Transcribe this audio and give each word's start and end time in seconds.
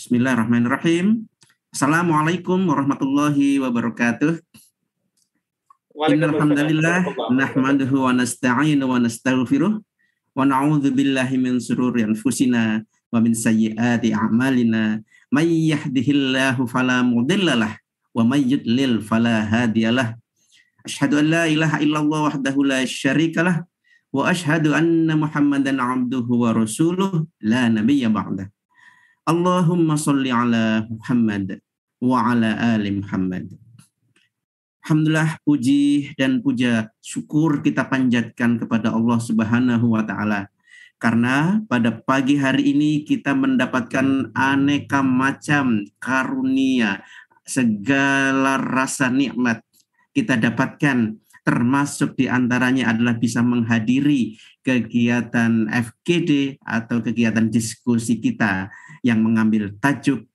Bismillahirrahmanirrahim. 0.00 1.28
Assalamualaikum 1.76 2.56
warahmatullahi 2.72 3.60
wabarakatuh. 3.60 4.40
Innalhamdalillah 5.92 7.04
nahmaduhu 7.28 8.08
wa 8.08 8.16
nasta'inu 8.16 8.80
wa 8.88 8.96
nastaghfiruh 8.96 9.76
wa 9.76 10.40
na'udzu 10.40 10.88
billahi 10.96 11.36
min 11.36 11.60
sururi 11.60 12.08
anfusina 12.08 12.80
wa 13.12 13.20
min 13.20 13.36
sayyiati 13.36 14.16
a'malina 14.16 15.04
may 15.28 15.68
yahdihillahu 15.68 16.64
fala 16.64 17.04
mudhillalah 17.04 17.76
wa 18.16 18.24
may 18.24 18.40
yudlil 18.40 19.04
fala 19.04 19.44
hadiyalah. 19.44 20.16
Asyhadu 20.80 21.20
an 21.20 21.26
la 21.28 21.44
ilaha 21.44 21.76
illallah 21.84 22.32
wahdahu 22.32 22.64
la 22.64 22.88
syarikalah 22.88 23.68
wa 24.16 24.32
asyhadu 24.32 24.72
anna 24.72 25.12
Muhammadan 25.12 25.76
abduhu 25.76 26.48
wa 26.48 26.56
rasuluh 26.56 27.28
la 27.44 27.68
nabiyya 27.68 28.08
ba'dah. 28.08 28.48
Allahumma 29.30 29.94
salli 29.94 30.34
ala 30.34 30.82
Muhammad 30.90 31.62
wa 32.02 32.34
ala 32.34 32.74
ali 32.74 32.98
Muhammad. 32.98 33.46
Alhamdulillah 34.82 35.38
puji 35.46 36.18
dan 36.18 36.42
puja 36.42 36.90
syukur 36.98 37.62
kita 37.62 37.86
panjatkan 37.86 38.58
kepada 38.58 38.90
Allah 38.90 39.22
Subhanahu 39.22 39.94
wa 39.94 40.02
taala. 40.02 40.50
Karena 40.98 41.62
pada 41.70 41.94
pagi 41.94 42.42
hari 42.42 42.74
ini 42.74 43.06
kita 43.06 43.30
mendapatkan 43.38 44.34
aneka 44.34 44.98
macam 44.98 45.86
karunia 46.02 46.98
segala 47.46 48.58
rasa 48.58 49.14
nikmat 49.14 49.62
kita 50.10 50.42
dapatkan. 50.42 51.22
Termasuk 51.46 52.18
di 52.18 52.26
antaranya 52.26 52.90
adalah 52.90 53.14
bisa 53.14 53.46
menghadiri 53.46 54.34
kegiatan 54.66 55.70
FGD 55.70 56.58
atau 56.66 56.98
kegiatan 56.98 57.46
diskusi 57.46 58.18
kita 58.18 58.68
yang 59.02 59.24
mengambil 59.24 59.72
tajuk 59.80 60.30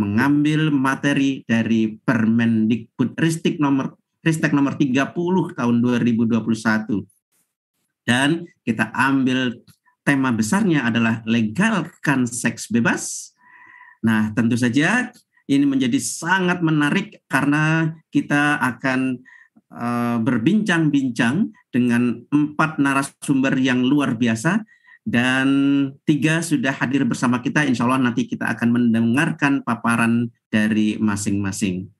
mengambil 0.00 0.72
materi 0.72 1.44
dari 1.44 2.00
Permendikbud 2.00 3.14
Ristek 3.20 3.60
nomor 3.60 4.00
Ristek 4.22 4.54
nomor 4.54 4.78
30 4.78 5.14
tahun 5.58 5.76
2021. 5.82 7.02
Dan 8.06 8.46
kita 8.62 8.90
ambil 8.94 9.58
tema 10.06 10.30
besarnya 10.30 10.86
adalah 10.86 11.22
legalkan 11.26 12.26
seks 12.26 12.70
bebas. 12.70 13.34
Nah, 14.02 14.30
tentu 14.34 14.54
saja 14.54 15.10
ini 15.50 15.66
menjadi 15.66 15.98
sangat 15.98 16.62
menarik 16.62 17.22
karena 17.26 17.94
kita 18.14 18.62
akan 18.62 19.22
uh, 19.74 20.18
berbincang-bincang 20.22 21.50
dengan 21.74 22.22
empat 22.30 22.78
narasumber 22.78 23.58
yang 23.58 23.82
luar 23.82 24.14
biasa 24.14 24.62
dan 25.02 25.48
tiga 26.06 26.40
sudah 26.40 26.70
hadir 26.70 27.02
bersama 27.02 27.42
kita. 27.42 27.66
Insya 27.66 27.86
Allah 27.86 28.02
nanti 28.02 28.26
kita 28.26 28.46
akan 28.54 28.68
mendengarkan 28.70 29.66
paparan 29.66 30.30
dari 30.48 30.98
masing-masing. 30.98 31.90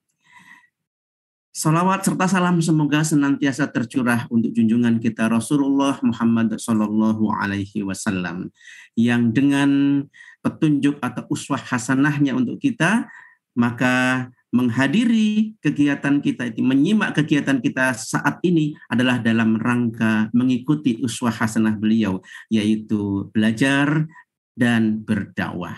Salawat 1.53 2.01
serta 2.01 2.25
salam 2.25 2.57
semoga 2.65 3.05
senantiasa 3.05 3.69
tercurah 3.69 4.25
untuk 4.33 4.49
junjungan 4.57 4.97
kita 4.97 5.29
Rasulullah 5.29 6.01
Muhammad 6.01 6.57
Sallallahu 6.57 7.29
Alaihi 7.29 7.85
Wasallam 7.85 8.49
yang 8.97 9.29
dengan 9.29 10.01
petunjuk 10.41 10.97
atau 10.97 11.29
uswah 11.29 11.61
hasanahnya 11.61 12.33
untuk 12.33 12.57
kita 12.57 13.05
maka 13.53 14.27
menghadiri 14.53 15.57
kegiatan 15.57 16.21
kita 16.21 16.53
itu, 16.53 16.61
menyimak 16.61 17.17
kegiatan 17.17 17.57
kita 17.57 17.97
saat 17.97 18.37
ini 18.45 18.77
adalah 18.85 19.17
dalam 19.17 19.57
rangka 19.57 20.29
mengikuti 20.29 21.01
uswah 21.01 21.33
hasanah 21.33 21.73
beliau, 21.73 22.21
yaitu 22.53 23.33
belajar 23.33 24.05
dan 24.53 25.01
berdakwah. 25.01 25.75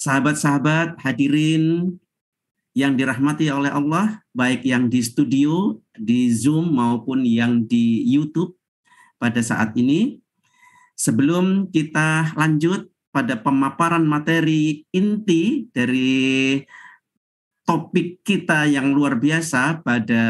Sahabat-sahabat 0.00 0.96
hadirin 1.04 1.96
yang 2.72 2.96
dirahmati 2.96 3.52
oleh 3.52 3.70
Allah, 3.70 4.24
baik 4.32 4.64
yang 4.64 4.88
di 4.88 5.04
studio, 5.04 5.78
di 5.94 6.32
Zoom 6.32 6.74
maupun 6.74 7.22
yang 7.28 7.68
di 7.68 8.08
YouTube 8.08 8.56
pada 9.20 9.38
saat 9.44 9.76
ini. 9.76 10.18
Sebelum 10.96 11.70
kita 11.70 12.34
lanjut 12.38 12.88
pada 13.14 13.38
pemaparan 13.38 14.02
materi 14.02 14.82
inti 14.90 15.70
dari 15.70 16.58
topik 17.64 18.20
kita 18.24 18.68
yang 18.68 18.92
luar 18.92 19.16
biasa 19.16 19.84
pada 19.84 20.24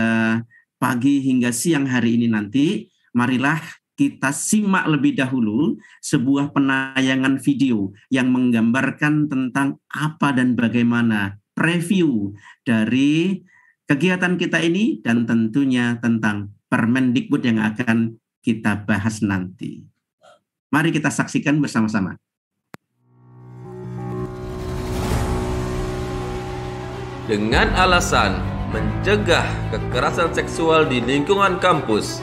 pagi 0.78 1.22
hingga 1.22 1.50
siang 1.50 1.86
hari 1.86 2.18
ini 2.18 2.30
nanti, 2.30 2.86
marilah 3.14 3.58
kita 3.94 4.34
simak 4.34 4.90
lebih 4.90 5.14
dahulu 5.14 5.78
sebuah 6.02 6.50
penayangan 6.50 7.38
video 7.38 7.94
yang 8.10 8.30
menggambarkan 8.34 9.30
tentang 9.30 9.78
apa 9.90 10.34
dan 10.34 10.58
bagaimana 10.58 11.38
preview 11.54 12.34
dari 12.66 13.38
kegiatan 13.86 14.34
kita 14.34 14.58
ini 14.58 14.98
dan 14.98 15.26
tentunya 15.26 15.98
tentang 16.02 16.50
Permendikbud 16.74 17.38
yang 17.46 17.62
akan 17.62 18.18
kita 18.42 18.82
bahas 18.82 19.22
nanti. 19.22 19.86
Mari 20.74 20.90
kita 20.90 21.06
saksikan 21.06 21.62
bersama-sama. 21.62 22.18
Dengan 27.24 27.72
alasan 27.72 28.36
mencegah 28.68 29.46
kekerasan 29.72 30.34
seksual 30.36 30.84
di 30.84 31.00
lingkungan 31.00 31.56
kampus. 31.62 32.20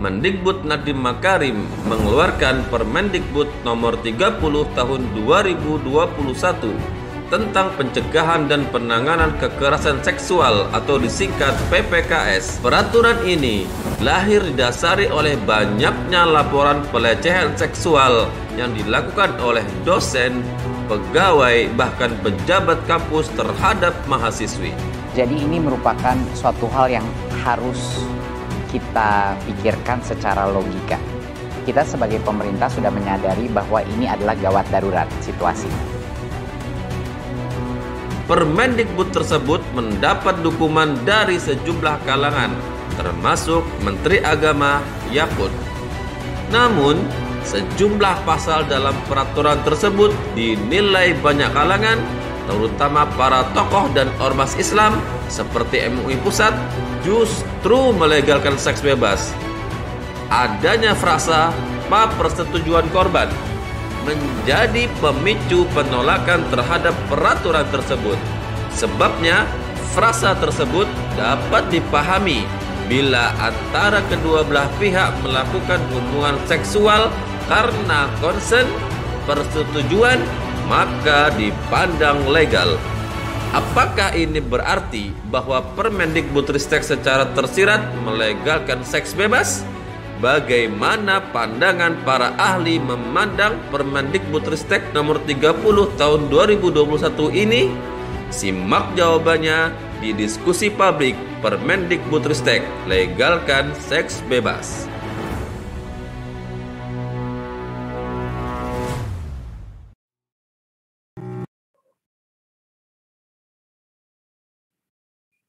Mendikbud 0.00 0.64
Nadiem 0.64 0.96
Makarim 0.96 1.68
mengeluarkan 1.84 2.64
Permendikbud 2.72 3.52
nomor 3.68 4.00
30 4.00 4.40
tahun 4.72 5.00
2021 5.12 6.99
tentang 7.30 7.70
pencegahan 7.78 8.50
dan 8.50 8.66
penanganan 8.74 9.30
kekerasan 9.38 10.02
seksual 10.02 10.66
atau 10.74 10.98
disingkat 10.98 11.54
PPKS. 11.70 12.58
Peraturan 12.58 13.22
ini 13.22 13.70
lahir 14.02 14.42
didasari 14.42 15.06
oleh 15.08 15.38
banyaknya 15.46 16.26
laporan 16.26 16.82
pelecehan 16.90 17.54
seksual 17.54 18.26
yang 18.58 18.74
dilakukan 18.74 19.38
oleh 19.38 19.62
dosen, 19.86 20.42
pegawai, 20.90 21.70
bahkan 21.78 22.10
pejabat 22.20 22.82
kampus 22.90 23.30
terhadap 23.38 23.94
mahasiswi. 24.10 24.74
Jadi 25.14 25.38
ini 25.38 25.62
merupakan 25.62 26.18
suatu 26.34 26.66
hal 26.74 26.90
yang 26.90 27.06
harus 27.46 28.02
kita 28.74 29.38
pikirkan 29.46 30.02
secara 30.02 30.50
logika. 30.50 30.98
Kita 31.62 31.86
sebagai 31.86 32.18
pemerintah 32.26 32.66
sudah 32.66 32.90
menyadari 32.90 33.46
bahwa 33.50 33.82
ini 33.86 34.10
adalah 34.10 34.34
gawat 34.34 34.66
darurat 34.74 35.06
situasi. 35.22 35.99
Permendikbud 38.30 39.10
tersebut 39.10 39.58
mendapat 39.74 40.38
dukungan 40.46 41.02
dari 41.02 41.34
sejumlah 41.34 42.06
kalangan, 42.06 42.54
termasuk 42.94 43.66
Menteri 43.82 44.22
Agama 44.22 44.78
Yakut. 45.10 45.50
Namun, 46.54 47.02
Sejumlah 47.40 48.28
pasal 48.28 48.68
dalam 48.68 48.92
peraturan 49.08 49.56
tersebut 49.64 50.12
dinilai 50.36 51.16
banyak 51.24 51.48
kalangan, 51.56 51.96
terutama 52.44 53.08
para 53.16 53.48
tokoh 53.56 53.88
dan 53.96 54.12
ormas 54.20 54.52
Islam 54.60 55.00
seperti 55.32 55.88
MUI 55.88 56.20
Pusat, 56.20 56.52
justru 57.00 57.96
melegalkan 57.96 58.60
seks 58.60 58.84
bebas. 58.84 59.32
Adanya 60.28 60.92
frasa 60.94 61.50
persetujuan 61.90 62.86
korban 62.94 63.26
menjadi 64.04 64.88
pemicu 64.98 65.68
penolakan 65.76 66.44
terhadap 66.48 66.94
peraturan 67.08 67.66
tersebut. 67.68 68.18
Sebabnya, 68.74 69.44
frasa 69.92 70.34
tersebut 70.38 70.86
dapat 71.18 71.66
dipahami 71.68 72.46
bila 72.86 73.30
antara 73.38 74.02
kedua 74.10 74.42
belah 74.42 74.66
pihak 74.82 75.14
melakukan 75.22 75.78
hubungan 75.94 76.36
seksual 76.50 77.06
karena 77.46 78.10
konsen 78.18 78.66
persetujuan 79.26 80.18
maka 80.66 81.34
dipandang 81.34 82.26
legal. 82.30 82.78
Apakah 83.50 84.14
ini 84.14 84.38
berarti 84.38 85.10
bahwa 85.26 85.58
Permendikbudristek 85.74 86.86
secara 86.86 87.26
tersirat 87.34 87.82
melegalkan 88.06 88.86
seks 88.86 89.10
bebas? 89.18 89.66
Bagaimana 90.20 91.32
pandangan 91.32 91.96
para 92.04 92.36
ahli 92.36 92.76
memandang 92.76 93.56
Permendikbudristek 93.72 94.92
nomor 94.92 95.16
30 95.24 95.64
tahun 95.96 96.20
2021 96.28 97.08
ini? 97.32 97.72
Simak 98.28 99.00
jawabannya 99.00 99.72
di 100.04 100.12
diskusi 100.12 100.68
publik 100.68 101.16
Permendikbudristek 101.40 102.60
legalkan 102.84 103.72
seks 103.80 104.20
bebas. 104.28 104.84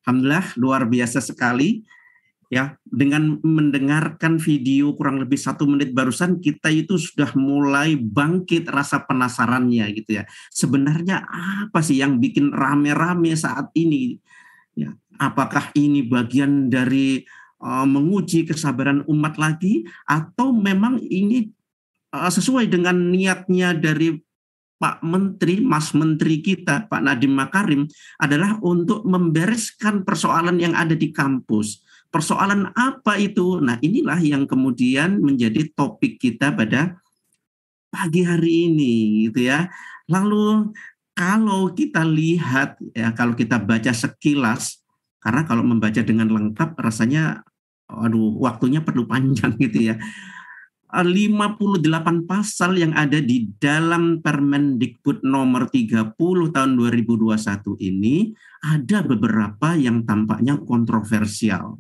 Alhamdulillah 0.07 0.47
luar 0.55 0.87
biasa 0.87 1.19
sekali 1.19 1.83
ya 2.51 2.75
dengan 2.83 3.39
mendengarkan 3.39 4.35
video 4.35 4.91
kurang 4.99 5.23
lebih 5.23 5.39
satu 5.39 5.63
menit 5.63 5.95
barusan 5.95 6.43
kita 6.43 6.67
itu 6.67 6.99
sudah 6.99 7.31
mulai 7.39 7.95
bangkit 7.95 8.67
rasa 8.67 9.07
penasarannya 9.07 9.87
gitu 9.95 10.19
ya. 10.19 10.27
Sebenarnya 10.51 11.23
apa 11.31 11.79
sih 11.79 12.03
yang 12.03 12.19
bikin 12.19 12.51
rame-rame 12.51 13.31
saat 13.39 13.71
ini? 13.71 14.19
Ya 14.75 14.91
apakah 15.15 15.71
ini 15.79 16.03
bagian 16.03 16.67
dari 16.67 17.23
uh, 17.63 17.87
menguji 17.87 18.43
kesabaran 18.43 19.07
umat 19.07 19.39
lagi? 19.39 19.87
Atau 20.03 20.51
memang 20.51 20.99
ini 20.99 21.47
uh, 22.11 22.27
sesuai 22.27 22.67
dengan 22.67 23.15
niatnya 23.15 23.71
dari 23.71 24.19
Pak 24.75 25.07
Menteri, 25.07 25.63
Mas 25.63 25.95
Menteri 25.95 26.43
kita, 26.43 26.89
Pak 26.91 26.99
Nadiem 26.99 27.31
Makarim, 27.31 27.87
adalah 28.19 28.59
untuk 28.59 29.07
membereskan 29.07 30.03
persoalan 30.03 30.59
yang 30.59 30.75
ada 30.75 30.97
di 30.97 31.15
kampus 31.15 31.90
Persoalan 32.11 32.75
apa 32.75 33.15
itu? 33.15 33.63
Nah, 33.63 33.79
inilah 33.79 34.19
yang 34.19 34.43
kemudian 34.43 35.23
menjadi 35.23 35.71
topik 35.71 36.19
kita 36.19 36.51
pada 36.51 36.99
pagi 37.87 38.27
hari 38.27 38.71
ini 38.71 39.27
gitu 39.27 39.47
ya. 39.47 39.71
Lalu 40.11 40.75
kalau 41.15 41.71
kita 41.71 42.03
lihat 42.03 42.79
ya 42.91 43.15
kalau 43.15 43.35
kita 43.35 43.59
baca 43.59 43.91
sekilas 43.95 44.83
karena 45.23 45.47
kalau 45.47 45.63
membaca 45.63 45.99
dengan 46.03 46.31
lengkap 46.31 46.75
rasanya 46.79 47.47
aduh 47.87 48.39
waktunya 48.39 48.83
perlu 48.83 49.07
panjang 49.07 49.55
gitu 49.63 49.95
ya. 49.95 49.95
58 50.91 52.27
pasal 52.27 52.75
yang 52.75 52.91
ada 52.91 53.23
di 53.23 53.47
dalam 53.55 54.19
Permendikbud 54.19 55.23
nomor 55.23 55.71
30 55.71 56.19
tahun 56.51 56.71
2021 56.75 57.79
ini 57.79 58.35
ada 58.59 58.99
beberapa 58.99 59.79
yang 59.79 60.03
tampaknya 60.03 60.59
kontroversial. 60.59 61.79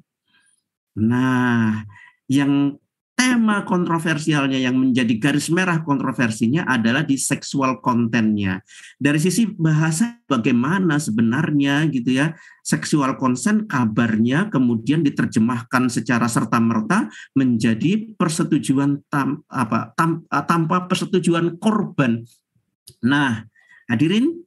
Nah, 0.99 1.87
yang 2.27 2.75
tema 3.21 3.61
kontroversialnya 3.69 4.57
yang 4.57 4.73
menjadi 4.81 5.13
garis 5.21 5.53
merah 5.53 5.85
kontroversinya 5.85 6.65
adalah 6.65 7.05
di 7.05 7.21
seksual 7.21 7.77
kontennya. 7.77 8.65
Dari 8.97 9.21
sisi 9.21 9.45
bahasa 9.45 10.17
bagaimana 10.25 10.97
sebenarnya 10.97 11.85
gitu 11.93 12.17
ya, 12.17 12.33
seksual 12.65 13.21
konsen 13.21 13.69
kabarnya 13.69 14.49
kemudian 14.49 15.05
diterjemahkan 15.05 15.93
secara 15.93 16.25
serta 16.25 16.57
merta 16.57 17.13
menjadi 17.37 18.09
persetujuan 18.17 19.05
tam, 19.05 19.45
apa 19.45 19.93
tam, 19.93 20.25
tanpa 20.25 20.89
persetujuan 20.89 21.61
korban. 21.61 22.25
Nah, 23.05 23.45
hadirin 23.85 24.40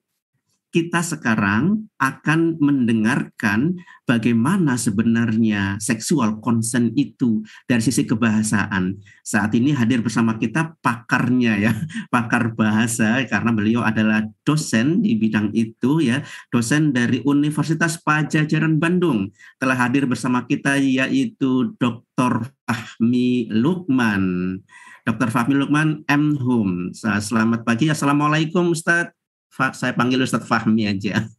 kita 0.74 1.06
sekarang 1.06 1.86
akan 2.02 2.58
mendengarkan 2.58 3.78
bagaimana 4.10 4.74
sebenarnya 4.74 5.78
seksual 5.78 6.42
konsen 6.42 6.90
itu 6.98 7.46
dari 7.70 7.78
sisi 7.78 8.02
kebahasaan. 8.02 8.98
Saat 9.22 9.54
ini 9.54 9.70
hadir 9.70 10.02
bersama 10.02 10.34
kita 10.34 10.74
pakarnya 10.82 11.62
ya, 11.62 11.72
pakar 12.14 12.58
bahasa 12.58 13.22
karena 13.30 13.54
beliau 13.54 13.86
adalah 13.86 14.26
dosen 14.42 15.06
di 15.06 15.14
bidang 15.14 15.54
itu 15.54 16.02
ya, 16.02 16.26
dosen 16.50 16.90
dari 16.90 17.22
Universitas 17.22 17.94
Pajajaran 18.02 18.82
Bandung. 18.82 19.30
Telah 19.62 19.78
hadir 19.78 20.10
bersama 20.10 20.42
kita 20.42 20.74
yaitu 20.74 21.70
Dr. 21.78 22.50
Fahmi 22.66 23.46
Lukman. 23.46 24.58
Dr. 25.06 25.30
Fahmi 25.30 25.54
Lukman 25.54 26.02
M. 26.10 26.34
Hum. 26.34 26.90
Selamat 26.98 27.62
pagi. 27.62 27.94
Assalamualaikum 27.94 28.74
Ustadz 28.74 29.23
saya 29.54 29.94
panggil 29.94 30.22
Ustadz 30.22 30.50
Fahmi 30.50 30.90
aja. 30.90 31.30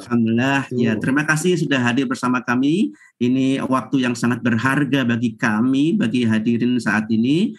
Alhamdulillah. 0.00 0.70
Ya, 0.72 0.96
terima 0.96 1.28
kasih 1.28 1.60
sudah 1.60 1.82
hadir 1.82 2.08
bersama 2.08 2.40
kami. 2.40 2.94
Ini 3.20 3.60
waktu 3.66 4.06
yang 4.06 4.16
sangat 4.16 4.40
berharga 4.40 5.04
bagi 5.04 5.36
kami, 5.36 5.98
bagi 5.98 6.24
hadirin 6.24 6.80
saat 6.80 7.10
ini. 7.12 7.52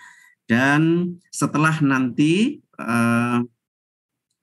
Dan 0.50 1.14
setelah 1.30 1.78
nanti 1.86 2.60
uh, 2.82 3.46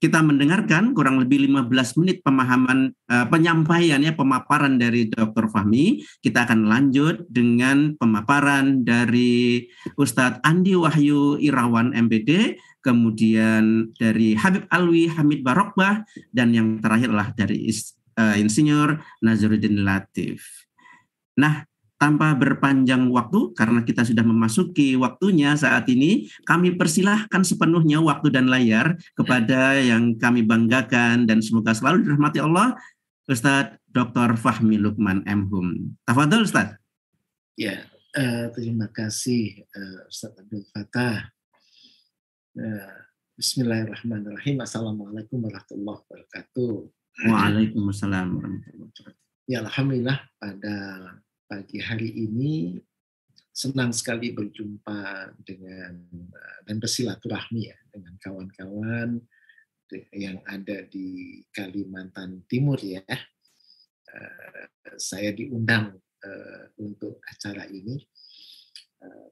kita 0.00 0.25
mendengarkan 0.25 0.97
kurang 0.97 1.21
lebih 1.21 1.44
15 1.44 2.00
menit 2.00 2.25
pemahaman 2.25 2.88
uh, 3.12 3.26
penyampaian 3.29 4.00
ya 4.00 4.17
pemaparan 4.17 4.81
dari 4.81 5.12
Dr. 5.12 5.53
Fahmi. 5.53 6.00
Kita 6.25 6.49
akan 6.49 6.71
lanjut 6.71 7.29
dengan 7.29 7.93
pemaparan 8.00 8.81
dari 8.81 9.69
Ustadz 10.00 10.41
Andi 10.41 10.73
Wahyu 10.73 11.37
Irawan 11.37 11.93
MPD, 11.93 12.56
kemudian 12.81 13.93
dari 13.97 14.37
Habib 14.37 14.65
Alwi 14.73 15.09
Hamid 15.09 15.41
Barokbah 15.44 16.05
dan 16.32 16.53
yang 16.53 16.81
terakhirlah 16.81 17.32
dari 17.37 17.69
uh, 18.17 18.37
Insinyur 18.37 19.00
Nazruddin 19.21 19.85
Latif. 19.85 20.67
Nah, 21.37 21.65
tanpa 22.00 22.32
berpanjang 22.32 23.12
waktu 23.12 23.53
karena 23.53 23.85
kita 23.85 24.09
sudah 24.09 24.25
memasuki 24.25 24.97
waktunya 24.97 25.53
saat 25.53 25.85
ini 25.93 26.32
kami 26.49 26.73
persilahkan 26.73 27.44
sepenuhnya 27.44 28.00
waktu 28.00 28.32
dan 28.32 28.49
layar 28.49 28.97
kepada 29.12 29.76
yang 29.76 30.17
kami 30.17 30.41
banggakan 30.41 31.29
dan 31.29 31.44
semoga 31.44 31.76
selalu 31.76 32.09
dirahmati 32.09 32.41
Allah 32.41 32.73
Ustadz 33.29 33.76
Dr. 33.93 34.41
Fahmi 34.41 34.81
Lukman 34.81 35.21
M. 35.29 35.44
Hum. 35.53 35.93
Tafadol 36.09 36.49
Ustadz. 36.49 36.81
Ya, 37.61 37.85
uh, 38.17 38.49
terima 38.56 38.88
kasih 38.88 39.69
uh, 39.69 40.09
Ustadz 40.09 40.41
Abdul 40.41 40.65
Fatah. 40.73 41.29
Uh, 42.50 42.99
Bismillahirrahmanirrahim. 43.38 44.58
Assalamualaikum 44.58 45.38
warahmatullahi 45.38 46.02
wabarakatuh. 46.02 46.73
Waalaikumsalam 47.31 48.26
warahmatullahi 48.26 48.91
wabarakatuh. 48.91 49.47
Ya, 49.47 49.62
Alhamdulillah 49.62 50.19
pada 50.35 50.76
pagi 51.47 51.79
hari 51.79 52.11
ini 52.11 52.82
senang 53.55 53.94
sekali 53.94 54.35
berjumpa 54.35 55.31
dengan 55.47 55.94
eh, 56.11 56.58
dan 56.67 56.82
bersilaturahmi 56.82 57.71
ya 57.71 57.78
dengan 57.95 58.19
kawan-kawan 58.19 59.23
yang 60.11 60.42
ada 60.50 60.90
di 60.90 61.38
Kalimantan 61.54 62.50
Timur 62.50 62.83
ya. 62.83 63.07
Eh, 63.07 64.66
saya 64.99 65.30
diundang 65.30 65.95
eh, 66.02 66.66
untuk 66.83 67.23
acara 67.30 67.71
ini 67.71 67.95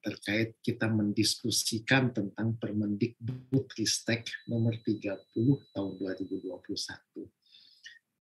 terkait 0.00 0.56
kita 0.64 0.88
mendiskusikan 0.88 2.14
tentang 2.14 2.56
Permendikbud 2.56 3.68
Ristek 3.76 4.24
nomor 4.48 4.78
30 4.80 5.28
tahun 5.76 5.92
2021. 6.00 6.56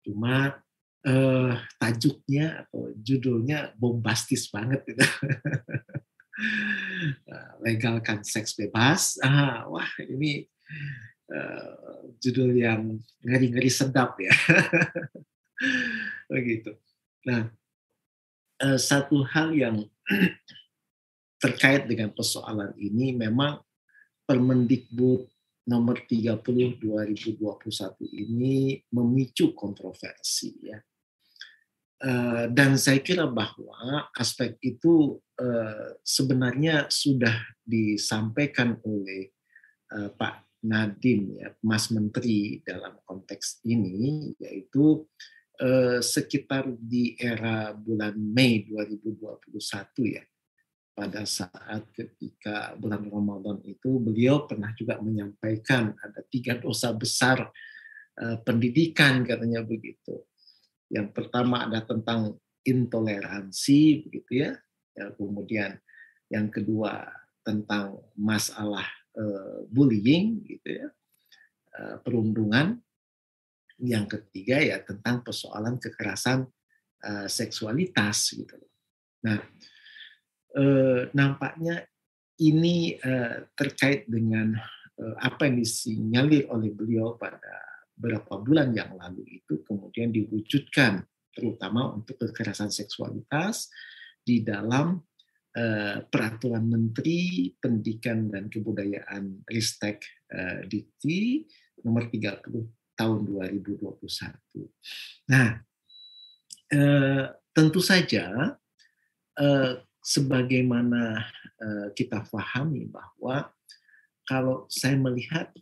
Cuma 0.05 0.61
uh, 1.07 1.53
tajuknya 1.81 2.65
atau 2.65 2.93
judulnya 3.01 3.73
bombastis 3.77 4.49
banget 4.53 4.85
gitu. 4.85 5.01
legalkan 7.61 8.25
seks 8.25 8.57
bebas. 8.57 9.21
Ah, 9.21 9.65
wah 9.69 9.87
ini 10.01 10.49
uh, 11.29 12.09
judul 12.17 12.57
yang 12.57 12.97
ngeri-ngeri 13.21 13.69
sedap 13.69 14.17
ya. 14.17 14.33
Begitu. 16.33 16.73
Nah, 17.27 17.53
uh, 18.65 18.79
satu 18.81 19.21
hal 19.25 19.53
yang 19.53 19.85
terkait 21.41 21.89
dengan 21.89 22.13
persoalan 22.13 22.77
ini 22.77 23.17
memang 23.17 23.57
Permendikbud 24.21 25.27
nomor 25.67 26.05
30 26.05 26.79
2021 26.79 27.41
ini 28.07 28.79
memicu 28.93 29.51
kontroversi 29.57 30.55
ya. 30.61 30.77
Eh, 32.01 32.45
dan 32.49 32.81
saya 32.81 32.97
kira 32.97 33.29
bahwa 33.29 34.09
aspek 34.17 34.57
itu 34.65 35.21
eh, 35.37 36.01
sebenarnya 36.01 36.89
sudah 36.89 37.33
disampaikan 37.61 38.73
oleh 38.81 39.29
eh, 39.93 40.09
Pak 40.09 40.65
Nadiem 40.65 41.41
ya 41.41 41.49
Mas 41.61 41.93
Menteri 41.93 42.61
dalam 42.65 42.97
konteks 43.05 43.65
ini 43.65 44.33
yaitu 44.37 45.05
sekitar 46.01 46.73
di 46.73 47.13
era 47.21 47.69
bulan 47.69 48.17
Mei 48.17 48.65
2021 48.65 49.61
ya 50.09 50.25
pada 51.01 51.25
saat 51.25 51.81
ketika 51.97 52.77
bulan 52.77 53.09
Ramadan 53.09 53.57
itu 53.65 53.97
beliau 53.97 54.45
pernah 54.45 54.69
juga 54.77 55.01
menyampaikan 55.01 55.97
ada 55.97 56.21
tiga 56.29 56.61
dosa 56.61 56.93
besar 56.93 57.49
pendidikan 58.45 59.25
katanya 59.25 59.65
begitu 59.65 60.21
yang 60.91 61.15
pertama 61.15 61.63
ada 61.63 61.79
tentang 61.87 62.35
intoleransi 62.67 64.05
begitu 64.05 64.43
ya. 64.43 64.51
ya 64.91 65.15
kemudian 65.15 65.79
yang 66.27 66.51
kedua 66.51 67.07
tentang 67.47 67.95
masalah 68.19 68.85
uh, 69.15 69.63
bullying 69.71 70.43
gitu 70.43 70.69
ya. 70.83 70.87
Uh, 71.71 71.95
perundungan. 72.03 72.83
Yang 73.81 74.19
ketiga 74.19 74.61
ya 74.61 74.77
tentang 74.85 75.25
persoalan 75.25 75.81
kekerasan 75.81 76.45
seksualitas 77.25 78.29
gitu. 78.37 78.53
Nah, 79.25 79.41
uh, 80.57 81.07
nampaknya 81.13 81.85
ini 82.41 82.97
uh, 82.97 83.45
terkait 83.53 84.09
dengan 84.09 84.57
uh, 84.99 85.15
apa 85.21 85.47
yang 85.47 85.61
disinyalir 85.61 86.49
oleh 86.49 86.73
beliau 86.73 87.15
pada 87.15 87.39
beberapa 88.01 88.41
bulan 88.41 88.73
yang 88.73 88.97
lalu 88.97 89.43
itu 89.43 89.61
kemudian 89.61 90.09
diwujudkan 90.09 91.05
terutama 91.31 91.93
untuk 91.93 92.17
kekerasan 92.17 92.73
seksualitas 92.73 93.69
di 94.25 94.41
dalam 94.41 94.97
uh, 95.57 95.97
peraturan 96.09 96.65
Menteri 96.65 97.51
Pendidikan 97.55 98.27
dan 98.33 98.49
Kebudayaan 98.49 99.45
Ristek 99.47 100.01
uh, 100.33 100.65
Dikti 100.65 101.45
nomor 101.85 102.09
30 102.09 102.97
tahun 102.97 103.19
2021. 103.25 103.89
Nah, 105.33 105.49
uh, 106.73 107.25
tentu 107.53 107.81
saja 107.81 108.57
uh, 109.37 109.73
sebagaimana 110.01 111.21
uh, 111.61 111.87
kita 111.93 112.25
pahami 112.25 112.89
bahwa 112.89 113.53
kalau 114.25 114.65
saya 114.65 114.97
melihat 114.97 115.53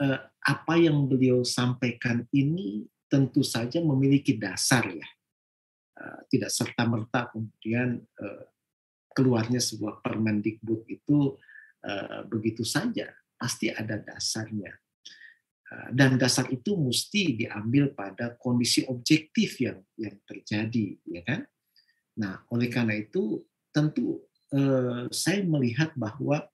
uh, 0.00 0.20
apa 0.40 0.74
yang 0.80 1.04
beliau 1.04 1.44
sampaikan 1.44 2.24
ini 2.32 2.88
tentu 3.06 3.44
saja 3.44 3.78
memiliki 3.84 4.34
dasar 4.34 4.88
ya, 4.88 5.08
uh, 6.00 6.20
tidak 6.32 6.50
serta 6.50 6.82
merta 6.88 7.28
kemudian 7.30 8.02
keluarnya 9.16 9.60
sebuah 9.62 10.04
Permendikbud 10.04 10.84
itu 10.92 11.40
begitu 12.28 12.66
saja, 12.66 13.08
pasti 13.38 13.70
ada 13.70 13.96
dasarnya. 13.96 14.74
Dan 15.94 16.18
dasar 16.18 16.50
itu 16.52 16.76
mesti 16.76 17.32
diambil 17.38 17.96
pada 17.96 18.36
kondisi 18.36 18.84
objektif 18.90 19.56
yang 19.62 19.80
yang 19.96 20.18
terjadi, 20.26 20.98
ya 21.06 21.22
kan? 21.24 21.46
Nah, 22.20 22.44
oleh 22.52 22.68
karena 22.68 22.98
itu 22.98 23.40
tentu 23.76 24.24
uh, 24.56 25.04
saya 25.12 25.44
melihat 25.44 25.92
bahwa 25.92 26.48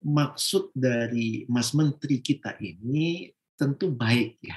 maksud 0.00 0.72
dari 0.72 1.44
Mas 1.44 1.76
Menteri 1.76 2.24
kita 2.24 2.56
ini 2.64 3.28
tentu 3.60 3.92
baik 3.92 4.40
ya. 4.40 4.56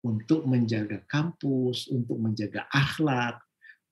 Untuk 0.00 0.48
menjaga 0.48 1.04
kampus, 1.04 1.92
untuk 1.92 2.16
menjaga 2.16 2.64
akhlak, 2.72 3.40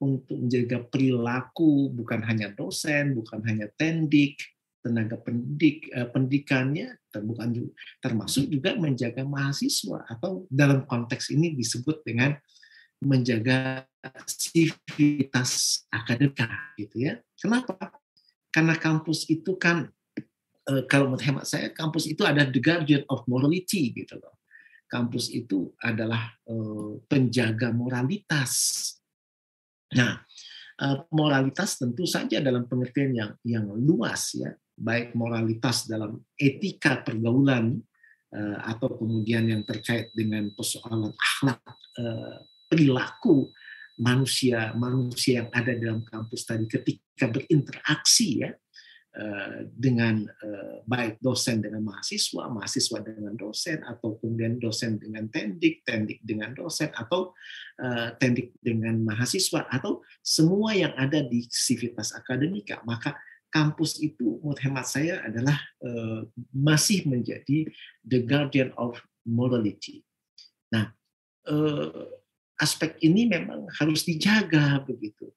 untuk 0.01 0.41
menjaga 0.41 0.81
perilaku 0.89 1.93
bukan 1.93 2.25
hanya 2.25 2.49
dosen, 2.49 3.13
bukan 3.13 3.45
hanya 3.45 3.69
tendik, 3.77 4.41
tenaga 4.79 5.19
pendidik 5.19 5.91
eh, 5.91 6.07
pendidikannya 6.07 6.95
bukan 7.19 7.67
termasuk 7.99 8.47
juga 8.47 8.79
menjaga 8.79 9.27
mahasiswa 9.27 10.07
atau 10.07 10.47
dalam 10.47 10.87
konteks 10.87 11.35
ini 11.35 11.51
disebut 11.57 12.01
dengan 12.07 12.37
menjaga 13.03 13.88
sivitas 14.25 15.83
akademika 15.91 16.47
gitu 16.79 17.03
ya. 17.03 17.19
Kenapa? 17.35 17.75
Karena 18.49 18.75
kampus 18.79 19.27
itu 19.29 19.59
kan 19.59 19.85
eh, 20.67 20.83
kalau 20.87 21.11
menurut 21.11 21.23
hemat 21.23 21.45
saya 21.45 21.69
kampus 21.75 22.07
itu 22.09 22.23
ada 22.23 22.47
the 22.47 22.59
guardian 22.59 23.03
of 23.11 23.23
morality 23.27 23.91
gitu 23.93 24.17
loh. 24.17 24.39
Kampus 24.89 25.29
itu 25.29 25.69
adalah 25.83 26.33
eh, 26.47 26.91
penjaga 27.05 27.75
moralitas 27.75 28.85
Nah, 29.89 30.21
eh, 30.77 30.97
moralitas 31.17 31.81
tentu 31.81 32.05
saja 32.05 32.37
dalam 32.45 32.69
pengertian 32.69 33.09
yang 33.09 33.31
yang 33.41 33.65
luas 33.73 34.37
ya, 34.37 34.53
baik 34.77 35.17
moralitas 35.17 35.89
dalam 35.89 36.21
etika 36.37 37.01
pergaulan 37.01 37.81
atau 38.61 38.93
kemudian 38.93 39.49
yang 39.49 39.65
terkait 39.65 40.13
dengan 40.13 40.53
persoalan 40.53 41.09
akhlak 41.17 41.65
perilaku 42.69 43.49
manusia 43.99 44.71
manusia 44.79 45.43
yang 45.43 45.49
ada 45.51 45.75
dalam 45.75 46.01
kampus 46.07 46.47
tadi 46.47 46.65
ketika 46.65 47.27
berinteraksi 47.27 48.47
ya 48.47 48.51
Eh, 49.09 49.65
dengan 49.73 50.21
eh, 50.21 50.85
baik 50.85 51.17
dosen 51.17 51.65
dengan 51.65 51.81
mahasiswa, 51.81 52.45
mahasiswa 52.45 53.01
dengan 53.01 53.33
dosen, 53.35 53.81
atau 53.81 54.21
kemudian 54.21 54.61
dosen 54.61 55.01
dengan 55.01 55.25
tendik, 55.33 55.81
tendik 55.81 56.21
dengan 56.21 56.53
dosen, 56.53 56.93
atau 56.93 57.33
eh, 57.81 58.13
tendik 58.21 58.53
dengan 58.61 59.01
mahasiswa, 59.01 59.65
atau 59.65 60.05
semua 60.21 60.77
yang 60.77 60.93
ada 60.93 61.25
di 61.25 61.41
sivitas 61.49 62.13
akademika. 62.13 62.85
Maka 62.85 63.17
kampus 63.49 63.97
itu 63.97 64.37
menurut 64.45 64.61
hemat 64.61 64.85
saya 64.85 65.25
adalah 65.25 65.57
masih 66.53 67.09
menjadi 67.09 67.65
the 68.05 68.21
guardian 68.21 68.69
of 68.77 69.01
morality. 69.25 70.05
Nah, 70.69 70.93
aspek 72.59 72.99
ini 73.01 73.25
memang 73.25 73.71
harus 73.79 74.03
dijaga 74.03 74.83
begitu. 74.83 75.31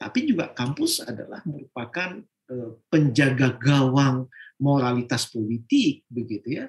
Tapi 0.00 0.24
juga 0.24 0.48
kampus 0.54 1.04
adalah 1.04 1.44
merupakan 1.44 2.22
Eh, 2.50 2.70
penjaga 2.90 3.54
gawang 3.62 4.26
moralitas 4.58 5.30
politik 5.30 6.02
begitu 6.10 6.58
ya 6.58 6.66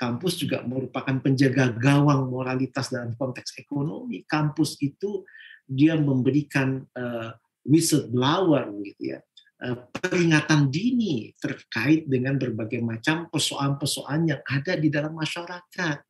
kampus 0.00 0.40
juga 0.40 0.64
merupakan 0.64 1.12
penjaga 1.20 1.76
gawang 1.76 2.32
moralitas 2.32 2.88
dalam 2.88 3.12
konteks 3.12 3.52
ekonomi 3.60 4.24
kampus 4.24 4.80
itu 4.80 5.28
dia 5.68 6.00
memberikan 6.00 6.88
uh, 6.96 7.36
whistleblower 7.68 8.72
gitu 8.80 9.12
ya 9.12 9.20
uh, 9.60 9.76
peringatan 9.92 10.72
dini 10.72 11.36
terkait 11.36 12.08
dengan 12.08 12.40
berbagai 12.40 12.80
macam 12.80 13.28
persoalan-persoalan 13.28 14.24
yang 14.24 14.40
ada 14.48 14.72
di 14.80 14.88
dalam 14.88 15.20
masyarakat 15.20 16.00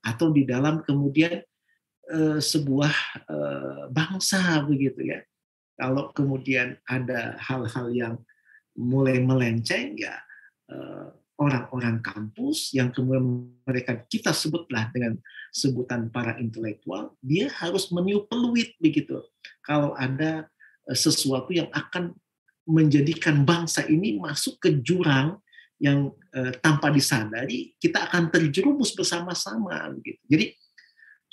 atau 0.00 0.32
di 0.32 0.48
dalam 0.48 0.80
kemudian 0.80 1.44
uh, 2.12 2.38
sebuah 2.38 2.94
uh, 3.28 3.82
bangsa 3.90 4.62
begitu 4.66 5.02
ya. 5.06 5.20
Kalau 5.76 6.08
kemudian 6.16 6.80
ada 6.88 7.36
hal-hal 7.36 7.92
yang 7.92 8.14
mulai 8.76 9.18
melenceng 9.20 9.96
ya 9.96 10.14
eh, 10.70 11.08
orang-orang 11.36 12.00
kampus 12.04 12.72
yang 12.76 12.92
kemudian 12.92 13.48
mereka 13.64 14.04
kita 14.08 14.32
sebutlah 14.32 14.88
dengan 14.92 15.16
sebutan 15.52 16.08
para 16.12 16.36
intelektual 16.40 17.16
dia 17.24 17.48
harus 17.60 17.88
meniup 17.92 18.28
peluit 18.28 18.76
begitu. 18.80 19.20
Kalau 19.64 19.96
ada 19.96 20.48
eh, 20.86 20.96
sesuatu 20.96 21.50
yang 21.52 21.72
akan 21.72 22.12
menjadikan 22.66 23.46
bangsa 23.46 23.86
ini 23.88 24.18
masuk 24.20 24.60
ke 24.60 24.80
jurang 24.84 25.40
yang 25.76 26.12
eh, 26.32 26.56
tanpa 26.60 26.88
disadari 26.88 27.76
kita 27.76 28.08
akan 28.08 28.32
terjerumus 28.32 28.96
bersama-sama 28.96 29.92
gitu 30.00 30.16
jadi 30.24 30.56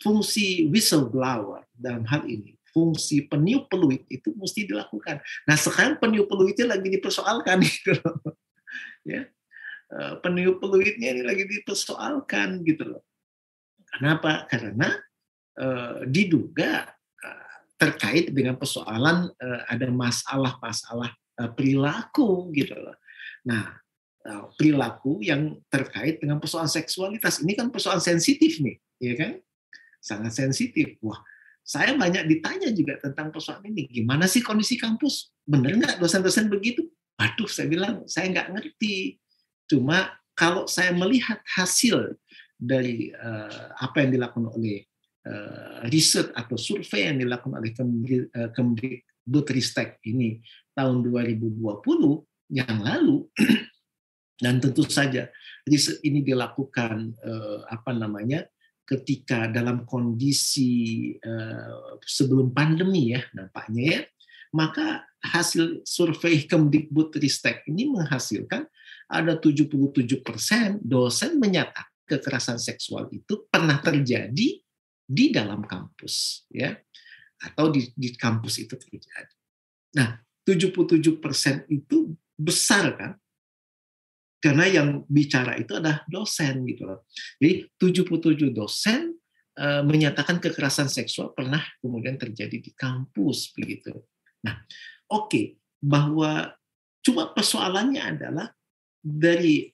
fungsi 0.04 0.68
whistleblower 0.68 1.64
dalam 1.72 2.04
hal 2.04 2.28
ini 2.28 2.60
fungsi 2.74 3.30
peniup 3.30 3.70
peluit 3.70 4.04
itu 4.10 4.34
mesti 4.34 4.66
dilakukan. 4.66 5.22
Nah 5.46 5.56
sekarang 5.56 6.02
peniup 6.02 6.26
peluitnya 6.26 6.74
lagi 6.74 6.90
dipersoalkan 6.90 7.62
gitu 7.70 7.94
loh. 8.02 8.18
ya 9.06 9.30
eh, 9.94 10.14
peniup 10.26 10.58
peluitnya 10.58 11.14
ini 11.14 11.22
lagi 11.22 11.46
dipersoalkan 11.46 12.66
gitu 12.66 12.98
loh. 12.98 13.06
Kenapa? 13.94 14.50
Karena 14.50 14.90
uh, 15.62 16.02
diduga 16.10 16.82
uh, 16.98 17.58
terkait 17.78 18.34
dengan 18.34 18.58
persoalan 18.58 19.30
ada 19.70 19.86
masalah-masalah 19.94 21.14
perilaku 21.54 22.50
gitu 22.58 22.74
loh. 22.74 22.98
Nah 23.46 23.78
perilaku 24.58 25.22
yang 25.22 25.62
terkait 25.70 26.18
dengan 26.18 26.42
persoalan 26.42 26.74
seksualitas 26.74 27.46
ini 27.46 27.54
kan 27.54 27.70
persoalan 27.70 28.02
sensitif 28.02 28.58
nih, 28.66 28.82
ya 28.98 29.14
kan? 29.14 29.32
Sangat 30.04 30.36
sensitif. 30.36 31.00
Wah, 31.00 31.24
saya 31.64 31.96
banyak 31.96 32.28
ditanya 32.28 32.76
juga 32.76 33.00
tentang 33.00 33.32
persoalan 33.32 33.72
ini. 33.72 33.88
Gimana 33.88 34.28
sih 34.28 34.44
kondisi 34.44 34.76
kampus? 34.76 35.32
Benar 35.48 35.80
nggak 35.80 35.96
dosen-dosen 36.04 36.52
begitu? 36.52 36.84
Waduh, 37.16 37.48
saya 37.48 37.72
bilang 37.72 38.04
saya 38.04 38.28
nggak 38.36 38.52
ngerti. 38.52 39.16
Cuma 39.72 40.12
kalau 40.36 40.68
saya 40.68 40.92
melihat 40.92 41.40
hasil 41.48 42.20
dari 42.60 43.16
uh, 43.16 43.72
apa 43.80 44.04
yang 44.04 44.20
dilakukan 44.20 44.52
oleh 44.52 44.84
uh, 45.24 45.88
riset 45.88 46.36
atau 46.36 46.60
survei 46.60 47.08
yang 47.08 47.24
dilakukan 47.24 47.64
oleh 47.64 47.72
Kemdikbudristek 48.52 50.04
ini 50.04 50.44
tahun 50.76 51.00
2020 51.00 51.64
yang 52.52 52.76
lalu, 52.84 53.24
dan 54.44 54.60
tentu 54.60 54.84
saja 54.84 55.32
riset 55.64 56.04
ini 56.04 56.20
dilakukan 56.28 57.16
uh, 57.24 57.64
apa 57.72 57.96
namanya 57.96 58.44
ketika 58.84 59.48
dalam 59.48 59.88
kondisi 59.88 61.12
uh, 61.24 61.98
sebelum 62.04 62.52
pandemi 62.52 63.16
ya 63.16 63.24
nampaknya 63.32 63.84
ya 63.84 64.02
maka 64.54 65.08
hasil 65.24 65.82
survei 65.88 66.46
Kemdikbud 66.46 67.16
Ristek 67.18 67.66
ini 67.66 67.90
menghasilkan 67.90 68.68
ada 69.10 69.40
77% 69.40 70.84
dosen 70.84 71.32
menyatakan 71.40 71.90
kekerasan 72.04 72.60
seksual 72.60 73.08
itu 73.10 73.48
pernah 73.48 73.80
terjadi 73.80 74.62
di 75.04 75.26
dalam 75.32 75.64
kampus 75.64 76.46
ya 76.52 76.76
atau 77.44 77.72
di, 77.72 77.92
di 77.96 78.16
kampus 78.16 78.64
itu 78.64 78.76
terjadi. 78.76 79.36
Nah, 80.00 80.16
77% 80.44 81.72
itu 81.72 82.16
besar 82.36 82.96
kan 82.96 83.12
karena 84.44 84.68
yang 84.68 85.08
bicara 85.08 85.56
itu 85.56 85.80
adalah 85.80 86.04
dosen 86.12 86.68
gitu 86.68 86.84
loh. 86.84 87.08
Jadi 87.40 87.64
77 87.80 88.52
dosen 88.52 89.16
uh, 89.56 89.80
menyatakan 89.88 90.44
kekerasan 90.44 90.92
seksual 90.92 91.32
pernah 91.32 91.64
kemudian 91.80 92.20
terjadi 92.20 92.60
di 92.60 92.72
kampus 92.76 93.56
begitu. 93.56 93.96
Nah, 94.44 94.60
oke, 95.08 95.32
okay, 95.32 95.46
bahwa 95.80 96.52
cuma 97.00 97.32
persoalannya 97.32 98.04
adalah 98.04 98.48
dari 99.04 99.68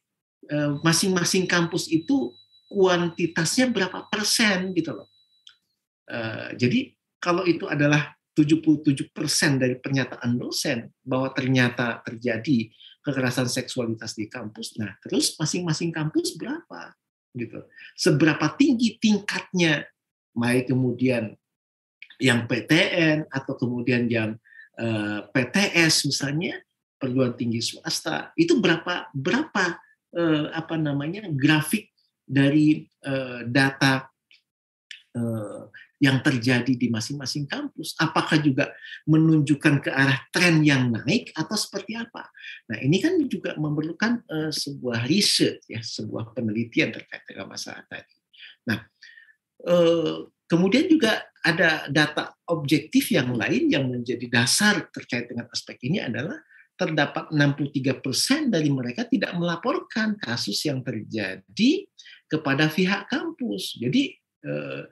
eh, 0.50 0.74
masing-masing 0.82 1.46
kampus 1.46 1.86
itu 1.94 2.34
kuantitasnya 2.70 3.70
berapa 3.70 4.10
persen 4.10 4.74
gitu 4.74 4.98
loh. 4.98 5.10
Uh, 6.10 6.58
jadi 6.58 6.94
kalau 7.22 7.46
itu 7.46 7.70
adalah 7.70 8.18
77% 8.34 9.14
dari 9.62 9.78
pernyataan 9.78 10.38
dosen 10.42 10.90
bahwa 11.06 11.30
ternyata 11.38 12.02
terjadi 12.02 12.74
kekerasan 13.10 13.50
seksualitas 13.50 14.13
di 14.13 14.30
kampus. 14.30 14.78
Nah, 14.78 14.94
terus 15.01 15.34
masing-masing 15.36 15.89
kampus 15.89 16.38
berapa? 16.38 16.94
Gitu. 17.34 17.66
Seberapa 17.98 18.54
tinggi 18.54 19.01
tingkatnya 19.01 19.86
baik 20.34 20.70
kemudian 20.70 21.34
yang 22.22 22.46
PTN 22.46 23.25
atau 23.32 23.54
kemudian 23.58 24.06
yang 24.06 24.38
eh, 24.78 25.20
PTS 25.30 26.10
misalnya 26.10 26.62
perguruan 27.00 27.34
tinggi 27.34 27.63
swasta 27.63 28.36
itu 28.36 28.60
berapa 28.60 29.08
berapa 29.16 29.80
uh, 30.20 30.51
apa 30.51 30.75
namanya 30.75 31.32
grafik 31.32 31.96
dari 32.28 32.84
uh, 33.08 33.48
data 33.48 34.12
yang 36.00 36.24
terjadi 36.24 36.74
di 36.74 36.88
masing-masing 36.88 37.46
kampus. 37.46 37.96
Apakah 38.00 38.39
juga 38.39 38.72
menunjukkan 39.06 39.84
ke 39.84 39.91
arah 39.91 40.20
tren 40.32 40.63
yang 40.63 40.91
naik 40.96 41.36
atau 41.36 41.60
seperti 41.60 42.00
apa? 42.00 42.32
Nah 42.72 42.79
ini 42.79 43.03
kan 43.03 43.20
juga 43.27 43.56
memerlukan 43.60 44.24
uh, 44.27 44.51
sebuah 44.51 45.06
riset 45.06 45.60
ya 45.68 45.84
sebuah 45.84 46.32
penelitian 46.32 46.96
terkait 46.96 47.24
dengan 47.27 47.51
masalah 47.51 47.84
tadi. 47.91 48.15
Nah 48.68 48.79
uh, 49.68 50.27
Kemudian 50.50 50.89
juga 50.89 51.29
ada 51.46 51.86
data 51.94 52.34
objektif 52.50 53.13
yang 53.13 53.38
lain 53.38 53.70
yang 53.70 53.86
menjadi 53.86 54.25
dasar 54.25 54.89
terkait 54.89 55.29
dengan 55.29 55.46
aspek 55.53 55.77
ini 55.86 56.01
adalah 56.01 56.41
terdapat 56.74 57.29
63% 57.29 58.50
dari 58.50 58.74
mereka 58.74 59.06
tidak 59.06 59.38
melaporkan 59.38 60.18
kasus 60.18 60.65
yang 60.65 60.82
terjadi 60.82 61.86
kepada 62.25 62.65
pihak 62.65 63.06
kampus. 63.13 63.77
Jadi 63.77 64.18
eh, 64.41 64.84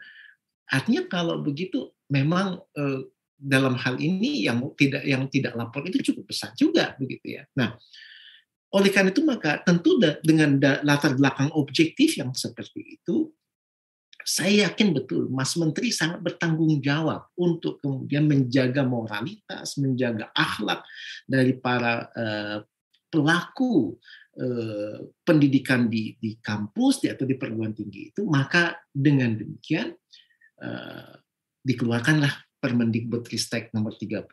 artinya 0.72 1.08
kalau 1.08 1.40
begitu 1.44 1.92
memang 2.12 2.60
eh, 2.76 3.08
dalam 3.38 3.78
hal 3.78 4.02
ini 4.02 4.50
yang 4.50 4.60
tidak 4.74 5.04
yang 5.06 5.30
tidak 5.30 5.54
lapor 5.54 5.86
itu 5.86 6.12
cukup 6.12 6.34
besar 6.34 6.52
juga 6.58 6.98
begitu 6.98 7.38
ya. 7.38 7.44
Nah, 7.54 7.78
oleh 8.74 8.90
karena 8.92 9.14
itu 9.14 9.24
maka 9.24 9.62
tentu 9.62 9.96
dengan 10.26 10.58
latar 10.84 11.16
belakang 11.16 11.54
objektif 11.54 12.18
yang 12.18 12.34
seperti 12.34 13.00
itu 13.00 13.32
saya 14.28 14.68
yakin 14.68 14.92
betul 14.92 15.32
Mas 15.32 15.56
Menteri 15.56 15.88
sangat 15.88 16.20
bertanggung 16.20 16.84
jawab 16.84 17.32
untuk 17.40 17.80
kemudian 17.80 18.28
menjaga 18.28 18.84
moralitas, 18.84 19.80
menjaga 19.80 20.28
akhlak 20.36 20.84
dari 21.24 21.56
para 21.56 22.12
uh, 22.12 22.60
pelaku 23.08 23.96
uh, 24.36 25.00
pendidikan 25.24 25.88
di, 25.88 26.20
di 26.20 26.36
kampus 26.44 27.00
di, 27.00 27.08
atau 27.08 27.24
di 27.24 27.40
perguruan 27.40 27.72
tinggi 27.72 28.12
itu. 28.12 28.28
Maka 28.28 28.76
dengan 28.92 29.32
demikian 29.32 29.96
uh, 30.62 31.14
dikeluarkanlah 31.66 32.32
Permendikbudristek 32.58 33.70
nomor 33.70 33.94
30 33.94 34.26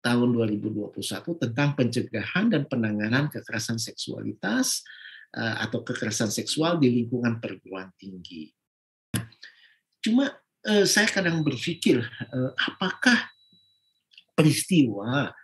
tahun 0.00 0.28
2021 0.32 0.96
tentang 1.44 1.76
pencegahan 1.76 2.48
dan 2.48 2.64
penanganan 2.64 3.28
kekerasan 3.28 3.76
seksualitas 3.76 4.80
atau 5.28 5.84
kekerasan 5.84 6.32
seksual 6.32 6.80
di 6.80 6.88
lingkungan 6.88 7.36
perguruan 7.36 7.92
tinggi. 8.00 8.48
Cuma 10.02 10.30
eh, 10.64 10.86
saya 10.86 11.04
kadang 11.10 11.42
berpikir 11.42 12.00
eh, 12.02 12.52
apakah 12.56 13.28
peristiwa 14.32 15.34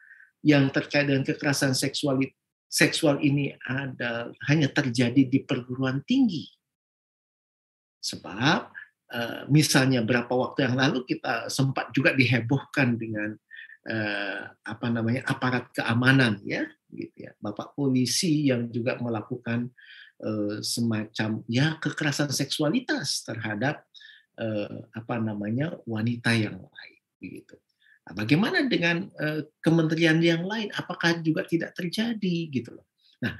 yang 0.45 0.71
terkait 0.71 1.09
dengan 1.11 1.27
kekerasan 1.27 1.75
seksual 1.75 2.21
seksual 2.69 3.23
ini 3.23 3.55
ada 3.67 4.31
hanya 4.51 4.71
terjadi 4.71 5.27
di 5.27 5.43
perguruan 5.43 6.03
tinggi. 6.07 6.47
Sebab 8.05 8.74
eh, 9.13 9.43
misalnya 9.51 10.01
berapa 10.01 10.31
waktu 10.31 10.71
yang 10.71 10.77
lalu 10.79 11.05
kita 11.05 11.51
sempat 11.53 11.91
juga 11.93 12.17
dihebohkan 12.17 12.97
dengan 12.97 13.37
eh, 13.85 14.41
apa 14.49 14.87
namanya 14.89 15.29
aparat 15.29 15.69
keamanan 15.75 16.41
ya 16.45 16.65
gitu 16.89 17.29
ya. 17.29 17.33
Bapak 17.43 17.77
polisi 17.77 18.49
yang 18.49 18.73
juga 18.73 18.97
melakukan 19.01 19.69
eh, 20.25 20.59
semacam 20.65 21.45
ya 21.51 21.77
kekerasan 21.81 22.33
seksualitas 22.33 23.27
terhadap 23.27 23.85
eh, 24.41 24.79
apa 24.95 25.21
namanya 25.21 25.77
wanita 25.85 26.33
yang 26.33 26.59
lain 26.59 27.01
begitu. 27.21 27.57
Nah, 28.05 28.13
bagaimana 28.13 28.69
dengan 28.69 29.09
eh, 29.17 29.49
kementerian 29.65 30.21
yang 30.21 30.45
lain? 30.45 30.69
Apakah 30.77 31.25
juga 31.25 31.45
tidak 31.49 31.73
terjadi 31.73 32.37
gitu 32.53 32.77
loh? 32.77 32.87
Nah, 33.25 33.33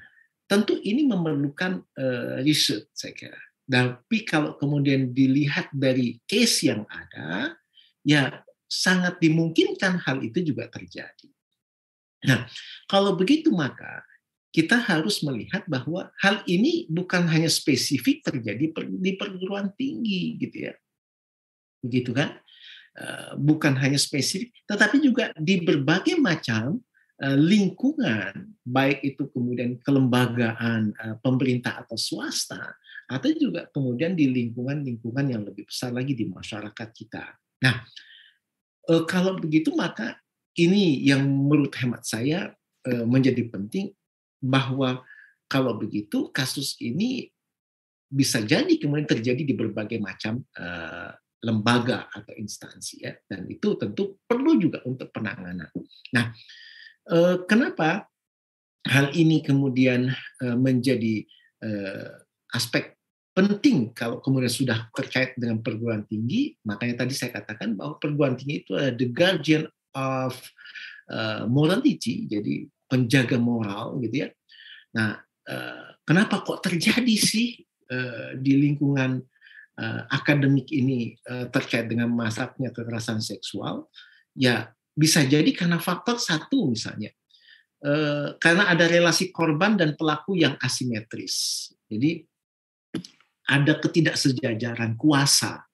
tentu 0.49 0.81
ini 0.81 1.05
memerlukan 1.05 1.85
eh, 1.97 2.41
riset 2.45 2.89
saya 2.97 3.13
kira. 3.13 3.41
Tapi 3.65 4.19
kalau 4.29 4.57
kemudian 4.61 5.13
dilihat 5.17 5.73
dari 5.73 6.21
case 6.29 6.69
yang 6.69 6.85
ada, 6.89 7.57
ya 8.05 8.45
sangat 8.69 9.17
dimungkinkan 9.21 10.01
hal 10.05 10.21
itu 10.21 10.45
juga 10.45 10.69
terjadi. 10.69 11.29
Nah, 12.25 12.49
kalau 12.89 13.17
begitu 13.17 13.53
maka 13.53 14.05
kita 14.55 14.79
harus 14.79 15.21
melihat 15.25 15.67
bahwa 15.67 16.09
hal 16.23 16.41
ini 16.47 16.87
bukan 16.87 17.27
hanya 17.27 17.51
spesifik 17.51 18.23
terjadi 18.23 18.71
di 18.87 19.13
perguruan 19.19 19.73
tinggi 19.75 20.39
gitu 20.39 20.71
ya 20.71 20.75
begitu 21.85 22.17
kan? 22.17 22.41
Eh, 22.95 23.33
bukan 23.37 23.77
hanya 23.77 24.01
spesifik, 24.01 24.55
tetapi 24.65 25.03
juga 25.05 25.35
di 25.37 25.61
berbagai 25.61 26.17
macam 26.17 26.81
eh, 27.21 27.37
lingkungan, 27.37 28.55
baik 28.65 29.05
itu 29.05 29.29
kemudian 29.35 29.77
kelembagaan 29.85 30.95
eh, 30.97 31.17
pemerintah 31.21 31.85
atau 31.85 31.99
swasta, 31.99 32.73
atau 33.11 33.31
juga 33.37 33.69
kemudian 33.71 34.17
di 34.17 34.31
lingkungan-lingkungan 34.31 35.27
yang 35.31 35.43
lebih 35.45 35.69
besar 35.69 35.93
lagi 35.93 36.17
di 36.17 36.29
masyarakat 36.29 36.89
kita. 36.95 37.25
Nah, 37.65 37.85
kalau 39.09 39.41
begitu 39.41 39.73
maka 39.73 40.21
ini 40.61 41.01
yang 41.05 41.25
menurut 41.25 41.73
hemat 41.81 42.05
saya 42.05 42.53
menjadi 42.85 43.49
penting 43.49 43.97
bahwa 44.45 45.01
kalau 45.49 45.81
begitu 45.81 46.29
kasus 46.29 46.77
ini 46.85 47.33
bisa 48.13 48.45
jadi 48.45 48.69
kemudian 48.77 49.09
terjadi 49.09 49.41
di 49.41 49.57
berbagai 49.57 49.97
macam 50.05 50.45
lembaga 51.45 52.09
atau 52.09 52.33
instansi 52.41 53.05
ya 53.05 53.13
dan 53.29 53.45
itu 53.53 53.77
tentu 53.77 54.17
perlu 54.25 54.57
juga 54.57 54.81
untuk 54.89 55.13
penanganan. 55.13 55.69
Nah, 56.17 56.33
eh, 57.13 57.37
kenapa 57.45 58.09
hal 58.89 59.13
ini 59.13 59.45
kemudian 59.45 60.09
eh, 60.41 60.57
menjadi 60.57 61.21
eh, 61.61 62.13
aspek 62.55 62.95
penting 63.35 63.91
kalau 63.91 64.23
kemudian 64.23 64.49
sudah 64.49 64.87
terkait 64.95 65.35
dengan 65.35 65.59
perguruan 65.59 66.07
tinggi, 66.07 66.55
makanya 66.63 67.03
tadi 67.03 67.19
saya 67.19 67.35
katakan 67.35 67.75
bahwa 67.75 67.99
perguruan 67.99 68.39
tinggi 68.39 68.63
itu 68.63 68.79
adalah 68.79 68.95
the 68.95 69.09
guardian 69.11 69.67
of 69.99 70.39
morality, 71.51 72.31
jadi 72.31 72.71
penjaga 72.87 73.35
moral 73.37 73.99
gitu 74.07 74.23
ya. 74.25 74.29
Nah, 74.95 75.19
kenapa 76.07 76.47
kok 76.47 76.63
terjadi 76.63 77.17
sih 77.19 77.59
di 78.39 78.53
lingkungan 78.55 79.19
akademik 80.15 80.71
ini 80.71 81.19
terkait 81.51 81.91
dengan 81.91 82.15
masaknya 82.15 82.71
kekerasan 82.71 83.19
seksual, 83.19 83.91
ya 84.39 84.71
bisa 84.95 85.27
jadi 85.27 85.51
karena 85.51 85.83
faktor 85.83 86.23
satu 86.23 86.71
misalnya, 86.71 87.11
karena 88.39 88.71
ada 88.71 88.87
relasi 88.87 89.35
korban 89.35 89.75
dan 89.75 89.99
pelaku 89.99 90.39
yang 90.39 90.55
asimetris. 90.63 91.69
Jadi 91.91 92.23
ada 93.49 93.77
ketidaksejajaran 93.77 94.97
kuasa. 94.97 95.65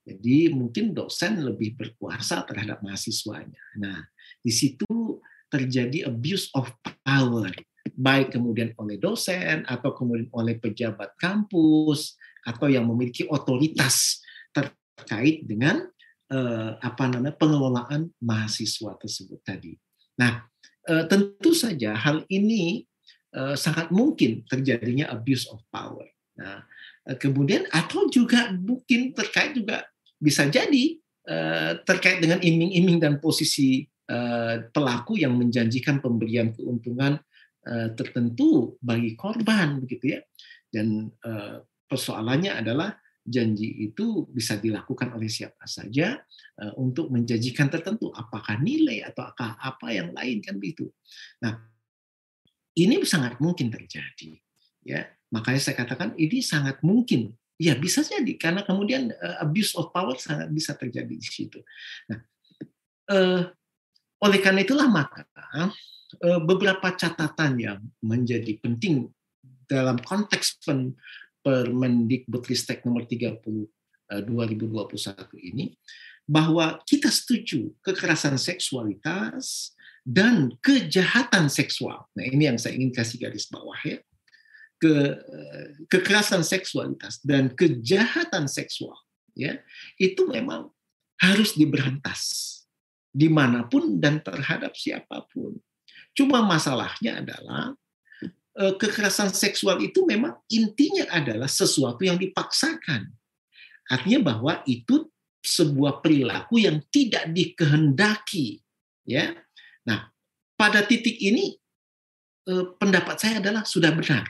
Jadi 0.00 0.50
mungkin 0.50 0.96
dosen 0.96 1.44
lebih 1.44 1.76
berkuasa 1.76 2.42
terhadap 2.48 2.80
mahasiswanya. 2.80 3.60
Nah, 3.78 4.00
di 4.40 4.48
situ 4.48 5.20
terjadi 5.52 6.08
abuse 6.08 6.48
of 6.56 6.72
power, 7.04 7.52
baik 7.92 8.32
kemudian 8.32 8.72
oleh 8.80 8.96
dosen 8.96 9.66
atau 9.68 9.92
kemudian 9.92 10.30
oleh 10.32 10.56
pejabat 10.56 11.14
kampus 11.20 12.16
atau 12.48 12.72
yang 12.72 12.88
memiliki 12.88 13.28
otoritas 13.28 14.24
terkait 14.56 15.44
dengan 15.44 15.84
eh, 16.32 16.72
apa 16.80 17.04
namanya 17.10 17.36
pengelolaan 17.36 18.08
mahasiswa 18.24 18.96
tersebut 18.96 19.40
tadi. 19.44 19.76
Nah, 20.16 20.48
eh, 20.88 21.04
tentu 21.10 21.52
saja 21.52 21.92
hal 21.92 22.24
ini 22.32 22.88
eh, 23.36 23.56
sangat 23.58 23.92
mungkin 23.92 24.48
terjadinya 24.48 25.12
abuse 25.12 25.44
of 25.52 25.60
power. 25.68 26.08
Nah, 26.40 26.64
kemudian 27.18 27.66
atau 27.72 28.06
juga 28.06 28.52
mungkin 28.54 29.10
terkait 29.16 29.56
juga 29.56 29.86
bisa 30.20 30.46
jadi 30.46 30.98
eh, 31.26 31.72
terkait 31.82 32.20
dengan 32.22 32.38
iming-iming 32.38 33.00
dan 33.00 33.18
posisi 33.18 33.82
eh, 33.86 34.56
pelaku 34.70 35.18
yang 35.18 35.34
menjanjikan 35.34 35.98
pemberian 35.98 36.52
keuntungan 36.54 37.18
eh, 37.66 37.88
tertentu 37.96 38.76
bagi 38.78 39.16
korban 39.16 39.80
begitu 39.82 40.18
ya 40.18 40.20
dan 40.70 41.10
eh, 41.24 41.56
persoalannya 41.88 42.54
adalah 42.54 42.94
janji 43.20 43.90
itu 43.90 44.26
bisa 44.30 44.56
dilakukan 44.56 45.12
oleh 45.12 45.28
siapa 45.28 45.68
saja 45.68 46.16
untuk 46.80 47.12
menjanjikan 47.12 47.68
tertentu 47.68 48.08
apakah 48.16 48.58
nilai 48.58 49.04
atau 49.06 49.28
apa 49.36 49.86
yang 49.92 50.10
lain 50.16 50.40
kan 50.40 50.56
begitu. 50.56 50.88
Nah, 51.44 51.52
ini 52.80 52.96
sangat 53.04 53.38
mungkin 53.38 53.68
terjadi 53.68 54.40
ya. 54.82 55.08
Makanya 55.30 55.62
saya 55.62 55.78
katakan 55.78 56.18
ini 56.18 56.42
sangat 56.42 56.82
mungkin 56.82 57.38
Ya 57.60 57.76
bisa 57.76 58.00
jadi 58.00 58.40
karena 58.40 58.64
kemudian 58.64 59.12
uh, 59.12 59.36
abuse 59.44 59.76
of 59.76 59.92
power 59.92 60.16
sangat 60.16 60.48
bisa 60.48 60.72
terjadi 60.72 61.12
di 61.12 61.28
situ. 61.28 61.60
Nah, 62.08 62.24
uh, 63.12 63.52
oleh 64.24 64.40
karena 64.40 64.64
itulah 64.64 64.88
maka 64.88 65.28
uh, 65.60 66.40
beberapa 66.40 66.88
catatan 66.96 67.60
yang 67.60 67.84
menjadi 68.00 68.56
penting 68.64 69.12
dalam 69.68 70.00
konteks 70.00 70.64
pen, 70.64 70.96
Permendikbudristek 71.40 72.84
nomor 72.84 73.04
30 73.04 73.44
uh, 73.44 74.22
2021 74.24 74.96
ini 75.52 75.76
bahwa 76.24 76.80
kita 76.88 77.12
setuju 77.12 77.76
kekerasan 77.84 78.40
seksualitas 78.40 79.76
dan 80.00 80.56
kejahatan 80.64 81.52
seksual. 81.52 82.08
Nah, 82.16 82.24
ini 82.24 82.48
yang 82.48 82.56
saya 82.56 82.72
ingin 82.72 82.92
kasih 82.92 83.20
garis 83.20 83.52
bawah 83.52 83.76
ya 83.84 84.00
ke 84.80 85.12
kekerasan 85.92 86.40
seksualitas 86.40 87.20
dan 87.20 87.52
kejahatan 87.52 88.48
seksual 88.48 88.96
ya 89.36 89.60
itu 90.00 90.24
memang 90.24 90.72
harus 91.20 91.52
diberantas 91.52 92.48
di 93.10 93.26
mana 93.26 93.66
pun 93.66 93.98
dan 93.98 94.22
terhadap 94.22 94.72
siapa 94.78 95.26
pun. 95.28 95.58
Cuma 96.14 96.42
masalahnya 96.46 97.22
adalah 97.22 97.74
eh, 98.56 98.74
kekerasan 98.78 99.34
seksual 99.34 99.82
itu 99.82 100.06
memang 100.06 100.38
intinya 100.50 101.10
adalah 101.10 101.50
sesuatu 101.50 102.06
yang 102.06 102.16
dipaksakan. 102.16 103.10
Artinya 103.90 104.34
bahwa 104.34 104.62
itu 104.70 105.10
sebuah 105.42 106.04
perilaku 106.04 106.62
yang 106.62 106.78
tidak 106.94 107.28
dikehendaki 107.34 108.62
ya. 109.04 109.34
Nah 109.84 110.08
pada 110.54 110.86
titik 110.86 111.18
ini 111.18 111.58
eh, 112.48 112.64
pendapat 112.78 113.16
saya 113.18 113.42
adalah 113.42 113.66
sudah 113.66 113.90
benar 113.90 114.24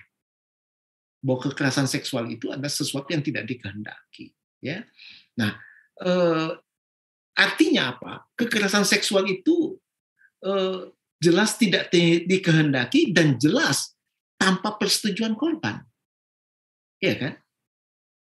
bahwa 1.20 1.38
kekerasan 1.52 1.84
seksual 1.84 2.26
itu 2.32 2.48
adalah 2.48 2.72
sesuatu 2.72 3.12
yang 3.12 3.20
tidak 3.20 3.44
dikehendaki 3.44 4.32
ya. 4.64 4.84
Nah 5.36 5.56
eh, 6.00 6.50
artinya 7.36 7.96
apa? 7.96 8.12
Kekerasan 8.36 8.88
seksual 8.88 9.28
itu 9.28 9.76
eh, 10.44 10.88
jelas 11.20 11.60
tidak 11.60 11.92
dikehendaki 12.24 13.12
dan 13.12 13.36
jelas 13.36 13.92
tanpa 14.40 14.80
persetujuan 14.80 15.36
korban. 15.36 15.84
Ya 17.00 17.16
kan? 17.16 17.36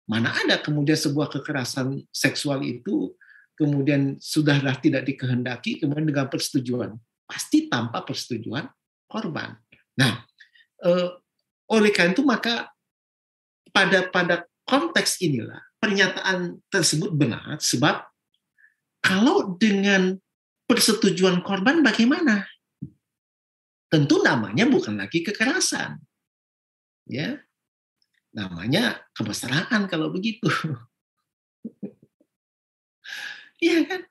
Mana 0.09 0.33
ada 0.33 0.57
kemudian 0.57 0.97
sebuah 0.97 1.29
kekerasan 1.29 2.01
seksual 2.09 2.65
itu 2.65 3.13
kemudian 3.53 4.17
sudahlah 4.17 4.73
tidak 4.81 5.05
dikehendaki 5.05 5.77
kemudian 5.77 6.09
dengan 6.09 6.25
persetujuan? 6.25 6.97
Pasti 7.29 7.69
tanpa 7.69 8.01
persetujuan 8.01 8.65
korban. 9.05 9.53
Nah 10.01 10.25
eh, 10.81 11.09
oleh 11.69 11.93
karena 11.93 12.17
itu 12.17 12.25
maka 12.25 12.73
pada 13.69 14.07
pada 14.09 14.45
konteks 14.65 15.21
inilah 15.21 15.59
pernyataan 15.79 16.59
tersebut 16.69 17.09
benar 17.15 17.57
sebab 17.57 18.05
kalau 18.99 19.55
dengan 19.55 20.19
persetujuan 20.69 21.41
korban 21.41 21.81
bagaimana? 21.81 22.45
Tentu 23.89 24.21
namanya 24.21 24.69
bukan 24.69 25.01
lagi 25.01 25.25
kekerasan. 25.25 25.97
Ya. 27.09 27.41
Namanya 28.29 29.01
kemesraan 29.17 29.89
kalau 29.89 30.13
begitu. 30.13 30.47
Iya 33.59 33.83
kan? 33.83 34.01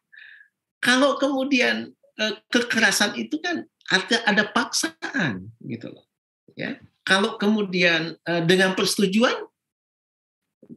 Kalau 0.76 1.16
kemudian 1.16 1.88
eh, 2.20 2.34
kekerasan 2.52 3.16
itu 3.16 3.40
kan 3.40 3.64
ada 3.88 4.16
ada 4.28 4.44
paksaan 4.44 5.48
gitu 5.64 5.88
loh. 5.88 6.04
Ya. 6.52 6.76
Kalau 7.00 7.40
kemudian 7.40 8.12
eh, 8.28 8.42
dengan 8.44 8.76
persetujuan 8.76 9.47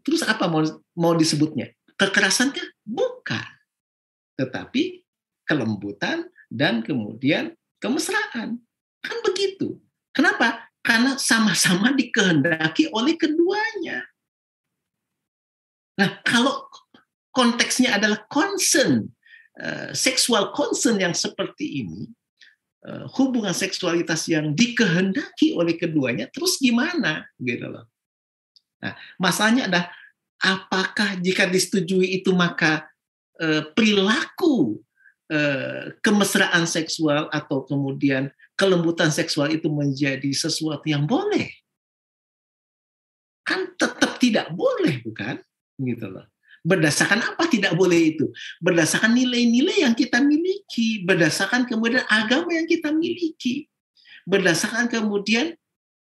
terus 0.02 0.22
apa 0.26 0.50
mau 0.50 0.62
mau 0.98 1.14
disebutnya? 1.16 1.72
Kekerasan 1.96 2.54
kah? 2.54 2.66
Bukan. 2.82 3.48
Tetapi 4.38 5.06
kelembutan 5.46 6.26
dan 6.50 6.82
kemudian 6.82 7.54
kemesraan. 7.78 8.58
Kan 9.02 9.18
begitu. 9.26 9.82
Kenapa? 10.12 10.70
Karena 10.82 11.16
sama-sama 11.18 11.94
dikehendaki 11.94 12.90
oleh 12.90 13.16
keduanya. 13.16 14.06
Nah, 15.98 16.10
kalau 16.26 16.66
konteksnya 17.30 17.96
adalah 18.02 18.26
concern, 18.28 19.06
uh, 19.62 19.94
seksual 19.94 20.52
concern 20.52 20.98
yang 20.98 21.14
seperti 21.14 21.86
ini, 21.86 22.10
uh, 22.90 23.06
hubungan 23.14 23.54
seksualitas 23.54 24.26
yang 24.26 24.58
dikehendaki 24.58 25.54
oleh 25.54 25.78
keduanya, 25.78 26.26
terus 26.34 26.58
gimana? 26.58 27.30
Gitu 27.38 27.70
loh. 27.70 27.86
Nah, 28.82 28.94
masalahnya 29.22 29.70
adalah 29.70 29.88
apakah 30.42 31.22
jika 31.22 31.46
disetujui 31.46 32.18
itu 32.18 32.34
maka 32.34 32.90
eh, 33.38 33.62
perilaku 33.78 34.82
eh, 35.30 35.94
kemesraan 36.02 36.66
seksual 36.66 37.30
atau 37.30 37.62
kemudian 37.64 38.34
kelembutan 38.58 39.14
seksual 39.14 39.54
itu 39.54 39.70
menjadi 39.70 40.30
sesuatu 40.34 40.86
yang 40.90 41.06
boleh? 41.06 41.50
Kan 43.46 43.74
tetap 43.78 44.18
tidak 44.18 44.50
boleh, 44.54 45.02
bukan? 45.06 45.38
Gitu 45.78 46.06
loh. 46.10 46.26
Berdasarkan 46.62 47.26
apa 47.26 47.50
tidak 47.50 47.74
boleh 47.74 48.14
itu? 48.14 48.30
Berdasarkan 48.62 49.18
nilai-nilai 49.18 49.82
yang 49.82 49.98
kita 49.98 50.22
miliki, 50.22 51.02
berdasarkan 51.02 51.66
kemudian 51.66 52.06
agama 52.06 52.54
yang 52.54 52.70
kita 52.70 52.94
miliki, 52.94 53.66
berdasarkan 54.30 54.86
kemudian 54.86 55.58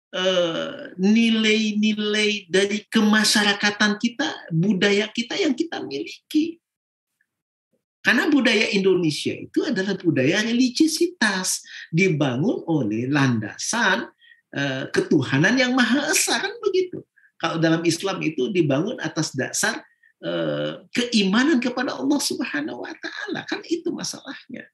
Eh, 0.10 0.98
nilai-nilai 0.98 2.50
dari 2.50 2.82
kemasyarakatan 2.90 4.02
kita, 4.02 4.50
budaya 4.50 5.06
kita 5.06 5.38
yang 5.38 5.54
kita 5.54 5.86
miliki. 5.86 6.58
Karena 8.02 8.26
budaya 8.26 8.74
Indonesia 8.74 9.38
itu 9.38 9.70
adalah 9.70 9.94
budaya 10.02 10.42
religiositas, 10.42 11.62
dibangun 11.94 12.66
oleh 12.66 13.06
landasan 13.06 14.10
uh, 14.56 14.90
ketuhanan 14.90 15.54
yang 15.60 15.78
maha 15.78 16.10
esa 16.10 16.42
kan 16.42 16.58
begitu. 16.64 17.06
Kalau 17.38 17.62
dalam 17.62 17.86
Islam 17.86 18.18
itu 18.26 18.50
dibangun 18.50 18.98
atas 19.04 19.36
dasar 19.38 19.84
uh, 20.26 20.90
keimanan 20.90 21.62
kepada 21.62 22.02
Allah 22.02 22.18
Subhanahu 22.18 22.82
wa 22.82 22.96
taala, 22.98 23.46
kan 23.46 23.62
itu 23.68 23.94
masalahnya. 23.94 24.66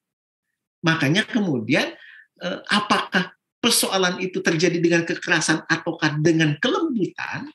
Makanya 0.80 1.28
kemudian 1.28 1.92
uh, 2.40 2.64
apakah 2.72 3.35
persoalan 3.66 4.22
itu 4.22 4.38
terjadi 4.38 4.78
dengan 4.78 5.02
kekerasan 5.02 5.66
ataukah 5.66 6.22
dengan 6.22 6.54
kelembutan, 6.62 7.50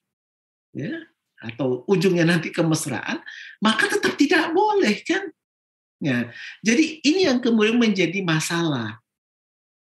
ya, 0.75 1.07
atau 1.39 1.87
ujungnya 1.87 2.27
nanti 2.27 2.51
kemesraan, 2.51 3.23
maka 3.63 3.87
tetap 3.87 4.19
tidak 4.19 4.51
boleh 4.51 4.99
kan? 5.07 5.31
Ya, 6.03 6.27
jadi 6.59 6.99
ini 7.07 7.31
yang 7.31 7.39
kemudian 7.39 7.79
menjadi 7.79 8.19
masalah. 8.27 8.99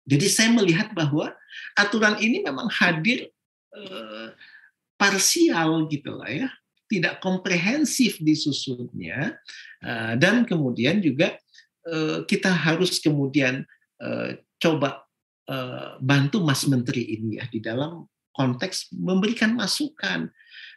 Jadi 0.04 0.28
saya 0.28 0.52
melihat 0.52 0.92
bahwa 0.92 1.32
aturan 1.72 2.20
ini 2.20 2.44
memang 2.44 2.68
hadir 2.68 3.32
eh, 3.72 4.28
parsial 5.00 5.88
gitu 5.88 6.12
lah 6.12 6.28
ya, 6.28 6.48
tidak 6.92 7.24
komprehensif 7.24 8.20
disusunnya, 8.20 9.40
eh, 9.80 10.12
dan 10.20 10.44
kemudian 10.44 11.00
juga 11.00 11.40
eh, 11.88 12.20
kita 12.28 12.52
harus 12.52 13.00
kemudian 13.00 13.64
eh, 14.04 14.44
coba 14.60 15.08
Eh, 15.48 15.90
bantu 16.04 16.44
Mas 16.44 16.68
Menteri 16.68 17.08
ini 17.08 17.40
ya 17.40 17.48
di 17.48 17.56
dalam 17.64 18.04
konteks 18.37 18.92
memberikan 18.92 19.56
masukan 19.56 20.28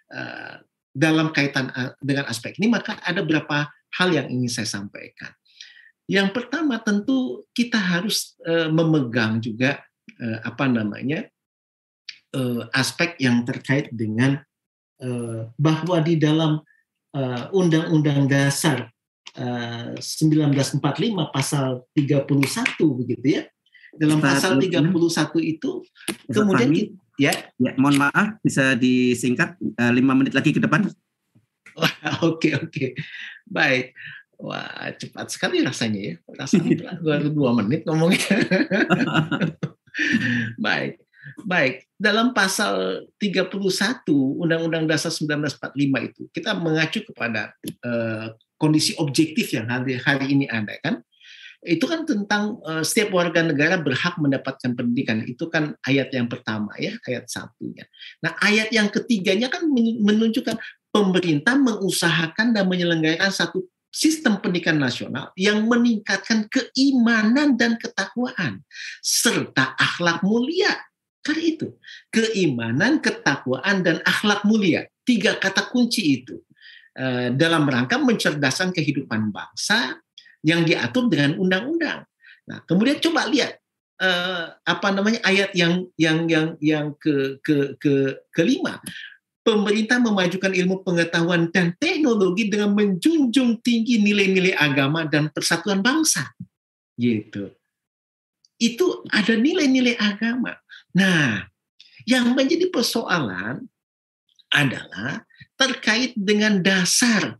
eh, 0.08 0.56
dalam 0.96 1.36
kaitan 1.36 1.68
eh, 1.76 1.92
dengan 2.00 2.32
aspek 2.32 2.56
ini 2.56 2.72
maka 2.72 2.96
ada 3.04 3.20
beberapa 3.20 3.68
hal 3.68 4.10
yang 4.16 4.32
ingin 4.32 4.48
saya 4.48 4.72
sampaikan. 4.72 5.36
Yang 6.08 6.32
pertama 6.32 6.80
tentu 6.80 7.44
kita 7.52 7.80
harus 7.80 8.36
memegang 8.48 9.40
juga 9.40 9.80
apa 10.44 10.68
namanya 10.68 11.24
aspek 12.76 13.16
yang 13.16 13.48
terkait 13.48 13.88
dengan 13.96 14.44
bahwa 15.56 16.04
di 16.04 16.20
dalam 16.20 16.60
Undang-Undang 17.56 18.28
Dasar 18.28 18.92
1945 19.40 20.84
pasal 21.32 21.88
31 21.96 23.00
begitu 23.00 23.28
ya 23.40 23.44
dalam 23.96 24.20
pasal 24.24 24.56
31 24.60 24.88
itu 25.44 25.72
kemudian 26.32 26.72
kita, 26.72 26.92
ya. 27.20 27.34
ya 27.60 27.72
mohon 27.76 28.00
maaf 28.00 28.40
bisa 28.40 28.76
disingkat 28.76 29.60
uh, 29.80 29.92
lima 29.92 30.16
menit 30.16 30.32
lagi 30.36 30.56
ke 30.56 30.62
depan. 30.64 30.88
Oke 32.28 32.52
oke. 32.52 33.00
Baik. 33.48 33.96
Wah 34.36 34.92
cepat 34.92 35.32
sekali 35.32 35.64
rasanya 35.64 36.02
ya. 36.04 36.16
Rasanya 36.36 36.92
baru 37.08 37.32
dua 37.32 37.56
menit 37.56 37.88
ngomongnya. 37.88 38.44
Baik 40.66 41.00
baik. 41.46 41.86
Dalam 42.02 42.34
pasal 42.34 43.06
31 43.22 43.54
Undang-Undang 44.42 44.90
Dasar 44.90 45.14
1945 45.14 46.10
itu 46.10 46.22
kita 46.34 46.58
mengacu 46.58 47.06
kepada 47.06 47.54
uh, 47.86 48.34
kondisi 48.58 48.98
objektif 48.98 49.54
yang 49.54 49.70
hari 49.70 49.98
hari 50.02 50.26
ini 50.34 50.46
ada 50.50 50.78
kan 50.82 51.06
itu 51.62 51.86
kan 51.86 52.10
tentang 52.10 52.58
uh, 52.66 52.82
setiap 52.82 53.14
warga 53.14 53.46
negara 53.46 53.78
berhak 53.78 54.18
mendapatkan 54.18 54.74
pendidikan. 54.74 55.22
Itu 55.30 55.46
kan 55.46 55.78
ayat 55.86 56.10
yang 56.10 56.26
pertama 56.26 56.74
ya, 56.82 56.98
ayat 57.06 57.30
satunya. 57.30 57.86
Nah 58.26 58.34
ayat 58.42 58.74
yang 58.74 58.90
ketiganya 58.90 59.48
kan 59.54 59.70
menunjukkan 60.02 60.58
pemerintah 60.90 61.56
mengusahakan 61.62 62.58
dan 62.58 62.66
menyelenggarakan 62.66 63.30
satu 63.30 63.62
sistem 63.94 64.42
pendidikan 64.42 64.82
nasional 64.82 65.30
yang 65.38 65.68
meningkatkan 65.70 66.50
keimanan 66.50 67.60
dan 67.60 67.78
ketakwaan 67.78 68.66
serta 69.06 69.78
akhlak 69.78 70.26
mulia. 70.26 70.74
Karena 71.22 71.44
itu, 71.46 71.78
keimanan, 72.10 72.98
ketakwaan, 72.98 73.86
dan 73.86 74.02
akhlak 74.02 74.42
mulia. 74.42 74.90
Tiga 75.06 75.38
kata 75.38 75.70
kunci 75.70 76.18
itu. 76.18 76.42
Eh, 76.92 77.32
dalam 77.38 77.64
rangka 77.70 77.96
mencerdaskan 78.02 78.76
kehidupan 78.76 79.32
bangsa 79.32 79.96
yang 80.42 80.66
diatur 80.66 81.10
dengan 81.10 81.38
undang-undang. 81.38 82.06
Nah, 82.50 82.60
kemudian 82.66 82.98
coba 82.98 83.30
lihat 83.30 83.62
eh, 84.02 84.46
apa 84.66 84.88
namanya 84.90 85.22
ayat 85.26 85.54
yang 85.54 85.86
yang 85.96 86.26
yang 86.26 86.48
yang 86.60 86.86
ke 86.98 87.38
ke 87.46 87.78
ke 87.78 88.18
kelima 88.34 88.82
pemerintah 89.42 89.98
memajukan 89.98 90.54
ilmu 90.54 90.86
pengetahuan 90.86 91.50
dan 91.50 91.74
teknologi 91.82 92.50
dengan 92.50 92.78
menjunjung 92.78 93.62
tinggi 93.66 94.02
nilai-nilai 94.02 94.54
agama 94.54 95.06
dan 95.10 95.34
persatuan 95.34 95.82
bangsa. 95.82 96.30
Gitu. 96.98 97.50
Itu 98.62 99.02
ada 99.10 99.34
nilai-nilai 99.34 99.98
agama. 99.98 100.54
Nah, 100.94 101.50
yang 102.06 102.38
menjadi 102.38 102.70
persoalan 102.70 103.66
adalah 104.54 105.26
terkait 105.58 106.14
dengan 106.14 106.62
dasar 106.62 107.38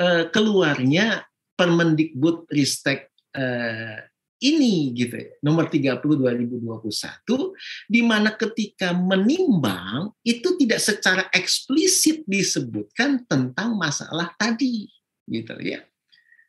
uh, 0.00 0.24
keluarnya 0.32 1.24
Permendikbud 1.54 2.48
Ristek 2.48 3.12
uh, 3.36 3.98
ini 4.42 4.90
gitu 4.98 5.14
ya, 5.14 5.30
nomor 5.46 5.70
30 5.70 6.02
2021 6.02 6.82
di 7.86 8.00
mana 8.02 8.34
ketika 8.34 8.90
menimbang 8.90 10.10
itu 10.26 10.58
tidak 10.58 10.82
secara 10.82 11.22
eksplisit 11.30 12.26
disebutkan 12.26 13.22
tentang 13.30 13.78
masalah 13.78 14.34
tadi 14.34 14.90
gitu 15.30 15.54
ya. 15.62 15.86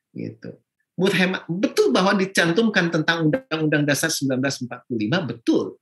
Gitu. 0.10 0.58
Menurut 0.94 1.42
betul 1.50 1.90
bahwa 1.90 2.14
dicantumkan 2.14 2.94
tentang 2.94 3.30
Undang-Undang 3.30 3.86
Dasar 3.86 4.14
1945 4.14 4.90
betul 5.26 5.78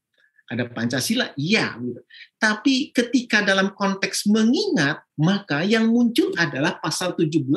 ada 0.51 0.67
Pancasila, 0.67 1.31
iya. 1.39 1.79
Gitu. 1.79 2.03
Tapi 2.35 2.91
ketika 2.91 3.39
dalam 3.39 3.71
konteks 3.71 4.27
mengingat, 4.27 4.99
maka 5.15 5.63
yang 5.63 5.87
muncul 5.87 6.35
adalah 6.35 6.75
pasal 6.83 7.15
17 7.15 7.47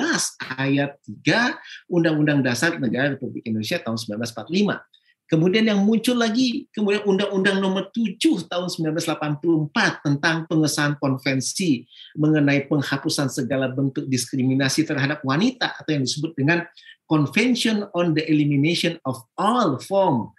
ayat 0.54 0.94
3 1.02 1.90
Undang-Undang 1.90 2.46
Dasar 2.46 2.78
Negara 2.78 3.18
Republik 3.18 3.42
Indonesia 3.42 3.82
tahun 3.82 3.98
1945. 3.98 4.78
Kemudian 5.24 5.64
yang 5.66 5.80
muncul 5.82 6.14
lagi, 6.20 6.68
kemudian 6.70 7.02
Undang-Undang 7.08 7.58
Nomor 7.58 7.90
7 7.90 8.46
tahun 8.46 8.68
1984 8.70 10.04
tentang 10.04 10.44
pengesahan 10.46 10.94
konvensi 11.00 11.88
mengenai 12.14 12.68
penghapusan 12.70 13.32
segala 13.32 13.72
bentuk 13.72 14.06
diskriminasi 14.06 14.86
terhadap 14.86 15.24
wanita 15.26 15.74
atau 15.80 15.90
yang 15.96 16.04
disebut 16.04 16.36
dengan 16.38 16.62
Convention 17.08 17.88
on 17.92 18.16
the 18.16 18.24
Elimination 18.28 19.00
of 19.04 19.20
All 19.36 19.80
Form 19.80 20.32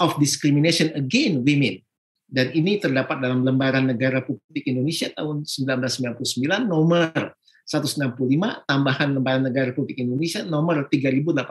of 0.00 0.16
Discrimination 0.16 0.92
Against 0.96 1.44
Women 1.44 1.84
dan 2.32 2.48
ini 2.56 2.80
terdapat 2.80 3.20
dalam 3.20 3.44
lembaran 3.44 3.92
negara 3.92 4.24
Republik 4.24 4.64
Indonesia 4.64 5.12
tahun 5.12 5.44
1999 5.44 6.64
nomor 6.64 7.12
165 7.68 8.08
tambahan 8.64 9.08
lembaran 9.12 9.44
negara 9.44 9.68
Republik 9.68 10.00
Indonesia 10.00 10.40
nomor 10.40 10.88
3886 10.88 11.44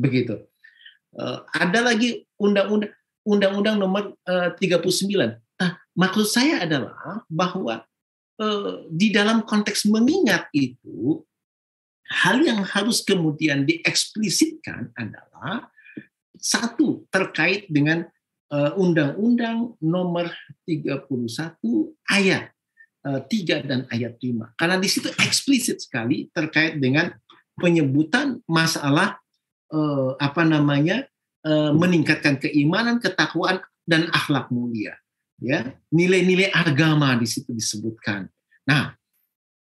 begitu. 0.00 0.48
Uh, 1.12 1.44
ada 1.52 1.92
lagi 1.92 2.24
undang-undang 2.40 2.92
undang-undang 3.28 3.76
nomor 3.76 4.16
uh, 4.24 4.56
39 4.56 5.36
nah 5.60 5.70
maksud 5.92 6.24
saya 6.24 6.64
adalah 6.64 7.20
bahwa 7.28 7.84
uh, 8.40 8.72
di 8.88 9.12
dalam 9.12 9.44
konteks 9.44 9.88
mengingat 9.92 10.48
itu 10.56 11.20
hal 12.08 12.40
yang 12.40 12.64
harus 12.64 13.04
kemudian 13.04 13.68
dieksplisitkan 13.68 14.92
adalah 14.96 15.68
satu 16.38 17.04
terkait 17.12 17.68
dengan 17.68 18.08
Eh, 18.08 18.17
Undang-Undang 18.48 19.76
Nomor 19.84 20.32
31 20.64 21.04
ayat 22.08 22.48
3 23.04 23.28
eh, 23.28 23.60
dan 23.64 23.84
ayat 23.92 24.16
5. 24.16 24.56
Karena 24.56 24.76
di 24.80 24.88
situ 24.88 25.12
eksplisit 25.20 25.84
sekali 25.84 26.32
terkait 26.32 26.80
dengan 26.80 27.12
penyebutan 27.60 28.40
masalah 28.48 29.20
eh, 29.72 30.10
apa 30.16 30.42
namanya 30.44 31.04
meningkatkan 31.48 32.36
keimanan, 32.36 33.00
ketakwaan 33.00 33.62
dan 33.88 34.10
akhlak 34.12 34.52
mulia. 34.52 34.92
Ya, 35.40 35.70
nilai-nilai 35.88 36.52
agama 36.52 37.14
di 37.16 37.24
situ 37.24 37.56
disebutkan. 37.56 38.28
Nah, 38.68 38.92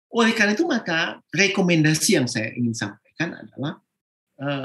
oleh 0.08 0.32
karena 0.32 0.56
itu 0.56 0.64
maka 0.64 1.20
rekomendasi 1.34 2.16
yang 2.16 2.30
saya 2.30 2.56
ingin 2.56 2.72
sampaikan 2.78 3.36
adalah 3.36 3.84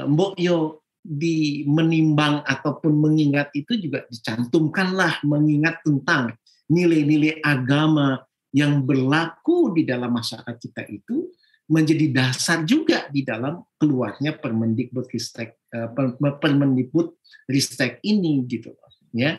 Mbok 0.05 0.37
Yo 0.39 0.85
di 1.09 1.65
menimbang 1.65 2.45
ataupun 2.45 2.93
mengingat 2.93 3.49
itu 3.57 3.73
juga 3.81 4.05
dicantumkanlah 4.13 5.25
mengingat 5.25 5.81
tentang 5.81 6.37
nilai-nilai 6.69 7.41
agama 7.41 8.21
yang 8.53 8.85
berlaku 8.85 9.73
di 9.73 9.89
dalam 9.89 10.13
masyarakat 10.13 10.53
kita 10.61 10.85
itu 10.85 11.33
menjadi 11.69 12.13
dasar 12.13 12.61
juga 12.61 13.09
di 13.09 13.25
dalam 13.25 13.61
keluarnya 13.81 14.37
Permendikbud 14.37 15.09
Ristek 15.09 15.57
eh, 15.73 15.89
Permendikbud 16.17 17.17
Ristek 17.49 17.97
ini 18.05 18.45
gitu 18.45 18.73
ya. 19.13 19.37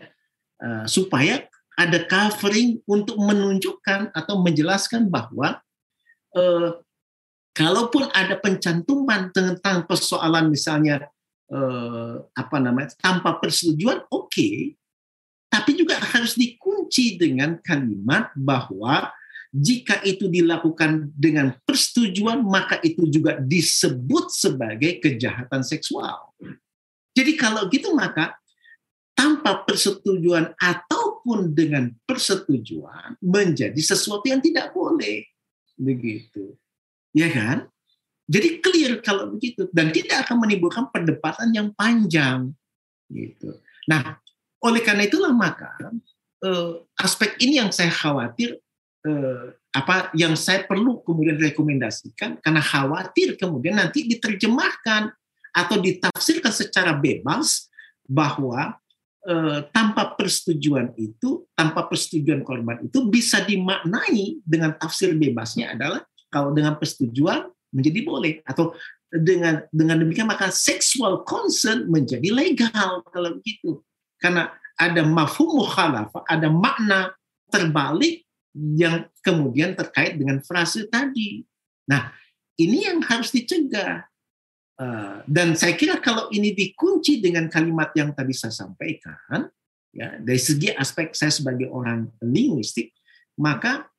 Eh, 0.59 0.85
supaya 0.91 1.47
ada 1.79 1.99
covering 2.07 2.83
untuk 2.87 3.15
menunjukkan 3.15 4.11
atau 4.11 4.43
menjelaskan 4.43 5.07
bahwa 5.07 5.63
eh, 6.35 6.71
kalaupun 7.55 8.11
ada 8.11 8.39
pencantuman 8.39 9.31
tentang 9.35 9.87
persoalan 9.87 10.51
misalnya 10.51 11.07
eh, 11.51 12.15
apa 12.35 12.57
namanya 12.63 12.95
tanpa 12.99 13.37
persetujuan 13.43 14.07
oke 14.09 14.31
okay, 14.31 14.79
tapi 15.51 15.75
juga 15.75 15.99
harus 15.99 16.39
dikunci 16.39 17.19
dengan 17.19 17.59
kalimat 17.59 18.31
bahwa 18.39 19.11
jika 19.51 19.99
itu 20.07 20.31
dilakukan 20.31 21.11
dengan 21.11 21.51
persetujuan 21.67 22.47
maka 22.47 22.79
itu 22.87 23.11
juga 23.11 23.43
disebut 23.43 24.31
sebagai 24.31 25.03
kejahatan 25.03 25.67
seksual. 25.67 26.31
Jadi 27.11 27.35
kalau 27.35 27.67
gitu 27.67 27.91
maka 27.91 28.39
tanpa 29.19 29.67
persetujuan 29.67 30.55
ataupun 30.55 31.51
dengan 31.51 31.91
persetujuan 32.07 33.19
menjadi 33.19 33.77
sesuatu 33.83 34.23
yang 34.31 34.39
tidak 34.39 34.71
boleh. 34.71 35.27
Begitu. 35.75 36.55
Ya 37.11 37.27
kan? 37.35 37.67
Jadi 38.31 38.63
clear 38.63 39.03
kalau 39.03 39.35
begitu 39.35 39.67
dan 39.75 39.91
tidak 39.91 40.23
akan 40.23 40.47
menimbulkan 40.47 40.87
perdebatan 40.95 41.51
yang 41.51 41.75
panjang 41.75 42.55
gitu. 43.11 43.59
Nah, 43.91 44.23
oleh 44.63 44.81
karena 44.87 45.03
itulah 45.11 45.35
maka 45.35 45.75
eh, 46.47 46.73
aspek 46.95 47.35
ini 47.43 47.59
yang 47.59 47.75
saya 47.75 47.91
khawatir 47.91 48.55
eh, 49.03 49.47
apa 49.75 50.15
yang 50.15 50.39
saya 50.39 50.63
perlu 50.63 51.03
kemudian 51.03 51.43
rekomendasikan 51.43 52.39
karena 52.39 52.63
khawatir 52.63 53.35
kemudian 53.35 53.79
nanti 53.83 54.07
diterjemahkan 54.07 55.11
atau 55.51 55.77
ditafsirkan 55.83 56.55
secara 56.55 56.95
bebas 56.95 57.67
bahwa 58.07 58.79
eh, 59.27 59.67
tanpa 59.75 60.15
persetujuan 60.15 60.95
itu, 60.95 61.51
tanpa 61.59 61.91
persetujuan 61.91 62.47
korban 62.47 62.79
itu 62.87 63.11
bisa 63.11 63.43
dimaknai 63.43 64.39
dengan 64.47 64.79
tafsir 64.79 65.19
bebasnya 65.19 65.75
adalah 65.75 66.07
kalau 66.31 66.55
dengan 66.55 66.79
persetujuan 66.79 67.51
menjadi 67.75 68.01
boleh. 68.03 68.35
Atau 68.47 68.75
dengan 69.11 69.67
dengan 69.75 69.99
demikian 69.99 70.31
maka 70.31 70.55
sexual 70.55 71.27
consent 71.27 71.91
menjadi 71.91 72.31
legal 72.31 73.03
kalau 73.11 73.39
begitu. 73.39 73.83
Karena 74.21 74.53
ada 74.79 75.03
mafhum 75.03 75.61
mukhalafah 75.61 76.25
ada 76.31 76.47
makna 76.49 77.11
terbalik 77.51 78.23
yang 78.55 79.07
kemudian 79.23 79.75
terkait 79.75 80.15
dengan 80.15 80.39
frase 80.43 80.87
tadi. 80.87 81.43
Nah 81.91 82.15
ini 82.59 82.87
yang 82.87 83.03
harus 83.03 83.35
dicegah. 83.35 84.07
Uh, 84.81 85.21
dan 85.29 85.53
saya 85.61 85.77
kira 85.77 86.01
kalau 86.01 86.33
ini 86.33 86.57
dikunci 86.57 87.21
dengan 87.21 87.53
kalimat 87.53 87.93
yang 87.93 88.17
tadi 88.17 88.33
saya 88.33 88.65
sampaikan 88.65 89.45
ya 89.93 90.17
dari 90.17 90.41
segi 90.41 90.73
aspek 90.73 91.13
saya 91.13 91.29
sebagai 91.29 91.69
orang 91.69 92.09
linguistik 92.25 92.97
maka 93.37 93.85
Eh, 93.85 93.90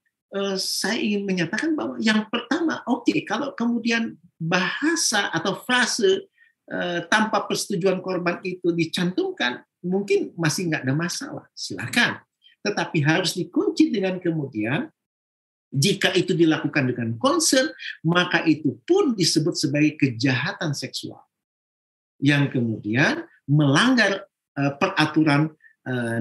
saya 0.56 0.96
ingin 0.96 1.28
menyatakan 1.28 1.76
bahwa 1.76 2.00
yang 2.00 2.24
pertama, 2.32 2.80
oke, 2.88 3.04
okay, 3.04 3.28
kalau 3.28 3.52
kemudian 3.52 4.16
bahasa 4.40 5.28
atau 5.28 5.60
frase 5.60 6.32
uh, 6.72 7.04
tanpa 7.12 7.44
persetujuan 7.44 8.00
korban 8.00 8.40
itu 8.48 8.72
dicantumkan, 8.72 9.60
mungkin 9.84 10.32
masih 10.40 10.72
nggak 10.72 10.88
ada 10.88 10.96
masalah, 10.96 11.46
silakan. 11.52 12.24
Tetapi 12.64 13.04
harus 13.04 13.36
dikunci 13.36 13.92
dengan 13.92 14.24
kemudian 14.24 14.88
jika 15.72 16.16
itu 16.16 16.32
dilakukan 16.32 16.96
dengan 16.96 17.20
concern, 17.20 17.68
maka 18.08 18.44
itu 18.48 18.80
pun 18.88 19.12
disebut 19.12 19.56
sebagai 19.56 20.00
kejahatan 20.00 20.72
seksual 20.72 21.20
yang 22.24 22.48
kemudian 22.48 23.28
melanggar 23.52 24.32
uh, 24.56 24.74
peraturan 24.80 25.52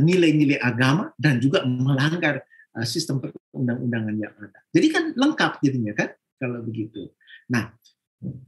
nilai-nilai 0.01 0.57
agama 0.57 1.12
dan 1.20 1.37
juga 1.37 1.61
melanggar 1.68 2.40
sistem 2.87 3.19
perundang-undangan 3.19 4.15
yang 4.15 4.35
ada. 4.39 4.59
Jadi 4.71 4.87
kan 4.91 5.05
lengkap 5.15 5.59
jadinya 5.63 5.93
kan 5.95 6.09
kalau 6.39 6.63
begitu. 6.63 7.11
Nah, 7.51 7.75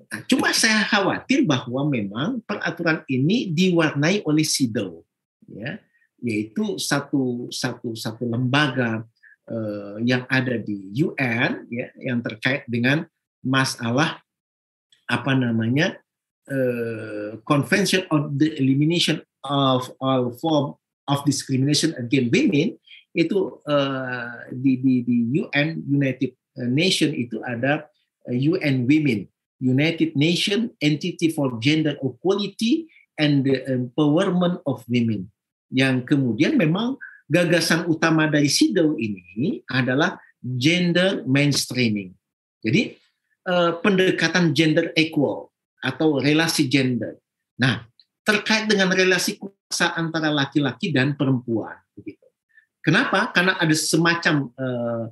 nah, 0.08 0.20
cuma 0.30 0.54
saya 0.54 0.86
khawatir 0.86 1.42
bahwa 1.42 1.90
memang 1.90 2.40
peraturan 2.46 3.02
ini 3.10 3.50
diwarnai 3.50 4.22
oleh 4.22 4.46
SIDO, 4.46 5.02
ya, 5.50 5.82
yaitu 6.22 6.78
satu 6.78 7.50
satu 7.50 7.98
satu 7.98 8.24
lembaga 8.30 9.02
uh, 9.50 9.98
yang 10.06 10.22
ada 10.30 10.54
di 10.56 10.94
UN 11.02 11.66
ya 11.66 11.90
yang 11.98 12.22
terkait 12.22 12.62
dengan 12.70 13.02
masalah 13.42 14.22
apa 15.10 15.32
namanya 15.34 15.98
uh, 16.46 17.36
Convention 17.42 18.06
of 18.14 18.38
the 18.38 18.54
Elimination 18.54 19.18
of 19.42 19.90
all 19.98 20.30
form 20.38 20.78
of 21.10 21.26
discrimination 21.26 21.90
against 21.98 22.30
women 22.30 22.78
itu 23.12 23.60
uh, 23.68 24.32
di, 24.52 24.80
di 24.80 24.94
di 25.04 25.16
UN 25.44 25.84
United 25.84 26.32
Nation 26.72 27.12
itu 27.12 27.40
ada 27.44 27.88
UN 28.28 28.88
Women 28.88 29.28
United 29.60 30.16
Nation 30.16 30.72
Entity 30.80 31.32
for 31.32 31.60
Gender 31.60 31.96
Equality 32.00 32.88
and 33.20 33.44
the 33.44 33.62
Empowerment 33.68 34.64
of 34.64 34.80
Women 34.88 35.28
yang 35.72 36.04
kemudian 36.04 36.60
memang 36.60 37.00
gagasan 37.32 37.88
utama 37.88 38.28
dari 38.28 38.52
SIDO 38.52 39.00
ini 39.00 39.64
adalah 39.72 40.20
gender 40.44 41.24
mainstreaming. 41.24 42.12
Jadi 42.60 42.92
eh, 43.48 43.72
pendekatan 43.80 44.52
gender 44.52 44.92
equal 44.92 45.48
atau 45.80 46.20
relasi 46.20 46.68
gender. 46.68 47.16
Nah, 47.58 47.88
terkait 48.22 48.68
dengan 48.68 48.92
relasi 48.92 49.40
kuasa 49.40 49.96
antara 49.96 50.30
laki-laki 50.30 50.92
dan 50.92 51.16
perempuan 51.16 51.74
begitu. 51.96 52.21
Kenapa? 52.82 53.30
Karena 53.30 53.56
ada 53.56 53.74
semacam 53.74 54.50
eh, 54.58 55.06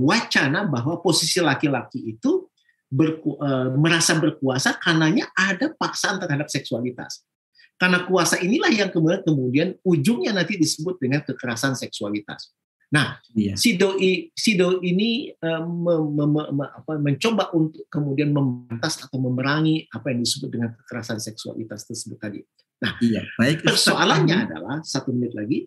wacana 0.00 0.64
bahwa 0.64 1.02
posisi 1.04 1.42
laki-laki 1.42 2.16
itu 2.16 2.48
berku, 2.86 3.34
merasa 3.74 4.14
berkuasa 4.14 4.78
karenanya 4.78 5.26
ada 5.34 5.74
paksaan 5.74 6.22
terhadap 6.22 6.46
seksualitas. 6.46 7.26
Karena 7.74 8.06
kuasa 8.06 8.38
inilah 8.38 8.70
yang 8.70 8.90
kemudian 8.94 9.26
kemudian 9.26 9.68
ujungnya 9.82 10.30
nanti 10.30 10.54
disebut 10.54 11.02
dengan 11.02 11.26
kekerasan 11.26 11.74
seksualitas. 11.74 12.54
Nah, 12.94 13.18
iya. 13.34 13.58
Sido, 13.58 13.98
Sido 14.38 14.78
ini 14.78 15.34
uh, 15.42 15.66
me, 15.66 15.94
me, 16.14 16.24
me, 16.54 16.64
apa, 16.70 16.94
mencoba 16.94 17.50
untuk 17.50 17.90
kemudian 17.90 18.30
membantas 18.30 19.02
atau 19.02 19.18
memerangi 19.18 19.90
apa 19.90 20.14
yang 20.14 20.22
disebut 20.22 20.48
dengan 20.54 20.70
kekerasan 20.78 21.18
seksualitas 21.18 21.90
tersebut 21.90 22.18
tadi. 22.22 22.38
Nah, 22.78 22.94
iya. 23.02 23.26
Baik, 23.34 23.66
persoalannya 23.66 24.46
adalah 24.46 24.76
satu 24.86 25.10
menit 25.10 25.34
lagi. 25.34 25.66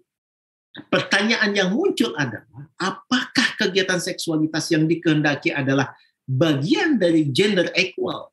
Pertanyaan 0.86 1.52
yang 1.58 1.74
muncul 1.74 2.14
adalah 2.14 2.70
apakah 2.78 3.58
kegiatan 3.58 3.98
seksualitas 3.98 4.70
yang 4.70 4.86
dikehendaki 4.86 5.50
adalah 5.50 5.98
bagian 6.30 7.02
dari 7.02 7.26
gender 7.34 7.74
equal? 7.74 8.30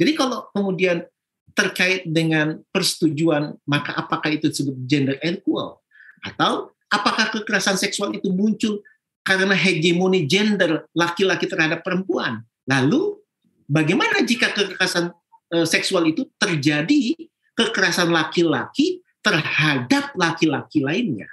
Jadi 0.00 0.12
kalau 0.16 0.48
kemudian 0.56 1.04
terkait 1.52 2.08
dengan 2.08 2.60
persetujuan, 2.72 3.56
maka 3.68 3.92
apakah 3.96 4.32
itu 4.32 4.48
disebut 4.48 4.76
gender 4.88 5.16
equal? 5.20 5.80
Atau 6.24 6.72
apakah 6.88 7.32
kekerasan 7.32 7.76
seksual 7.76 8.16
itu 8.16 8.32
muncul 8.32 8.80
karena 9.20 9.52
hegemoni 9.52 10.24
gender 10.24 10.88
laki-laki 10.96 11.44
terhadap 11.44 11.84
perempuan? 11.84 12.40
Lalu 12.68 13.20
bagaimana 13.68 14.24
jika 14.24 14.52
kekerasan 14.52 15.12
eh, 15.52 15.66
seksual 15.66 16.08
itu 16.08 16.24
terjadi 16.40 17.14
kekerasan 17.56 18.12
laki-laki 18.12 19.04
terhadap 19.20 20.12
laki-laki 20.16 20.80
lainnya? 20.84 21.26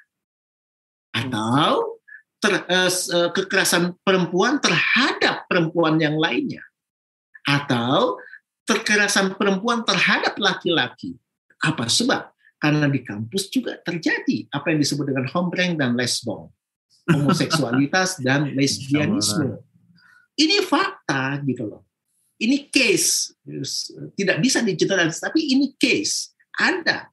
Atau 1.13 2.01
ter, 2.41 2.53
uh, 2.65 3.29
kekerasan 3.31 3.95
perempuan 4.01 4.57
terhadap 4.57 5.45
perempuan 5.47 6.01
yang 6.01 6.17
lainnya? 6.17 6.65
Atau 7.45 8.17
kekerasan 8.65 9.37
perempuan 9.37 9.85
terhadap 9.85 10.35
laki-laki. 10.39 11.15
Apa 11.63 11.87
sebab? 11.87 12.33
Karena 12.59 12.87
di 12.87 13.03
kampus 13.03 13.51
juga 13.51 13.75
terjadi 13.83 14.47
apa 14.47 14.71
yang 14.71 14.79
disebut 14.79 15.11
dengan 15.11 15.27
hombreng 15.35 15.75
dan 15.75 15.99
lesbong. 15.99 16.47
Homoseksualitas 17.11 18.17
dan 18.25 18.55
lesbianisme. 18.55 19.59
Ini 20.39 20.63
fakta 20.63 21.43
gitu 21.43 21.67
loh. 21.67 21.83
Ini 22.39 22.71
case. 22.71 23.35
Tidak 24.15 24.37
bisa 24.39 24.63
dijelaskan, 24.63 25.29
tapi 25.29 25.53
ini 25.53 25.75
case. 25.75 26.33
Ada 26.55 27.03
eh, 27.03 27.12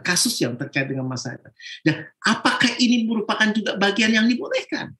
kasus 0.00 0.40
yang 0.40 0.56
terkait 0.56 0.88
dengan 0.88 1.04
masalah. 1.04 1.52
Dan 1.84 2.08
apakah 2.24 2.76
ini 2.80 3.04
merupakan 3.04 3.48
juga 3.52 3.76
bagian 3.76 4.12
yang 4.12 4.26
dibolehkan? 4.26 4.92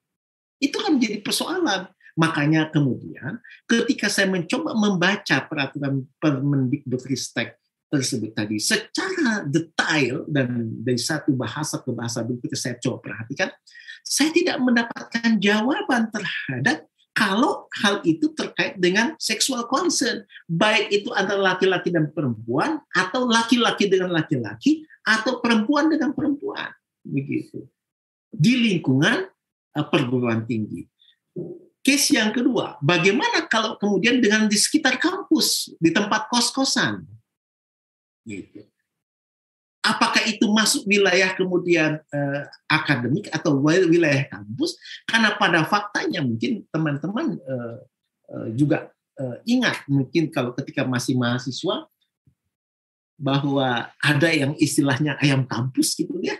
Itu 0.61 0.81
kan 0.81 0.97
menjadi 0.97 1.21
persoalan. 1.21 1.89
Makanya 2.17 2.73
kemudian 2.73 3.45
ketika 3.69 4.09
saya 4.09 4.33
mencoba 4.33 4.73
membaca 4.73 5.37
peraturan 5.45 6.09
Permendikbudristek 6.17 7.61
tersebut 7.93 8.33
tadi 8.33 8.57
secara 8.57 9.45
detail 9.45 10.25
dan 10.27 10.49
dari 10.81 10.99
satu 10.99 11.37
bahasa 11.37 11.79
ke 11.79 11.93
bahasa 11.93 12.25
berikutnya 12.25 12.57
saya 12.59 12.77
coba 12.81 13.05
perhatikan, 13.05 13.53
saya 14.01 14.33
tidak 14.33 14.57
mendapatkan 14.65 15.37
jawaban 15.39 16.09
terhadap 16.09 16.89
kalau 17.17 17.65
hal 17.81 18.05
itu 18.05 18.29
terkait 18.37 18.77
dengan 18.77 19.17
sexual 19.17 19.65
concern, 19.65 20.29
baik 20.45 20.93
itu 20.93 21.09
antara 21.17 21.41
laki-laki 21.41 21.89
dan 21.89 22.13
perempuan, 22.13 22.77
atau 22.93 23.25
laki-laki 23.25 23.89
dengan 23.89 24.13
laki-laki, 24.13 24.85
atau 25.01 25.41
perempuan 25.41 25.89
dengan 25.89 26.13
perempuan, 26.13 26.69
begitu. 27.01 27.65
Di 28.29 28.61
lingkungan 28.61 29.33
eh, 29.73 29.87
perguruan 29.89 30.45
tinggi. 30.45 30.85
Case 31.81 32.21
yang 32.21 32.37
kedua, 32.37 32.77
bagaimana 32.85 33.49
kalau 33.49 33.81
kemudian 33.81 34.21
dengan 34.21 34.45
di 34.45 34.61
sekitar 34.61 35.01
kampus, 35.01 35.73
di 35.81 35.97
tempat 35.97 36.29
kos-kosan? 36.29 37.01
Gitu. 38.29 38.61
Apakah 39.87 40.22
itu 40.27 40.51
masuk 40.51 40.83
wilayah 40.90 41.31
kemudian 41.38 42.03
eh, 42.03 42.42
akademik 42.66 43.31
atau 43.31 43.55
wilayah 43.62 44.27
kampus? 44.27 44.75
Karena 45.07 45.38
pada 45.38 45.62
faktanya 45.62 46.27
mungkin 46.27 46.66
teman-teman 46.75 47.38
eh, 47.38 47.77
eh, 48.35 48.49
juga 48.59 48.90
eh, 49.14 49.37
ingat 49.46 49.87
mungkin 49.87 50.35
kalau 50.35 50.51
ketika 50.59 50.83
masih 50.83 51.14
mahasiswa 51.14 51.87
bahwa 53.16 53.88
ada 54.03 54.29
yang 54.29 54.53
istilahnya 54.59 55.16
ayam 55.22 55.46
kampus 55.46 55.94
gitu 55.94 56.18
ya. 56.18 56.35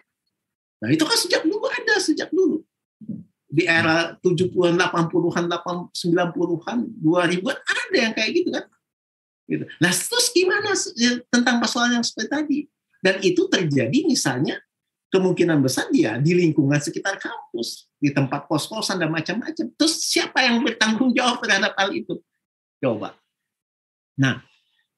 Nah 0.83 0.91
itu 0.93 1.07
kan 1.07 1.17
sejak 1.17 1.47
dulu 1.47 1.71
ada 1.71 1.95
sejak 2.03 2.29
dulu 2.35 2.67
di 3.47 3.65
era 3.65 4.19
70-an, 4.21 4.77
80-an, 4.77 5.45
90-an, 5.49 6.79
2000-an 7.01 7.57
ada 7.57 7.97
yang 7.97 8.13
kayak 8.13 8.31
gitu 8.37 8.51
kan. 8.53 8.67
Gitu. 9.47 9.65
Nah, 9.79 9.91
terus 9.95 10.27
gimana 10.35 10.75
tentang 11.31 11.57
persoalan 11.63 11.97
yang 11.97 12.05
seperti 12.05 12.29
tadi? 12.29 12.59
Dan 13.07 13.23
itu 13.23 13.47
terjadi 13.47 14.03
misalnya 14.03 14.59
kemungkinan 15.15 15.63
besar 15.63 15.87
dia 15.95 16.19
di 16.19 16.35
lingkungan 16.35 16.83
sekitar 16.83 17.23
kampus, 17.23 17.87
di 18.03 18.11
tempat 18.11 18.51
kos-kosan 18.51 18.99
dan 18.99 19.15
macam-macam. 19.15 19.71
Terus 19.79 19.95
siapa 20.11 20.43
yang 20.43 20.59
bertanggung 20.67 21.15
jawab 21.15 21.39
terhadap 21.39 21.79
hal 21.79 21.95
itu? 21.95 22.19
Coba. 22.83 23.15
Nah, 24.19 24.43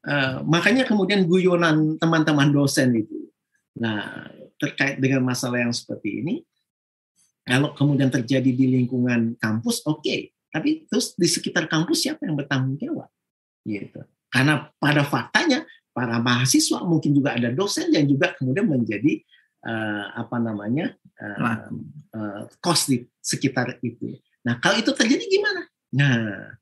eh, 0.09 0.41
makanya 0.49 0.89
kemudian 0.89 1.28
guyonan 1.28 2.01
teman-teman 2.01 2.49
dosen 2.49 2.97
itu. 2.97 3.28
Nah, 3.76 4.24
terkait 4.57 4.97
dengan 4.97 5.28
masalah 5.28 5.61
yang 5.61 5.76
seperti 5.76 6.24
ini, 6.24 6.35
kalau 7.45 7.76
kemudian 7.76 8.09
terjadi 8.09 8.49
di 8.49 8.72
lingkungan 8.72 9.37
kampus, 9.37 9.85
oke. 9.85 10.01
Okay. 10.01 10.32
Tapi 10.49 10.89
terus 10.89 11.12
di 11.12 11.28
sekitar 11.28 11.68
kampus 11.68 12.09
siapa 12.09 12.24
yang 12.24 12.41
bertanggung 12.41 12.80
jawab? 12.80 13.12
Gitu. 13.68 14.01
Karena 14.32 14.64
pada 14.80 15.05
faktanya 15.05 15.61
para 15.99 16.22
mahasiswa 16.22 16.78
mungkin 16.86 17.11
juga 17.11 17.34
ada 17.34 17.51
dosen 17.51 17.90
yang 17.90 18.07
juga 18.07 18.30
kemudian 18.38 18.70
menjadi 18.70 19.18
uh, 19.66 20.14
apa 20.14 20.38
namanya 20.38 20.94
uh, 21.18 21.66
uh, 22.14 22.42
kos 22.62 22.86
di 22.86 23.03
sekitar 23.18 23.82
itu. 23.82 24.14
Nah 24.46 24.62
kalau 24.62 24.78
itu 24.78 24.94
terjadi 24.94 25.26
gimana? 25.26 25.66
Nah 25.99 26.55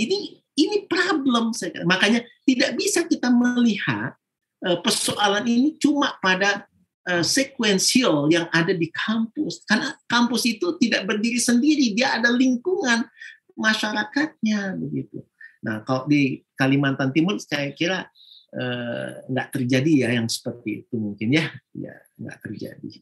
ini 0.00 0.40
ini 0.56 0.88
problem. 0.88 1.52
Makanya 1.84 2.24
tidak 2.48 2.80
bisa 2.80 3.04
kita 3.04 3.28
melihat 3.28 4.16
uh, 4.64 4.80
persoalan 4.80 5.44
ini 5.44 5.76
cuma 5.76 6.16
pada 6.24 6.64
uh, 7.12 7.20
sekuensial 7.20 8.32
yang 8.32 8.48
ada 8.56 8.72
di 8.72 8.88
kampus. 8.88 9.68
Karena 9.68 9.92
kampus 10.08 10.48
itu 10.48 10.80
tidak 10.80 11.04
berdiri 11.04 11.36
sendiri, 11.36 11.92
dia 11.92 12.16
ada 12.16 12.32
lingkungan 12.32 13.04
masyarakatnya 13.52 14.80
begitu. 14.80 15.20
Nah, 15.62 15.84
kalau 15.86 16.08
di 16.10 16.42
Kalimantan 16.58 17.14
Timur 17.14 17.38
saya 17.38 17.70
kira 17.70 18.08
uh, 18.56 19.10
nggak 19.28 19.48
terjadi 19.52 19.92
ya 20.06 20.08
yang 20.20 20.28
seperti 20.28 20.84
itu 20.86 20.94
mungkin 20.96 21.28
ya, 21.32 21.46
ya 21.76 21.94
nggak 22.20 22.38
terjadi. 22.44 22.92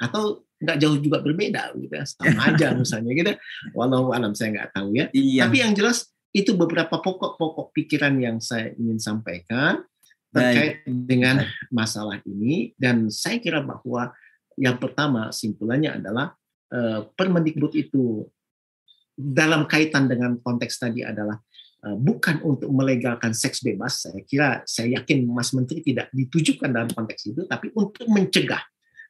Atau 0.00 0.44
nggak 0.60 0.78
jauh 0.80 0.98
juga 1.00 1.18
berbeda 1.20 1.76
gitu 1.76 1.92
ya, 1.92 2.04
sama 2.04 2.40
aja 2.52 2.72
misalnya 2.76 3.12
gitu. 3.12 3.32
Walau 3.76 4.12
alam 4.12 4.32
saya 4.36 4.54
nggak 4.54 4.70
tahu 4.76 4.96
ya. 4.96 5.06
Iya. 5.12 5.48
Tapi 5.48 5.56
yang 5.60 5.72
jelas 5.72 6.14
itu 6.34 6.50
beberapa 6.58 6.98
pokok-pokok 6.98 7.70
pikiran 7.70 8.18
yang 8.18 8.42
saya 8.42 8.74
ingin 8.74 8.98
sampaikan 8.98 9.86
terkait 10.34 10.82
Baik. 10.82 11.06
dengan 11.06 11.46
masalah 11.70 12.18
ini 12.26 12.74
dan 12.74 13.06
saya 13.06 13.38
kira 13.38 13.62
bahwa 13.62 14.10
yang 14.58 14.82
pertama 14.82 15.30
simpulannya 15.30 15.94
adalah 16.02 16.34
eh, 16.74 17.06
Permendikbud 17.14 17.70
itu 17.78 18.26
dalam 19.14 19.70
kaitan 19.70 20.10
dengan 20.10 20.34
konteks 20.42 20.82
tadi 20.82 21.06
adalah 21.06 21.38
eh, 21.38 21.53
bukan 21.92 22.40
untuk 22.40 22.72
melegalkan 22.72 23.36
seks 23.36 23.60
bebas. 23.60 24.08
Saya 24.08 24.20
kira 24.24 24.48
saya 24.64 24.96
yakin 25.00 25.28
Mas 25.28 25.52
Menteri 25.52 25.84
tidak 25.84 26.08
ditujukan 26.16 26.72
dalam 26.72 26.88
konteks 26.88 27.28
itu, 27.28 27.44
tapi 27.44 27.68
untuk 27.76 28.08
mencegah 28.08 28.64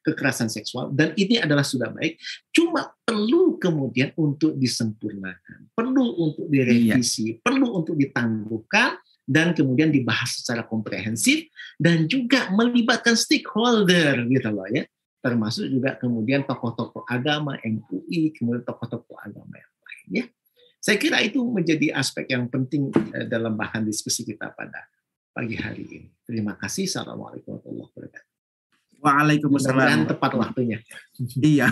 kekerasan 0.05 0.51
seksual 0.51 0.93
dan 0.93 1.15
ini 1.15 1.39
adalah 1.39 1.63
sudah 1.63 1.89
baik. 1.89 2.19
Cuma 2.51 2.91
perlu 3.01 3.57
kemudian 3.57 4.13
untuk 4.19 4.53
disempurnakan, 4.59 5.71
perlu 5.73 6.19
untuk 6.21 6.45
direvisi, 6.51 7.33
iya. 7.33 7.41
perlu 7.41 7.73
untuk 7.73 7.97
ditangguhkan 7.97 9.01
dan 9.25 9.57
kemudian 9.57 9.89
dibahas 9.89 10.37
secara 10.41 10.61
komprehensif 10.61 11.49
dan 11.81 12.05
juga 12.05 12.53
melibatkan 12.53 13.17
stakeholder 13.17 14.21
gitu 14.29 14.49
loh 14.53 14.69
ya 14.69 14.85
termasuk 15.25 15.65
juga 15.65 15.97
kemudian 15.97 16.45
tokoh-tokoh 16.45 17.01
agama 17.09 17.57
MUI 17.65 18.29
kemudian 18.37 18.61
tokoh-tokoh 18.61 19.17
agama 19.17 19.57
yang 19.57 19.73
lain 19.81 20.07
ya 20.13 20.25
saya 20.85 21.01
kira 21.01 21.17
itu 21.25 21.41
menjadi 21.41 21.97
aspek 21.97 22.29
yang 22.29 22.45
penting 22.45 22.93
eh, 22.93 23.25
dalam 23.25 23.57
bahan 23.57 23.81
diskusi 23.81 24.21
kita 24.21 24.53
pada 24.53 24.85
pagi 25.33 25.57
hari 25.57 25.81
ini 25.89 26.09
terima 26.21 26.53
kasih 26.53 26.85
assalamualaikum 26.85 27.57
warahmatullahi 27.57 27.89
wabarakatuh 27.89 28.33
Waalaikumsalam. 29.05 30.09
tepat 30.09 30.33
waktunya. 30.33 30.81
iya. 31.53 31.69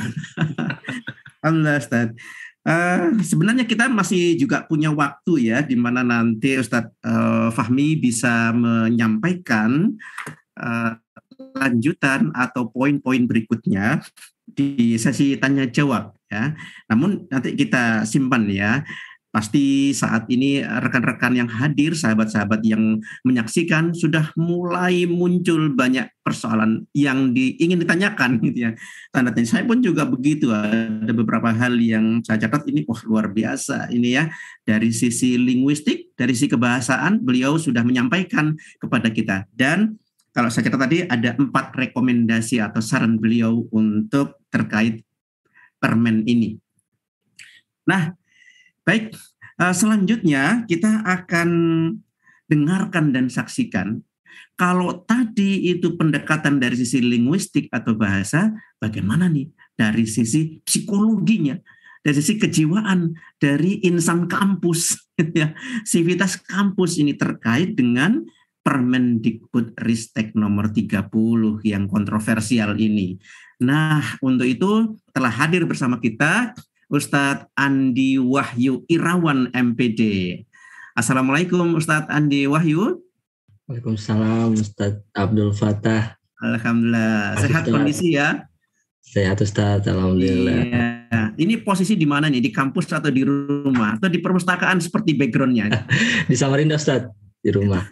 Alhamdulillah 1.41 1.81
Ustaz. 1.81 2.13
Uh, 2.61 3.17
sebenarnya 3.25 3.65
kita 3.65 3.89
masih 3.89 4.37
juga 4.37 4.69
punya 4.69 4.93
waktu 4.93 5.49
ya, 5.49 5.65
di 5.65 5.73
mana 5.73 6.05
nanti 6.05 6.61
Ustadz 6.61 6.93
uh, 7.01 7.49
Fahmi 7.49 7.97
bisa 7.97 8.53
menyampaikan 8.53 9.97
uh, 10.61 10.93
lanjutan 11.57 12.29
atau 12.37 12.69
poin-poin 12.69 13.25
berikutnya 13.25 14.05
di 14.47 14.99
sesi 14.99 15.39
tanya 15.39 15.65
jawab 15.67 16.13
ya. 16.27 16.53
Namun 16.91 17.27
nanti 17.31 17.55
kita 17.55 18.03
simpan 18.03 18.47
ya. 18.51 18.83
Pasti 19.33 19.89
saat 19.97 20.29
ini 20.29 20.61
rekan-rekan 20.61 21.33
yang 21.33 21.49
hadir, 21.49 21.97
sahabat-sahabat 21.97 22.61
yang 22.61 23.01
menyaksikan 23.25 23.89
sudah 23.89 24.29
mulai 24.37 25.09
muncul 25.09 25.73
banyak 25.73 26.05
persoalan 26.21 26.85
yang 26.93 27.33
di, 27.33 27.57
ingin 27.57 27.81
ditanyakan 27.81 28.37
gitu 28.45 28.69
ya. 28.69 28.77
Tanda 29.09 29.33
tanya 29.33 29.49
saya 29.49 29.65
pun 29.65 29.81
juga 29.81 30.05
begitu. 30.05 30.53
Ada 30.53 31.09
beberapa 31.17 31.49
hal 31.49 31.81
yang 31.81 32.21
saya 32.21 32.45
catat 32.45 32.69
ini 32.69 32.85
wah 32.85 33.01
luar 33.09 33.33
biasa 33.33 33.89
ini 33.89 34.21
ya. 34.21 34.29
Dari 34.69 34.93
sisi 34.93 35.33
linguistik, 35.41 36.13
dari 36.13 36.37
sisi 36.37 36.53
kebahasaan 36.53 37.25
beliau 37.25 37.57
sudah 37.57 37.81
menyampaikan 37.81 38.53
kepada 38.77 39.09
kita 39.09 39.49
dan 39.49 39.97
kalau 40.33 40.49
saya 40.49 40.67
catat 40.67 40.81
tadi 40.89 40.97
ada 41.05 41.37
empat 41.37 41.77
rekomendasi 41.77 42.57
atau 42.57 42.81
saran 42.81 43.21
beliau 43.21 43.69
untuk 43.69 44.41
terkait 44.49 45.05
permen 45.77 46.25
ini. 46.25 46.57
Nah, 47.85 48.17
Baik, 48.83 49.15
uh, 49.63 49.71
selanjutnya 49.71 50.67
kita 50.67 51.07
akan 51.07 51.49
dengarkan 52.51 53.15
dan 53.15 53.31
saksikan 53.31 54.03
kalau 54.59 55.07
tadi 55.07 55.71
itu 55.71 55.95
pendekatan 55.95 56.59
dari 56.59 56.75
sisi 56.75 56.99
linguistik 56.99 57.71
atau 57.71 57.95
bahasa, 57.95 58.51
bagaimana 58.77 59.31
nih 59.31 59.47
dari 59.73 60.03
sisi 60.03 60.59
psikologinya, 60.67 61.55
dari 62.03 62.15
sisi 62.19 62.35
kejiwaan 62.35 63.15
dari 63.39 63.79
insan 63.87 64.27
kampus, 64.27 64.99
ya, 65.39 65.55
sivitas 65.87 66.35
kampus 66.43 66.99
ini 66.99 67.15
terkait 67.15 67.73
dengan 67.73 68.19
Permendikbud 68.63 69.75
Ristek 69.83 70.31
nomor 70.39 70.71
30 70.71 71.11
yang 71.67 71.91
kontroversial 71.91 72.79
ini. 72.79 73.19
Nah, 73.59 73.99
untuk 74.23 74.47
itu 74.47 74.95
telah 75.11 75.29
hadir 75.29 75.67
bersama 75.67 75.99
kita 75.99 76.55
Ustadz 76.87 77.51
Andi 77.59 78.15
Wahyu 78.23 78.87
Irawan 78.87 79.51
MPD. 79.51 80.01
Assalamualaikum 80.95 81.75
Ustadz 81.75 82.07
Andi 82.07 82.47
Wahyu. 82.47 83.03
Waalaikumsalam 83.67 84.55
Ustadz 84.55 85.03
Abdul 85.11 85.51
Fatah. 85.51 86.15
Alhamdulillah. 86.43 87.39
Sehat 87.39 87.63
kondisi 87.67 88.19
ya? 88.19 88.47
Sehat 89.03 89.39
Ustadz, 89.39 89.87
Alhamdulillah. 89.87 90.59
Iya. 90.63 90.87
Ini 91.39 91.63
posisi 91.63 91.95
di 91.95 92.07
mana 92.07 92.31
nih? 92.31 92.39
Di 92.43 92.51
kampus 92.51 92.91
atau 92.91 93.11
di 93.11 93.23
rumah? 93.23 93.99
Atau 93.99 94.07
di 94.11 94.19
perpustakaan 94.19 94.79
seperti 94.79 95.15
backgroundnya? 95.15 95.71
di 96.29 96.35
Samarinda 96.35 96.75
Ustadz, 96.75 97.11
di 97.43 97.49
rumah. 97.51 97.83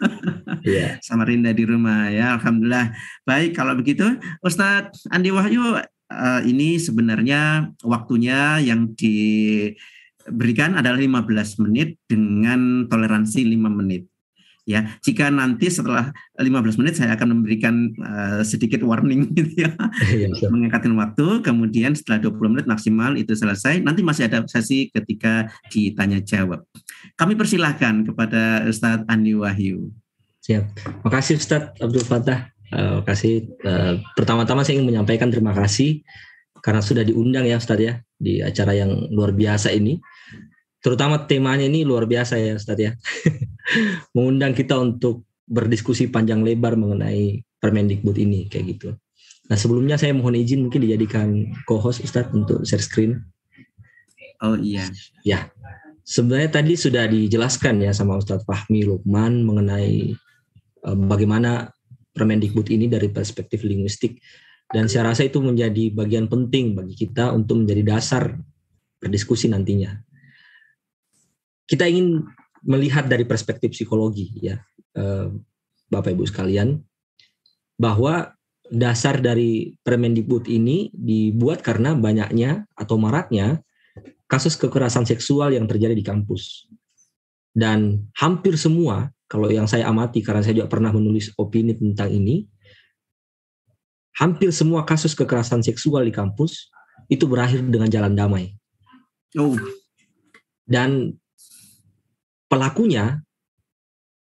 Iya. 0.62 1.02
Samarinda 1.02 1.50
di 1.50 1.66
rumah 1.66 2.06
ya, 2.06 2.38
Alhamdulillah. 2.38 2.94
Baik, 3.26 3.58
kalau 3.58 3.74
begitu 3.74 4.06
Ustadz 4.46 5.10
Andi 5.10 5.34
Wahyu 5.34 5.74
uh, 5.74 6.40
ini 6.46 6.78
sebenarnya 6.78 7.66
waktunya 7.82 8.62
yang 8.62 8.94
diberikan 8.94 10.78
adalah 10.78 11.02
15 11.02 11.66
menit 11.66 11.98
dengan 12.06 12.86
toleransi 12.86 13.42
5 13.42 13.58
menit. 13.82 14.11
Ya, 14.62 14.94
jika 15.02 15.26
nanti 15.26 15.66
setelah 15.66 16.14
15 16.38 16.78
menit 16.78 16.94
saya 16.94 17.18
akan 17.18 17.34
memberikan 17.34 17.90
uh, 17.98 18.46
sedikit 18.46 18.86
warning 18.86 19.34
gitu 19.34 19.66
ya. 19.66 19.74
Iya, 20.06 20.30
Mengangkatkan 20.46 20.94
waktu, 20.94 21.42
kemudian 21.42 21.98
setelah 21.98 22.30
20 22.30 22.52
menit 22.54 22.66
maksimal 22.70 23.18
itu 23.18 23.34
selesai, 23.34 23.82
nanti 23.82 24.06
masih 24.06 24.30
ada 24.30 24.46
sesi 24.46 24.86
ketika 24.94 25.50
ditanya 25.74 26.22
jawab. 26.22 26.62
Kami 27.18 27.34
persilahkan 27.34 28.06
kepada 28.06 28.62
Ustadz 28.70 29.02
Andi 29.10 29.34
Wahyu. 29.34 29.90
Siap. 30.46 30.64
Makasih 31.02 31.42
Ustadz 31.42 31.82
Abdul 31.82 32.06
Fatah. 32.06 32.50
Uh, 32.72 33.04
kasih 33.04 33.52
uh, 33.68 34.00
pertama-tama 34.16 34.64
saya 34.64 34.80
ingin 34.80 34.96
menyampaikan 34.96 35.28
terima 35.28 35.52
kasih 35.52 36.00
karena 36.64 36.80
sudah 36.80 37.04
diundang 37.04 37.44
ya 37.44 37.60
Ustadz 37.60 37.84
ya 37.84 38.00
di 38.16 38.38
acara 38.38 38.78
yang 38.78 39.10
luar 39.10 39.34
biasa 39.34 39.74
ini. 39.74 39.98
Terutama 40.82 41.24
temanya 41.30 41.62
ini 41.62 41.86
luar 41.86 42.10
biasa 42.10 42.42
ya 42.42 42.58
Ustadz 42.58 42.82
ya. 42.82 42.92
Mengundang 44.14 44.52
kita 44.52 44.74
untuk 44.74 45.22
berdiskusi 45.46 46.10
panjang 46.10 46.42
lebar 46.42 46.74
mengenai 46.74 47.46
Permendikbud 47.62 48.18
ini 48.18 48.50
kayak 48.50 48.64
gitu. 48.74 48.88
Nah 49.46 49.54
sebelumnya 49.54 49.94
saya 49.94 50.10
mohon 50.10 50.34
izin 50.34 50.66
mungkin 50.66 50.82
dijadikan 50.82 51.54
co-host 51.70 52.02
Ustadz 52.02 52.34
untuk 52.34 52.66
share 52.66 52.82
screen. 52.82 53.22
Oh 54.42 54.58
iya. 54.58 54.90
Ya. 55.22 55.54
Sebenarnya 56.02 56.50
tadi 56.50 56.74
sudah 56.74 57.06
dijelaskan 57.06 57.78
ya 57.86 57.94
sama 57.94 58.18
Ustadz 58.18 58.42
Fahmi 58.42 58.82
Lukman 58.82 59.46
mengenai 59.46 60.18
uh, 60.82 60.98
bagaimana 60.98 61.70
Permendikbud 62.12 62.68
ini 62.68 62.90
dari 62.90 63.08
perspektif 63.08 63.62
linguistik 63.64 64.18
dan 64.68 64.90
saya 64.90 65.14
rasa 65.14 65.24
itu 65.24 65.38
menjadi 65.40 65.94
bagian 65.94 66.26
penting 66.26 66.76
bagi 66.76 66.92
kita 66.92 67.30
untuk 67.32 67.62
menjadi 67.62 67.96
dasar 67.96 68.36
berdiskusi 68.98 69.48
nantinya. 69.48 69.96
Kita 71.72 71.88
ingin 71.88 72.20
melihat 72.68 73.08
dari 73.08 73.24
perspektif 73.24 73.72
psikologi 73.72 74.28
ya 74.36 74.60
eh, 74.92 75.32
Bapak 75.88 76.12
Ibu 76.12 76.28
sekalian 76.28 76.76
bahwa 77.80 78.36
dasar 78.68 79.20
dari 79.24 79.76
Permendikbud 79.80 80.48
ini 80.52 80.92
dibuat 80.92 81.64
karena 81.64 81.96
banyaknya 81.96 82.68
atau 82.76 83.00
maraknya 83.00 83.64
kasus 84.28 84.56
kekerasan 84.56 85.04
seksual 85.04 85.52
yang 85.52 85.64
terjadi 85.68 85.92
di 85.92 86.04
kampus. 86.04 86.68
Dan 87.52 88.08
hampir 88.16 88.56
semua 88.56 89.12
kalau 89.28 89.48
yang 89.52 89.68
saya 89.68 89.88
amati 89.88 90.24
karena 90.24 90.40
saya 90.40 90.60
juga 90.60 90.72
pernah 90.72 90.88
menulis 90.88 91.32
opini 91.36 91.76
tentang 91.76 92.08
ini, 92.08 92.48
hampir 94.16 94.48
semua 94.56 94.88
kasus 94.88 95.12
kekerasan 95.12 95.60
seksual 95.60 96.08
di 96.08 96.12
kampus 96.12 96.72
itu 97.12 97.28
berakhir 97.28 97.60
dengan 97.64 97.92
jalan 97.92 98.16
damai. 98.16 98.56
Oh. 99.36 99.56
Dan 100.64 101.16
pelakunya 102.52 103.24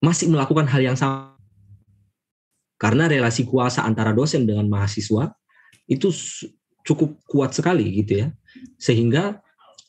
masih 0.03 0.27
melakukan 0.27 0.67
hal 0.67 0.83
yang 0.83 0.99
sama. 0.99 1.39
Karena 2.75 3.07
relasi 3.07 3.47
kuasa 3.47 3.87
antara 3.87 4.11
dosen 4.11 4.43
dengan 4.43 4.67
mahasiswa 4.67 5.31
itu 5.87 6.11
cukup 6.83 7.15
kuat 7.27 7.55
sekali 7.55 8.03
gitu 8.03 8.27
ya. 8.27 8.27
Sehingga 8.75 9.39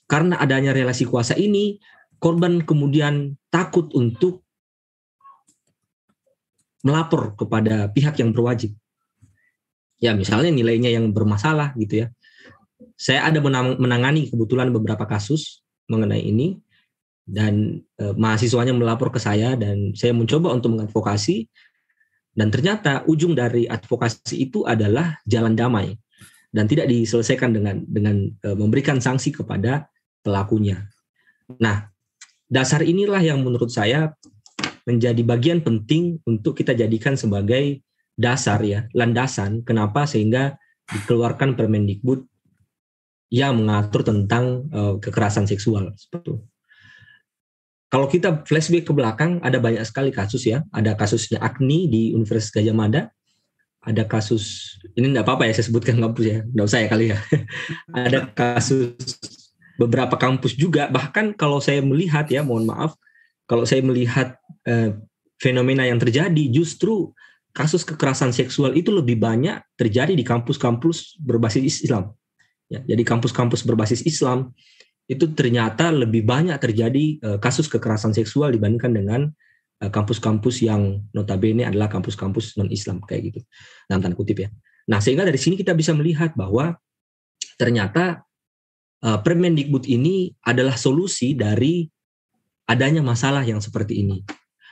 karena 0.06 0.38
adanya 0.38 0.70
relasi 0.70 1.06
kuasa 1.06 1.34
ini 1.34 1.82
korban 2.22 2.62
kemudian 2.62 3.34
takut 3.50 3.90
untuk 3.98 4.46
melapor 6.86 7.34
kepada 7.34 7.90
pihak 7.90 8.18
yang 8.22 8.30
berwajib. 8.30 8.74
Ya 10.02 10.14
misalnya 10.14 10.54
nilainya 10.54 10.90
yang 10.90 11.10
bermasalah 11.10 11.74
gitu 11.78 12.06
ya. 12.06 12.14
Saya 12.94 13.26
ada 13.26 13.38
menangani 13.78 14.30
kebetulan 14.30 14.70
beberapa 14.74 15.06
kasus 15.06 15.62
mengenai 15.86 16.26
ini 16.26 16.58
dan 17.30 17.78
e, 17.94 18.04
mahasiswanya 18.18 18.74
melapor 18.74 19.14
ke 19.14 19.22
saya 19.22 19.54
dan 19.54 19.94
saya 19.94 20.10
mencoba 20.10 20.50
untuk 20.50 20.74
mengadvokasi 20.74 21.46
dan 22.34 22.50
ternyata 22.50 23.06
ujung 23.06 23.38
dari 23.38 23.70
advokasi 23.70 24.50
itu 24.50 24.66
adalah 24.66 25.14
jalan 25.30 25.54
damai 25.54 25.94
dan 26.50 26.66
tidak 26.66 26.90
diselesaikan 26.90 27.54
dengan 27.54 27.86
dengan 27.86 28.26
e, 28.42 28.48
memberikan 28.58 28.98
sanksi 28.98 29.30
kepada 29.30 29.86
pelakunya. 30.26 30.90
Nah, 31.62 31.86
dasar 32.50 32.82
inilah 32.82 33.22
yang 33.22 33.46
menurut 33.46 33.70
saya 33.70 34.10
menjadi 34.82 35.22
bagian 35.22 35.62
penting 35.62 36.18
untuk 36.26 36.58
kita 36.58 36.74
jadikan 36.74 37.14
sebagai 37.14 37.86
dasar 38.18 38.58
ya, 38.66 38.90
landasan 38.90 39.62
kenapa 39.62 40.04
sehingga 40.04 40.58
dikeluarkan 40.90 41.54
Permendikbud 41.54 42.26
yang 43.30 43.62
mengatur 43.62 44.02
tentang 44.02 44.66
uh, 44.74 44.98
kekerasan 44.98 45.46
seksual 45.46 45.94
seperti 45.94 46.34
itu. 46.34 46.49
Kalau 47.90 48.06
kita 48.06 48.46
flashback 48.46 48.86
ke 48.86 48.92
belakang, 48.94 49.42
ada 49.42 49.58
banyak 49.58 49.82
sekali 49.82 50.14
kasus 50.14 50.46
ya. 50.46 50.62
Ada 50.70 50.94
kasusnya 50.94 51.42
Agni 51.42 51.90
di 51.90 52.14
Universitas 52.14 52.54
Gajah 52.54 52.70
Mada, 52.70 53.10
ada 53.82 54.04
kasus 54.06 54.76
ini 54.92 55.10
enggak 55.10 55.24
apa-apa 55.24 55.48
ya 55.48 55.52
saya 55.56 55.66
sebutkan 55.72 55.96
kampus 55.98 56.24
ya, 56.28 56.38
enggak 56.44 56.66
usah 56.70 56.80
ya 56.84 56.88
kali 56.88 57.06
ya. 57.10 57.18
ada 58.06 58.18
kasus 58.30 58.94
beberapa 59.80 60.14
kampus 60.14 60.54
juga. 60.54 60.86
Bahkan 60.86 61.34
kalau 61.34 61.58
saya 61.58 61.82
melihat 61.82 62.30
ya, 62.30 62.46
mohon 62.46 62.70
maaf, 62.70 62.94
kalau 63.50 63.66
saya 63.66 63.82
melihat 63.82 64.38
eh, 64.68 64.94
fenomena 65.42 65.82
yang 65.82 65.98
terjadi, 65.98 66.44
justru 66.52 67.10
kasus 67.50 67.82
kekerasan 67.82 68.30
seksual 68.30 68.76
itu 68.78 68.94
lebih 68.94 69.18
banyak 69.18 69.58
terjadi 69.74 70.14
di 70.14 70.22
kampus-kampus 70.22 71.18
berbasis 71.18 71.82
Islam. 71.82 72.14
Ya, 72.70 72.86
jadi 72.86 73.02
kampus-kampus 73.02 73.66
berbasis 73.66 74.06
Islam 74.06 74.54
itu 75.10 75.26
ternyata 75.34 75.90
lebih 75.90 76.22
banyak 76.22 76.54
terjadi 76.62 77.04
uh, 77.26 77.38
kasus 77.42 77.66
kekerasan 77.66 78.14
seksual 78.14 78.54
dibandingkan 78.54 78.94
dengan 78.94 79.20
uh, 79.82 79.90
kampus-kampus 79.90 80.62
yang 80.62 81.02
notabene 81.10 81.66
adalah 81.66 81.90
kampus-kampus 81.90 82.54
non-Islam 82.54 83.02
kayak 83.02 83.34
gitu. 83.34 83.40
Dalam 83.90 84.06
tanda 84.06 84.14
kutip 84.14 84.46
ya. 84.46 84.48
Nah, 84.86 85.02
sehingga 85.02 85.26
dari 85.26 85.34
sini 85.34 85.58
kita 85.58 85.74
bisa 85.74 85.90
melihat 85.98 86.38
bahwa 86.38 86.78
ternyata 87.58 88.22
uh, 89.02 89.18
Permendikbud 89.18 89.90
ini 89.90 90.30
adalah 90.46 90.78
solusi 90.78 91.34
dari 91.34 91.90
adanya 92.70 93.02
masalah 93.02 93.42
yang 93.42 93.58
seperti 93.58 94.06
ini. 94.06 94.22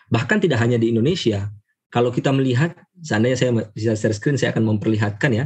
Bahkan 0.06 0.38
tidak 0.38 0.62
hanya 0.62 0.78
di 0.78 0.94
Indonesia, 0.94 1.50
kalau 1.90 2.14
kita 2.14 2.30
melihat, 2.30 2.78
seandainya 3.02 3.36
saya 3.36 3.50
bisa 3.74 3.98
share 3.98 4.14
screen, 4.14 4.38
saya 4.38 4.54
akan 4.54 4.64
memperlihatkan 4.64 5.34
ya, 5.34 5.44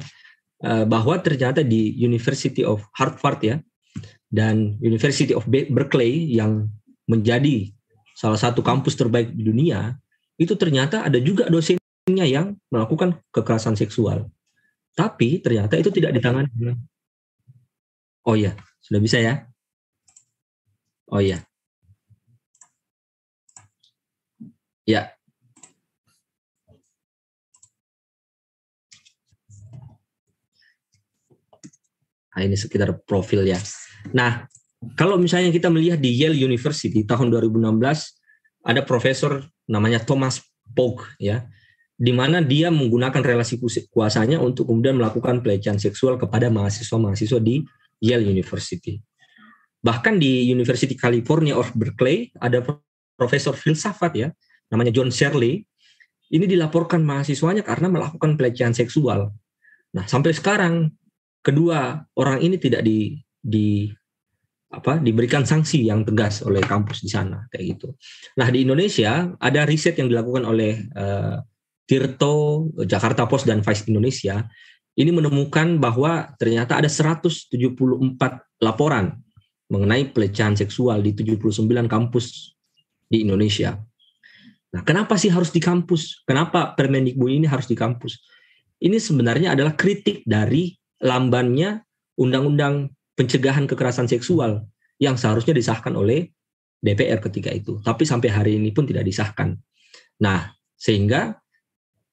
bahwa 0.87 1.19
ternyata 1.19 1.67
di 1.67 1.91
University 1.99 2.63
of 2.63 2.85
Harvard 2.95 3.43
ya, 3.43 3.57
dan 4.33 4.81
University 4.81 5.37
of 5.37 5.45
Berkeley 5.45 6.33
yang 6.33 6.73
menjadi 7.05 7.69
salah 8.17 8.41
satu 8.41 8.65
kampus 8.65 8.97
terbaik 8.97 9.29
di 9.37 9.45
dunia, 9.45 9.93
itu 10.41 10.57
ternyata 10.57 11.05
ada 11.05 11.21
juga 11.21 11.53
dosennya 11.53 12.25
yang 12.25 12.57
melakukan 12.73 13.21
kekerasan 13.29 13.77
seksual. 13.77 14.33
Tapi 14.97 15.45
ternyata 15.45 15.77
itu 15.77 15.93
tidak 15.93 16.17
ditangani. 16.17 16.49
Oh 18.25 18.33
iya, 18.33 18.57
sudah 18.81 19.01
bisa 19.05 19.21
ya? 19.21 19.45
Oh 21.13 21.21
iya. 21.21 21.45
Ya. 24.89 25.13
Nah, 32.33 32.49
ini 32.49 32.57
sekitar 32.57 32.97
profil 33.05 33.45
ya. 33.45 33.61
Nah, 34.11 34.51
kalau 34.99 35.15
misalnya 35.15 35.55
kita 35.55 35.71
melihat 35.71 36.03
di 36.03 36.11
Yale 36.19 36.35
University 36.35 37.07
tahun 37.07 37.31
2016 37.31 37.63
ada 38.67 38.83
profesor 38.83 39.47
namanya 39.71 40.03
Thomas 40.03 40.43
Pog 40.75 41.07
ya, 41.23 41.47
di 41.95 42.11
mana 42.11 42.43
dia 42.43 42.67
menggunakan 42.75 43.23
relasi 43.23 43.63
kuasanya 43.95 44.43
untuk 44.43 44.67
kemudian 44.67 44.99
melakukan 44.99 45.39
pelecehan 45.39 45.79
seksual 45.79 46.19
kepada 46.19 46.51
mahasiswa-mahasiswa 46.51 47.39
di 47.39 47.63
Yale 48.03 48.27
University. 48.27 48.99
Bahkan 49.83 50.19
di 50.19 50.51
University 50.51 50.99
California 50.99 51.55
of 51.55 51.71
Berkeley 51.75 52.35
ada 52.43 52.63
profesor 53.15 53.55
filsafat 53.55 54.13
ya, 54.19 54.29
namanya 54.71 54.91
John 54.91 55.15
Shirley. 55.15 55.63
Ini 56.33 56.49
dilaporkan 56.49 57.05
mahasiswanya 57.05 57.61
karena 57.61 57.93
melakukan 57.93 58.41
pelecehan 58.41 58.73
seksual. 58.73 59.31
Nah, 59.93 60.09
sampai 60.09 60.33
sekarang 60.33 60.89
kedua 61.45 62.09
orang 62.17 62.41
ini 62.41 62.57
tidak 62.57 62.83
di 62.83 63.21
di 63.43 63.91
apa 64.73 64.97
diberikan 64.97 65.45
sanksi 65.45 65.85
yang 65.85 66.01
tegas 66.01 66.41
oleh 66.41 66.65
kampus 66.65 67.05
di 67.05 67.11
sana 67.13 67.45
kayak 67.53 67.77
gitu. 67.77 67.93
Nah 68.41 68.49
di 68.49 68.65
Indonesia 68.65 69.29
ada 69.37 69.69
riset 69.69 70.01
yang 70.01 70.09
dilakukan 70.09 70.49
oleh 70.49 70.89
uh, 70.97 71.37
Tirto, 71.85 72.71
Jakarta 72.89 73.29
Post 73.29 73.45
dan 73.45 73.61
Vice 73.61 73.85
Indonesia 73.91 74.49
ini 74.97 75.13
menemukan 75.13 75.77
bahwa 75.77 76.33
ternyata 76.41 76.81
ada 76.81 76.89
174 76.89 77.53
laporan 78.65 79.21
mengenai 79.73 80.13
pelecehan 80.13 80.57
seksual 80.57 81.01
di 81.01 81.17
79 81.17 81.69
kampus 81.89 82.57
di 83.09 83.25
Indonesia. 83.25 83.77
Nah, 84.73 84.81
kenapa 84.85 85.21
sih 85.21 85.29
harus 85.29 85.53
di 85.53 85.61
kampus? 85.61 86.25
Kenapa 86.25 86.73
Permendikbud 86.77 87.29
ini 87.29 87.45
harus 87.49 87.69
di 87.69 87.77
kampus? 87.77 88.21
Ini 88.81 88.97
sebenarnya 88.97 89.53
adalah 89.53 89.77
kritik 89.77 90.25
dari 90.25 90.73
lambannya 91.01 91.85
undang-undang 92.17 92.93
pencegahan 93.17 93.69
kekerasan 93.69 94.09
seksual 94.09 94.65
yang 94.97 95.19
seharusnya 95.19 95.53
disahkan 95.57 95.93
oleh 95.97 96.31
DPR 96.83 97.23
ketika 97.23 97.51
itu. 97.55 97.79
Tapi 97.83 98.03
sampai 98.03 98.29
hari 98.31 98.53
ini 98.59 98.75
pun 98.75 98.87
tidak 98.89 99.07
disahkan. 99.07 99.55
Nah, 100.23 100.51
sehingga 100.75 101.39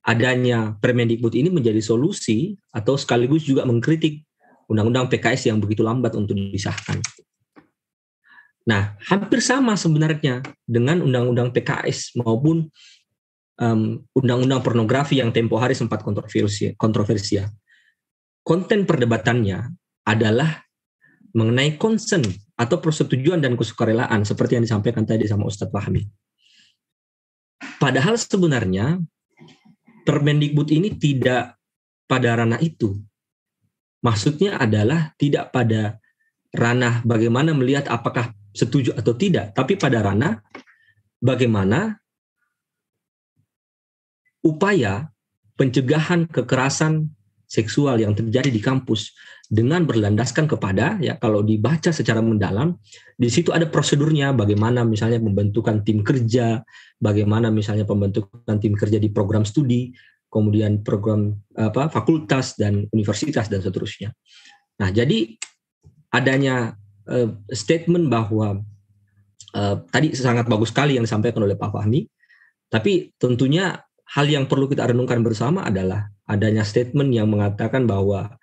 adanya 0.05 0.77
Permendikbud 0.77 1.33
ini 1.33 1.49
menjadi 1.49 1.81
solusi 1.81 2.57
atau 2.73 2.95
sekaligus 2.95 3.45
juga 3.45 3.65
mengkritik 3.65 4.25
undang-undang 4.69 5.09
PKS 5.09 5.49
yang 5.49 5.57
begitu 5.57 5.81
lambat 5.81 6.13
untuk 6.13 6.37
disahkan. 6.37 7.01
Nah, 8.69 8.93
hampir 9.09 9.41
sama 9.41 9.73
sebenarnya 9.73 10.45
dengan 10.61 11.01
undang-undang 11.01 11.49
PKS 11.49 12.13
maupun 12.21 12.69
undang-undang 14.15 14.61
um, 14.61 14.65
pornografi 14.65 15.19
yang 15.19 15.35
tempo 15.35 15.59
hari 15.59 15.75
sempat 15.75 15.99
kontroversi, 16.05 16.71
kontroversial. 16.79 17.49
Konten 18.45 18.87
perdebatannya 18.87 19.59
adalah 20.07 20.68
mengenai 21.35 21.77
concern 21.77 22.25
atau 22.57 22.77
persetujuan 22.81 23.39
dan 23.39 23.55
kesukarelaan 23.55 24.25
seperti 24.25 24.57
yang 24.59 24.65
disampaikan 24.65 25.05
tadi 25.05 25.29
sama 25.29 25.45
Ustadz 25.47 25.71
Fahmi. 25.71 26.03
Padahal 27.79 28.19
sebenarnya 28.19 28.99
Permendikbud 30.09 30.73
ini 30.73 30.97
tidak 30.97 31.61
pada 32.09 32.33
ranah 32.33 32.57
itu. 32.65 32.97
Maksudnya 34.01 34.57
adalah 34.57 35.13
tidak 35.21 35.53
pada 35.53 36.01
ranah 36.49 37.05
bagaimana 37.05 37.53
melihat 37.53 37.85
apakah 37.93 38.33
setuju 38.49 38.97
atau 38.97 39.13
tidak, 39.13 39.53
tapi 39.53 39.77
pada 39.77 40.01
ranah 40.01 40.41
bagaimana 41.21 42.01
upaya 44.41 45.13
pencegahan 45.53 46.25
kekerasan 46.25 47.13
seksual 47.45 48.01
yang 48.01 48.17
terjadi 48.17 48.49
di 48.49 48.61
kampus 48.63 49.13
dengan 49.49 49.81
berlandaskan 49.81 50.45
kepada 50.45 51.01
ya 51.01 51.17
kalau 51.17 51.41
dibaca 51.41 51.89
secara 51.89 52.21
mendalam 52.21 52.77
di 53.17 53.33
situ 53.33 53.49
ada 53.49 53.65
prosedurnya 53.65 54.29
bagaimana 54.37 54.85
misalnya 54.85 55.17
pembentukan 55.17 55.81
tim 55.81 56.05
kerja, 56.05 56.61
bagaimana 57.01 57.49
misalnya 57.49 57.89
pembentukan 57.89 58.61
tim 58.61 58.77
kerja 58.77 59.01
di 59.01 59.09
program 59.09 59.41
studi, 59.41 59.89
kemudian 60.29 60.85
program 60.85 61.33
apa 61.57 61.89
fakultas 61.89 62.53
dan 62.61 62.85
universitas 62.93 63.49
dan 63.49 63.65
seterusnya. 63.65 64.13
Nah, 64.77 64.93
jadi 64.93 65.33
adanya 66.13 66.77
uh, 67.09 67.33
statement 67.49 68.05
bahwa 68.05 68.61
uh, 69.57 69.75
tadi 69.89 70.13
sangat 70.13 70.45
bagus 70.45 70.69
sekali 70.69 70.95
yang 71.01 71.09
disampaikan 71.09 71.41
oleh 71.41 71.57
Pak 71.57 71.73
Fahmi, 71.73 72.05
tapi 72.69 73.17
tentunya 73.17 73.81
hal 74.13 74.29
yang 74.29 74.45
perlu 74.45 74.69
kita 74.69 74.85
renungkan 74.85 75.25
bersama 75.25 75.65
adalah 75.65 76.13
adanya 76.29 76.61
statement 76.61 77.09
yang 77.09 77.29
mengatakan 77.33 77.89
bahwa 77.89 78.37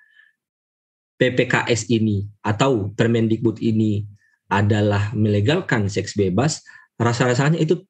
PPKS 1.17 1.89
ini 1.93 2.25
atau 2.45 2.93
Permendikbud 2.93 3.61
ini 3.61 4.05
adalah 4.47 5.11
melegalkan 5.17 5.91
seks 5.91 6.15
bebas, 6.15 6.63
rasa-rasanya 7.01 7.59
itu 7.59 7.83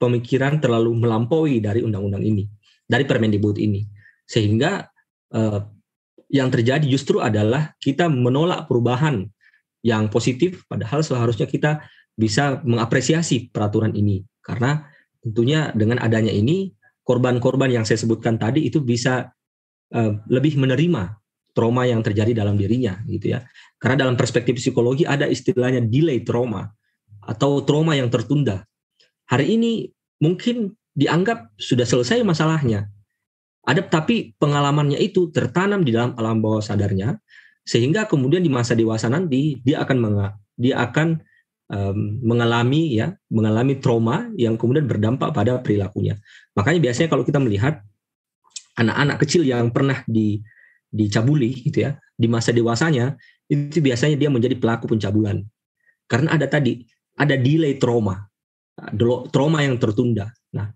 pemikiran 0.00 0.58
terlalu 0.58 0.96
melampaui 0.96 1.62
dari 1.62 1.84
undang-undang 1.84 2.24
ini, 2.24 2.48
dari 2.88 3.04
Permendikbud 3.06 3.60
ini. 3.60 3.84
Sehingga 4.26 4.88
eh, 5.32 5.60
yang 6.32 6.48
terjadi 6.48 6.86
justru 6.88 7.22
adalah 7.22 7.76
kita 7.78 8.08
menolak 8.10 8.66
perubahan 8.66 9.28
yang 9.84 10.08
positif, 10.10 10.64
padahal 10.66 11.04
seharusnya 11.04 11.46
kita 11.46 11.84
bisa 12.16 12.58
mengapresiasi 12.64 13.52
peraturan 13.52 13.94
ini. 13.94 14.24
Karena 14.40 14.82
tentunya 15.20 15.70
dengan 15.76 16.00
adanya 16.00 16.32
ini, 16.32 16.72
korban-korban 17.04 17.70
yang 17.70 17.84
saya 17.86 18.00
sebutkan 18.00 18.40
tadi 18.40 18.66
itu 18.66 18.80
bisa 18.80 19.30
Eh, 19.90 20.12
lebih 20.30 20.54
menerima 20.54 21.18
trauma 21.52 21.86
yang 21.86 22.00
terjadi 22.00 22.44
dalam 22.44 22.54
dirinya 22.58 23.00
gitu 23.06 23.36
ya. 23.36 23.46
Karena 23.80 24.06
dalam 24.06 24.14
perspektif 24.14 24.58
psikologi 24.58 25.04
ada 25.06 25.26
istilahnya 25.26 25.82
delay 25.84 26.22
trauma 26.22 26.70
atau 27.24 27.62
trauma 27.62 27.94
yang 27.96 28.08
tertunda. 28.08 28.64
Hari 29.30 29.56
ini 29.58 29.90
mungkin 30.18 30.74
dianggap 30.94 31.54
sudah 31.56 31.86
selesai 31.86 32.22
masalahnya. 32.26 32.90
Ada 33.64 33.86
tapi 33.86 34.34
pengalamannya 34.40 34.98
itu 34.98 35.28
tertanam 35.30 35.84
di 35.84 35.92
dalam 35.92 36.16
alam 36.16 36.40
bawah 36.40 36.64
sadarnya 36.64 37.20
sehingga 37.62 38.08
kemudian 38.08 38.40
di 38.40 38.50
masa 38.50 38.72
dewasa 38.72 39.06
nanti 39.06 39.60
dia 39.62 39.84
akan 39.84 39.96
dia 40.56 40.80
akan 40.80 41.20
um, 41.70 42.18
mengalami 42.24 42.98
ya 42.98 43.14
mengalami 43.30 43.78
trauma 43.78 44.32
yang 44.34 44.58
kemudian 44.58 44.88
berdampak 44.88 45.30
pada 45.30 45.60
perilakunya. 45.62 46.18
Makanya 46.56 46.80
biasanya 46.82 47.08
kalau 47.12 47.22
kita 47.22 47.38
melihat 47.38 47.84
anak-anak 48.80 49.16
kecil 49.22 49.44
yang 49.44 49.68
pernah 49.70 50.02
di 50.08 50.40
dicabuli 50.90 51.54
gitu 51.70 51.86
ya 51.86 51.94
di 52.18 52.26
masa 52.26 52.50
dewasanya 52.50 53.14
itu 53.50 53.82
biasanya 53.82 54.14
dia 54.14 54.30
menjadi 54.30 54.54
pelaku 54.58 54.94
pencabulan. 54.94 55.42
Karena 56.06 56.38
ada 56.38 56.46
tadi, 56.46 56.86
ada 57.18 57.34
delay 57.34 57.78
trauma, 57.78 58.26
trauma 59.30 59.62
yang 59.62 59.78
tertunda. 59.78 60.30
Nah, 60.54 60.70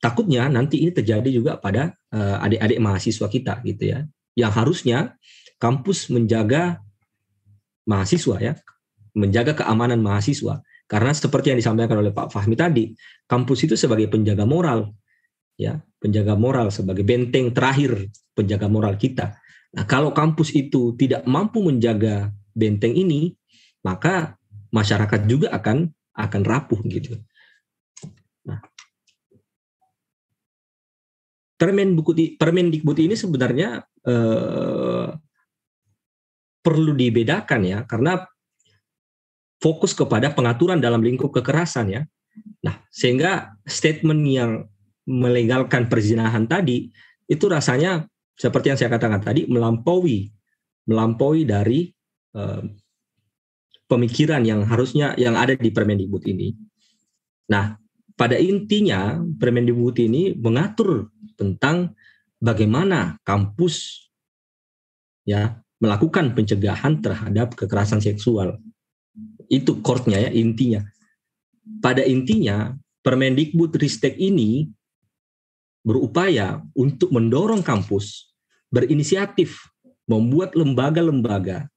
takutnya 0.00 0.48
nanti 0.48 0.80
ini 0.84 0.92
terjadi 0.92 1.28
juga 1.28 1.52
pada 1.60 1.92
uh, 2.12 2.44
adik-adik 2.44 2.78
mahasiswa 2.80 3.26
kita 3.28 3.60
gitu 3.64 3.84
ya, 3.96 4.04
yang 4.36 4.52
harusnya 4.52 5.16
kampus 5.60 6.08
menjaga 6.08 6.80
mahasiswa 7.88 8.36
ya, 8.40 8.52
menjaga 9.12 9.64
keamanan 9.64 10.00
mahasiswa. 10.00 10.64
Karena 10.88 11.12
seperti 11.16 11.52
yang 11.52 11.58
disampaikan 11.60 11.96
oleh 12.00 12.12
Pak 12.12 12.28
Fahmi 12.28 12.52
tadi, 12.52 12.92
kampus 13.24 13.64
itu 13.64 13.80
sebagai 13.80 14.12
penjaga 14.12 14.44
moral, 14.44 14.92
ya, 15.56 15.80
penjaga 16.02 16.34
moral 16.34 16.72
sebagai 16.74 17.04
benteng 17.06 17.52
terakhir 17.54 18.10
penjaga 18.32 18.66
moral 18.66 18.96
kita. 18.96 19.36
Nah, 19.72 19.84
kalau 19.88 20.12
kampus 20.12 20.52
itu 20.52 20.92
tidak 21.00 21.24
mampu 21.24 21.64
menjaga 21.64 22.32
benteng 22.52 22.92
ini, 22.92 23.32
maka 23.80 24.36
masyarakat 24.72 25.24
juga 25.24 25.52
akan 25.52 25.88
akan 26.12 26.42
rapuh 26.44 26.80
gitu. 26.88 27.16
Nah, 28.44 28.60
Permendikbud 31.56 32.36
Permendikbud 32.36 32.98
ini 33.00 33.14
sebenarnya 33.16 33.80
eh, 34.04 35.08
perlu 36.62 36.92
dibedakan 36.92 37.60
ya, 37.64 37.78
karena 37.88 38.22
fokus 39.62 39.94
kepada 39.94 40.34
pengaturan 40.34 40.82
dalam 40.82 41.00
lingkup 41.00 41.30
kekerasan 41.30 41.86
ya. 41.94 42.02
Nah, 42.66 42.82
sehingga 42.90 43.54
statement 43.62 44.22
yang 44.26 44.52
melegalkan 45.08 45.90
perzinahan 45.90 46.46
tadi 46.46 46.90
itu 47.26 47.44
rasanya 47.50 48.06
seperti 48.38 48.72
yang 48.72 48.78
saya 48.78 48.90
katakan 48.90 49.22
tadi 49.22 49.46
melampaui 49.50 50.30
melampaui 50.86 51.46
dari 51.46 51.90
uh, 52.34 52.62
pemikiran 53.86 54.42
yang 54.42 54.64
harusnya 54.66 55.14
yang 55.20 55.36
ada 55.36 55.52
di 55.52 55.68
Permendikbud 55.68 56.24
ini. 56.26 56.56
Nah, 57.52 57.76
pada 58.16 58.40
intinya 58.40 59.20
Permendikbud 59.20 59.96
ini 60.00 60.32
mengatur 60.32 61.12
tentang 61.36 61.92
bagaimana 62.40 63.20
kampus 63.22 64.08
ya 65.28 65.60
melakukan 65.78 66.34
pencegahan 66.34 67.02
terhadap 67.02 67.54
kekerasan 67.54 68.00
seksual. 68.00 68.58
Itu 69.50 69.84
core-nya 69.84 70.24
ya 70.24 70.30
intinya. 70.32 70.80
Pada 71.82 72.02
intinya 72.06 72.72
Permendikbud 73.02 73.76
Ristek 73.76 74.14
ini 74.16 74.70
berupaya 75.82 76.62
untuk 76.78 77.10
mendorong 77.10 77.60
kampus 77.60 78.32
berinisiatif 78.72 79.68
membuat 80.06 80.54
lembaga-lembaga 80.54 81.68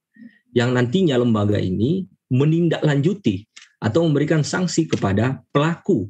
yang 0.56 0.72
nantinya 0.72 1.20
lembaga 1.20 1.60
ini 1.60 2.08
menindaklanjuti 2.32 3.44
atau 3.82 4.08
memberikan 4.08 4.40
sanksi 4.40 4.88
kepada 4.88 5.44
pelaku 5.52 6.08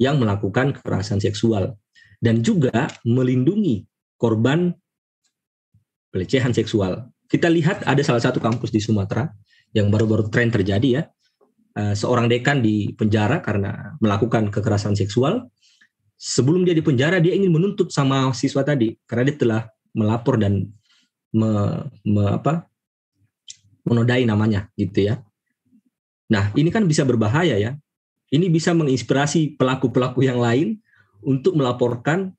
yang 0.00 0.16
melakukan 0.16 0.72
kekerasan 0.72 1.18
seksual 1.20 1.76
dan 2.22 2.40
juga 2.40 2.88
melindungi 3.04 3.84
korban 4.16 4.72
pelecehan 6.12 6.54
seksual. 6.54 7.10
Kita 7.26 7.50
lihat 7.50 7.84
ada 7.84 8.00
salah 8.04 8.22
satu 8.22 8.38
kampus 8.38 8.70
di 8.72 8.80
Sumatera 8.80 9.28
yang 9.74 9.90
baru-baru 9.90 10.28
tren 10.32 10.48
terjadi 10.48 10.88
ya. 11.00 11.02
Eh, 11.70 11.94
seorang 11.94 12.26
dekan 12.26 12.60
di 12.60 12.90
penjara 12.98 13.38
karena 13.38 13.94
melakukan 14.02 14.50
kekerasan 14.50 14.98
seksual 14.98 15.46
sebelum 16.20 16.68
dia 16.68 16.76
di 16.76 16.84
penjara 16.84 17.16
dia 17.16 17.32
ingin 17.32 17.48
menuntut 17.48 17.88
sama 17.88 18.28
siswa 18.36 18.60
tadi 18.60 18.92
karena 19.08 19.32
dia 19.32 19.36
telah 19.40 19.62
melapor 19.96 20.36
dan 20.36 20.68
me, 21.32 21.50
me, 22.04 22.36
apa, 22.36 22.68
menodai 23.88 24.28
namanya 24.28 24.68
gitu 24.76 25.08
ya. 25.08 25.24
Nah 26.28 26.52
ini 26.52 26.68
kan 26.68 26.84
bisa 26.84 27.08
berbahaya 27.08 27.56
ya. 27.56 27.72
Ini 28.30 28.46
bisa 28.52 28.70
menginspirasi 28.76 29.58
pelaku-pelaku 29.58 30.22
yang 30.22 30.38
lain 30.38 30.78
untuk 31.24 31.58
melaporkan 31.58 32.30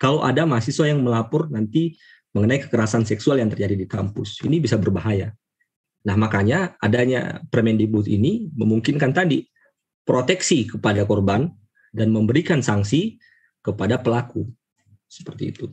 kalau 0.00 0.24
ada 0.24 0.48
mahasiswa 0.48 0.88
yang 0.88 1.04
melapor 1.04 1.52
nanti 1.52 1.98
mengenai 2.32 2.62
kekerasan 2.64 3.04
seksual 3.04 3.42
yang 3.42 3.52
terjadi 3.52 3.76
di 3.76 3.84
kampus. 3.84 4.40
Ini 4.40 4.56
bisa 4.62 4.80
berbahaya. 4.80 5.36
Nah 6.08 6.16
makanya 6.16 6.78
adanya 6.80 7.42
Permendikbud 7.52 8.08
ini 8.08 8.48
memungkinkan 8.54 9.12
tadi 9.12 9.44
proteksi 10.08 10.64
kepada 10.64 11.04
korban 11.04 11.52
dan 11.96 12.12
memberikan 12.12 12.60
sanksi 12.60 13.16
kepada 13.64 13.96
pelaku. 13.96 14.44
Seperti 15.08 15.56
itu. 15.56 15.72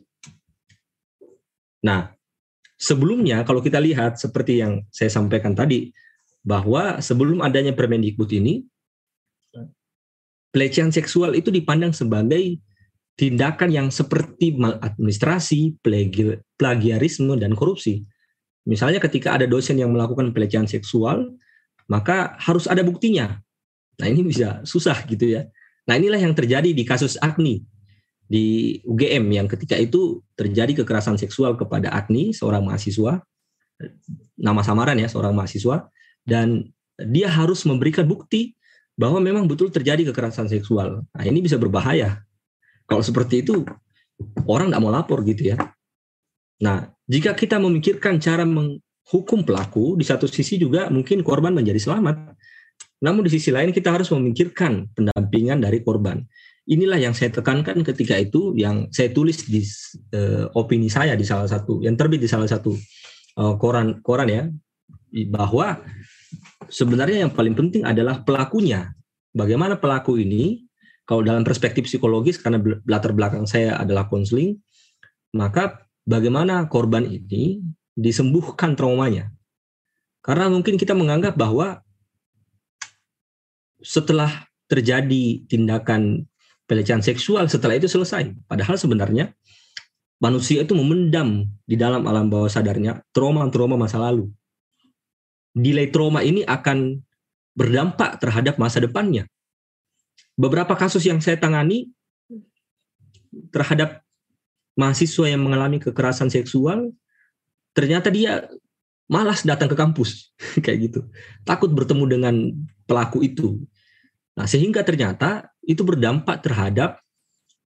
Nah, 1.84 2.16
sebelumnya 2.80 3.44
kalau 3.44 3.60
kita 3.60 3.84
lihat 3.84 4.16
seperti 4.16 4.64
yang 4.64 4.88
saya 4.88 5.12
sampaikan 5.12 5.52
tadi, 5.52 5.92
bahwa 6.44 7.00
sebelum 7.00 7.44
adanya 7.44 7.76
Permendikbud 7.76 8.32
ini, 8.32 8.64
pelecehan 10.52 10.92
seksual 10.92 11.36
itu 11.36 11.50
dipandang 11.50 11.96
sebagai 11.96 12.60
tindakan 13.16 13.70
yang 13.72 13.88
seperti 13.90 14.54
maladministrasi, 14.60 15.80
plagiarisme, 16.60 17.34
dan 17.40 17.56
korupsi. 17.56 18.04
Misalnya 18.64 19.00
ketika 19.04 19.36
ada 19.36 19.48
dosen 19.48 19.80
yang 19.80 19.92
melakukan 19.92 20.32
pelecehan 20.32 20.68
seksual, 20.68 21.36
maka 21.92 22.36
harus 22.40 22.68
ada 22.68 22.80
buktinya. 22.84 23.40
Nah 24.00 24.08
ini 24.08 24.24
bisa 24.24 24.64
susah 24.64 25.04
gitu 25.08 25.36
ya. 25.36 25.48
Nah 25.88 26.00
inilah 26.00 26.20
yang 26.20 26.32
terjadi 26.32 26.72
di 26.72 26.84
kasus 26.88 27.20
Agni 27.20 27.64
di 28.24 28.80
UGM 28.88 29.30
yang 29.36 29.48
ketika 29.52 29.76
itu 29.76 30.24
terjadi 30.34 30.84
kekerasan 30.84 31.20
seksual 31.20 31.60
kepada 31.60 31.92
Agni 31.92 32.32
seorang 32.32 32.64
mahasiswa 32.64 33.20
nama 34.40 34.62
samaran 34.64 34.96
ya 34.98 35.12
seorang 35.12 35.36
mahasiswa 35.36 35.92
dan 36.24 36.72
dia 36.98 37.28
harus 37.28 37.68
memberikan 37.68 38.08
bukti 38.08 38.56
bahwa 38.94 39.20
memang 39.20 39.50
betul 39.50 39.74
terjadi 39.74 40.14
kekerasan 40.14 40.46
seksual. 40.48 41.04
Nah 41.04 41.24
ini 41.26 41.42
bisa 41.42 41.58
berbahaya 41.58 42.22
kalau 42.86 43.02
seperti 43.02 43.42
itu 43.42 43.66
orang 44.46 44.72
tidak 44.72 44.82
mau 44.82 44.94
lapor 44.94 45.26
gitu 45.26 45.54
ya. 45.54 45.58
Nah 46.62 46.90
jika 47.10 47.34
kita 47.36 47.60
memikirkan 47.60 48.22
cara 48.22 48.46
menghukum 48.48 49.44
pelaku 49.44 50.00
di 50.00 50.06
satu 50.06 50.30
sisi 50.30 50.62
juga 50.62 50.88
mungkin 50.94 51.26
korban 51.26 51.52
menjadi 51.52 51.82
selamat 51.82 52.33
namun 53.04 53.28
di 53.28 53.36
sisi 53.36 53.52
lain 53.52 53.76
kita 53.76 53.92
harus 53.92 54.08
memikirkan 54.16 54.88
pendampingan 54.96 55.60
dari 55.60 55.84
korban. 55.84 56.24
Inilah 56.64 56.96
yang 56.96 57.12
saya 57.12 57.28
tekankan 57.28 57.84
ketika 57.84 58.16
itu 58.16 58.56
yang 58.56 58.88
saya 58.88 59.12
tulis 59.12 59.44
di 59.44 59.60
uh, 60.16 60.48
opini 60.56 60.88
saya 60.88 61.20
di 61.20 61.28
salah 61.28 61.52
satu 61.52 61.84
yang 61.84 62.00
terbit 62.00 62.24
di 62.24 62.32
salah 62.32 62.48
satu 62.48 62.72
uh, 63.36 63.60
koran 63.60 64.00
koran 64.00 64.32
ya 64.32 64.44
bahwa 65.28 65.84
sebenarnya 66.72 67.28
yang 67.28 67.32
paling 67.36 67.52
penting 67.52 67.84
adalah 67.84 68.24
pelakunya. 68.24 68.96
Bagaimana 69.36 69.76
pelaku 69.76 70.24
ini 70.24 70.64
kalau 71.04 71.20
dalam 71.20 71.44
perspektif 71.44 71.92
psikologis 71.92 72.40
karena 72.40 72.64
latar 72.88 73.12
belakang 73.12 73.44
saya 73.44 73.76
adalah 73.76 74.08
konseling, 74.08 74.56
maka 75.36 75.84
bagaimana 76.08 76.64
korban 76.72 77.04
ini 77.04 77.60
disembuhkan 77.92 78.80
traumanya. 78.80 79.28
Karena 80.24 80.48
mungkin 80.48 80.80
kita 80.80 80.96
menganggap 80.96 81.36
bahwa 81.36 81.83
setelah 83.84 84.48
terjadi 84.72 85.44
tindakan 85.46 86.26
pelecehan 86.66 87.04
seksual 87.04 87.46
setelah 87.52 87.76
itu 87.78 87.92
selesai. 87.92 88.32
Padahal 88.48 88.80
sebenarnya 88.80 89.36
manusia 90.24 90.64
itu 90.64 90.72
memendam 90.74 91.46
di 91.68 91.76
dalam 91.76 92.08
alam 92.08 92.32
bawah 92.32 92.48
sadarnya 92.48 93.04
trauma-trauma 93.12 93.76
masa 93.76 94.00
lalu. 94.00 94.32
Delay 95.54 95.92
trauma 95.94 96.26
ini 96.26 96.42
akan 96.48 96.98
berdampak 97.54 98.18
terhadap 98.18 98.58
masa 98.58 98.82
depannya. 98.82 99.30
Beberapa 100.34 100.74
kasus 100.74 101.06
yang 101.06 101.22
saya 101.22 101.38
tangani 101.38 101.94
terhadap 103.54 104.02
mahasiswa 104.74 105.30
yang 105.30 105.46
mengalami 105.46 105.78
kekerasan 105.78 106.34
seksual, 106.34 106.90
ternyata 107.78 108.10
dia 108.10 108.50
malas 109.06 109.46
datang 109.46 109.70
ke 109.70 109.78
kampus 109.78 110.34
kayak 110.66 110.90
gitu. 110.90 111.00
Takut 111.46 111.70
bertemu 111.70 112.04
dengan 112.10 112.36
pelaku 112.90 113.22
itu. 113.22 113.62
Nah, 114.34 114.50
sehingga 114.50 114.82
ternyata 114.82 115.54
itu 115.62 115.86
berdampak 115.86 116.42
terhadap 116.42 117.00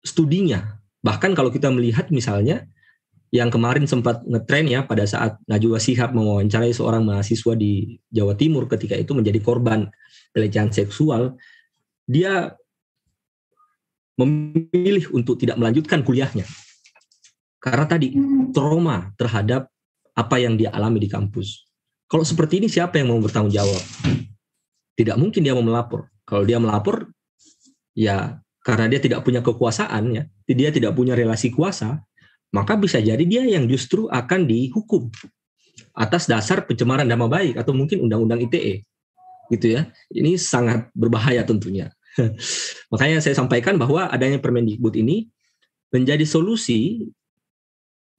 studinya. 0.03 0.79
Bahkan 0.99 1.31
kalau 1.31 1.47
kita 1.51 1.71
melihat 1.71 2.11
misalnya 2.11 2.67
yang 3.29 3.53
kemarin 3.53 3.85
sempat 3.85 4.25
ngetren 4.25 4.65
ya 4.65 4.83
pada 4.83 5.05
saat 5.05 5.37
Najwa 5.45 5.77
Sihab 5.77 6.17
mewawancarai 6.17 6.73
seorang 6.73 7.05
mahasiswa 7.05 7.53
di 7.53 8.01
Jawa 8.09 8.33
Timur 8.33 8.65
ketika 8.65 8.97
itu 8.97 9.13
menjadi 9.13 9.39
korban 9.39 9.87
pelecehan 10.33 10.73
seksual, 10.73 11.37
dia 12.09 12.57
memilih 14.19 15.13
untuk 15.15 15.39
tidak 15.39 15.55
melanjutkan 15.55 16.03
kuliahnya. 16.03 16.43
Karena 17.61 17.85
tadi 17.87 18.17
trauma 18.51 19.15
terhadap 19.15 19.71
apa 20.17 20.35
yang 20.41 20.59
dia 20.59 20.73
alami 20.75 20.99
di 20.99 21.07
kampus. 21.07 21.69
Kalau 22.09 22.25
seperti 22.25 22.59
ini 22.59 22.67
siapa 22.67 22.97
yang 22.97 23.13
mau 23.13 23.21
bertanggung 23.21 23.53
jawab? 23.53 23.79
Tidak 24.97 25.15
mungkin 25.15 25.45
dia 25.45 25.53
mau 25.55 25.63
melapor. 25.63 26.09
Kalau 26.29 26.45
dia 26.45 26.61
melapor, 26.61 27.09
ya 27.97 28.37
karena 28.61 28.85
dia 28.85 29.01
tidak 29.01 29.25
punya 29.25 29.41
kekuasaan, 29.41 30.03
ya, 30.13 30.23
dia 30.45 30.69
tidak 30.69 30.93
punya 30.93 31.17
relasi 31.17 31.49
kuasa, 31.49 32.05
maka 32.53 32.77
bisa 32.77 33.01
jadi 33.01 33.21
dia 33.25 33.41
yang 33.45 33.65
justru 33.65 34.05
akan 34.09 34.45
dihukum. 34.45 35.09
atas 35.95 36.27
dasar 36.27 36.67
pencemaran 36.67 37.07
nama 37.07 37.31
baik 37.31 37.55
atau 37.55 37.71
mungkin 37.71 38.03
undang-undang 38.03 38.43
ITE 38.43 38.83
gitu 39.49 39.75
ya 39.75 39.89
ini 40.13 40.37
sangat 40.37 40.87
berbahaya 40.93 41.41
tentunya 41.41 41.89
makanya 42.93 43.19
saya 43.19 43.35
sampaikan 43.35 43.75
bahwa 43.75 44.07
adanya 44.07 44.37
Permendikbud 44.37 44.93
ini 44.95 45.27
menjadi 45.89 46.21
solusi 46.23 47.09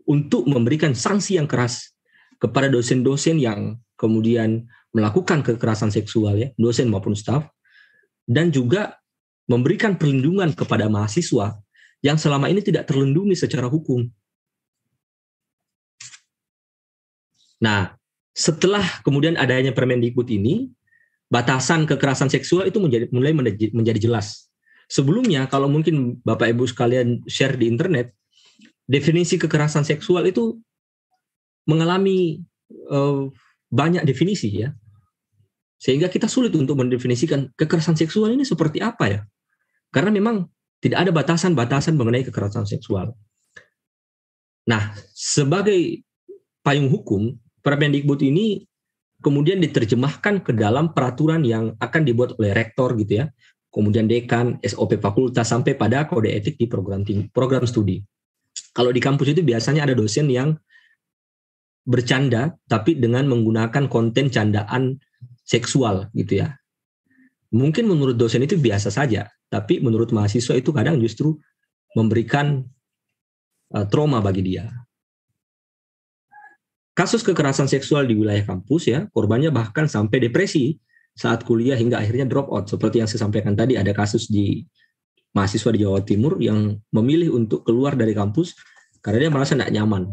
untuk 0.05 0.49
memberikan 0.51 0.91
sanksi 0.91 1.39
yang 1.39 1.47
keras 1.47 1.95
kepada 2.43 2.67
dosen-dosen 2.67 3.39
yang 3.39 3.79
kemudian 3.95 4.67
melakukan 4.91 5.47
kekerasan 5.47 5.95
seksual 5.95 6.35
ya 6.35 6.51
dosen 6.59 6.91
maupun 6.91 7.15
staf 7.15 7.47
dan 8.31 8.55
juga 8.55 8.95
memberikan 9.51 9.99
perlindungan 9.99 10.55
kepada 10.55 10.87
mahasiswa 10.87 11.59
yang 12.07 12.15
selama 12.15 12.47
ini 12.47 12.63
tidak 12.63 12.87
terlindungi 12.87 13.35
secara 13.35 13.67
hukum. 13.67 14.07
Nah, 17.59 17.93
setelah 18.31 19.03
kemudian 19.03 19.35
adanya 19.35 19.75
Permendikbud 19.75 20.31
ini, 20.31 20.71
batasan 21.27 21.85
kekerasan 21.85 22.31
seksual 22.31 22.71
itu 22.71 22.79
menjadi 22.79 23.11
mulai 23.11 23.35
menjadi 23.75 23.99
jelas. 23.99 24.49
Sebelumnya, 24.87 25.45
kalau 25.51 25.67
mungkin 25.69 26.23
Bapak 26.23 26.55
Ibu 26.55 26.65
sekalian 26.71 27.27
share 27.29 27.59
di 27.59 27.69
internet, 27.69 28.15
definisi 28.89 29.37
kekerasan 29.37 29.85
seksual 29.85 30.25
itu 30.31 30.57
mengalami 31.69 32.43
uh, 32.89 33.29
banyak 33.71 34.03
definisi 34.09 34.67
ya. 34.67 34.73
Sehingga 35.81 36.13
kita 36.13 36.29
sulit 36.29 36.53
untuk 36.53 36.77
mendefinisikan 36.77 37.49
kekerasan 37.57 37.97
seksual 37.97 38.37
ini 38.37 38.45
seperti 38.45 38.85
apa 38.85 39.05
ya. 39.09 39.21
Karena 39.89 40.13
memang 40.13 40.45
tidak 40.85 41.09
ada 41.09 41.11
batasan-batasan 41.11 41.97
mengenai 41.97 42.21
kekerasan 42.29 42.69
seksual. 42.69 43.17
Nah, 44.69 44.93
sebagai 45.17 46.05
payung 46.61 46.93
hukum, 46.93 47.33
Permendikbud 47.61 48.21
ini 48.25 48.65
kemudian 49.21 49.61
diterjemahkan 49.61 50.41
ke 50.41 50.53
dalam 50.57 50.97
peraturan 50.97 51.45
yang 51.45 51.77
akan 51.77 52.03
dibuat 52.09 52.37
oleh 52.41 52.57
rektor 52.57 52.97
gitu 52.97 53.21
ya, 53.21 53.29
kemudian 53.69 54.09
dekan, 54.09 54.57
SOP 54.65 54.97
fakultas 54.97 55.49
sampai 55.49 55.77
pada 55.77 56.09
kode 56.09 56.33
etik 56.33 56.57
di 56.57 56.65
program 56.65 57.05
program 57.33 57.65
studi. 57.69 58.01
Kalau 58.73 58.91
di 58.91 59.01
kampus 59.01 59.37
itu 59.37 59.45
biasanya 59.45 59.85
ada 59.85 59.93
dosen 59.93 60.33
yang 60.33 60.57
bercanda 61.85 62.57
tapi 62.65 62.97
dengan 62.97 63.29
menggunakan 63.29 63.89
konten 63.89 64.33
candaan 64.33 65.01
seksual 65.51 66.07
gitu 66.15 66.47
ya. 66.47 66.55
Mungkin 67.51 67.91
menurut 67.91 68.15
dosen 68.15 68.47
itu 68.47 68.55
biasa 68.55 68.95
saja, 68.95 69.27
tapi 69.51 69.83
menurut 69.83 70.15
mahasiswa 70.15 70.55
itu 70.55 70.71
kadang 70.71 71.03
justru 71.03 71.35
memberikan 71.99 72.63
uh, 73.75 73.87
trauma 73.91 74.23
bagi 74.23 74.47
dia. 74.47 74.71
Kasus 76.95 77.27
kekerasan 77.27 77.67
seksual 77.67 78.07
di 78.07 78.15
wilayah 78.15 78.47
kampus 78.47 78.87
ya, 78.87 79.11
korbannya 79.11 79.51
bahkan 79.51 79.91
sampai 79.91 80.31
depresi 80.31 80.79
saat 81.19 81.43
kuliah 81.43 81.75
hingga 81.75 81.99
akhirnya 81.99 82.31
drop 82.31 82.47
out. 82.55 82.71
Seperti 82.71 83.03
yang 83.03 83.11
saya 83.11 83.27
sampaikan 83.27 83.59
tadi, 83.59 83.75
ada 83.75 83.91
kasus 83.91 84.31
di 84.31 84.63
mahasiswa 85.35 85.71
di 85.75 85.81
Jawa 85.83 86.07
Timur 86.07 86.39
yang 86.39 86.79
memilih 86.95 87.35
untuk 87.35 87.67
keluar 87.67 87.99
dari 87.99 88.15
kampus 88.15 88.55
karena 89.03 89.27
dia 89.27 89.31
merasa 89.33 89.59
tidak 89.59 89.75
nyaman. 89.75 90.07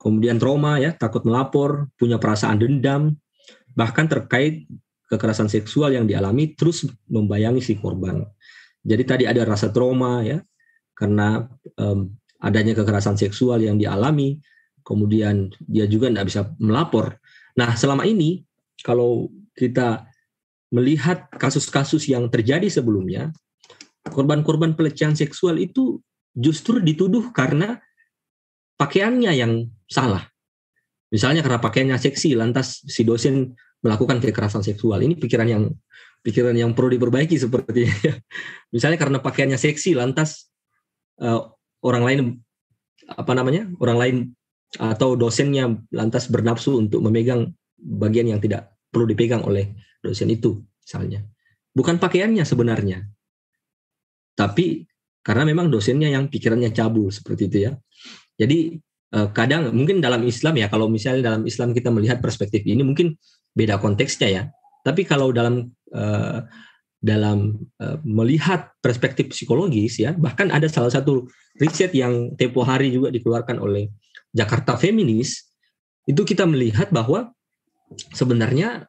Kemudian 0.00 0.40
trauma 0.40 0.80
ya, 0.80 0.96
takut 0.96 1.22
melapor, 1.22 1.92
punya 2.00 2.16
perasaan 2.16 2.56
dendam, 2.56 3.14
bahkan 3.74 4.06
terkait 4.10 4.66
kekerasan 5.10 5.50
seksual 5.50 5.90
yang 5.90 6.06
dialami 6.06 6.54
terus 6.54 6.86
membayangi 7.10 7.58
si 7.58 7.74
korban. 7.78 8.22
Jadi 8.80 9.02
tadi 9.04 9.24
ada 9.26 9.42
rasa 9.42 9.68
trauma 9.74 10.22
ya 10.22 10.38
karena 10.94 11.48
um, 11.76 12.14
adanya 12.40 12.72
kekerasan 12.72 13.18
seksual 13.18 13.60
yang 13.60 13.76
dialami, 13.76 14.40
kemudian 14.86 15.52
dia 15.66 15.84
juga 15.90 16.08
tidak 16.08 16.26
bisa 16.30 16.42
melapor. 16.62 17.18
Nah 17.58 17.74
selama 17.76 18.06
ini 18.06 18.46
kalau 18.80 19.28
kita 19.52 20.08
melihat 20.70 21.26
kasus-kasus 21.36 22.06
yang 22.06 22.30
terjadi 22.30 22.70
sebelumnya, 22.70 23.34
korban-korban 24.08 24.78
pelecehan 24.78 25.18
seksual 25.18 25.58
itu 25.58 25.98
justru 26.32 26.78
dituduh 26.78 27.34
karena 27.34 27.82
pakaiannya 28.78 29.32
yang 29.34 29.52
salah. 29.90 30.30
Misalnya 31.10 31.42
karena 31.42 31.58
pakaiannya 31.58 31.98
seksi, 31.98 32.38
lantas 32.38 32.86
si 32.86 33.02
dosen 33.02 33.58
melakukan 33.82 34.22
kekerasan 34.22 34.62
seksual. 34.62 35.02
Ini 35.02 35.18
pikiran 35.18 35.48
yang 35.50 35.62
pikiran 36.22 36.54
yang 36.54 36.70
perlu 36.72 36.94
diperbaiki 36.94 37.34
sepertinya. 37.34 37.90
Misalnya 38.74 38.98
karena 39.00 39.18
pakaiannya 39.18 39.58
seksi, 39.58 39.98
lantas 39.98 40.48
uh, 41.18 41.50
orang 41.82 42.02
lain 42.06 42.18
apa 43.10 43.32
namanya 43.34 43.66
orang 43.82 43.98
lain 43.98 44.16
atau 44.78 45.18
dosennya 45.18 45.66
lantas 45.90 46.30
bernafsu 46.30 46.78
untuk 46.78 47.02
memegang 47.02 47.50
bagian 47.74 48.30
yang 48.30 48.38
tidak 48.38 48.70
perlu 48.86 49.10
dipegang 49.10 49.42
oleh 49.42 49.74
dosen 49.98 50.30
itu, 50.30 50.62
misalnya. 50.78 51.26
Bukan 51.74 51.98
pakaiannya 51.98 52.46
sebenarnya, 52.46 53.02
tapi 54.38 54.86
karena 55.26 55.42
memang 55.42 55.70
dosennya 55.70 56.10
yang 56.10 56.30
pikirannya 56.30 56.70
cabul 56.70 57.10
seperti 57.10 57.50
itu 57.50 57.58
ya. 57.70 57.72
Jadi 58.38 58.78
kadang 59.10 59.74
mungkin 59.74 59.98
dalam 59.98 60.22
Islam 60.22 60.54
ya 60.54 60.70
kalau 60.70 60.86
misalnya 60.86 61.34
dalam 61.34 61.42
Islam 61.42 61.74
kita 61.74 61.90
melihat 61.90 62.22
perspektif 62.22 62.62
ini 62.62 62.86
mungkin 62.86 63.18
beda 63.58 63.82
konteksnya 63.82 64.28
ya. 64.30 64.42
Tapi 64.86 65.02
kalau 65.04 65.34
dalam 65.34 65.66
uh, 65.92 66.46
dalam 67.00 67.58
uh, 67.82 67.98
melihat 68.06 68.70
perspektif 68.78 69.34
psikologis 69.34 69.98
ya, 69.98 70.14
bahkan 70.14 70.48
ada 70.54 70.70
salah 70.70 70.92
satu 70.94 71.26
riset 71.58 71.90
yang 71.96 72.38
tempo 72.38 72.62
hari 72.62 72.94
juga 72.94 73.10
dikeluarkan 73.10 73.58
oleh 73.58 73.90
Jakarta 74.30 74.78
Feminis, 74.78 75.50
itu 76.06 76.22
kita 76.22 76.46
melihat 76.46 76.94
bahwa 76.94 77.34
sebenarnya 78.14 78.86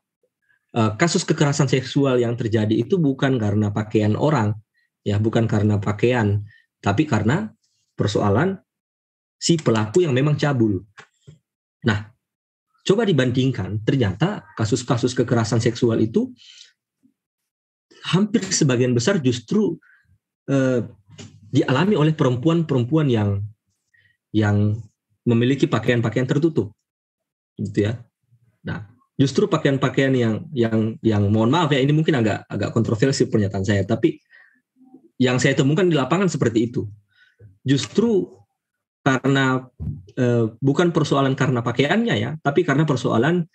kasus 0.72 1.28
kekerasan 1.28 1.67
seksual 1.67 2.15
yang 2.15 2.39
terjadi 2.39 2.72
itu 2.72 2.95
bukan 2.95 3.36
karena 3.36 3.76
pakaian 3.76 4.15
orang, 4.15 4.55
ya, 5.03 5.19
bukan 5.19 5.43
karena 5.43 5.84
pakaian, 5.84 6.47
tapi 6.80 7.03
karena 7.03 7.51
persoalan 7.99 8.55
si 9.42 9.58
pelaku 9.58 10.06
yang 10.06 10.14
memang 10.14 10.38
cabul. 10.38 10.86
Nah, 11.82 12.12
Coba 12.82 13.06
dibandingkan, 13.06 13.86
ternyata 13.86 14.42
kasus-kasus 14.58 15.14
kekerasan 15.14 15.62
seksual 15.62 16.02
itu 16.02 16.34
hampir 18.10 18.42
sebagian 18.50 18.98
besar 18.98 19.22
justru 19.22 19.78
eh, 20.50 20.82
dialami 21.54 21.94
oleh 21.94 22.14
perempuan-perempuan 22.18 23.06
yang 23.06 23.46
yang 24.34 24.82
memiliki 25.22 25.70
pakaian-pakaian 25.70 26.26
tertutup, 26.26 26.74
gitu 27.62 27.86
ya. 27.86 28.02
Nah, 28.66 28.89
justru 29.14 29.46
pakaian-pakaian 29.46 30.14
yang 30.18 30.36
yang 30.50 30.98
yang 31.06 31.30
mohon 31.30 31.54
maaf 31.54 31.70
ya 31.70 31.78
ini 31.78 31.94
mungkin 31.94 32.18
agak 32.18 32.50
agak 32.50 32.74
kontroversi 32.74 33.30
pernyataan 33.30 33.62
saya, 33.62 33.86
tapi 33.86 34.18
yang 35.22 35.38
saya 35.38 35.54
temukan 35.54 35.86
di 35.86 35.94
lapangan 35.94 36.26
seperti 36.26 36.74
itu. 36.74 36.89
Justru 37.62 38.41
karena 39.02 39.66
eh, 40.14 40.45
bukan 40.62 40.93
persoalan 40.93 41.34
karena 41.34 41.66
pakaiannya 41.66 42.16
ya, 42.18 42.32
tapi 42.41 42.62
karena 42.62 42.86
persoalan 42.86 43.45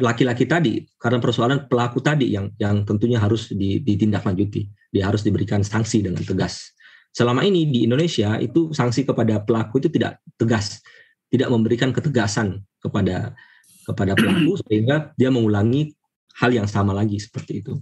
laki-laki 0.00 0.48
tadi, 0.48 0.80
karena 0.96 1.20
persoalan 1.20 1.68
pelaku 1.68 2.00
tadi 2.00 2.32
yang 2.32 2.48
yang 2.56 2.88
tentunya 2.88 3.20
harus 3.20 3.52
ditindaklanjuti, 3.52 4.72
dia 4.88 5.04
harus 5.04 5.20
diberikan 5.20 5.60
sanksi 5.60 6.00
dengan 6.00 6.24
tegas. 6.24 6.72
Selama 7.12 7.44
ini 7.44 7.68
di 7.68 7.84
Indonesia 7.84 8.40
itu 8.40 8.72
sanksi 8.72 9.04
kepada 9.04 9.44
pelaku 9.44 9.84
itu 9.84 9.92
tidak 9.92 10.24
tegas, 10.40 10.80
tidak 11.28 11.52
memberikan 11.52 11.92
ketegasan 11.92 12.64
kepada 12.80 13.36
kepada 13.84 14.16
pelaku 14.16 14.56
sehingga 14.64 15.12
dia 15.20 15.28
mengulangi 15.28 15.92
hal 16.40 16.56
yang 16.56 16.70
sama 16.70 16.96
lagi 16.96 17.20
seperti 17.20 17.60
itu. 17.60 17.76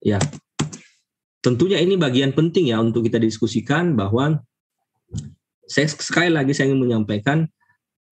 Ya, 0.00 0.22
tentunya 1.42 1.82
ini 1.82 1.98
bagian 1.98 2.30
penting 2.32 2.70
ya 2.70 2.78
untuk 2.78 3.04
kita 3.04 3.18
diskusikan 3.18 3.98
bahwa 3.98 4.40
saya 5.66 5.86
sekali 5.90 6.30
lagi 6.30 6.54
saya 6.54 6.70
ingin 6.70 6.86
menyampaikan 6.86 7.50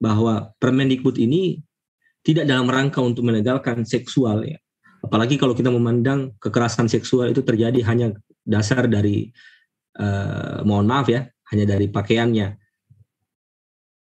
bahwa 0.02 0.52
Permendikbud 0.58 1.16
ini 1.16 1.62
tidak 2.26 2.50
dalam 2.50 2.66
rangka 2.66 2.98
untuk 2.98 3.22
melegalkan 3.24 3.86
seksual 3.86 4.42
ya. 4.42 4.58
Apalagi 5.04 5.36
kalau 5.36 5.52
kita 5.52 5.68
memandang 5.68 6.32
kekerasan 6.40 6.88
seksual 6.88 7.30
itu 7.30 7.44
terjadi 7.44 7.84
hanya 7.84 8.16
dasar 8.42 8.88
dari 8.88 9.28
uh, 10.00 10.64
mohon 10.64 10.88
maaf 10.88 11.12
ya, 11.12 11.28
hanya 11.52 11.76
dari 11.76 11.92
pakaiannya. 11.92 12.56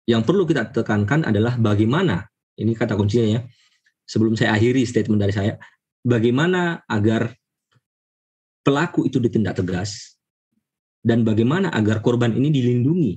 Yang 0.09 0.21
perlu 0.25 0.43
kita 0.49 0.73
tekankan 0.73 1.29
adalah 1.29 1.53
bagaimana 1.55 2.25
ini 2.57 2.73
kata 2.73 2.97
kuncinya 2.97 3.37
ya. 3.37 3.41
Sebelum 4.07 4.33
saya 4.39 4.55
akhiri 4.55 4.87
statement 4.87 5.19
dari 5.19 5.35
saya, 5.35 5.53
bagaimana 6.01 6.81
agar 6.89 7.35
pelaku 8.65 9.05
itu 9.05 9.21
ditindak 9.21 9.59
tegas 9.59 10.16
dan 11.07 11.23
bagaimana 11.23 11.71
agar 11.71 12.03
korban 12.03 12.35
ini 12.35 12.51
dilindungi 12.51 13.15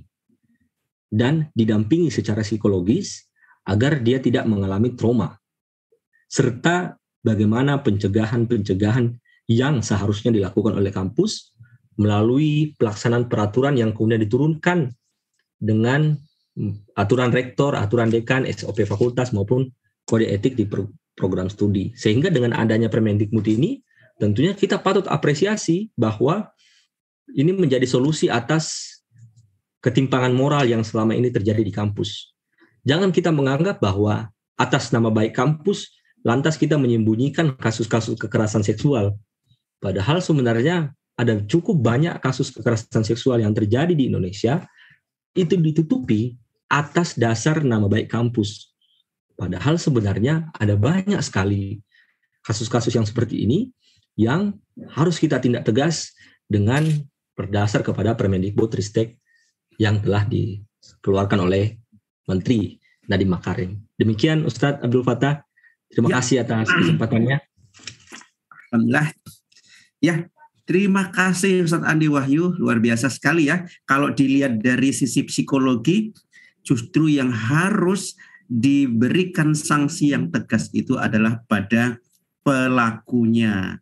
dan 1.10 1.50
didampingi 1.58 2.06
secara 2.06 2.46
psikologis 2.46 3.26
agar 3.66 3.98
dia 3.98 4.22
tidak 4.22 4.46
mengalami 4.46 4.94
trauma 4.94 5.34
serta 6.30 6.94
bagaimana 7.26 7.82
pencegahan-pencegahan 7.82 9.18
yang 9.50 9.82
seharusnya 9.82 10.30
dilakukan 10.30 10.78
oleh 10.78 10.94
kampus 10.94 11.50
melalui 11.98 12.78
pelaksanaan 12.78 13.26
peraturan 13.26 13.74
yang 13.74 13.90
kemudian 13.90 14.22
diturunkan 14.22 14.94
dengan 15.58 16.14
hmm, 16.54 16.94
aturan 16.94 17.34
rektor, 17.34 17.74
aturan 17.74 18.08
dekan, 18.08 18.46
SOP 18.46 18.86
fakultas 18.86 19.34
maupun 19.34 19.68
kode 20.06 20.30
etik 20.30 20.54
di 20.54 20.70
program 21.18 21.50
studi. 21.50 21.90
Sehingga 21.98 22.30
dengan 22.30 22.54
adanya 22.54 22.86
Permendikbud 22.86 23.44
ini 23.50 23.82
tentunya 24.22 24.54
kita 24.54 24.78
patut 24.78 25.04
apresiasi 25.10 25.90
bahwa 25.98 26.54
ini 27.34 27.54
menjadi 27.54 27.86
solusi 27.86 28.26
atas 28.26 28.98
ketimpangan 29.80 30.32
moral 30.32 30.68
yang 30.68 30.84
selama 30.84 31.16
ini 31.16 31.32
terjadi 31.32 31.64
di 31.64 31.72
kampus. 31.72 32.34
Jangan 32.84 33.12
kita 33.12 33.32
menganggap 33.32 33.80
bahwa 33.80 34.28
atas 34.56 34.92
nama 34.92 35.08
baik 35.08 35.32
kampus 35.32 35.88
lantas 36.20 36.60
kita 36.60 36.76
menyembunyikan 36.76 37.56
kasus-kasus 37.56 38.16
kekerasan 38.20 38.60
seksual. 38.60 39.16
Padahal 39.80 40.20
sebenarnya 40.20 40.92
ada 41.16 41.36
cukup 41.48 41.80
banyak 41.80 42.16
kasus 42.20 42.52
kekerasan 42.52 43.04
seksual 43.04 43.40
yang 43.40 43.56
terjadi 43.56 43.92
di 43.92 44.12
Indonesia 44.12 44.64
itu 45.32 45.56
ditutupi 45.56 46.36
atas 46.68 47.16
dasar 47.16 47.64
nama 47.64 47.88
baik 47.88 48.12
kampus. 48.12 48.72
Padahal 49.36 49.80
sebenarnya 49.80 50.52
ada 50.52 50.76
banyak 50.76 51.20
sekali 51.24 51.80
kasus-kasus 52.44 52.92
yang 52.92 53.08
seperti 53.08 53.48
ini 53.48 53.72
yang 54.16 54.52
harus 54.92 55.16
kita 55.16 55.40
tindak 55.40 55.64
tegas 55.64 56.12
dengan 56.44 56.84
berdasar 57.40 57.80
kepada 57.80 58.12
Permendikbud 58.12 58.68
Ristek 58.76 59.16
yang 59.80 60.04
telah 60.04 60.28
dikeluarkan 60.28 61.48
oleh 61.48 61.80
Menteri 62.28 62.76
Nadiem 63.08 63.32
Makarim. 63.32 63.70
Demikian 63.96 64.44
Ustadz 64.44 64.84
Abdul 64.84 65.00
Fattah. 65.00 65.40
Terima 65.88 66.12
ya. 66.12 66.14
kasih 66.20 66.36
atas 66.44 66.68
kesempatannya. 66.68 67.40
Alhamdulillah. 68.70 69.08
Ya, 69.98 70.28
terima 70.68 71.08
kasih 71.08 71.64
Ustadz 71.64 71.88
Andi 71.88 72.12
Wahyu. 72.12 72.54
Luar 72.60 72.78
biasa 72.78 73.08
sekali 73.08 73.48
ya. 73.48 73.64
Kalau 73.88 74.12
dilihat 74.12 74.60
dari 74.60 74.92
sisi 74.92 75.24
psikologi, 75.24 76.12
justru 76.60 77.08
yang 77.08 77.32
harus 77.32 78.14
diberikan 78.46 79.56
sanksi 79.56 80.12
yang 80.12 80.28
tegas 80.28 80.68
itu 80.76 80.94
adalah 81.00 81.42
pada 81.48 81.98
pelakunya. 82.44 83.80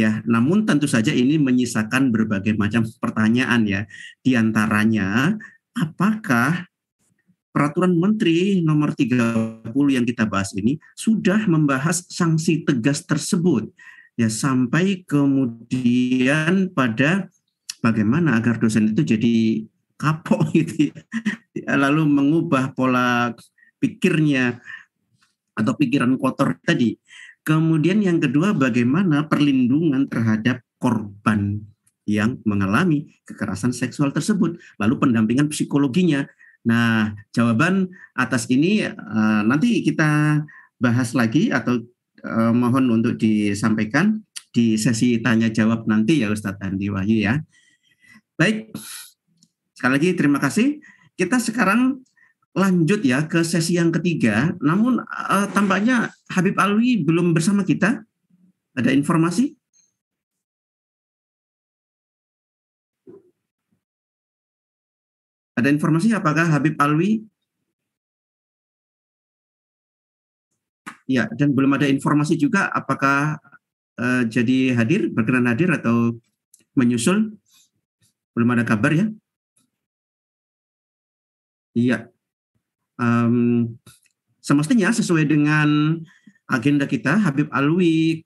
Ya, 0.00 0.24
namun 0.24 0.64
tentu 0.64 0.88
saja 0.88 1.12
ini 1.12 1.36
menyisakan 1.36 2.08
berbagai 2.08 2.56
macam 2.56 2.88
pertanyaan 3.04 3.68
ya. 3.68 3.84
Di 4.24 4.32
antaranya 4.32 5.36
apakah 5.76 6.64
peraturan 7.52 8.00
menteri 8.00 8.64
nomor 8.64 8.96
30 8.96 9.68
yang 9.92 10.08
kita 10.08 10.24
bahas 10.24 10.56
ini 10.56 10.80
sudah 10.96 11.44
membahas 11.44 12.08
sanksi 12.08 12.64
tegas 12.64 13.04
tersebut 13.04 13.68
ya 14.16 14.30
sampai 14.30 15.02
kemudian 15.04 16.70
pada 16.70 17.28
bagaimana 17.84 18.38
agar 18.38 18.62
dosen 18.62 18.94
itu 18.94 19.02
jadi 19.04 19.36
kapok 20.00 20.48
gitu 20.56 20.94
ya. 21.52 21.76
lalu 21.76 22.08
mengubah 22.08 22.72
pola 22.72 23.36
pikirnya 23.76 24.62
atau 25.56 25.76
pikiran 25.76 26.16
kotor 26.16 26.56
tadi. 26.64 26.96
Kemudian 27.46 28.04
yang 28.04 28.20
kedua 28.20 28.52
bagaimana 28.52 29.26
perlindungan 29.26 30.06
terhadap 30.06 30.60
korban 30.76 31.64
yang 32.04 32.40
mengalami 32.44 33.08
kekerasan 33.24 33.70
seksual 33.70 34.10
tersebut, 34.10 34.58
lalu 34.80 34.94
pendampingan 34.98 35.48
psikologinya. 35.48 36.26
Nah, 36.66 37.16
jawaban 37.32 37.88
atas 38.12 38.44
ini 38.52 38.84
uh, 38.84 39.42
nanti 39.46 39.80
kita 39.80 40.42
bahas 40.76 41.16
lagi 41.16 41.48
atau 41.48 41.80
uh, 42.24 42.52
mohon 42.52 42.92
untuk 42.92 43.16
disampaikan 43.16 44.20
di 44.50 44.76
sesi 44.76 45.22
tanya 45.22 45.48
jawab 45.48 45.86
nanti 45.86 46.20
ya 46.20 46.28
Ustadz 46.28 46.60
Andi 46.60 46.92
Wahyu 46.92 47.24
ya. 47.24 47.40
Baik, 48.36 48.72
Sekali 49.80 49.96
lagi 49.96 50.10
terima 50.12 50.36
kasih. 50.36 50.76
Kita 51.16 51.40
sekarang 51.40 52.04
lanjut 52.54 53.00
ya 53.06 53.26
ke 53.30 53.40
sesi 53.46 53.78
yang 53.78 53.94
ketiga. 53.94 54.54
Namun 54.58 55.02
uh, 55.04 55.46
tampaknya 55.54 56.10
Habib 56.30 56.56
Alwi 56.58 57.02
belum 57.02 57.32
bersama 57.36 57.62
kita. 57.62 58.02
Ada 58.74 58.90
informasi? 58.94 59.54
Ada 65.58 65.68
informasi 65.68 66.14
apakah 66.16 66.46
Habib 66.48 66.78
Alwi? 66.80 67.20
Ya, 71.10 71.26
dan 71.34 71.50
belum 71.52 71.74
ada 71.74 71.90
informasi 71.90 72.38
juga 72.38 72.70
apakah 72.70 73.42
uh, 73.98 74.22
jadi 74.30 74.78
hadir, 74.78 75.10
berkenan 75.10 75.50
hadir 75.50 75.68
atau 75.74 76.14
menyusul. 76.78 77.34
Belum 78.30 78.48
ada 78.54 78.62
kabar 78.62 78.94
ya. 78.94 79.06
Iya. 81.74 82.10
Um, 83.00 83.80
semestinya 84.44 84.92
sesuai 84.92 85.24
dengan 85.24 85.96
agenda 86.44 86.84
kita, 86.84 87.16
Habib 87.16 87.48
Alwi, 87.48 88.20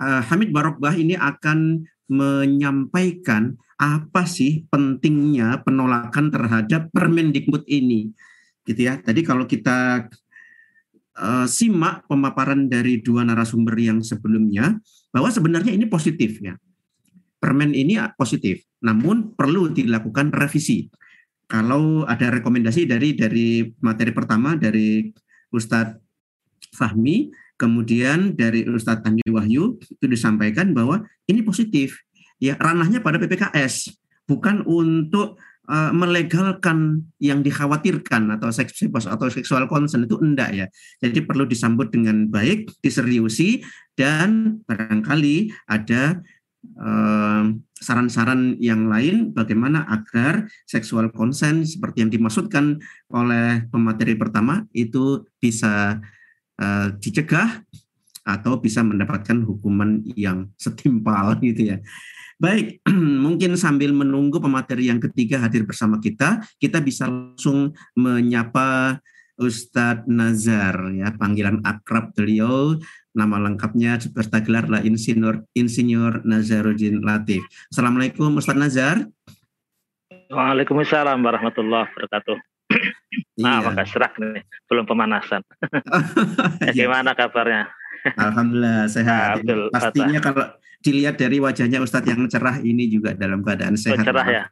uh, 0.00 0.24
Hamid 0.24 0.56
Barokbah 0.56 0.96
ini 0.96 1.12
akan 1.20 1.84
menyampaikan 2.08 3.60
apa 3.76 4.24
sih 4.24 4.64
pentingnya 4.72 5.60
penolakan 5.68 6.32
terhadap 6.32 6.88
Permendikbud 6.96 7.68
ini, 7.68 8.08
gitu 8.64 8.88
ya. 8.88 8.96
Tadi 8.96 9.20
kalau 9.20 9.44
kita 9.44 10.08
uh, 11.20 11.44
simak 11.44 12.08
pemaparan 12.08 12.72
dari 12.72 13.04
dua 13.04 13.28
narasumber 13.28 13.76
yang 13.76 14.00
sebelumnya, 14.00 14.80
bahwa 15.12 15.28
sebenarnya 15.28 15.76
ini 15.76 15.84
positif 15.84 16.40
ya. 16.40 16.56
Permen 17.38 17.70
ini 17.70 17.94
positif, 18.18 18.66
namun 18.82 19.36
perlu 19.38 19.70
dilakukan 19.70 20.34
revisi 20.34 20.90
kalau 21.48 22.04
ada 22.04 22.28
rekomendasi 22.28 22.84
dari 22.84 23.16
dari 23.16 23.64
materi 23.80 24.12
pertama 24.12 24.54
dari 24.54 25.08
Ustadz 25.48 25.96
Fahmi, 26.76 27.32
kemudian 27.56 28.36
dari 28.36 28.68
Ustadz 28.68 29.08
Andi 29.08 29.24
Wahyu 29.32 29.80
itu 29.80 30.04
disampaikan 30.04 30.76
bahwa 30.76 31.08
ini 31.24 31.40
positif, 31.40 32.04
ya 32.36 32.54
ranahnya 32.60 33.00
pada 33.00 33.16
PPKS, 33.16 33.96
bukan 34.28 34.60
untuk 34.68 35.40
uh, 35.72 35.92
melegalkan 35.96 37.08
yang 37.16 37.40
dikhawatirkan 37.40 38.36
atau 38.36 38.52
seks 38.52 38.84
atau 38.84 39.26
seksual 39.32 39.64
consent 39.72 40.04
itu 40.04 40.20
enggak 40.20 40.50
ya. 40.52 40.66
Jadi 41.00 41.24
perlu 41.24 41.48
disambut 41.48 41.88
dengan 41.88 42.28
baik, 42.28 42.68
diseriusi 42.84 43.64
dan 43.96 44.60
barangkali 44.68 45.48
ada 45.64 46.20
saran-saran 47.78 48.58
yang 48.58 48.90
lain 48.90 49.30
bagaimana 49.30 49.86
agar 49.86 50.46
seksual 50.66 51.10
konsen 51.14 51.62
seperti 51.62 52.02
yang 52.06 52.10
dimaksudkan 52.10 52.78
oleh 53.10 53.66
pemateri 53.70 54.18
pertama 54.18 54.66
itu 54.74 55.26
bisa 55.38 56.02
uh, 56.58 56.88
dicegah 56.98 57.62
atau 58.28 58.60
bisa 58.60 58.84
mendapatkan 58.84 59.40
hukuman 59.46 60.04
yang 60.12 60.52
setimpal 60.60 61.34
gitu 61.46 61.74
ya. 61.74 61.78
Baik, 62.38 62.78
mungkin 63.24 63.58
sambil 63.58 63.90
menunggu 63.90 64.38
pemateri 64.38 64.92
yang 64.92 65.02
ketiga 65.02 65.42
hadir 65.42 65.66
bersama 65.66 65.98
kita, 65.98 66.38
kita 66.62 66.78
bisa 66.78 67.10
langsung 67.10 67.74
menyapa 67.98 69.00
Ustadz 69.38 70.10
Nazar 70.10 70.90
ya 70.90 71.14
panggilan 71.14 71.62
akrab 71.62 72.10
beliau 72.12 72.74
nama 73.14 73.38
lengkapnya 73.38 74.02
serta 74.02 74.42
gelar 74.42 74.66
Insinyur 74.82 75.46
Insinyur 75.54 76.26
Nazaruddin 76.26 77.00
Latif. 77.06 77.46
Assalamualaikum 77.70 78.34
Ustadz 78.34 78.58
Nazar. 78.58 79.06
Waalaikumsalam 80.28 81.22
warahmatullahi 81.22 81.86
wabarakatuh. 81.88 82.36
Nah, 83.38 83.62
iya. 83.62 83.70
maka 83.70 83.86
serak 83.86 84.18
nih, 84.18 84.42
belum 84.66 84.82
pemanasan. 84.82 85.46
Bagaimana 86.58 87.14
kabarnya? 87.14 87.70
Alhamdulillah 88.16 88.88
sehat. 88.88 89.42
Abdul, 89.42 89.68
Pastinya 89.74 90.20
kalau 90.22 90.46
dilihat 90.78 91.18
dari 91.18 91.42
wajahnya 91.42 91.82
Ustadz 91.82 92.06
yang 92.06 92.22
cerah 92.30 92.62
ini 92.62 92.86
juga 92.86 93.10
dalam 93.10 93.42
keadaan 93.42 93.74
oh, 93.74 93.80
sehat. 93.80 93.98
Oh, 93.98 94.06
cerah 94.06 94.26
ya. 94.30 94.42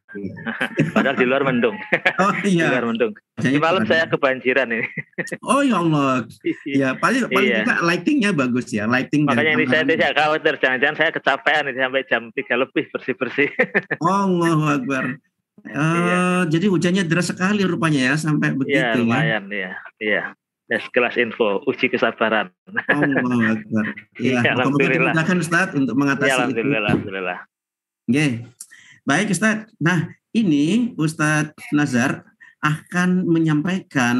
Padahal 0.94 1.14
di 1.14 1.26
luar 1.26 1.42
mendung. 1.46 1.76
Oh 2.18 2.34
iya. 2.42 2.66
di 2.66 2.72
luar 2.74 2.86
mendung. 2.90 3.12
Di 3.38 3.58
malam 3.62 3.86
saya 3.86 4.10
kebanjiran 4.10 4.66
ini. 4.74 4.86
oh 5.46 5.62
ya 5.62 5.78
Allah. 5.78 6.26
Ya 6.66 6.98
paling 6.98 7.30
paling 7.30 7.46
iya. 7.48 7.62
juga 7.62 7.74
lightingnya 7.86 8.30
bagus 8.34 8.66
ya. 8.74 8.90
Lighting. 8.90 9.22
Makanya 9.22 9.54
ini 9.54 9.64
saya 9.70 9.82
tidak 9.86 10.12
khawatir 10.18 10.54
jangan-jangan 10.58 10.96
saya 10.98 11.10
kecapean 11.14 11.64
ini 11.70 11.78
sampai 11.78 12.02
jam 12.10 12.22
tiga 12.34 12.54
lebih 12.58 12.84
bersih-bersih. 12.90 13.48
oh 14.02 14.10
Allah 14.26 14.82
Akbar. 14.82 15.04
Uh, 15.62 15.78
iya. 15.78 16.20
Jadi 16.50 16.66
hujannya 16.68 17.02
deras 17.06 17.30
sekali 17.30 17.62
rupanya 17.62 18.12
ya 18.12 18.14
sampai 18.18 18.50
iya, 18.50 18.58
begitu 18.58 18.82
ya. 18.82 18.98
Lumayan 18.98 19.44
ya. 19.48 19.72
Iya 20.02 20.22
ya 20.66 20.78
sekelas 20.82 21.14
info 21.18 21.62
uji 21.66 21.86
kesabaran. 21.90 22.50
Allah 22.90 23.38
Akbar. 23.54 23.84
Ya, 24.18 24.42
ya 24.42 24.50
alhamdulillah. 24.58 25.12
Dimudahkan 25.14 25.36
Ustaz 25.38 25.68
untuk 25.74 25.94
mengatasi 25.94 26.30
ya, 26.30 26.34
alhamdulillah, 26.42 26.78
itu. 26.78 26.86
Alhamdulillah. 26.90 27.38
Oke. 28.06 28.26
Baik 29.06 29.28
Ustaz. 29.30 29.56
Nah, 29.78 29.98
ini 30.34 30.94
Ustaz 30.98 31.54
Nazar 31.70 32.26
akan 32.62 33.30
menyampaikan 33.30 34.18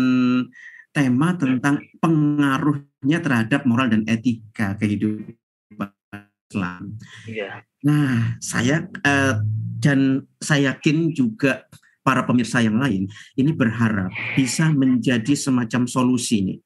tema 0.94 1.34
tentang 1.34 1.82
pengaruhnya 1.98 3.18
terhadap 3.18 3.66
moral 3.66 3.90
dan 3.90 4.06
etika 4.06 4.78
kehidupan 4.78 5.90
Islam. 6.46 6.82
Iya. 7.26 7.66
Nah, 7.82 8.38
saya 8.38 8.86
eh, 8.86 9.34
dan 9.82 10.24
saya 10.38 10.74
yakin 10.74 11.12
juga 11.12 11.66
para 12.06 12.22
pemirsa 12.22 12.62
yang 12.62 12.78
lain 12.78 13.10
ini 13.34 13.50
berharap 13.50 14.14
bisa 14.38 14.70
menjadi 14.70 15.34
semacam 15.34 15.90
solusi 15.90 16.46
nih. 16.46 16.58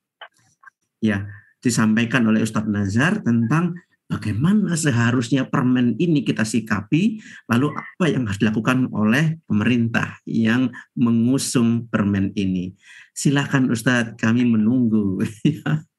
Ya, 1.00 1.24
disampaikan 1.64 2.28
oleh 2.28 2.44
Ustadz 2.44 2.68
Nazar 2.68 3.24
tentang 3.24 3.72
bagaimana 4.04 4.76
seharusnya 4.76 5.48
permen 5.48 5.96
ini 5.96 6.20
kita 6.20 6.44
sikapi, 6.44 7.24
lalu 7.48 7.72
apa 7.72 8.04
yang 8.12 8.28
harus 8.28 8.36
dilakukan 8.36 8.92
oleh 8.92 9.40
pemerintah 9.48 10.20
yang 10.28 10.68
mengusung 10.92 11.88
permen 11.88 12.36
ini. 12.36 12.76
Silakan 13.16 13.72
Ustadz, 13.72 14.20
kami 14.20 14.44
menunggu. 14.44 15.24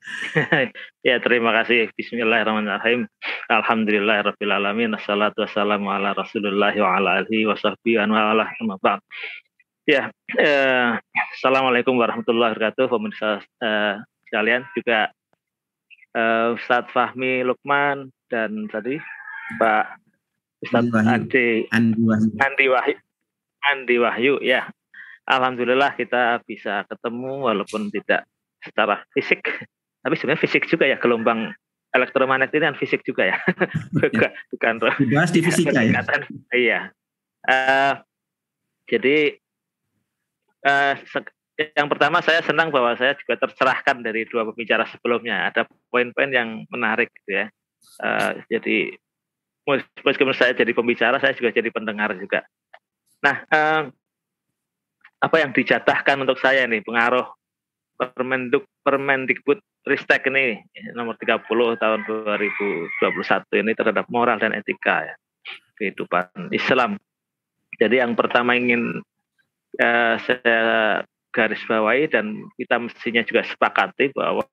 ya 1.08 1.22
terima 1.22 1.54
kasih. 1.62 1.94
Bismillahirrahmanirrahim. 1.94 3.06
Alhamdulillahirrahmanirrahim. 3.50 4.98
Assalatu 4.98 5.46
wassalamu 5.46 5.94
ala 5.94 6.18
rasulullah 6.18 6.74
wa 6.74 6.90
ala 6.98 7.10
alihi 7.22 7.46
wa 7.46 7.58
sahbihi 7.58 8.02
wa 8.02 8.34
ala 8.34 8.50
Ya, 9.90 10.14
eh, 10.38 10.90
Assalamualaikum 11.38 11.98
warahmatullahi 11.98 12.54
wabarakatuh. 12.54 12.86
Pemirsa 12.90 13.42
eh, 13.62 14.02
sekalian 14.30 14.66
juga 14.78 15.10
eh, 16.14 16.48
Ustadz 16.54 16.94
Fahmi 16.94 17.42
Lukman 17.46 18.14
dan 18.30 18.70
tadi 18.70 19.02
Pak 19.58 20.00
Ustadz 20.62 20.94
Andi, 20.94 21.66
Andi 21.74 22.02
Wahyu. 22.06 22.30
Andi 22.38 22.66
Wahyu. 22.70 22.98
Andi 23.62 23.96
Wahyu 23.98 24.36
ya. 24.46 24.70
Alhamdulillah 25.26 25.94
kita 25.98 26.42
bisa 26.46 26.86
ketemu 26.90 27.46
walaupun 27.46 27.90
tidak 27.94 28.26
secara 28.62 29.02
fisik 29.14 29.42
tapi 30.02 30.14
sebenarnya 30.18 30.42
fisik 30.42 30.66
juga 30.66 30.90
ya 30.90 30.98
gelombang 30.98 31.54
elektromagnetik 31.92 32.58
ini 32.58 32.66
kan 32.72 32.78
fisik 32.80 33.02
juga 33.04 33.36
ya. 33.36 33.38
Bukan 34.02 34.32
bukan 34.56 34.74
bahas 35.12 35.32
di 35.32 35.44
fisika 35.44 35.84
ya. 35.84 36.02
Iya. 36.56 36.80
Uh, 37.42 37.94
jadi 38.88 39.36
uh, 40.64 40.94
yang 41.76 41.88
pertama 41.92 42.24
saya 42.24 42.42
senang 42.42 42.72
bahwa 42.72 42.96
saya 42.96 43.14
juga 43.20 43.38
tercerahkan 43.46 44.02
dari 44.02 44.24
dua 44.26 44.48
pembicara 44.48 44.88
sebelumnya. 44.88 45.52
Ada 45.52 45.68
poin-poin 45.92 46.32
yang 46.32 46.64
menarik 46.72 47.12
gitu 47.22 47.44
ya. 47.44 47.46
Uh, 48.00 48.40
jadi 48.48 48.96
meskipun 50.06 50.34
saya 50.34 50.56
jadi 50.56 50.72
pembicara 50.72 51.20
saya 51.20 51.36
juga 51.36 51.52
jadi 51.52 51.70
pendengar 51.70 52.16
juga. 52.16 52.48
Nah 53.20 53.36
uh, 53.52 53.84
apa 55.22 55.36
yang 55.38 55.52
dijatahkan 55.54 56.18
untuk 56.18 56.40
saya 56.42 56.66
nih 56.66 56.82
pengaruh 56.82 57.30
Permenduk 58.10 58.66
Permendikbud 58.82 59.62
Ristek 59.86 60.30
ini 60.30 60.62
nomor 60.94 61.18
30 61.18 61.46
tahun 61.78 62.00
2021 62.06 63.62
ini 63.66 63.72
terhadap 63.74 64.06
moral 64.14 64.38
dan 64.38 64.54
etika 64.54 65.10
ya, 65.10 65.16
kehidupan 65.78 66.54
Islam. 66.54 67.02
Jadi 67.82 67.98
yang 67.98 68.14
pertama 68.14 68.54
ingin 68.54 69.02
uh, 69.82 70.16
saya 70.22 71.02
garis 71.34 71.62
bawahi 71.66 72.14
dan 72.14 72.46
kita 72.62 72.78
mestinya 72.78 73.26
juga 73.26 73.42
sepakati 73.42 74.14
bahwa 74.14 74.46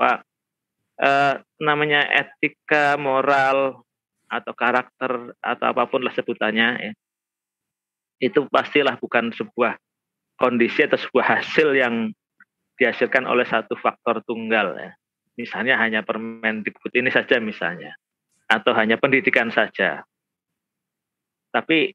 uh, 0.97 1.35
namanya 1.61 2.09
etika, 2.09 2.97
moral 2.97 3.85
atau 4.33 4.53
karakter 4.57 5.37
atau 5.45 5.67
apa 5.69 5.85
pun 5.89 6.05
lah 6.05 6.13
sebutannya 6.17 6.69
ya, 6.81 6.93
itu 8.19 8.49
pastilah 8.49 8.97
bukan 8.97 9.29
sebuah 9.37 9.77
kondisi 10.39 10.85
atau 10.87 10.97
sebuah 10.97 11.37
hasil 11.39 11.75
yang 11.75 12.17
dihasilkan 12.79 13.27
oleh 13.27 13.45
satu 13.45 13.75
faktor 13.77 14.23
tunggal 14.23 14.79
ya 14.79 14.91
misalnya 15.39 15.79
hanya 15.79 16.03
Permendikbud 16.03 16.91
ini 16.99 17.15
saja 17.15 17.39
misalnya 17.39 17.95
atau 18.51 18.75
hanya 18.75 18.99
pendidikan 18.99 19.55
saja. 19.55 20.03
Tapi 21.55 21.95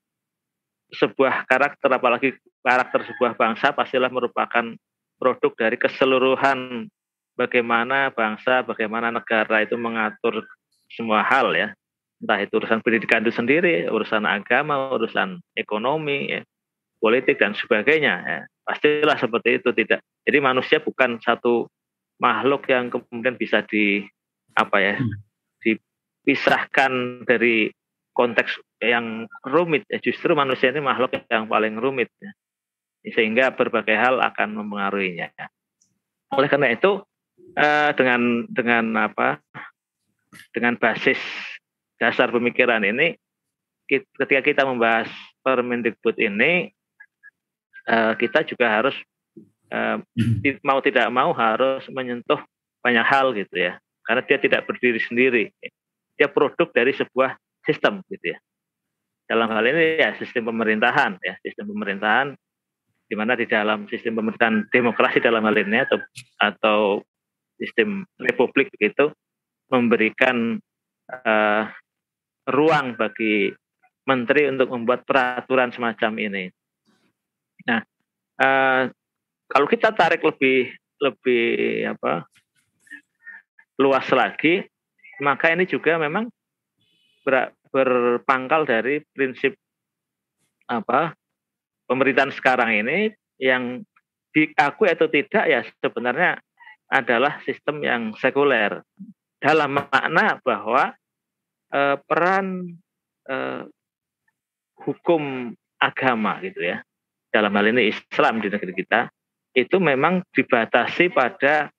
sebuah 0.94 1.50
karakter 1.50 1.90
apalagi 1.92 2.30
karakter 2.64 3.04
sebuah 3.10 3.36
bangsa 3.36 3.76
pastilah 3.76 4.08
merupakan 4.14 4.78
produk 5.18 5.52
dari 5.58 5.76
keseluruhan 5.76 6.88
bagaimana 7.36 8.14
bangsa, 8.14 8.62
bagaimana 8.64 9.10
negara 9.10 9.66
itu 9.66 9.76
mengatur 9.76 10.46
semua 10.94 11.26
hal 11.26 11.52
ya. 11.58 11.74
Entah 12.24 12.40
itu 12.40 12.56
urusan 12.56 12.80
pendidikan 12.80 13.26
itu 13.26 13.36
sendiri, 13.36 13.90
urusan 13.92 14.24
agama, 14.24 14.96
urusan 14.96 15.44
ekonomi, 15.60 16.40
ya, 16.40 16.42
politik 17.04 17.36
dan 17.36 17.52
sebagainya. 17.52 18.16
Ya. 18.24 18.40
Pastilah 18.64 19.20
seperti 19.20 19.60
itu 19.60 19.76
tidak. 19.76 20.00
Jadi 20.24 20.38
manusia 20.40 20.80
bukan 20.80 21.20
satu 21.20 21.68
makhluk 22.24 22.64
yang 22.72 22.88
kemudian 22.88 23.36
bisa 23.36 23.60
di 23.68 24.08
apa 24.56 24.80
ya 24.80 24.96
hmm. 24.96 25.12
dipisahkan 25.60 27.26
dari 27.28 27.68
konteks 28.16 28.62
yang 28.80 29.26
rumit 29.44 29.84
ya 29.90 29.98
justru 30.00 30.38
manusia 30.38 30.70
ini 30.70 30.80
makhluk 30.80 31.12
yang 31.28 31.50
paling 31.50 31.76
rumit 31.82 32.08
ya. 32.22 32.32
sehingga 33.12 33.52
berbagai 33.58 33.98
hal 33.98 34.22
akan 34.22 34.62
mempengaruhinya 34.62 35.34
oleh 36.38 36.48
karena 36.48 36.70
itu 36.70 37.02
eh, 37.58 37.92
dengan 37.98 38.46
dengan 38.46 38.86
apa 39.10 39.42
dengan 40.54 40.78
basis 40.78 41.18
dasar 41.98 42.30
pemikiran 42.30 42.86
ini 42.86 43.18
ketika 43.90 44.42
kita 44.46 44.64
membahas 44.70 45.10
Permendikbud 45.44 46.16
ini 46.24 46.72
eh, 47.88 48.14
kita 48.20 48.46
juga 48.48 48.68
harus 48.80 48.96
uh, 49.74 49.98
mau 50.62 50.80
tidak 50.80 51.08
mau 51.10 51.34
harus 51.34 51.84
menyentuh 51.90 52.40
banyak 52.84 53.06
hal 53.06 53.34
gitu 53.34 53.56
ya. 53.58 53.80
Karena 54.04 54.22
dia 54.28 54.38
tidak 54.38 54.68
berdiri 54.68 55.00
sendiri. 55.00 55.44
Dia 56.20 56.28
produk 56.30 56.70
dari 56.70 56.92
sebuah 56.94 57.40
sistem 57.64 58.04
gitu 58.12 58.36
ya. 58.36 58.40
Dalam 59.24 59.48
hal 59.50 59.64
ini 59.66 60.04
ya 60.04 60.14
sistem 60.20 60.52
pemerintahan 60.52 61.16
ya 61.24 61.40
sistem 61.42 61.72
pemerintahan 61.72 62.36
di 63.08 63.16
mana 63.16 63.40
di 63.40 63.48
dalam 63.48 63.88
sistem 63.88 64.20
pemerintahan 64.20 64.68
demokrasi 64.68 65.24
dalam 65.24 65.48
hal 65.48 65.56
ini 65.56 65.80
atau 65.80 65.98
atau 66.44 66.80
sistem 67.56 68.04
republik 68.20 68.68
begitu 68.76 69.16
memberikan 69.72 70.60
uh, 71.08 71.64
ruang 72.52 73.00
bagi 73.00 73.56
menteri 74.04 74.52
untuk 74.52 74.68
membuat 74.76 75.08
peraturan 75.08 75.72
semacam 75.72 76.20
ini. 76.20 76.52
Nah, 77.68 77.82
uh, 78.42 78.84
kalau 79.48 79.68
kita 79.70 79.94
tarik 79.94 80.20
lebih 80.24 80.74
lebih 81.00 81.46
apa 81.92 82.28
luas 83.80 84.08
lagi, 84.14 84.64
maka 85.20 85.52
ini 85.52 85.68
juga 85.68 86.00
memang 86.00 86.30
ber, 87.24 87.52
berpangkal 87.72 88.68
dari 88.68 89.02
prinsip 89.12 89.56
apa 90.70 91.16
pemerintahan 91.90 92.32
sekarang 92.32 92.72
ini 92.86 93.12
yang 93.42 93.84
diakui 94.34 94.90
atau 94.90 95.12
tidak 95.12 95.44
ya 95.46 95.62
sebenarnya 95.84 96.40
adalah 96.88 97.42
sistem 97.44 97.84
yang 97.84 98.04
sekuler. 98.18 98.82
Dalam 99.38 99.76
makna 99.76 100.40
bahwa 100.40 100.96
eh, 101.74 101.98
peran 102.08 102.80
eh, 103.28 103.64
hukum 104.80 105.52
agama 105.84 106.40
gitu 106.40 106.64
ya 106.64 106.80
dalam 107.34 107.50
hal 107.58 107.66
ini 107.74 107.90
Islam 107.90 108.46
di 108.46 108.54
negeri 108.54 108.74
kita 108.78 109.10
itu 109.58 109.82
memang 109.82 110.22
dibatasi 110.30 111.10
pada 111.10 111.74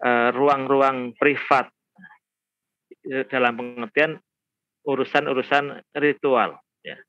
eh, 0.00 0.28
ruang-ruang 0.32 1.12
uh, 1.12 1.16
privat. 1.16 1.68
Dalam 3.00 3.56
pengertian 3.56 4.20
urusan-urusan 4.84 5.96
ritual 5.96 6.60
ya. 6.84 7.00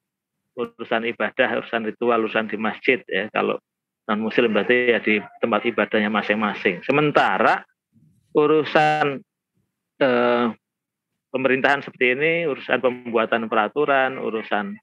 Urusan 0.56 1.04
ibadah 1.04 1.60
urusan 1.60 1.84
ritual 1.84 2.24
urusan 2.24 2.48
di 2.48 2.56
masjid 2.56 3.04
ya. 3.12 3.28
Kalau 3.28 3.60
non 4.08 4.24
muslim 4.24 4.56
berarti 4.56 4.92
ya 4.92 5.04
di 5.04 5.20
tempat 5.44 5.68
ibadahnya 5.68 6.08
masing-masing. 6.08 6.80
Sementara 6.88 7.60
urusan 8.32 9.20
uh, 10.00 10.48
pemerintahan 11.32 11.84
seperti 11.84 12.16
ini 12.16 12.32
urusan 12.48 12.80
pembuatan 12.80 13.52
peraturan 13.52 14.16
urusan 14.16 14.80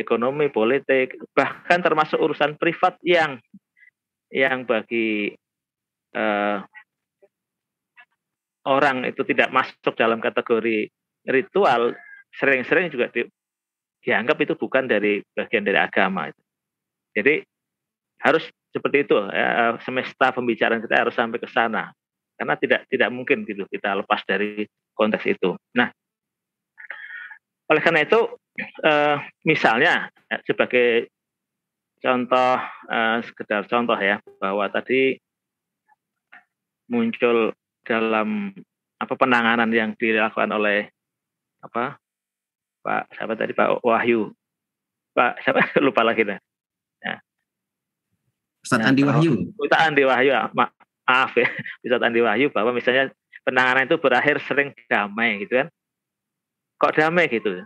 ekonomi 0.00 0.48
politik 0.48 1.20
bahkan 1.36 1.84
termasuk 1.84 2.16
urusan 2.16 2.56
privat 2.56 2.96
yang 3.04 3.36
yang 4.32 4.64
bagi 4.64 5.34
uh, 6.16 6.64
orang 8.66 9.08
itu 9.08 9.22
tidak 9.26 9.50
masuk 9.50 9.94
dalam 9.98 10.18
kategori 10.22 10.88
ritual 11.28 11.92
sering-sering 12.34 12.88
juga 12.88 13.10
di, 13.10 13.26
dianggap 14.00 14.38
itu 14.40 14.54
bukan 14.56 14.86
dari 14.86 15.20
bagian 15.34 15.66
dari 15.66 15.76
agama. 15.76 16.30
Jadi 17.12 17.42
harus 18.22 18.46
seperti 18.70 19.08
itu 19.08 19.16
ya, 19.32 19.76
semesta 19.82 20.30
pembicaraan 20.30 20.78
kita 20.78 21.08
harus 21.08 21.14
sampai 21.16 21.42
ke 21.42 21.48
sana 21.50 21.90
karena 22.38 22.54
tidak 22.56 22.80
tidak 22.88 23.10
mungkin 23.10 23.42
gitu 23.44 23.66
kita 23.66 23.98
lepas 24.00 24.22
dari 24.24 24.64
konteks 24.94 25.24
itu. 25.26 25.56
Nah, 25.76 25.90
oleh 27.70 27.80
karena 27.80 28.02
itu 28.02 28.20
eh, 28.58 29.16
misalnya 29.46 30.10
ya, 30.26 30.36
sebagai 30.42 31.08
contoh 32.00 32.56
uh, 32.88 33.18
sekedar 33.20 33.68
contoh 33.68 33.96
ya 34.00 34.18
bahwa 34.40 34.64
tadi 34.72 35.20
muncul 36.88 37.52
dalam 37.84 38.56
apa 38.96 39.14
penanganan 39.16 39.68
yang 39.70 39.92
dilakukan 39.94 40.50
oleh 40.50 40.88
apa 41.60 42.00
Pak 42.80 43.12
siapa 43.12 43.36
tadi 43.36 43.52
Pak 43.52 43.84
Wahyu 43.84 44.32
Pak 45.12 45.44
siapa 45.44 45.60
lupa 45.84 46.00
lagi 46.00 46.24
dah 46.24 46.40
ya. 47.04 47.20
Ustaz 48.60 48.84
Andi 48.84 49.04
Wahyu. 49.04 49.56
Ustaz 49.56 49.88
Andi 49.88 50.04
Wahyu, 50.04 50.36
ma 50.52 50.68
maaf 51.08 51.32
ya, 51.32 51.48
Ustaz 51.84 52.00
Andi 52.04 52.20
Wahyu 52.20 52.52
bahwa 52.52 52.76
misalnya 52.76 53.08
penanganan 53.40 53.88
itu 53.88 53.96
berakhir 53.96 54.36
sering 54.44 54.76
damai 54.84 55.48
gitu 55.48 55.64
kan. 55.64 55.68
Kok 56.80 56.94
damai 56.96 57.28
gitu? 57.28 57.60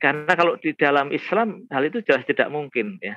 Karena 0.00 0.32
kalau 0.34 0.58
di 0.58 0.74
dalam 0.74 1.14
Islam 1.14 1.64
hal 1.70 1.86
itu 1.86 2.02
jelas 2.02 2.26
tidak 2.26 2.50
mungkin 2.50 2.98
ya. 2.98 3.14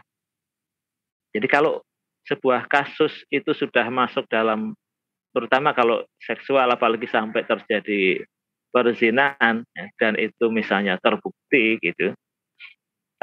Jadi 1.34 1.48
kalau 1.50 1.82
sebuah 2.30 2.70
kasus 2.70 3.26
itu 3.34 3.52
sudah 3.52 3.90
masuk 3.90 4.30
dalam 4.30 4.78
terutama 5.34 5.74
kalau 5.74 6.06
seksual 6.22 6.70
apalagi 6.70 7.10
sampai 7.10 7.42
terjadi 7.44 8.22
perzinahan 8.70 9.66
ya, 9.74 9.86
dan 9.98 10.14
itu 10.16 10.50
misalnya 10.54 11.02
terbukti 11.02 11.82
gitu 11.82 12.14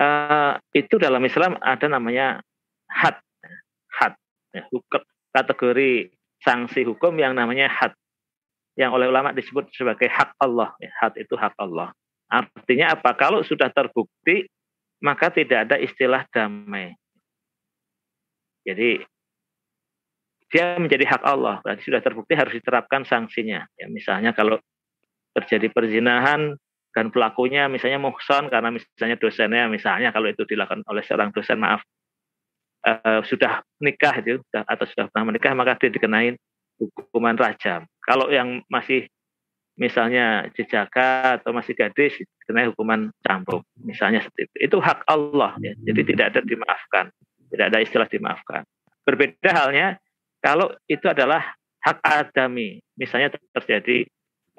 uh, 0.00 0.52
itu 0.74 0.94
dalam 0.96 1.22
Islam 1.22 1.60
ada 1.62 1.86
namanya 1.86 2.40
had 2.90 3.16
had 3.92 4.14
ya, 4.56 4.66
kategori 5.36 6.10
sanksi 6.40 6.82
hukum 6.88 7.14
yang 7.20 7.36
namanya 7.36 7.70
had 7.70 7.94
yang 8.80 8.96
oleh 8.96 9.12
ulama 9.12 9.36
disebut 9.36 9.68
sebagai 9.76 10.08
hak 10.08 10.32
Allah 10.40 10.72
ya, 10.80 10.88
had 10.96 11.12
itu 11.20 11.36
hak 11.36 11.52
Allah 11.60 11.92
artinya 12.32 12.96
apa 12.96 13.12
kalau 13.12 13.44
sudah 13.44 13.68
terbukti 13.68 14.48
maka 15.04 15.28
tidak 15.28 15.68
ada 15.68 15.76
istilah 15.76 16.24
damai 16.32 16.96
jadi 18.64 19.04
dia 20.50 20.76
menjadi 20.82 21.06
hak 21.06 21.22
Allah. 21.22 21.62
Berarti 21.62 21.86
sudah 21.86 22.02
terbukti 22.02 22.34
harus 22.34 22.50
diterapkan 22.58 23.06
sanksinya. 23.06 23.62
Ya, 23.78 23.86
misalnya 23.86 24.34
kalau 24.34 24.58
terjadi 25.30 25.70
perzinahan 25.70 26.58
dan 26.90 27.06
pelakunya 27.14 27.70
misalnya 27.70 28.02
muhson 28.02 28.50
karena 28.50 28.74
misalnya 28.74 29.14
dosennya 29.14 29.70
misalnya 29.70 30.10
kalau 30.10 30.26
itu 30.26 30.42
dilakukan 30.42 30.82
oleh 30.90 31.06
seorang 31.06 31.30
dosen 31.30 31.62
maaf 31.62 31.86
uh, 32.82 33.22
sudah 33.22 33.62
nikah 33.78 34.18
itu 34.18 34.42
atau 34.50 34.84
sudah 34.90 35.06
pernah 35.06 35.30
menikah 35.30 35.54
maka 35.54 35.78
dia 35.78 35.86
dikenain 35.94 36.34
hukuman 36.80 37.36
rajam. 37.36 37.84
Kalau 38.00 38.32
yang 38.32 38.64
masih 38.72 39.10
misalnya 39.76 40.48
jejaka 40.56 41.40
atau 41.40 41.56
masih 41.56 41.72
gadis 41.72 42.16
dikenai 42.20 42.68
hukuman 42.72 43.08
cambuk 43.24 43.64
misalnya 43.80 44.24
seperti 44.24 44.48
itu. 44.48 44.56
Itu 44.72 44.76
hak 44.80 45.04
Allah 45.08 45.56
ya. 45.60 45.72
Jadi 45.76 46.00
tidak 46.14 46.26
ada 46.36 46.40
dimaafkan. 46.44 47.06
Tidak 47.50 47.66
ada 47.66 47.78
istilah 47.80 48.08
dimaafkan. 48.08 48.62
Berbeda 49.04 49.50
halnya 49.50 49.96
kalau 50.40 50.72
itu 50.88 51.04
adalah 51.04 51.52
hak 51.80 51.98
adami, 52.04 52.80
misalnya 52.96 53.32
terjadi 53.56 54.08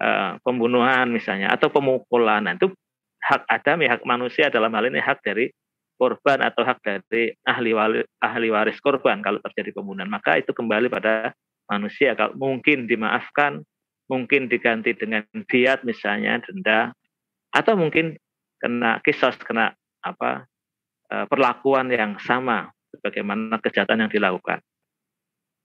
uh, 0.02 0.38
pembunuhan 0.42 1.10
misalnya 1.10 1.54
atau 1.54 1.70
pemukulan, 1.70 2.46
nah, 2.46 2.54
itu 2.58 2.74
hak 3.22 3.46
adami, 3.50 3.86
hak 3.86 4.02
manusia 4.06 4.50
dalam 4.50 4.74
hal 4.74 4.90
ini 4.90 4.98
hak 4.98 5.22
dari 5.22 5.50
korban 5.98 6.42
atau 6.42 6.66
hak 6.66 6.82
dari 6.82 7.30
ahli 7.46 7.78
waris, 7.78 8.06
ahli 8.18 8.50
waris 8.50 8.82
korban 8.82 9.22
kalau 9.22 9.38
terjadi 9.46 9.78
pembunuhan, 9.78 10.10
maka 10.10 10.42
itu 10.42 10.50
kembali 10.50 10.90
pada 10.90 11.34
manusia. 11.72 12.12
Kalau 12.20 12.36
mungkin 12.36 12.92
dimaafkan, 12.92 13.64
mungkin 14.12 14.52
diganti 14.52 14.92
dengan 14.92 15.24
diat 15.48 15.88
misalnya 15.88 16.44
denda, 16.44 16.92
atau 17.56 17.80
mungkin 17.80 18.20
kena 18.60 19.00
kisos, 19.00 19.40
kena 19.48 19.72
apa 20.04 20.44
eh, 21.08 21.26
perlakuan 21.32 21.88
yang 21.88 22.20
sama 22.20 22.68
sebagaimana 22.92 23.56
kejahatan 23.64 24.04
yang 24.04 24.12
dilakukan. 24.12 24.60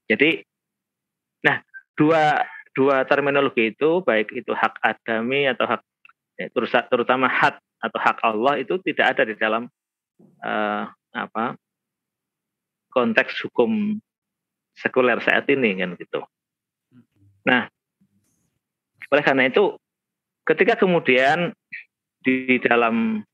Jadi, 0.07 0.47
nah 1.43 1.59
dua 1.99 2.47
dua 2.77 3.03
terminologi 3.09 3.75
itu 3.75 4.05
baik 4.07 4.31
itu 4.31 4.55
hak 4.55 4.79
adami 4.85 5.51
atau 5.51 5.67
hak 5.67 5.83
ya, 6.39 6.47
terutama 6.87 7.27
hak 7.27 7.59
atau 7.83 7.99
hak 7.99 8.19
Allah 8.23 8.55
itu 8.63 8.79
tidak 8.87 9.17
ada 9.17 9.23
di 9.27 9.35
dalam 9.35 9.67
uh, 10.45 10.85
apa 11.17 11.57
konteks 12.93 13.49
hukum 13.49 13.97
sekuler 14.77 15.19
saat 15.25 15.49
ini 15.49 15.81
kan 15.81 15.97
gitu. 15.97 16.21
Nah, 17.49 17.67
oleh 19.09 19.23
karena 19.25 19.49
itu 19.49 19.75
ketika 20.45 20.77
kemudian 20.77 21.57
di 22.21 22.61
dalam 22.61 23.25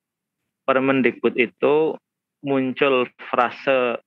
Permendikbud 0.62 1.34
itu 1.43 1.99
muncul 2.47 3.11
frase 3.18 3.99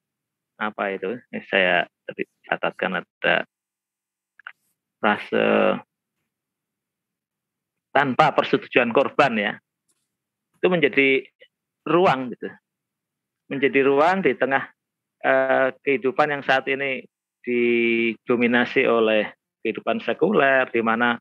apa 0.55 0.83
itu? 0.95 1.19
Saya 1.51 1.83
catatkan 2.47 3.03
ada 3.03 3.43
frase 5.03 5.45
tanpa 7.95 8.36
persetujuan 8.36 8.91
korban 8.91 9.33
ya 9.39 9.53
itu 10.59 10.67
menjadi 10.67 11.23
ruang 11.88 12.36
gitu 12.36 12.51
menjadi 13.47 13.79
ruang 13.88 14.19
di 14.25 14.36
tengah 14.36 14.67
eh, 15.23 15.69
kehidupan 15.79 16.33
yang 16.33 16.43
saat 16.43 16.67
ini 16.67 17.07
didominasi 17.45 18.89
oleh 18.89 19.29
kehidupan 19.61 20.01
sekuler 20.01 20.65
di 20.73 20.81
mana 20.81 21.17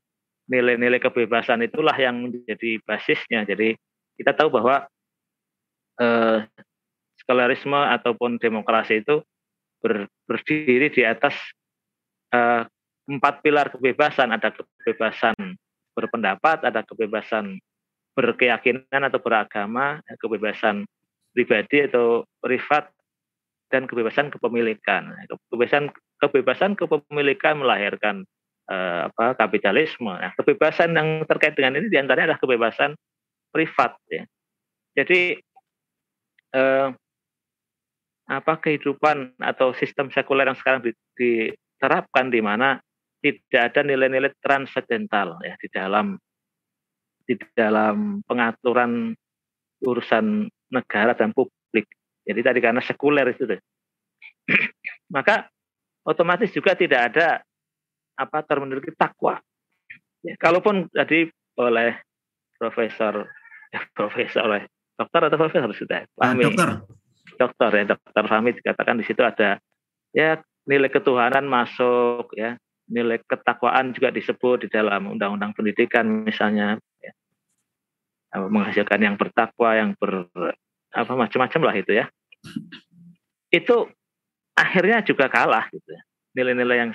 nilai-nilai 0.49 1.01
kebebasan 1.01 1.65
itulah 1.65 1.93
yang 1.97 2.25
menjadi 2.25 2.81
basisnya 2.85 3.45
jadi 3.45 3.77
kita 4.17 4.33
tahu 4.33 4.49
bahwa 4.53 4.85
eh, 6.01 6.45
sekulerisme 7.21 7.77
ataupun 7.77 8.37
demokrasi 8.37 9.01
itu 9.01 9.25
ber, 9.81 10.05
berdiri 10.29 10.93
di 10.93 11.01
atas 11.01 11.33
uh, 12.33 12.65
empat 13.09 13.41
pilar 13.41 13.73
kebebasan. 13.73 14.33
Ada 14.33 14.53
kebebasan 14.53 15.35
berpendapat, 15.97 16.65
ada 16.65 16.81
kebebasan 16.85 17.57
berkeyakinan 18.15 19.01
atau 19.09 19.19
beragama, 19.19 19.99
kebebasan 20.21 20.87
pribadi 21.35 21.89
atau 21.89 22.23
privat, 22.39 22.89
dan 23.67 23.89
kebebasan 23.89 24.31
kepemilikan. 24.31 25.11
Kebebasan 25.51 25.91
kebebasan 26.25 26.73
kepemilikan 26.73 27.61
melahirkan 27.61 28.25
uh, 28.69 29.09
apa 29.09 29.37
kapitalisme. 29.37 30.09
Nah, 30.09 30.33
kebebasan 30.33 30.97
yang 30.97 31.23
terkait 31.29 31.53
dengan 31.53 31.77
ini 31.77 31.87
di 31.89 31.97
antaranya 31.97 32.33
adalah 32.33 32.41
kebebasan 32.41 32.91
privat. 33.53 33.95
Ya. 34.09 34.23
Jadi 34.97 35.37
uh, 36.55 36.89
apa 38.25 38.53
kehidupan 38.57 39.37
atau 39.37 39.77
sistem 39.77 40.09
sekuler 40.09 40.49
yang 40.49 40.57
sekarang 40.57 40.81
diterapkan 41.13 42.33
di 42.33 42.41
mana 42.41 42.81
tidak 43.21 43.73
ada 43.73 43.81
nilai-nilai 43.85 44.33
transendental 44.41 45.37
ya 45.45 45.53
di 45.61 45.67
dalam 45.69 46.17
di 47.25 47.33
dalam 47.57 48.21
pengaturan 48.25 49.13
urusan 49.81 50.49
negara 50.73 51.13
dan 51.13 51.33
publik. 51.33 51.89
Jadi 52.25 52.41
tadi 52.41 52.59
karena 52.61 52.81
sekuler 52.81 53.29
itu 53.33 53.45
maka 55.15 55.49
otomatis 56.05 56.53
juga 56.53 56.77
tidak 56.77 57.11
ada 57.11 57.41
apa 58.15 58.37
terminologi 58.45 58.93
takwa. 58.95 59.41
Ya, 60.23 60.37
kalaupun 60.39 60.87
tadi 60.93 61.27
oleh 61.59 61.99
profesor 62.55 63.27
eh, 63.73 63.83
profesor 63.97 64.47
oleh 64.47 64.63
dokter 64.95 65.21
atau 65.27 65.37
profesor 65.37 65.69
sudah 65.75 66.07
pahami. 66.15 66.47
Uh, 66.47 66.53
dokter 66.53 66.69
dokter 67.35 67.69
ya 67.73 67.83
dokter 67.97 68.23
Fahmi 68.31 68.55
dikatakan 68.55 68.95
di 69.01 69.03
situ 69.03 69.19
ada 69.19 69.59
ya 70.15 70.39
nilai 70.63 70.87
ketuhanan 70.87 71.43
masuk 71.43 72.31
ya 72.37 72.55
nilai 72.85 73.19
ketakwaan 73.25 73.91
juga 73.91 74.13
disebut 74.13 74.65
di 74.65 74.67
dalam 74.71 75.09
undang-undang 75.09 75.51
pendidikan 75.57 76.05
misalnya 76.23 76.77
ya. 77.01 77.11
menghasilkan 78.39 79.01
yang 79.01 79.15
bertakwa 79.17 79.73
yang 79.75 79.91
ber 79.97 80.29
apa 80.95 81.13
macam-macam 81.17 81.61
lah 81.65 81.75
itu 81.75 81.91
ya 81.91 82.05
itu 83.51 83.89
akhirnya 84.55 85.03
juga 85.03 85.27
kalah 85.27 85.67
gitu 85.69 85.89
ya. 85.91 86.01
nilai-nilai 86.35 86.77
yang 86.87 86.91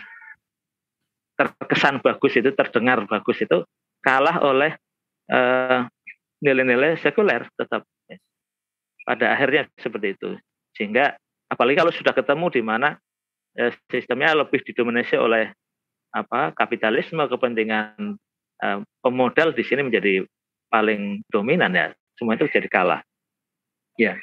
terkesan 1.37 2.05
bagus 2.05 2.37
itu 2.37 2.53
terdengar 2.53 3.05
bagus 3.09 3.41
itu 3.41 3.65
kalah 4.05 4.41
oleh 4.45 4.77
eh, 5.29 5.81
nilai-nilai 6.41 6.97
sekuler 7.01 7.49
tetap 7.57 7.85
pada 9.05 9.33
akhirnya 9.33 9.69
seperti 9.81 10.17
itu. 10.17 10.31
Sehingga 10.77 11.17
apalagi 11.49 11.81
kalau 11.81 11.93
sudah 11.93 12.13
ketemu 12.13 12.47
di 12.53 12.63
mana 12.65 12.97
eh, 13.57 13.73
sistemnya 13.89 14.37
lebih 14.37 14.61
didominasi 14.65 15.17
oleh 15.17 15.53
apa 16.11 16.53
kapitalisme 16.57 17.25
kepentingan 17.29 18.17
eh, 18.61 18.79
pemodal 19.01 19.57
di 19.57 19.65
sini 19.65 19.89
menjadi 19.89 20.25
paling 20.69 21.25
dominan 21.33 21.73
ya. 21.73 21.93
Semua 22.17 22.37
itu 22.37 22.49
jadi 22.53 22.69
kalah. 22.69 23.01
Ya. 23.97 24.17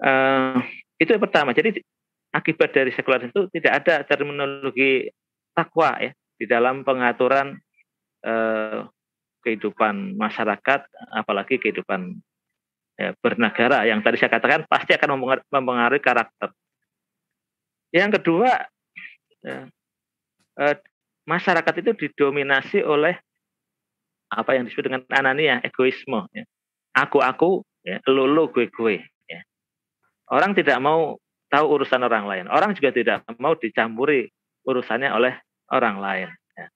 Eh, 0.00 0.56
itu 0.96 1.10
yang 1.12 1.22
pertama. 1.22 1.52
Jadi 1.52 1.80
akibat 2.32 2.72
dari 2.72 2.92
sekuler 2.92 3.28
itu 3.28 3.48
tidak 3.52 3.72
ada 3.84 3.94
terminologi 4.04 5.08
takwa 5.56 5.96
ya 6.00 6.12
di 6.36 6.44
dalam 6.44 6.84
pengaturan 6.84 7.56
eh, 8.24 8.84
kehidupan 9.40 10.18
masyarakat, 10.18 10.80
apalagi 11.14 11.56
kehidupan 11.62 12.18
ya, 12.98 13.14
bernegara 13.22 13.86
yang 13.86 14.02
tadi 14.02 14.18
saya 14.18 14.32
katakan 14.32 14.66
pasti 14.66 14.92
akan 14.96 15.22
mempengaruhi 15.48 16.02
karakter. 16.02 16.50
Yang 17.94 18.20
kedua, 18.20 18.50
ya, 19.40 19.70
eh, 20.60 20.76
masyarakat 21.24 21.74
itu 21.80 21.90
didominasi 21.94 22.82
oleh 22.82 23.14
apa 24.26 24.58
yang 24.58 24.66
disebut 24.66 24.90
dengan 24.90 25.02
anania, 25.14 25.62
egoisme. 25.62 26.26
Ya. 26.34 26.44
Aku 26.96 27.22
aku, 27.22 27.62
ya, 27.86 28.02
lu 28.10 28.26
lu 28.26 28.50
gue 28.50 28.66
gue. 28.66 29.06
Ya. 30.26 30.34
Orang 30.34 30.58
tidak 30.58 30.78
mau 30.82 31.22
tahu 31.46 31.66
urusan 31.78 32.02
orang 32.02 32.26
lain. 32.26 32.46
Orang 32.50 32.74
juga 32.74 32.90
tidak 32.90 33.22
mau 33.38 33.54
dicampuri 33.54 34.26
urusannya 34.66 35.10
oleh 35.14 35.32
orang 35.70 35.96
lain. 36.02 36.28
Ya. 36.58 36.66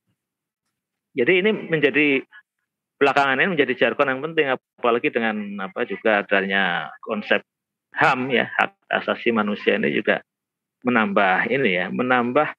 Jadi 1.23 1.33
ini 1.43 1.51
menjadi 1.67 2.23
belakangan 3.01 3.41
ini 3.41 3.57
menjadi 3.57 3.75
jargon 3.75 4.13
yang 4.13 4.23
penting, 4.23 4.47
apalagi 4.55 5.09
dengan 5.11 5.37
apa 5.67 5.83
juga 5.89 6.23
adanya 6.23 6.93
konsep 7.03 7.43
HAM 7.97 8.31
ya 8.31 8.47
hak 8.47 8.77
asasi 8.87 9.35
manusia 9.35 9.75
ini 9.75 9.91
juga 9.91 10.23
menambah 10.87 11.51
ini 11.51 11.71
ya, 11.75 11.87
menambah 11.91 12.55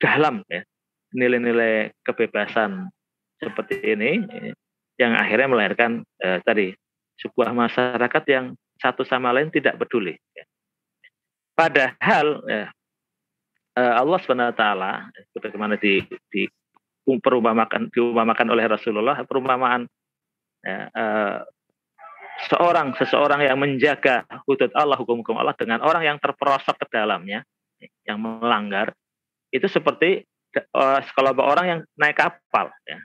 dalam 0.00 0.40
ya 0.48 0.64
nilai-nilai 1.12 1.92
kebebasan 2.02 2.88
seperti 3.36 3.84
ini 3.84 4.24
yang 4.96 5.12
akhirnya 5.12 5.48
melahirkan 5.50 6.06
eh, 6.24 6.40
tadi 6.40 6.72
sebuah 7.20 7.52
masyarakat 7.52 8.24
yang 8.28 8.54
satu 8.80 9.06
sama 9.06 9.30
lain 9.30 9.52
tidak 9.52 9.78
peduli. 9.78 10.18
Padahal 11.52 12.42
ya, 12.48 12.66
eh, 13.76 13.94
Allah 13.94 14.18
swt 14.18 14.62
bagaimana 15.38 15.76
di, 15.76 16.00
di 16.32 16.48
perumpamakan 17.04 17.92
diumpamakan 17.92 18.48
oleh 18.50 18.64
Rasulullah 18.66 19.20
perumpamaan 19.26 19.84
ya, 20.64 20.88
eh, 20.88 21.38
seorang 22.48 22.96
seseorang 22.96 23.44
yang 23.44 23.58
menjaga 23.60 24.24
hudud 24.48 24.72
Allah 24.72 24.96
hukum-hukum 24.96 25.36
Allah 25.36 25.54
dengan 25.54 25.84
orang 25.84 26.02
yang 26.02 26.16
terperosok 26.18 26.80
ke 26.80 26.86
dalamnya 26.90 27.44
yang 28.08 28.18
melanggar 28.18 28.94
itu 29.52 29.68
seperti 29.68 30.24
uh, 30.74 30.98
sekelompok 31.04 31.44
orang 31.44 31.66
yang 31.68 31.80
naik 31.98 32.16
kapal 32.18 32.72
ya 32.88 32.98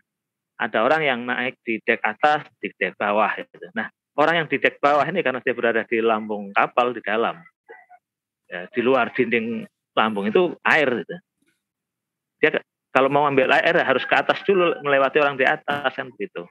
ada 0.57 0.77
orang 0.81 1.01
yang 1.05 1.19
naik 1.25 1.57
di 1.61 1.77
dek 1.85 2.01
atas 2.01 2.45
di 2.61 2.73
dek 2.75 2.97
bawah 2.97 3.29
gitu. 3.37 3.69
nah 3.77 3.89
orang 4.17 4.43
yang 4.43 4.47
di 4.49 4.57
dek 4.57 4.81
bawah 4.81 5.05
ini 5.05 5.21
karena 5.21 5.39
dia 5.41 5.53
berada 5.53 5.81
di 5.85 5.97
lambung 6.01 6.49
kapal 6.53 6.91
di 6.93 7.01
dalam 7.05 7.37
ya, 8.49 8.65
di 8.73 8.81
luar 8.81 9.13
dinding 9.13 9.65
lambung 9.93 10.29
itu 10.29 10.57
air 10.65 11.05
gitu. 11.05 11.15
dia 12.41 12.49
kalau 12.89 13.13
mau 13.13 13.29
ambil 13.29 13.53
air 13.53 13.77
harus 13.85 14.05
ke 14.05 14.15
atas 14.17 14.41
dulu 14.45 14.73
melewati 14.81 15.17
orang 15.21 15.37
di 15.37 15.45
atas 15.45 15.93
kan 15.93 16.09
begitu 16.09 16.45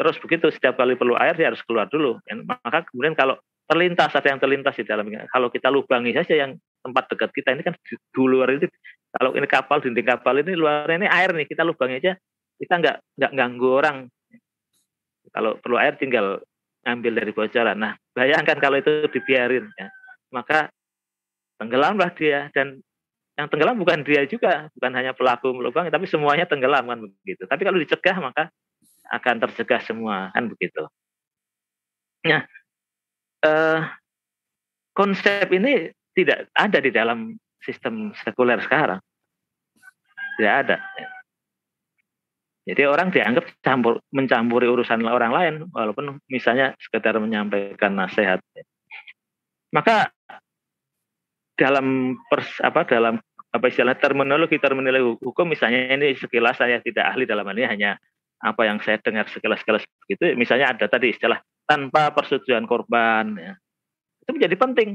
Terus 0.00 0.16
begitu 0.16 0.48
setiap 0.48 0.80
kali 0.80 0.96
perlu 0.96 1.12
air 1.20 1.36
dia 1.36 1.52
harus 1.52 1.60
keluar 1.60 1.84
dulu. 1.84 2.16
Maka 2.48 2.88
kemudian 2.88 3.12
kalau 3.12 3.36
terlintas 3.68 4.08
ada 4.16 4.32
yang 4.32 4.40
terlintas 4.40 4.72
di 4.72 4.88
dalam 4.88 5.04
kalau 5.28 5.52
kita 5.52 5.68
lubangi 5.68 6.16
saja 6.16 6.40
yang 6.40 6.56
tempat 6.80 7.04
dekat 7.12 7.30
kita 7.36 7.48
ini 7.52 7.62
kan 7.62 7.76
di, 7.84 7.94
di 8.00 8.18
luar 8.24 8.48
itu 8.56 8.66
kalau 9.12 9.36
ini 9.36 9.44
kapal 9.44 9.78
dinding 9.84 10.08
kapal 10.08 10.34
ini 10.40 10.56
luarnya 10.56 11.04
ini 11.04 11.08
air 11.12 11.30
nih 11.36 11.46
kita 11.46 11.62
lubangi 11.62 12.00
aja 12.00 12.16
kita 12.60 12.74
nggak 12.76 12.96
nggak 13.16 13.32
ganggu 13.32 13.68
orang. 13.72 13.96
Kalau 15.32 15.56
perlu 15.62 15.80
air 15.80 15.96
tinggal 15.96 16.42
ngambil 16.84 17.12
dari 17.22 17.32
bocoran 17.36 17.76
nah 17.76 17.92
bayangkan 18.16 18.56
kalau 18.60 18.76
itu 18.76 19.08
dibiarin 19.08 19.64
ya. 19.80 19.88
Maka 20.30 20.68
tenggelamlah 21.56 22.12
dia. 22.12 22.52
Dan 22.52 22.84
yang 23.40 23.48
tenggelam 23.48 23.80
bukan 23.80 24.04
dia 24.04 24.28
juga 24.28 24.68
bukan 24.76 24.92
hanya 24.92 25.16
pelaku 25.16 25.56
melubang 25.56 25.88
tapi 25.88 26.04
semuanya 26.04 26.44
tenggelam 26.44 26.84
kan 26.84 27.00
begitu. 27.00 27.48
Tapi 27.48 27.62
kalau 27.64 27.78
dicegah 27.80 28.16
maka 28.20 28.52
akan 29.10 29.34
tercegah 29.48 29.80
semua 29.80 30.28
kan 30.36 30.46
begitu. 30.52 30.84
Nah, 32.20 32.44
eh, 33.40 33.80
konsep 34.92 35.48
ini 35.50 35.88
tidak 36.12 36.52
ada 36.52 36.78
di 36.84 36.90
dalam 36.92 37.32
sistem 37.64 38.12
sekuler 38.20 38.60
sekarang, 38.60 39.00
tidak 40.36 40.54
ada. 40.66 40.76
Jadi 42.68 42.82
orang 42.84 43.08
dianggap 43.08 43.44
campur, 43.64 44.04
mencampuri 44.12 44.68
urusan 44.68 45.00
orang 45.08 45.32
lain, 45.32 45.54
walaupun 45.72 46.20
misalnya 46.28 46.76
sekedar 46.76 47.16
menyampaikan 47.16 47.96
nasihat. 47.96 48.38
Maka 49.72 50.12
dalam 51.56 52.16
pers, 52.28 52.60
apa 52.60 52.84
dalam 52.84 53.16
apa 53.50 53.66
istilah 53.66 53.98
terminologi 53.98 54.62
terminologi 54.62 55.18
hukum 55.26 55.50
misalnya 55.50 55.90
ini 55.90 56.14
sekilas 56.14 56.56
saya 56.56 56.78
tidak 56.78 57.10
ahli 57.10 57.26
dalam 57.26 57.42
ini 57.50 57.66
hanya 57.66 57.90
apa 58.40 58.64
yang 58.64 58.80
saya 58.80 58.96
dengar 59.02 59.28
sekilas-sekilas 59.28 59.84
begitu, 60.04 60.32
misalnya 60.32 60.72
ada 60.72 60.88
tadi 60.88 61.12
istilah 61.12 61.36
tanpa 61.68 62.08
persetujuan 62.16 62.64
korban, 62.64 63.36
ya. 63.36 63.52
itu 64.24 64.30
menjadi 64.32 64.56
penting. 64.56 64.90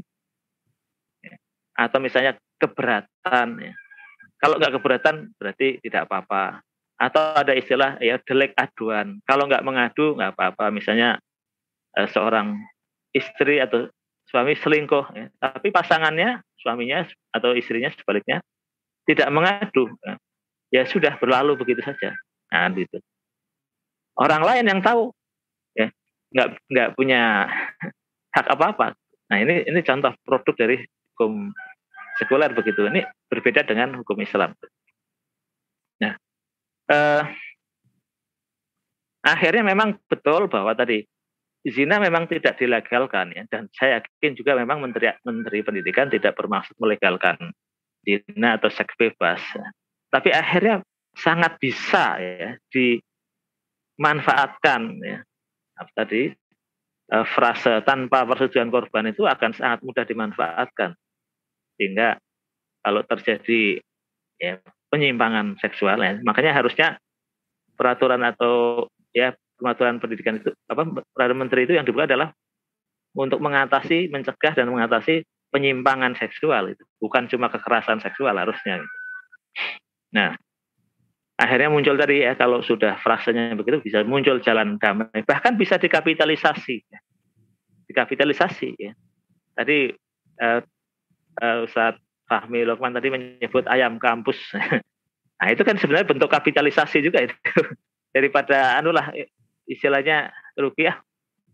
Ya. 1.21 1.37
Atau 1.77 2.01
misalnya 2.01 2.41
keberatan, 2.57 3.47
ya. 3.61 3.73
kalau 4.41 4.57
nggak 4.57 4.73
keberatan 4.81 5.15
berarti 5.37 5.77
tidak 5.85 6.09
apa-apa. 6.09 6.65
Atau 6.95 7.21
ada 7.35 7.51
istilah 7.51 7.99
ya 7.99 8.15
delik 8.23 8.55
aduan, 8.55 9.19
kalau 9.27 9.51
nggak 9.51 9.65
mengadu 9.67 10.15
nggak 10.15 10.35
apa-apa. 10.35 10.71
Misalnya 10.71 11.19
eh, 11.99 12.07
seorang 12.07 12.55
istri 13.11 13.59
atau 13.59 13.91
suami 14.25 14.57
selingkuh, 14.57 15.05
ya. 15.13 15.27
tapi 15.37 15.69
pasangannya, 15.69 16.41
suaminya 16.57 17.05
atau 17.35 17.53
istrinya 17.53 17.93
sebaliknya 17.93 18.41
tidak 19.05 19.29
mengadu, 19.29 19.91
ya, 20.01 20.13
ya 20.73 20.83
sudah 20.87 21.19
berlalu 21.21 21.59
begitu 21.59 21.83
saja. 21.85 22.15
Nah, 22.49 22.71
gitu 22.73 22.97
orang 24.19 24.43
lain 24.43 24.65
yang 24.67 24.81
tahu 24.81 25.11
ya 25.75 25.91
nggak 26.31 26.47
nggak 26.71 26.89
punya 26.95 27.47
hak 28.31 28.47
apa 28.47 28.65
apa 28.75 28.87
nah 29.31 29.37
ini 29.41 29.67
ini 29.67 29.79
contoh 29.83 30.11
produk 30.23 30.55
dari 30.55 30.77
hukum 31.13 31.51
sekuler 32.19 32.51
begitu 32.55 32.87
ini 32.87 33.03
berbeda 33.27 33.67
dengan 33.67 33.99
hukum 33.99 34.19
Islam 34.23 34.55
eh, 36.91 37.23
akhirnya 39.25 39.63
memang 39.65 39.97
betul 40.05 40.51
bahwa 40.51 40.73
tadi 40.77 41.01
zina 41.65 41.97
memang 41.97 42.29
tidak 42.29 42.61
dilegalkan 42.61 43.33
ya 43.33 43.43
dan 43.49 43.65
saya 43.73 44.01
yakin 44.01 44.37
juga 44.37 44.53
memang 44.53 44.85
menteri 44.85 45.09
menteri 45.25 45.65
pendidikan 45.65 46.13
tidak 46.13 46.37
bermaksud 46.37 46.77
melegalkan 46.77 47.37
zina 48.05 48.61
atau 48.61 48.69
seks 48.69 48.93
bebas 49.01 49.41
tapi 50.13 50.29
akhirnya 50.29 50.85
sangat 51.15 51.57
bisa 51.57 52.19
ya 52.19 52.59
di 52.69 52.99
manfaatkan 53.99 54.99
ya. 54.99 55.19
Apa 55.75 55.91
tadi 56.03 56.31
uh, 57.11 57.25
frase 57.27 57.83
tanpa 57.83 58.23
persetujuan 58.27 58.71
korban 58.71 59.11
itu 59.11 59.23
akan 59.27 59.51
sangat 59.55 59.79
mudah 59.83 60.03
dimanfaatkan. 60.07 60.95
Sehingga 61.75 62.19
kalau 62.83 63.01
terjadi 63.03 63.83
ya 64.39 64.59
penyimpangan 64.89 65.57
seksual 65.59 65.99
ya. 66.01 66.19
Makanya 66.21 66.55
harusnya 66.55 66.97
peraturan 67.75 68.23
atau 68.23 68.87
ya 69.11 69.35
peraturan 69.55 69.99
pendidikan 69.99 70.39
itu 70.39 70.51
apa 70.67 70.83
peraturan 71.15 71.39
menteri 71.47 71.67
itu 71.67 71.73
yang 71.75 71.87
dibuat 71.87 72.11
adalah 72.11 72.31
untuk 73.15 73.39
mengatasi 73.39 74.11
mencegah 74.11 74.53
dan 74.55 74.67
mengatasi 74.67 75.23
penyimpangan 75.51 76.15
seksual 76.19 76.71
itu. 76.71 76.83
Bukan 76.99 77.31
cuma 77.31 77.47
kekerasan 77.51 78.03
seksual 78.03 78.35
harusnya 78.35 78.83
nah 80.15 80.31
akhirnya 81.35 81.67
muncul 81.67 81.99
tadi 81.99 82.23
ya 82.23 82.39
kalau 82.39 82.63
sudah 82.63 82.95
frasenya 83.03 83.51
begitu 83.59 83.83
bisa 83.83 84.03
muncul 84.07 84.39
jalan 84.39 84.79
damai. 84.79 85.23
Bahkan 85.23 85.59
bisa 85.59 85.75
dikapitalisasi 85.75 86.75
ya. 86.87 86.99
dikapitalisasi 87.85 88.69
ya. 88.79 88.91
Tadi 89.55 89.91
uh, 90.39 90.59
uh, 91.39 91.65
Ustadz 91.67 92.04
Fahmi 92.25 92.65
Lokman 92.65 92.97
tadi 92.97 93.13
menyebut 93.13 93.65
ayam 93.69 93.97
kampus. 94.01 94.37
Nah 95.35 95.51
itu 95.51 95.67
kan 95.67 95.75
sebenarnya 95.75 96.07
bentuk 96.07 96.31
kapitalisasi 96.31 97.03
juga 97.03 97.27
itu. 97.27 97.35
Daripada 98.15 98.79
anulah 98.79 99.11
istilahnya 99.67 100.31
rupiah 100.55 101.03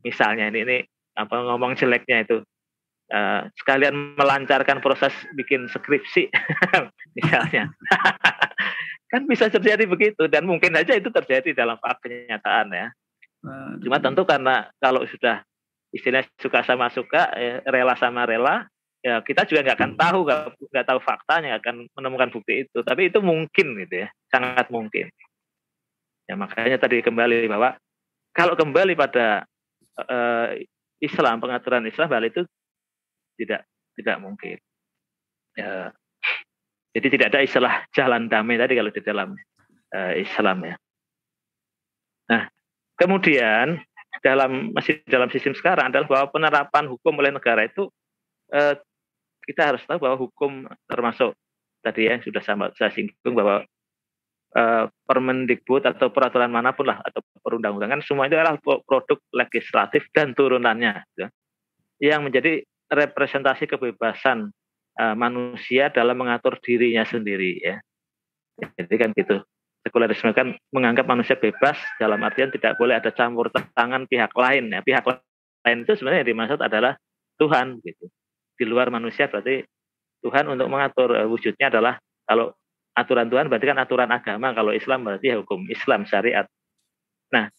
misalnya 0.06 0.54
ini 0.54 0.60
ini 0.62 0.78
apa 1.18 1.34
ngomong 1.34 1.74
jeleknya 1.74 2.22
itu. 2.22 2.46
Uh, 3.10 3.50
sekalian 3.58 4.14
melancarkan 4.14 4.86
proses 4.86 5.10
bikin 5.34 5.66
skripsi 5.66 6.30
misalnya. 7.18 7.74
Kan 9.10 9.26
bisa 9.26 9.50
terjadi 9.50 9.90
begitu 9.90 10.30
dan 10.30 10.46
mungkin 10.46 10.78
saja 10.78 10.94
itu 10.94 11.10
terjadi 11.10 11.52
dalam 11.52 11.82
kenyataan 11.82 12.70
ya. 12.70 12.88
Cuma 13.82 13.98
tentu 13.98 14.30
karena 14.30 14.70
kalau 14.78 15.04
sudah 15.10 15.42
istilah 15.92 16.24
suka 16.40 16.64
sama 16.64 16.88
suka, 16.94 17.28
ya, 17.36 17.60
rela 17.68 17.98
sama 18.00 18.24
rela, 18.24 18.70
ya 19.02 19.20
kita 19.26 19.50
juga 19.50 19.66
nggak 19.66 19.78
akan 19.78 19.92
tahu, 19.98 20.20
nggak 20.70 20.88
tahu 20.88 21.00
faktanya, 21.02 21.58
akan 21.58 21.90
menemukan 21.98 22.30
bukti 22.30 22.66
itu. 22.66 22.80
Tapi 22.86 23.10
itu 23.10 23.20
mungkin 23.20 23.68
gitu 23.86 24.06
ya, 24.06 24.08
sangat 24.30 24.70
mungkin. 24.70 25.10
Ya 26.30 26.38
makanya 26.38 26.78
tadi 26.80 27.02
kembali 27.02 27.50
bahwa 27.50 27.76
kalau 28.32 28.56
kembali 28.56 28.96
pada 28.96 29.44
uh, 30.00 30.56
Islam, 31.02 31.42
pengaturan 31.42 31.84
Islam, 31.90 32.08
hal 32.08 32.24
itu 32.24 32.42
tidak 33.36 33.68
tidak 33.98 34.18
mungkin. 34.22 34.58
Ya, 35.58 35.92
jadi 36.96 37.08
tidak 37.12 37.28
ada 37.36 37.40
istilah 37.44 37.74
jalan 37.92 38.32
damai 38.32 38.56
tadi 38.56 38.80
kalau 38.80 38.92
di 38.94 39.02
dalam 39.04 39.30
uh, 39.92 40.14
Islam 40.16 40.58
ya. 40.64 40.76
Nah, 42.32 42.48
kemudian 42.96 43.84
dalam 44.24 44.72
masih 44.72 45.04
dalam 45.10 45.28
sistem 45.34 45.52
sekarang 45.58 45.92
adalah 45.92 46.08
bahwa 46.08 46.28
penerapan 46.32 46.86
hukum 46.88 47.20
oleh 47.20 47.32
negara 47.36 47.68
itu 47.68 47.92
uh, 48.56 48.76
kita 49.52 49.76
harus 49.76 49.84
tahu 49.84 50.00
bahwa 50.00 50.16
hukum 50.16 50.64
termasuk 50.88 51.36
tadi 51.84 52.08
ya 52.08 52.24
sudah 52.24 52.40
sama 52.40 52.72
saya 52.80 52.96
singgung 52.96 53.36
bahwa 53.36 53.68
uh, 54.56 54.86
Permendikbud 54.88 55.84
atau 55.84 56.08
peraturan 56.08 56.48
mana 56.48 56.72
pun 56.72 56.88
lah 56.88 57.04
atau 57.04 57.20
perundang-undangan 57.44 58.00
semua 58.06 58.32
itu 58.32 58.40
adalah 58.40 58.56
produk 58.64 59.20
legislatif 59.36 60.08
dan 60.16 60.32
turunannya 60.32 61.04
ya, 61.20 61.28
yang 62.00 62.24
menjadi 62.24 62.64
representasi 62.88 63.68
kebebasan 63.68 64.56
uh, 65.00 65.16
manusia 65.16 65.92
dalam 65.92 66.16
mengatur 66.16 66.56
dirinya 66.64 67.04
sendiri 67.04 67.60
ya. 67.60 67.76
Jadi 68.78 68.96
kan 68.96 69.12
gitu. 69.16 69.44
Sekularisme 69.82 70.30
kan 70.38 70.54
menganggap 70.70 71.10
manusia 71.10 71.34
bebas 71.34 71.74
dalam 71.98 72.22
artian 72.22 72.54
tidak 72.54 72.78
boleh 72.78 73.02
ada 73.02 73.10
campur 73.10 73.50
tangan 73.50 74.06
pihak 74.06 74.30
lain 74.38 74.70
ya. 74.70 74.86
Pihak 74.86 75.04
lain 75.66 75.78
itu 75.82 75.98
sebenarnya 75.98 76.22
yang 76.22 76.30
dimaksud 76.38 76.60
adalah 76.62 76.94
Tuhan 77.42 77.82
gitu. 77.82 78.06
Di 78.62 78.66
luar 78.70 78.94
manusia 78.94 79.26
berarti 79.26 79.66
Tuhan 80.22 80.46
untuk 80.46 80.70
mengatur 80.70 81.18
uh, 81.18 81.26
wujudnya 81.26 81.74
adalah 81.74 81.98
kalau 82.30 82.54
aturan 82.94 83.26
Tuhan 83.26 83.50
berarti 83.50 83.66
kan 83.74 83.82
aturan 83.82 84.14
agama, 84.14 84.54
kalau 84.54 84.70
Islam 84.70 85.02
berarti 85.02 85.34
ya 85.34 85.42
hukum 85.42 85.66
Islam 85.66 86.06
syariat. 86.06 86.46
Nah, 87.34 87.50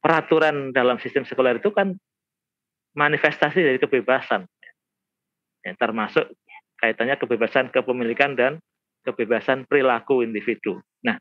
peraturan 0.00 0.72
dalam 0.72 0.96
sistem 0.96 1.28
sekuler 1.28 1.60
itu 1.60 1.68
kan 1.76 1.92
manifestasi 2.96 3.60
dari 3.60 3.76
kebebasan. 3.76 4.48
Ya, 5.60 5.76
termasuk 5.76 6.32
kaitannya 6.80 7.20
kebebasan 7.20 7.68
kepemilikan 7.68 8.32
dan 8.32 8.64
kebebasan 9.04 9.68
perilaku 9.68 10.24
individu. 10.24 10.80
Nah, 11.04 11.20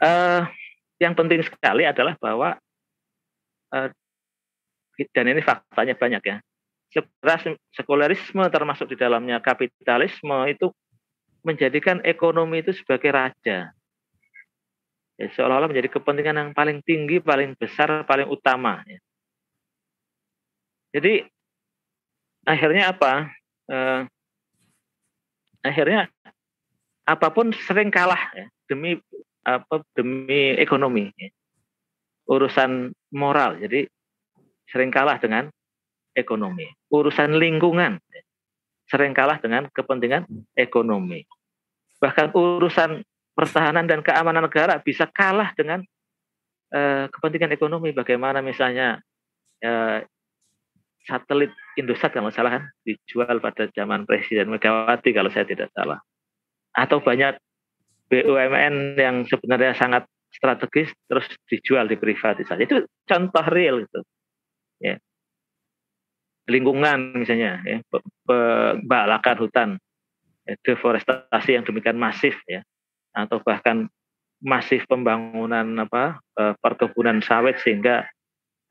eh, 0.00 0.42
yang 1.04 1.12
penting 1.12 1.44
sekali 1.44 1.84
adalah 1.84 2.16
bahwa 2.16 2.56
eh, 3.74 3.88
dan 5.10 5.26
ini 5.26 5.42
faktanya 5.42 5.98
banyak 5.98 6.22
ya. 6.22 6.36
Sekulerisme 7.74 8.46
termasuk 8.54 8.86
di 8.86 8.96
dalamnya 8.96 9.42
kapitalisme 9.42 10.46
itu 10.46 10.70
menjadikan 11.42 12.00
ekonomi 12.06 12.62
itu 12.62 12.72
sebagai 12.72 13.10
raja. 13.10 13.74
Ya, 15.14 15.26
seolah-olah 15.30 15.70
menjadi 15.70 15.94
kepentingan 15.94 16.38
yang 16.38 16.50
paling 16.54 16.82
tinggi, 16.82 17.22
paling 17.22 17.54
besar, 17.54 18.02
paling 18.02 18.26
utama. 18.26 18.82
Ya. 18.86 18.98
Jadi 20.98 21.26
akhirnya 22.46 22.90
apa? 22.90 23.30
Eh, 23.70 24.00
akhirnya 25.62 26.10
apa 27.04 27.28
pun 27.30 27.54
sering 27.68 27.94
kalah 27.94 28.32
ya, 28.34 28.46
demi 28.66 28.98
apa 29.46 29.86
demi 29.94 30.58
ekonomi. 30.58 31.14
Ya. 31.14 31.30
Urusan 32.26 32.90
moral. 33.14 33.60
Jadi 33.62 33.86
sering 34.66 34.90
kalah 34.90 35.20
dengan 35.22 35.52
ekonomi. 36.14 36.64
Urusan 36.88 37.36
lingkungan 37.36 37.98
sering 38.88 39.12
kalah 39.12 39.42
dengan 39.42 39.68
kepentingan 39.68 40.24
ekonomi. 40.54 41.26
Bahkan 41.98 42.32
urusan 42.32 43.02
pertahanan 43.34 43.90
dan 43.90 44.00
keamanan 44.00 44.46
negara 44.46 44.78
bisa 44.78 45.10
kalah 45.10 45.50
dengan 45.58 45.82
uh, 46.70 47.10
kepentingan 47.10 47.52
ekonomi. 47.52 47.90
Bagaimana 47.90 48.40
misalnya 48.40 49.02
uh, 49.60 49.98
satelit 51.04 51.52
Indosat 51.74 52.14
kalau 52.14 52.30
salah 52.30 52.62
kan 52.62 52.64
dijual 52.86 53.42
pada 53.42 53.66
zaman 53.74 54.06
Presiden 54.06 54.48
Megawati 54.54 55.10
kalau 55.10 55.28
saya 55.28 55.44
tidak 55.44 55.74
salah. 55.74 55.98
Atau 56.70 57.02
banyak 57.02 57.34
BUMN 58.08 58.94
yang 58.94 59.26
sebenarnya 59.26 59.74
sangat 59.74 60.06
strategis 60.30 60.90
terus 61.10 61.26
dijual 61.50 61.90
di 61.90 61.98
privatisasi. 61.98 62.62
Itu 62.62 62.86
contoh 63.06 63.44
real 63.50 63.82
itu. 63.82 64.00
Ya. 64.82 64.98
Lingkungan 66.44 67.16
misalnya 67.16 67.64
ya, 67.64 67.80
pembalakan 68.28 69.36
hutan, 69.40 69.68
ya, 70.44 70.54
deforestasi 70.60 71.56
yang 71.56 71.64
demikian 71.64 71.96
masif 71.96 72.36
ya. 72.44 72.60
Atau 73.16 73.40
bahkan 73.40 73.88
masif 74.44 74.84
pembangunan 74.84 75.64
apa 75.80 76.20
eh, 76.36 76.54
perkebunan 76.60 77.24
sawit 77.24 77.56
sehingga 77.64 78.04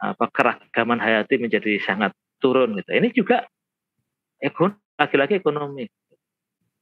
apa 0.03 0.25
keragaman 0.29 0.99
hayati 0.99 1.39
menjadi 1.39 1.79
sangat 1.79 2.11
turun 2.43 2.75
gitu. 2.75 2.91
Ini 2.91 3.09
juga 3.15 3.47
lagi-lagi 4.99 5.39
ekonomi. 5.39 5.87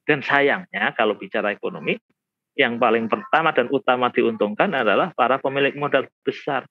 Dan 0.02 0.18
sayangnya 0.18 0.90
kalau 0.98 1.14
bicara 1.14 1.54
ekonomi, 1.54 1.94
yang 2.58 2.76
paling 2.76 3.06
pertama 3.06 3.54
dan 3.54 3.70
utama 3.70 4.10
diuntungkan 4.10 4.74
adalah 4.74 5.14
para 5.14 5.38
pemilik 5.38 5.72
modal 5.78 6.10
besar. 6.26 6.66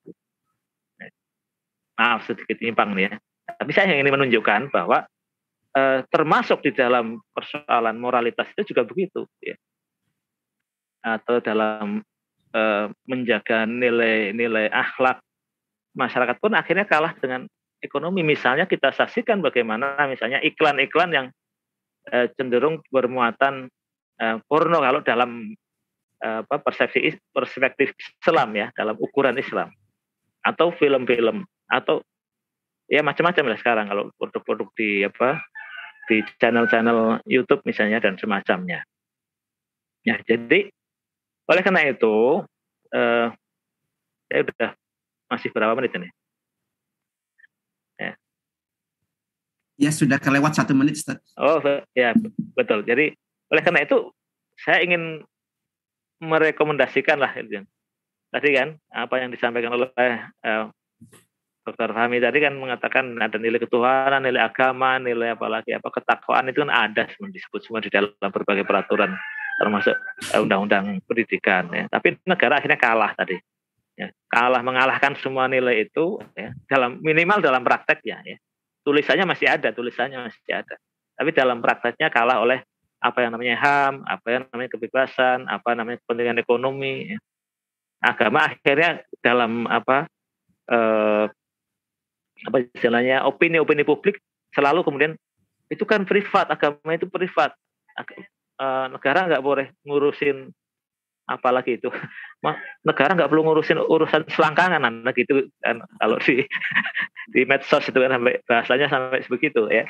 Maaf 1.96 2.28
sedikit 2.28 2.60
nyimpang 2.60 2.92
nih 2.92 3.04
ya. 3.08 3.14
Tapi 3.58 3.70
saya 3.72 3.92
ingin 3.92 4.12
menunjukkan 4.12 4.72
bahwa 4.72 5.04
eh, 5.76 6.00
termasuk 6.08 6.62
di 6.64 6.72
dalam 6.72 7.20
persoalan 7.32 7.96
moralitas 7.96 8.48
itu 8.56 8.74
juga 8.74 8.84
begitu. 8.84 9.24
Ya. 9.40 9.56
Atau 11.02 11.42
dalam 11.42 12.04
eh, 12.52 12.86
menjaga 13.08 13.64
nilai-nilai 13.66 14.70
akhlak 14.70 15.20
masyarakat 15.92 16.36
pun 16.40 16.52
akhirnya 16.56 16.88
kalah 16.88 17.12
dengan 17.20 17.48
ekonomi. 17.82 18.22
Misalnya 18.24 18.64
kita 18.68 18.92
saksikan 18.94 19.42
bagaimana 19.44 19.96
misalnya 20.08 20.40
iklan-iklan 20.40 21.10
yang 21.12 21.26
eh, 22.08 22.30
cenderung 22.38 22.80
bermuatan 22.88 23.68
eh, 24.20 24.36
porno 24.46 24.78
kalau 24.80 25.00
dalam 25.02 25.52
eh, 26.22 26.40
apa 26.44 26.56
persepsi 26.62 27.18
perspektif 27.34 27.92
Islam 27.98 28.54
ya, 28.56 28.66
dalam 28.76 28.96
ukuran 29.00 29.36
Islam. 29.36 29.72
Atau 30.42 30.74
film-film 30.74 31.46
atau 31.70 32.02
ya 32.92 33.00
macam-macam 33.00 33.44
lah 33.48 33.58
sekarang 33.58 33.86
kalau 33.88 34.12
produk-produk 34.20 34.68
di 34.76 35.08
apa 35.08 35.40
di 36.12 36.20
channel-channel 36.36 37.24
YouTube 37.24 37.64
misalnya 37.64 38.04
dan 38.04 38.20
semacamnya. 38.20 38.84
Ya, 40.04 40.20
jadi 40.28 40.68
oleh 41.48 41.62
karena 41.64 41.88
itu 41.88 42.44
eh, 42.92 43.32
saya 44.28 44.42
sudah 44.44 44.70
masih 45.32 45.48
berapa 45.48 45.72
menit 45.78 45.96
ini? 45.96 46.10
Ya 49.80 49.90
sudah 49.90 50.20
kelewat 50.20 50.54
satu 50.54 50.76
menit, 50.78 51.00
Ustaz. 51.00 51.18
Oh 51.34 51.58
ya 51.96 52.14
betul. 52.54 52.86
Jadi 52.86 53.18
oleh 53.50 53.62
karena 53.66 53.82
itu 53.82 54.14
saya 54.60 54.84
ingin 54.84 55.24
merekomendasikan 56.22 57.18
lah 57.18 57.34
tadi 58.30 58.48
kan 58.54 58.78
apa 58.94 59.14
yang 59.18 59.34
disampaikan 59.34 59.74
oleh 59.74 59.90
uh, 60.46 60.70
Dr. 61.62 61.94
Fahmi 61.94 62.18
tadi 62.18 62.42
kan 62.42 62.58
mengatakan 62.58 63.18
ada 63.22 63.38
nilai 63.38 63.62
ketuhanan, 63.62 64.26
nilai 64.26 64.42
agama, 64.42 64.98
nilai 64.98 65.38
apa 65.38 65.46
lagi 65.46 65.70
apa 65.70 65.88
ketakwaan 65.94 66.50
itu 66.50 66.66
kan 66.66 66.72
ada 66.74 67.06
disebut 67.06 67.60
semua 67.62 67.78
di 67.78 67.86
dalam 67.86 68.10
berbagai 68.18 68.66
peraturan 68.66 69.14
termasuk 69.62 69.94
eh, 70.34 70.40
undang-undang 70.42 70.98
pendidikan 71.06 71.70
ya. 71.70 71.86
Tapi 71.86 72.18
negara 72.26 72.58
akhirnya 72.58 72.80
kalah 72.80 73.14
tadi. 73.14 73.38
Ya, 73.92 74.08
kalah 74.32 74.64
mengalahkan 74.64 75.14
semua 75.20 75.46
nilai 75.46 75.84
itu 75.86 76.16
ya, 76.32 76.50
dalam 76.64 76.98
minimal 77.04 77.44
dalam 77.44 77.60
praktek 77.60 78.00
ya, 78.02 78.18
ya 78.24 78.40
tulisannya 78.82 79.26
masih 79.26 79.46
ada, 79.46 79.70
tulisannya 79.70 80.18
masih 80.26 80.52
ada. 80.52 80.76
Tapi 81.14 81.30
dalam 81.30 81.62
prakteknya 81.62 82.10
kalah 82.10 82.42
oleh 82.42 82.62
apa 83.02 83.18
yang 83.22 83.34
namanya 83.34 83.56
HAM, 83.58 83.94
apa 84.06 84.26
yang 84.30 84.42
namanya 84.50 84.70
kebebasan, 84.74 85.38
apa 85.46 85.70
namanya 85.74 85.98
kepentingan 86.02 86.38
ekonomi. 86.42 87.14
Ya. 87.14 87.18
Agama 88.02 88.50
akhirnya 88.50 89.02
dalam 89.22 89.70
apa 89.70 90.10
eh, 90.66 91.24
apa 92.48 92.66
istilahnya 92.74 93.22
opini-opini 93.26 93.86
publik 93.86 94.18
selalu 94.52 94.82
kemudian 94.82 95.12
itu 95.72 95.88
kan 95.88 96.04
privat, 96.04 96.52
agama 96.52 96.92
itu 96.92 97.08
privat. 97.08 97.56
Eh, 98.62 98.86
negara 98.92 99.26
nggak 99.26 99.42
boleh 99.42 99.66
ngurusin 99.82 100.52
apalagi 101.26 101.80
itu. 101.80 101.88
Negara 102.88 103.14
nggak 103.14 103.30
perlu 103.30 103.46
ngurusin 103.46 103.78
urusan 103.78 104.26
selangkangan 104.26 104.82
anak 104.82 105.14
gitu 105.14 105.46
kan 105.62 105.78
kalau 106.02 106.18
di 106.18 106.42
di 107.34 107.40
medsos 107.46 107.86
itu 107.86 107.94
kan 107.94 108.18
sampai 108.18 108.42
bahasanya 108.44 108.86
sampai 108.90 109.22
begitu 109.30 109.66
ya. 109.70 109.86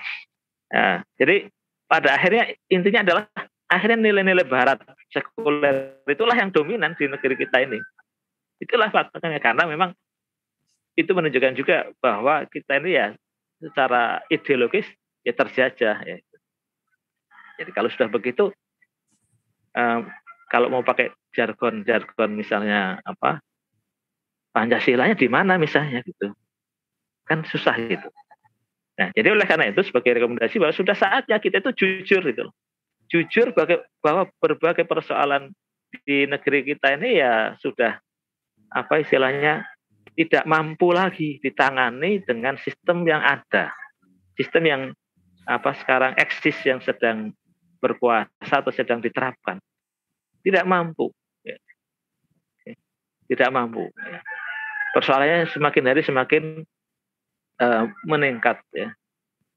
Nah, 0.72 1.04
jadi 1.16 1.48
pada 1.88 2.16
akhirnya 2.16 2.52
intinya 2.68 3.00
adalah 3.04 3.24
akhirnya 3.68 3.98
nilai-nilai 4.00 4.44
barat 4.44 4.80
sekuler 5.12 6.00
itulah 6.08 6.36
yang 6.36 6.52
dominan 6.52 6.96
di 6.96 7.08
negeri 7.08 7.34
kita 7.36 7.64
ini. 7.64 7.80
Itulah 8.60 8.92
faktanya 8.92 9.40
karena 9.40 9.64
memang 9.68 9.96
itu 10.98 11.10
menunjukkan 11.12 11.54
juga 11.56 11.88
bahwa 11.98 12.44
kita 12.48 12.82
ini 12.84 12.90
ya 12.96 13.06
secara 13.62 14.20
ideologis 14.28 14.84
ya 15.24 15.32
terjajah 15.32 15.96
ya. 16.04 16.16
Jadi 17.60 17.70
kalau 17.72 17.88
sudah 17.92 18.08
begitu 18.10 18.50
um, 19.76 20.00
kalau 20.50 20.68
mau 20.68 20.84
pakai 20.84 21.12
jargon-jargon 21.32 22.36
misalnya 22.36 23.00
apa 23.04 23.40
Pancasilanya 24.52 25.16
di 25.16 25.32
mana 25.32 25.56
misalnya 25.56 26.04
gitu. 26.04 26.28
Kan 27.24 27.40
susah 27.48 27.72
gitu. 27.88 28.04
Nah 29.00 29.08
jadi 29.16 29.32
oleh 29.32 29.48
karena 29.48 29.72
itu 29.72 29.80
sebagai 29.80 30.20
rekomendasi 30.20 30.60
bahwa 30.60 30.76
sudah 30.76 30.92
saatnya 30.92 31.40
kita 31.40 31.64
itu 31.64 31.72
jujur 31.72 32.20
gitu 32.20 32.52
jujur 33.12 33.52
bahwa 34.00 34.24
berbagai 34.40 34.88
persoalan 34.88 35.52
di 36.08 36.24
negeri 36.24 36.64
kita 36.64 36.96
ini 36.96 37.20
ya 37.20 37.52
sudah 37.60 38.00
apa 38.72 39.04
istilahnya 39.04 39.68
tidak 40.12 40.44
mampu 40.44 40.92
lagi 40.92 41.40
ditangani 41.40 42.20
dengan 42.24 42.60
sistem 42.60 43.04
yang 43.08 43.24
ada. 43.24 43.72
Sistem 44.36 44.62
yang 44.64 44.82
apa 45.48 45.74
sekarang 45.80 46.14
eksis 46.20 46.56
yang 46.62 46.78
sedang 46.84 47.32
berkuasa 47.82 48.62
atau 48.62 48.70
sedang 48.70 49.02
diterapkan. 49.02 49.58
Tidak 50.44 50.64
mampu. 50.68 51.10
Ya. 51.42 51.58
tidak 53.26 53.50
mampu. 53.50 53.88
Ya. 53.90 54.20
persoalannya 54.92 55.48
semakin 55.48 55.88
hari 55.88 56.02
semakin 56.04 56.44
uh, 57.58 57.84
meningkat 58.04 58.60
ya. 58.76 58.92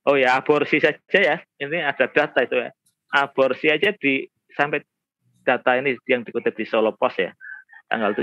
Oh 0.05 0.15
ya 0.15 0.37
aborsi 0.37 0.77
saja 0.77 1.01
ya, 1.11 1.37
ini 1.57 1.81
ada 1.81 2.05
data 2.07 2.45
itu 2.45 2.55
ya. 2.55 2.71
Aborsi 3.11 3.67
aja 3.73 3.91
di 3.97 4.23
sampai 4.53 4.85
data 5.43 5.75
ini 5.75 5.97
yang 6.07 6.21
dikutip 6.21 6.53
di 6.53 6.65
Solo 6.65 6.93
Post 6.93 7.25
ya, 7.25 7.33
tanggal 7.89 8.13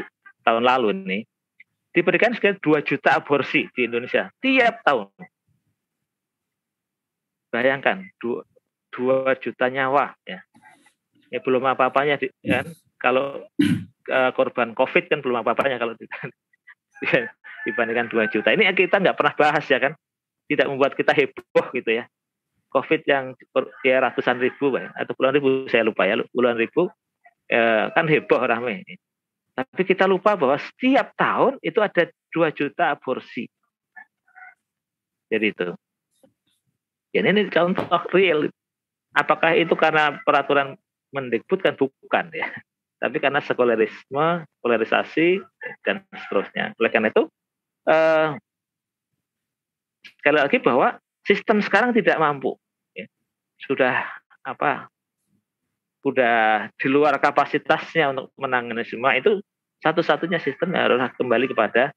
tahun 0.47 0.63
lalu 0.63 0.89
ini, 0.95 1.19
diberikan 1.93 2.33
sekitar 2.33 2.59
2 2.59 2.89
juta 2.89 3.21
aborsi 3.21 3.69
di 3.77 3.85
Indonesia 3.85 4.33
tiap 4.41 4.81
tahun. 4.83 5.13
Bayangkan, 7.53 8.09
2, 8.17 8.41
2 8.97 9.45
juta 9.45 9.69
nyawa 9.69 10.17
ya. 10.25 10.41
Ya 11.33 11.41
belum 11.41 11.65
apa-apanya 11.65 12.21
kan 12.21 12.67
kalau 13.01 13.45
uh, 14.09 14.31
korban 14.37 14.73
COVID 14.77 15.09
kan 15.09 15.21
belum 15.21 15.45
apa-apanya 15.45 15.77
kalau 15.81 15.93
dibandingkan 17.69 18.09
2 18.09 18.33
juta. 18.33 18.53
Ini 18.53 18.73
kita 18.73 19.01
nggak 19.01 19.17
pernah 19.17 19.35
bahas 19.37 19.65
ya 19.69 19.81
kan. 19.81 19.93
Tidak 20.49 20.69
membuat 20.69 20.97
kita 20.97 21.13
heboh 21.13 21.67
gitu 21.77 21.93
ya. 21.93 22.05
COVID 22.73 23.05
yang 23.05 23.37
ya 23.85 24.01
ratusan 24.01 24.41
ribu 24.41 24.73
atau 24.73 25.13
puluhan 25.13 25.37
ribu 25.37 25.69
saya 25.69 25.85
lupa 25.85 26.09
ya 26.09 26.17
puluhan 26.33 26.57
ribu 26.57 26.89
eh, 27.53 27.93
kan 27.93 28.09
heboh 28.09 28.41
ramai. 28.41 28.81
Tapi 29.53 29.83
kita 29.85 30.09
lupa 30.09 30.33
bahwa 30.33 30.57
setiap 30.57 31.13
tahun 31.17 31.61
itu 31.61 31.79
ada 31.79 32.09
2 32.33 32.49
juta 32.57 32.97
aborsi. 32.97 33.45
Jadi 35.29 35.47
itu. 35.53 35.69
Jadi 37.13 37.27
ini 37.29 37.43
contoh 37.53 37.85
real. 38.17 38.49
Apakah 39.13 39.53
itu 39.53 39.77
karena 39.77 40.17
peraturan 40.25 40.77
Mendikbud 41.13 41.61
kan 41.61 41.77
bukan 41.77 42.33
ya 42.33 42.49
tapi 43.03 43.19
karena 43.19 43.43
sekularisme, 43.43 44.47
polarisasi 44.63 45.43
dan 45.83 46.07
seterusnya. 46.15 46.71
Oleh 46.79 46.91
karena 46.95 47.11
itu, 47.11 47.27
eh, 47.91 48.39
sekali 50.23 50.39
lagi 50.39 50.63
bahwa 50.63 51.03
sistem 51.27 51.59
sekarang 51.67 51.91
tidak 51.91 52.15
mampu, 52.23 52.55
ya. 52.95 53.11
sudah 53.67 54.07
apa, 54.47 54.87
sudah 56.03 56.69
di 56.75 56.89
luar 56.91 57.17
kapasitasnya 57.23 58.11
untuk 58.11 58.35
menangani 58.35 58.83
semua 58.83 59.15
itu 59.15 59.39
satu-satunya 59.83 60.43
sistem 60.43 60.75
harus 60.75 60.99
kembali 61.15 61.51
kepada 61.55 61.95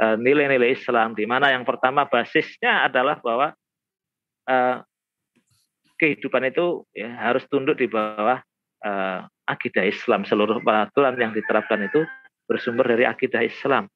eh, 0.00 0.16
nilai-nilai 0.20 0.76
Islam 0.76 1.16
di 1.16 1.24
mana 1.24 1.52
yang 1.52 1.64
pertama 1.64 2.04
basisnya 2.04 2.84
adalah 2.84 3.18
bahwa 3.24 3.56
eh, 4.48 4.76
kehidupan 5.98 6.48
itu 6.48 6.86
ya, 6.94 7.10
harus 7.18 7.42
tunduk 7.50 7.76
di 7.76 7.90
bawah 7.90 8.38
uh, 8.86 9.26
akidah 9.50 9.84
Islam. 9.84 10.22
Seluruh 10.22 10.62
peraturan 10.62 11.18
yang 11.18 11.34
diterapkan 11.34 11.82
itu 11.84 12.06
bersumber 12.46 12.86
dari 12.86 13.04
akidah 13.04 13.42
Islam. 13.42 13.90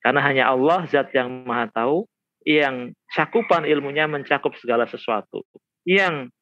Karena 0.00 0.20
hanya 0.24 0.44
Allah 0.48 0.86
zat 0.88 1.12
yang 1.12 1.44
maha 1.44 1.68
tahu, 1.74 2.08
yang 2.48 2.96
cakupan 3.12 3.68
ilmunya 3.68 4.08
mencakup 4.08 4.56
segala 4.56 4.88
sesuatu. 4.88 5.44
Yang 5.84 6.32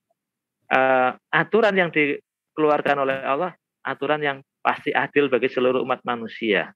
uh, 0.73 1.11
aturan 1.33 1.75
yang 1.75 1.91
dikeluarkan 1.93 2.97
oleh 3.05 3.17
Allah, 3.25 3.53
aturan 3.85 4.21
yang 4.21 4.39
pasti 4.61 4.93
adil 4.93 5.33
bagi 5.33 5.49
seluruh 5.49 5.81
umat 5.85 6.05
manusia. 6.05 6.73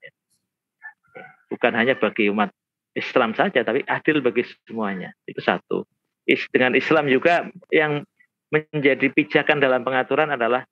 Bukan 1.52 1.72
hanya 1.76 1.92
bagi 1.96 2.32
umat 2.32 2.48
Islam 2.96 3.36
saja, 3.36 3.60
tapi 3.64 3.84
adil 3.84 4.24
bagi 4.24 4.44
semuanya. 4.64 5.12
Itu 5.28 5.44
satu. 5.44 5.84
Dengan 6.24 6.78
Islam 6.78 7.10
juga 7.10 7.50
yang 7.68 8.04
menjadi 8.52 9.08
pijakan 9.12 9.58
dalam 9.60 9.82
pengaturan 9.82 10.32
adalah 10.32 10.64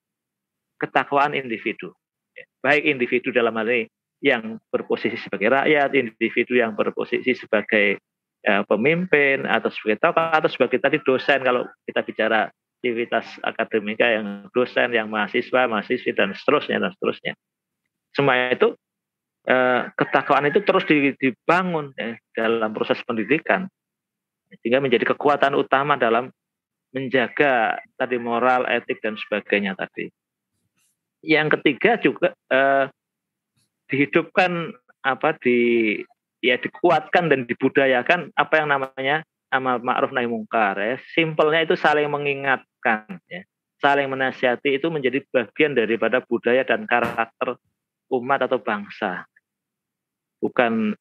ketakwaan 0.81 1.37
individu. 1.37 1.93
Baik 2.61 2.89
individu 2.89 3.33
dalam 3.33 3.57
hal 3.57 3.69
ini 3.69 3.89
yang 4.21 4.61
berposisi 4.69 5.17
sebagai 5.17 5.49
rakyat, 5.49 5.97
individu 5.97 6.61
yang 6.61 6.77
berposisi 6.77 7.33
sebagai 7.33 8.01
ya, 8.45 8.65
pemimpin 8.69 9.49
atau 9.49 9.73
sebagai 9.73 10.01
tokoh 10.01 10.29
atau 10.29 10.49
sebagai 10.53 10.77
tadi 10.77 11.01
dosen 11.01 11.41
kalau 11.41 11.65
kita 11.89 12.01
bicara 12.05 12.53
aktivitas 12.81 13.29
akademika 13.45 14.09
yang 14.09 14.49
dosen, 14.57 14.89
yang 14.97 15.13
mahasiswa, 15.13 15.69
mahasiswi 15.69 16.17
dan 16.17 16.33
seterusnya 16.33 16.81
dan 16.81 16.91
seterusnya. 16.97 17.37
Semua 18.17 18.49
itu 18.49 18.73
eh, 19.45 19.93
ketakwaan 19.93 20.49
itu 20.49 20.65
terus 20.65 20.89
dibangun 20.89 21.93
ya, 21.93 22.17
dalam 22.33 22.73
proses 22.73 22.97
pendidikan 23.05 23.69
sehingga 24.49 24.81
menjadi 24.81 25.13
kekuatan 25.13 25.53
utama 25.55 26.01
dalam 26.01 26.33
menjaga 26.91 27.79
tadi 28.01 28.17
moral, 28.17 28.67
etik 28.67 28.99
dan 29.05 29.15
sebagainya 29.15 29.77
tadi. 29.77 30.09
Yang 31.21 31.61
ketiga 31.61 32.01
juga 32.01 32.33
eh, 32.49 32.89
dihidupkan 33.93 34.73
apa 35.05 35.37
di 35.37 36.01
ya 36.41 36.57
dikuatkan 36.57 37.29
dan 37.29 37.45
dibudayakan 37.45 38.33
apa 38.33 38.55
yang 38.57 38.73
namanya 38.73 39.21
amal 39.53 39.77
ma'ruf 39.85 40.17
nahi 40.17 40.25
mungkar 40.25 40.81
ya. 40.81 40.97
Simpelnya 41.13 41.69
itu 41.69 41.77
saling 41.77 42.09
mengingatkan 42.81 43.21
ya. 43.29 43.43
Saling 43.81 44.13
menasihati 44.13 44.77
itu 44.77 44.93
menjadi 44.93 45.25
bagian 45.33 45.73
daripada 45.73 46.21
budaya 46.21 46.61
dan 46.69 46.85
karakter 46.85 47.57
umat 48.13 48.45
atau 48.45 48.61
bangsa. 48.61 49.25
Bukan 50.41 50.93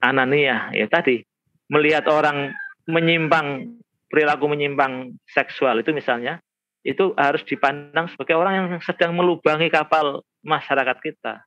ananiah 0.00 0.72
ya 0.72 0.88
tadi 0.88 1.24
melihat 1.68 2.08
orang 2.08 2.52
menyimpang 2.88 3.76
perilaku 4.08 4.48
menyimpang 4.48 5.16
seksual 5.28 5.80
itu 5.80 5.92
misalnya 5.92 6.40
itu 6.84 7.16
harus 7.16 7.40
dipandang 7.48 8.12
sebagai 8.12 8.36
orang 8.36 8.54
yang 8.60 8.68
sedang 8.84 9.16
melubangi 9.16 9.72
kapal 9.72 10.20
masyarakat 10.44 10.96
kita. 11.00 11.44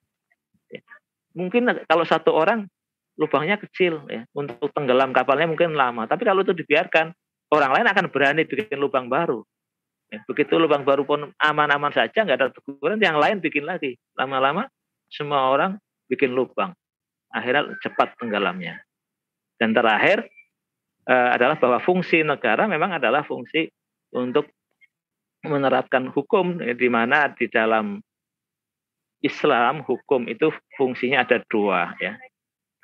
Ya. 0.70 0.82
Mungkin 1.38 1.86
kalau 1.86 2.06
satu 2.06 2.34
orang 2.34 2.66
lubangnya 3.18 3.58
kecil 3.62 4.06
ya 4.10 4.26
untuk 4.34 4.70
tenggelam 4.74 5.14
kapalnya 5.14 5.50
mungkin 5.50 5.74
lama, 5.78 6.06
tapi 6.10 6.26
kalau 6.26 6.42
itu 6.42 6.54
dibiarkan 6.58 7.14
orang 7.54 7.72
lain 7.78 7.88
akan 7.90 8.06
berani 8.10 8.46
bikin 8.46 8.82
lubang 8.82 9.10
baru. 9.10 9.46
Ya, 10.08 10.24
begitu 10.24 10.56
lubang 10.56 10.88
baru 10.88 11.04
pun 11.04 11.36
aman-aman 11.36 11.92
saja 11.92 12.24
nggak 12.24 12.38
ada 12.40 12.50
teguran, 12.56 12.96
yang 13.00 13.20
lain 13.20 13.44
bikin 13.44 13.68
lagi. 13.68 14.00
Lama-lama 14.16 14.72
semua 15.12 15.52
orang 15.52 15.76
bikin 16.08 16.32
lubang, 16.32 16.72
akhirnya 17.28 17.76
cepat 17.84 18.16
tenggelamnya. 18.16 18.80
Dan 19.60 19.76
terakhir 19.76 20.32
uh, 21.12 21.36
adalah 21.36 21.60
bahwa 21.60 21.84
fungsi 21.84 22.24
negara 22.24 22.72
memang 22.72 22.96
adalah 22.96 23.28
fungsi 23.28 23.68
untuk 24.16 24.48
menerapkan 25.44 26.08
hukum 26.08 26.64
ya, 26.64 26.72
di 26.72 26.88
mana 26.88 27.28
di 27.36 27.52
dalam 27.52 28.00
Islam 29.20 29.84
hukum 29.84 30.30
itu 30.30 30.54
fungsinya 30.78 31.26
ada 31.26 31.42
dua 31.50 31.98
ya 31.98 32.16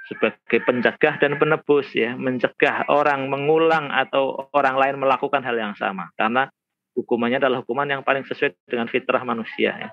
sebagai 0.04 0.60
pencegah 0.68 1.16
dan 1.22 1.40
penebus 1.40 1.88
ya 1.96 2.18
mencegah 2.20 2.90
orang 2.92 3.32
mengulang 3.32 3.88
atau 3.88 4.50
orang 4.52 4.76
lain 4.76 4.96
melakukan 5.00 5.40
hal 5.46 5.56
yang 5.56 5.74
sama 5.80 6.12
karena 6.20 6.52
hukumannya 6.94 7.42
adalah 7.42 7.66
hukuman 7.66 7.90
yang 7.90 8.02
paling 8.06 8.24
sesuai 8.26 8.54
dengan 8.70 8.88
fitrah 8.90 9.22
manusia 9.26 9.72
ya. 9.74 9.90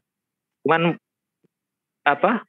Hukuman 0.62 0.96
apa 2.04 2.44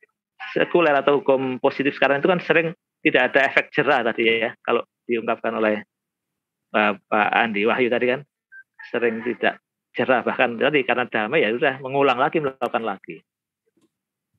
sekuler 0.55 0.95
atau 0.95 1.21
hukum 1.21 1.59
positif 1.59 1.95
sekarang 1.95 2.23
itu 2.23 2.29
kan 2.31 2.41
sering 2.43 2.67
tidak 3.01 3.31
ada 3.33 3.39
efek 3.51 3.73
jerah 3.73 4.01
tadi 4.05 4.47
ya 4.47 4.51
kalau 4.61 4.85
diungkapkan 5.05 5.53
oleh 5.57 5.83
Pak 6.71 7.29
Andi 7.35 7.67
Wahyu 7.67 7.91
tadi 7.91 8.05
kan 8.09 8.21
sering 8.89 9.21
tidak 9.25 9.59
jerah 9.91 10.23
bahkan 10.23 10.55
tadi 10.55 10.87
karena 10.87 11.05
damai 11.07 11.43
ya 11.43 11.51
sudah 11.51 11.83
mengulang 11.83 12.15
lagi 12.15 12.39
melakukan 12.39 12.83
lagi 12.83 13.19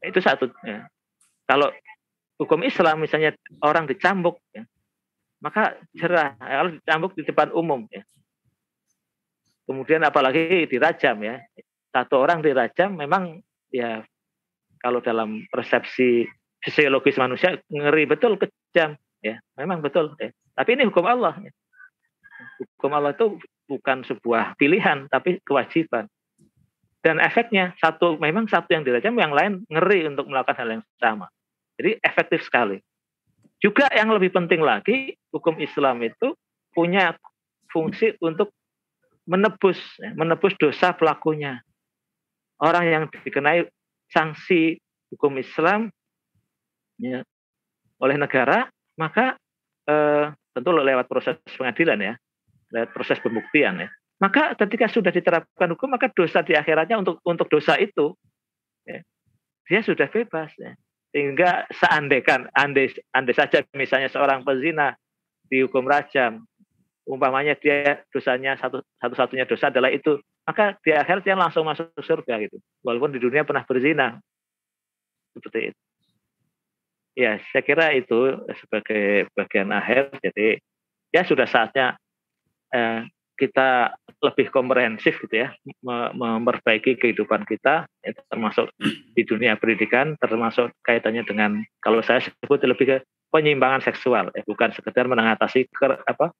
itu 0.02 0.18
satu 0.18 0.48
ya. 0.64 0.88
kalau 1.44 1.68
hukum 2.40 2.64
Islam 2.64 3.04
misalnya 3.04 3.36
orang 3.62 3.86
dicambuk 3.86 4.40
ya, 4.50 4.64
maka 5.44 5.78
jerah 5.94 6.34
kalau 6.40 6.70
dicambuk 6.74 7.12
di 7.14 7.22
depan 7.22 7.52
umum 7.52 7.84
ya 7.92 8.02
kemudian 9.64 10.02
apalagi 10.02 10.66
dirajam 10.66 11.22
ya 11.22 11.42
satu 11.92 12.22
orang 12.22 12.40
dirajam 12.40 12.96
memang 12.96 13.40
ya 13.70 14.02
kalau 14.82 14.98
dalam 14.98 15.46
persepsi 15.48 16.26
fisiologis 16.62 17.18
manusia 17.18 17.58
ngeri 17.70 18.06
betul 18.06 18.38
kejam 18.38 18.98
ya 19.22 19.38
memang 19.56 19.82
betul 19.84 20.14
ya 20.18 20.32
tapi 20.52 20.76
ini 20.76 20.88
hukum 20.88 21.04
Allah. 21.08 21.36
Hukum 22.60 22.92
Allah 22.92 23.16
itu 23.16 23.40
bukan 23.68 24.04
sebuah 24.04 24.58
pilihan, 24.60 25.08
tapi 25.08 25.40
kewajiban. 25.44 26.08
Dan 27.02 27.18
efeknya 27.18 27.74
satu 27.82 28.20
memang 28.20 28.46
satu 28.46 28.70
yang 28.70 28.86
dirajam, 28.86 29.16
yang 29.18 29.34
lain 29.34 29.52
ngeri 29.66 30.06
untuk 30.06 30.30
melakukan 30.30 30.54
hal 30.54 30.68
yang 30.78 30.82
sama. 31.02 31.26
Jadi 31.80 31.98
efektif 32.04 32.46
sekali. 32.46 32.78
Juga 33.58 33.90
yang 33.90 34.12
lebih 34.14 34.30
penting 34.30 34.62
lagi, 34.62 35.16
hukum 35.34 35.58
Islam 35.58 36.02
itu 36.04 36.34
punya 36.70 37.14
fungsi 37.72 38.14
untuk 38.22 38.54
menebus, 39.26 39.78
ya, 39.98 40.12
menebus 40.14 40.54
dosa 40.58 40.94
pelakunya. 40.94 41.62
Orang 42.62 42.84
yang 42.86 43.04
dikenai 43.10 43.66
sanksi 44.10 44.78
hukum 45.10 45.34
Islam 45.38 45.90
ya, 46.98 47.26
oleh 47.98 48.16
negara, 48.18 48.70
maka 48.98 49.34
eh, 49.86 50.30
tentu 50.54 50.70
lewat 50.70 51.06
proses 51.10 51.38
pengadilan 51.58 51.98
ya, 51.98 52.14
lewat 52.70 52.90
proses 52.94 53.18
pembuktian 53.18 53.82
ya. 53.82 53.88
Maka 54.22 54.54
ketika 54.54 54.86
sudah 54.86 55.10
diterapkan 55.10 55.74
hukum, 55.74 55.98
maka 55.98 56.06
dosa 56.14 56.46
di 56.46 56.54
akhiratnya 56.54 57.02
untuk 57.02 57.18
untuk 57.26 57.50
dosa 57.50 57.74
itu, 57.74 58.14
ya, 58.86 59.02
dia 59.66 59.80
sudah 59.82 60.06
bebas. 60.06 60.54
Ya. 60.54 60.78
Sehingga 61.10 61.66
seandaikan, 61.74 62.46
andai, 62.54 62.94
andai 63.12 63.34
saja 63.34 63.66
misalnya 63.74 64.08
seorang 64.08 64.46
pezina 64.46 64.94
dihukum 65.50 65.84
rajam, 65.84 66.46
umpamanya 67.06 67.58
dia 67.58 68.02
dosanya 68.10 68.54
satu 68.58 68.82
satu-satunya 69.02 69.44
dosa 69.46 69.68
adalah 69.70 69.90
itu, 69.90 70.18
maka 70.46 70.78
di 70.82 70.94
akhir 70.94 71.26
dia 71.26 71.34
langsung 71.34 71.66
masuk 71.66 71.90
surga 71.98 72.42
gitu. 72.46 72.58
Walaupun 72.82 73.14
di 73.14 73.20
dunia 73.22 73.42
pernah 73.42 73.66
berzina. 73.66 74.18
Seperti 75.32 75.72
itu. 75.72 75.80
Ya, 77.12 77.36
saya 77.52 77.62
kira 77.64 77.92
itu 77.92 78.40
sebagai 78.64 79.28
bagian 79.36 79.68
akhir. 79.72 80.16
Jadi 80.24 80.60
ya 81.12 81.22
sudah 81.28 81.44
saatnya 81.44 81.96
eh, 82.72 83.04
kita 83.36 83.98
lebih 84.22 84.54
komprehensif 84.54 85.18
gitu 85.18 85.42
ya, 85.42 85.50
memperbaiki 86.14 86.94
kehidupan 86.94 87.42
kita, 87.42 87.90
ya, 88.06 88.10
termasuk 88.30 88.70
di 89.18 89.22
dunia 89.26 89.58
pendidikan, 89.58 90.14
termasuk 90.22 90.70
kaitannya 90.86 91.26
dengan 91.26 91.58
kalau 91.82 91.98
saya 92.06 92.22
sebut 92.22 92.62
lebih 92.62 92.86
ke 92.86 92.96
penyimpangan 93.34 93.82
seksual, 93.82 94.30
ya, 94.30 94.46
bukan 94.46 94.70
sekedar 94.70 95.10
mengatasi 95.10 95.66
ke, 95.74 95.86
apa 96.06 96.30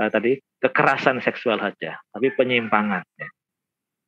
uh, 0.00 0.08
tadi 0.08 0.40
kekerasan 0.64 1.20
seksual 1.20 1.60
saja, 1.60 2.00
tapi 2.08 2.32
penyimpangan. 2.32 3.04
Ya. 3.20 3.28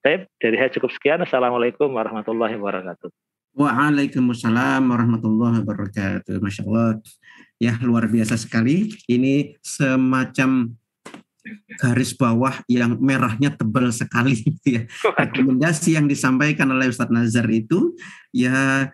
Saya 0.03 0.17
dari 0.41 0.57
saya 0.59 0.71
cukup 0.73 0.91
sekian. 0.91 1.21
Assalamualaikum 1.23 1.93
warahmatullahi 1.93 2.57
wabarakatuh. 2.59 3.13
Waalaikumsalam 3.53 4.83
warahmatullahi 4.89 5.61
wabarakatuh. 5.63 6.41
Masya 6.41 6.65
Allah. 6.65 6.99
Ya 7.61 7.79
luar 7.85 8.09
biasa 8.11 8.35
sekali. 8.41 8.91
Ini 9.07 9.61
semacam 9.63 10.75
garis 11.79 12.15
bawah 12.15 12.55
yang 12.67 12.99
merahnya 12.99 13.55
tebal 13.55 13.93
sekali 13.95 14.35
gitu 14.43 14.81
ya. 14.81 14.83
Rekomendasi 15.05 15.95
yang 15.95 16.11
disampaikan 16.11 16.71
oleh 16.75 16.91
Ustadz 16.91 17.15
Nazar 17.15 17.47
itu 17.53 17.95
ya 18.35 18.89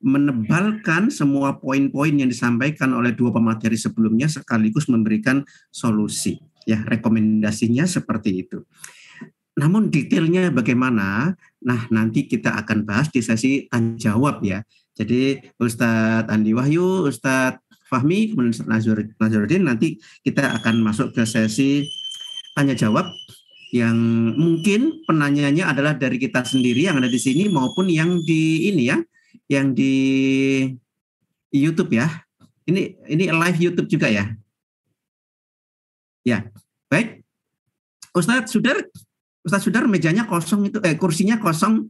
menebalkan 0.00 1.08
semua 1.08 1.56
poin-poin 1.58 2.12
yang 2.12 2.28
disampaikan 2.28 2.92
oleh 2.92 3.14
dua 3.14 3.32
pemateri 3.32 3.78
sebelumnya 3.78 4.26
sekaligus 4.28 4.90
memberikan 4.90 5.44
solusi. 5.70 6.38
Ya, 6.62 6.78
rekomendasinya 6.86 7.84
seperti 7.88 8.46
itu. 8.46 8.62
Namun 9.58 9.92
detailnya 9.92 10.48
bagaimana? 10.48 11.36
Nah, 11.60 11.80
nanti 11.92 12.24
kita 12.24 12.56
akan 12.64 12.88
bahas 12.88 13.12
di 13.12 13.20
sesi 13.20 13.68
tanya 13.68 13.98
jawab 13.98 14.40
ya. 14.40 14.64
Jadi 14.96 15.40
Ustadz 15.60 16.28
Andi 16.28 16.52
Wahyu, 16.56 17.08
Ustadz 17.08 17.60
Fahmi, 17.88 18.32
kemudian 18.32 18.64
Nazur, 18.64 19.04
Nazaruddin, 19.20 19.68
nanti 19.68 20.00
kita 20.24 20.56
akan 20.60 20.80
masuk 20.80 21.12
ke 21.12 21.28
sesi 21.28 21.84
tanya 22.56 22.72
jawab 22.72 23.08
yang 23.72 23.96
mungkin 24.36 25.00
penanyanya 25.08 25.72
adalah 25.72 25.96
dari 25.96 26.20
kita 26.20 26.44
sendiri 26.44 26.84
yang 26.84 27.00
ada 27.00 27.08
di 27.08 27.16
sini 27.16 27.48
maupun 27.48 27.88
yang 27.88 28.20
di 28.20 28.68
ini 28.68 28.92
ya, 28.92 29.00
yang 29.48 29.72
di 29.72 29.94
YouTube 31.48 31.96
ya. 31.96 32.08
Ini 32.68 33.00
ini 33.08 33.24
live 33.32 33.58
YouTube 33.58 33.88
juga 33.88 34.12
ya. 34.12 34.28
Ya, 36.22 36.46
baik. 36.92 37.24
Ustadz 38.12 38.52
Sudar, 38.52 38.78
Ustadz 39.42 39.66
Sudar 39.66 39.88
mejanya 39.88 40.28
kosong 40.28 40.68
itu, 40.68 40.78
eh 40.84 40.94
kursinya 40.94 41.40
kosong, 41.40 41.88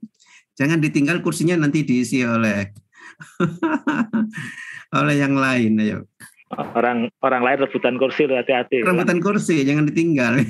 jangan 0.56 0.78
ditinggal 0.80 1.20
kursinya 1.24 1.56
nanti 1.56 1.84
diisi 1.84 2.24
oleh 2.24 2.72
oleh 4.98 5.14
yang 5.16 5.34
lain 5.36 5.80
ayo 5.80 5.98
orang 6.52 7.08
orang 7.24 7.42
lain 7.44 7.58
rebutan 7.64 7.96
kursi 7.96 8.28
hati-hati 8.28 8.84
rebutan 8.84 9.20
kursi 9.24 9.64
jangan 9.64 9.88
ditinggal 9.88 10.36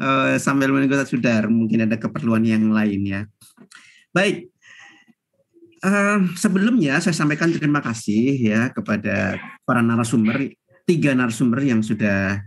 uh, 0.00 0.36
sambil 0.40 0.72
menunggu 0.72 0.96
sudar 1.04 1.48
mungkin 1.48 1.84
ada 1.84 1.96
keperluan 2.00 2.44
yang 2.44 2.70
lain 2.72 3.02
ya. 3.04 3.20
Baik. 4.12 4.48
Uh, 5.84 6.32
sebelumnya 6.34 6.98
saya 7.04 7.12
sampaikan 7.12 7.52
terima 7.52 7.84
kasih 7.84 8.32
ya 8.34 8.72
kepada 8.72 9.38
para 9.62 9.84
narasumber 9.84 10.50
tiga 10.88 11.12
narasumber 11.12 11.62
yang 11.62 11.84
sudah 11.84 12.40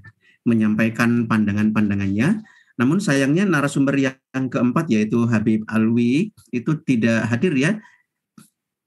menyampaikan 0.48 1.30
pandangan-pandangannya. 1.30 2.42
Namun 2.80 3.04
sayangnya 3.04 3.44
narasumber 3.44 4.00
yang 4.00 4.16
keempat 4.34 4.88
yaitu 4.88 5.28
Habib 5.28 5.68
Alwi 5.68 6.32
itu 6.50 6.72
tidak 6.88 7.28
hadir 7.28 7.54
ya. 7.54 7.72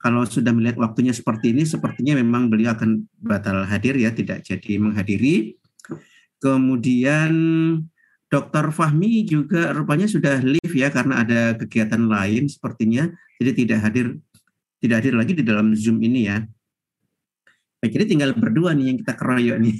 Kalau 0.02 0.26
sudah 0.26 0.50
melihat 0.50 0.82
waktunya 0.82 1.14
seperti 1.14 1.54
ini, 1.54 1.62
sepertinya 1.62 2.18
memang 2.18 2.50
beliau 2.50 2.74
akan 2.74 3.06
batal 3.22 3.62
hadir 3.62 3.94
ya, 3.94 4.10
tidak 4.10 4.42
jadi 4.42 4.82
menghadiri. 4.82 5.54
Kemudian 6.42 7.30
Dr. 8.32 8.72
Fahmi 8.72 9.28
juga 9.28 9.76
rupanya 9.76 10.08
sudah 10.08 10.40
leave 10.40 10.72
ya 10.72 10.88
karena 10.88 11.20
ada 11.20 11.52
kegiatan 11.52 12.00
lain 12.00 12.48
sepertinya, 12.48 13.12
jadi 13.36 13.52
tidak 13.52 13.78
hadir 13.84 14.16
tidak 14.80 15.04
hadir 15.04 15.14
lagi 15.20 15.36
di 15.36 15.44
dalam 15.44 15.76
Zoom 15.76 16.00
ini 16.00 16.32
ya. 16.32 16.40
Baik, 17.84 17.92
jadi 17.92 18.04
tinggal 18.08 18.32
berdua 18.32 18.72
nih 18.72 18.88
yang 18.88 18.98
kita 19.04 19.12
keroyok 19.20 19.58
nih, 19.60 19.76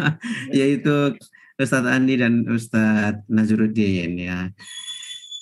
yaitu 0.62 1.18
Ustadz 1.58 1.90
Andi 1.90 2.14
dan 2.22 2.46
Ustadz 2.46 3.26
Nazruddin 3.26 4.14
ya. 4.14 4.46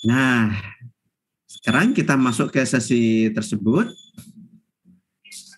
Nah, 0.09 0.49
sekarang 1.45 1.93
kita 1.93 2.17
masuk 2.17 2.49
ke 2.49 2.65
sesi 2.65 3.29
tersebut. 3.37 3.85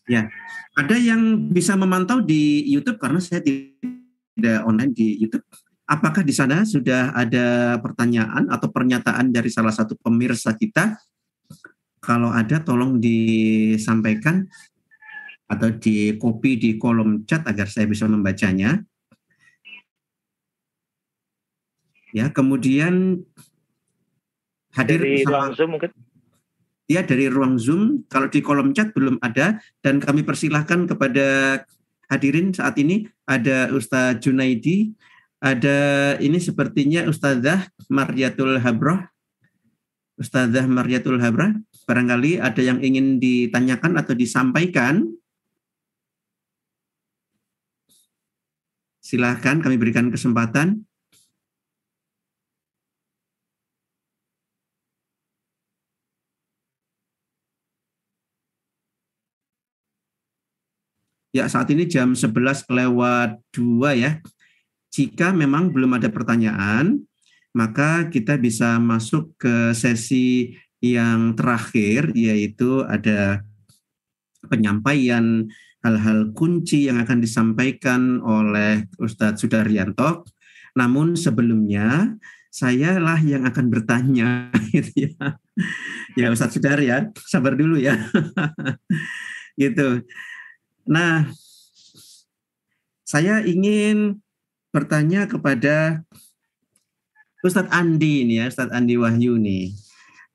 Ya, 0.10 0.28
ada 0.76 0.98
yang 1.00 1.48
bisa 1.48 1.80
memantau 1.80 2.20
di 2.20 2.66
YouTube 2.68 3.00
karena 3.00 3.24
saya 3.24 3.40
tidak 3.40 4.68
online 4.68 4.92
di 4.92 5.16
YouTube. 5.16 5.46
Apakah 5.90 6.22
di 6.22 6.30
sana 6.30 6.61
sudah 6.70 7.18
ada 7.18 7.78
pertanyaan 7.82 8.45
atau 8.53 8.70
pernyataan 8.70 9.34
dari 9.34 9.49
salah 9.49 9.74
satu 9.74 9.98
pemirsa 9.98 10.53
kita? 10.53 10.94
Kalau 11.98 12.30
ada, 12.30 12.61
tolong 12.61 13.02
disampaikan 13.02 14.45
atau 15.49 15.74
di 15.74 16.14
copy 16.22 16.61
di 16.61 16.70
kolom 16.78 17.26
chat 17.26 17.41
agar 17.49 17.66
saya 17.66 17.90
bisa 17.90 18.06
membacanya. 18.06 18.78
Ya, 22.14 22.30
kemudian 22.30 23.26
hadir 24.78 25.02
dari 25.02 25.26
ruang 25.26 25.57
Zoom 25.57 25.70
mungkin 25.74 25.90
ya 26.90 27.06
dari 27.06 27.30
ruang 27.30 27.56
Zoom. 27.61 28.03
Kalau 28.10 28.28
di 28.28 28.41
kolom 28.41 28.74
chat 28.74 28.91
belum 28.91 29.22
ada 29.22 29.61
dan 29.86 30.02
kami 30.02 30.26
persilahkan 30.26 30.90
kepada 30.90 31.61
hadirin 32.10 32.49
saat 32.52 32.78
ini 32.82 33.06
ada 33.30 33.70
Ustadz 33.70 34.26
Junaidi, 34.26 34.90
ada 35.40 35.80
ini 36.20 36.36
sepertinya 36.40 37.07
Ustazah 37.07 37.72
Maryatul 37.88 38.60
Habroh. 38.60 38.99
Ustazah 40.20 40.68
Maryatul 40.68 41.24
Habroh, 41.24 41.56
barangkali 41.88 42.44
ada 42.44 42.60
yang 42.60 42.84
ingin 42.84 43.24
ditanyakan 43.24 43.95
atau 43.95 44.11
disampaikan. 44.11 45.07
Silahkan 48.99 49.64
kami 49.64 49.80
berikan 49.80 50.11
kesempatan. 50.11 50.84
Ya, 61.30 61.45
saat 61.45 61.70
ini 61.72 61.86
jam 61.86 62.11
11 62.18 62.66
lewat 62.68 63.40
2 63.53 63.94
ya. 63.95 64.20
Jika 64.90 65.32
memang 65.34 65.70
belum 65.70 66.02
ada 66.02 66.10
pertanyaan, 66.10 67.06
maka 67.53 68.10
kita 68.10 68.38
bisa 68.38 68.78
masuk 68.82 69.38
ke 69.38 69.74
sesi 69.78 70.53
yang 70.82 71.38
terakhir, 71.38 72.14
yaitu 72.16 72.86
ada 72.86 73.44
penyampaian 74.48 75.45
hal-hal 75.84 76.32
kunci 76.36 76.88
yang 76.91 76.99
akan 76.99 77.20
disampaikan 77.22 78.20
oleh 78.24 78.88
Ustadz 78.99 79.44
Sudaryanto. 79.44 80.26
Namun 80.76 81.16
sebelumnya, 81.20 82.16
saya 82.49 82.98
lah 82.98 83.22
yang 83.22 83.45
akan 83.45 83.70
bertanya 83.70 84.49
gitu 84.74 85.10
ya. 85.10 85.38
Ya 86.18 86.28
Ustadz 86.34 86.57
Sudar 86.57 86.82
ya, 86.82 87.14
sabar 87.30 87.53
dulu 87.53 87.78
ya. 87.78 87.95
gitu. 89.61 90.03
Nah, 90.90 91.30
saya 93.06 93.45
ingin 93.45 94.18
bertanya 94.70 95.26
kepada 95.26 96.06
Ustadz 97.40 97.72
Andi 97.72 98.28
ini 98.28 98.44
ya, 98.44 98.52
Ustadz 98.52 98.76
Andi 98.76 99.00
Wahyu 99.00 99.40
nih. 99.40 99.72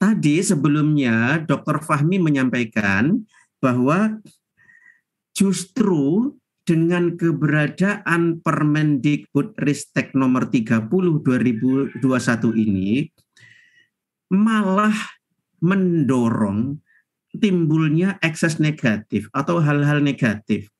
Tadi 0.00 0.42
sebelumnya 0.42 1.40
Dr. 1.44 1.80
Fahmi 1.84 2.18
menyampaikan 2.18 3.24
bahwa 3.60 4.20
justru 5.36 6.34
dengan 6.64 7.12
keberadaan 7.20 8.40
Permendikbud 8.40 9.52
Ristek 9.60 10.16
nomor 10.16 10.48
30 10.48 10.88
2021 10.88 12.00
ini 12.56 13.12
malah 14.32 14.96
mendorong 15.60 16.80
timbulnya 17.36 18.16
ekses 18.24 18.56
negatif 18.56 19.28
atau 19.36 19.60
hal-hal 19.60 20.00
negatif. 20.00 20.72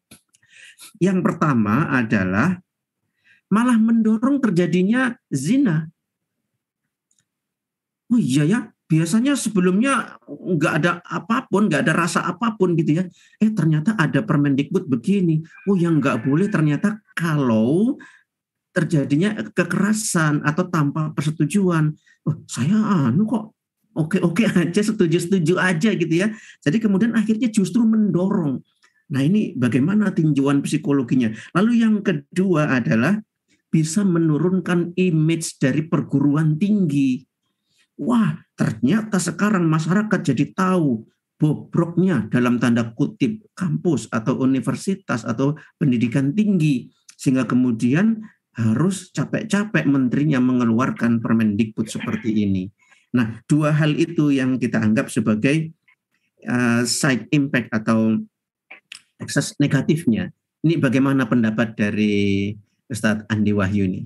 Yang 0.96 1.20
pertama 1.20 1.92
adalah 1.92 2.63
malah 3.54 3.78
mendorong 3.78 4.42
terjadinya 4.42 5.14
zina. 5.30 5.86
Oh 8.10 8.18
iya 8.18 8.42
ya, 8.42 8.58
biasanya 8.90 9.38
sebelumnya 9.38 10.18
nggak 10.26 10.72
ada 10.82 10.90
apa 11.06 11.46
pun, 11.46 11.70
nggak 11.70 11.86
ada 11.86 11.94
rasa 11.94 12.26
apa 12.26 12.58
pun 12.58 12.74
gitu 12.74 12.98
ya. 12.98 13.04
Eh 13.38 13.54
ternyata 13.54 13.94
ada 13.94 14.26
Permendikbud 14.26 14.90
begini. 14.90 15.46
Oh 15.70 15.78
yang 15.78 16.02
nggak 16.02 16.26
boleh 16.26 16.50
ternyata 16.50 16.98
kalau 17.14 17.94
terjadinya 18.74 19.38
kekerasan 19.54 20.42
atau 20.42 20.66
tanpa 20.66 21.14
persetujuan. 21.14 21.94
Oh 22.26 22.42
saya 22.50 22.74
anu 23.06 23.22
kok 23.24 23.54
oke-oke 23.94 24.50
aja, 24.50 24.80
setuju-setuju 24.82 25.54
aja 25.62 25.94
gitu 25.94 26.14
ya. 26.26 26.34
Jadi 26.58 26.82
kemudian 26.82 27.14
akhirnya 27.14 27.46
justru 27.48 27.86
mendorong. 27.86 28.58
Nah 29.14 29.22
ini 29.22 29.54
bagaimana 29.54 30.10
tinjauan 30.10 30.60
psikologinya. 30.60 31.30
Lalu 31.54 31.72
yang 31.86 32.02
kedua 32.02 32.82
adalah 32.82 33.22
bisa 33.74 34.06
menurunkan 34.06 34.94
image 34.94 35.58
dari 35.58 35.82
perguruan 35.90 36.54
tinggi 36.54 37.26
Wah, 37.94 38.42
ternyata 38.58 39.22
sekarang 39.22 39.70
masyarakat 39.70 40.34
jadi 40.34 40.50
tahu 40.50 41.06
bobroknya 41.38 42.26
dalam 42.26 42.58
tanda 42.58 42.90
kutip 42.94 43.46
kampus 43.54 44.10
atau 44.10 44.38
universitas 44.42 45.22
atau 45.22 45.54
pendidikan 45.78 46.34
tinggi 46.34 46.90
sehingga 47.14 47.46
kemudian 47.46 48.18
harus 48.54 49.10
capek-capek 49.14 49.86
menterinya 49.86 50.38
mengeluarkan 50.42 51.18
Permendikbud 51.18 51.90
seperti 51.90 52.46
ini. 52.46 52.70
Nah, 53.14 53.42
dua 53.46 53.70
hal 53.74 53.94
itu 53.94 54.34
yang 54.34 54.58
kita 54.58 54.82
anggap 54.82 55.10
sebagai 55.10 55.70
uh, 56.46 56.82
side 56.82 57.30
impact 57.30 57.70
atau 57.70 58.18
ekses 59.22 59.54
negatifnya. 59.62 60.34
Ini 60.66 60.82
bagaimana 60.82 61.30
pendapat 61.30 61.78
dari 61.78 62.50
Ustadz 62.88 63.24
Andi 63.32 63.52
Wahyu 63.56 63.88
ini? 63.88 64.02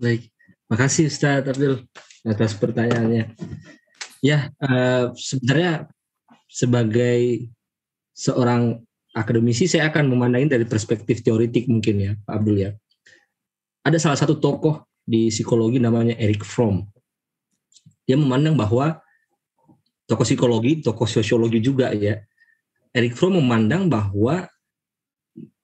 Baik, 0.00 0.32
Makasih 0.72 1.12
Ustaz 1.12 1.44
Abdul 1.44 1.84
atas 2.24 2.56
pertanyaannya. 2.56 3.36
Ya, 4.24 4.48
uh, 4.62 5.12
sebenarnya 5.12 5.90
sebagai 6.48 7.50
seorang 8.16 8.80
akademisi 9.12 9.68
saya 9.68 9.92
akan 9.92 10.08
memandangin 10.08 10.48
dari 10.48 10.64
perspektif 10.64 11.20
teoritik 11.20 11.68
mungkin 11.68 11.96
ya, 12.00 12.12
Pak 12.24 12.34
Abdul 12.40 12.56
ya. 12.56 12.70
Ada 13.84 13.98
salah 14.00 14.16
satu 14.16 14.40
tokoh 14.40 14.86
di 15.04 15.28
psikologi 15.28 15.76
namanya 15.76 16.16
Eric 16.16 16.46
Fromm. 16.46 16.86
Dia 18.08 18.16
memandang 18.16 18.56
bahwa 18.56 18.96
tokoh 20.08 20.24
psikologi, 20.24 20.80
tokoh 20.80 21.04
sosiologi 21.04 21.60
juga 21.60 21.92
ya. 21.92 22.22
Eric 22.96 23.16
Fromm 23.16 23.40
memandang 23.40 23.92
bahwa 23.92 24.48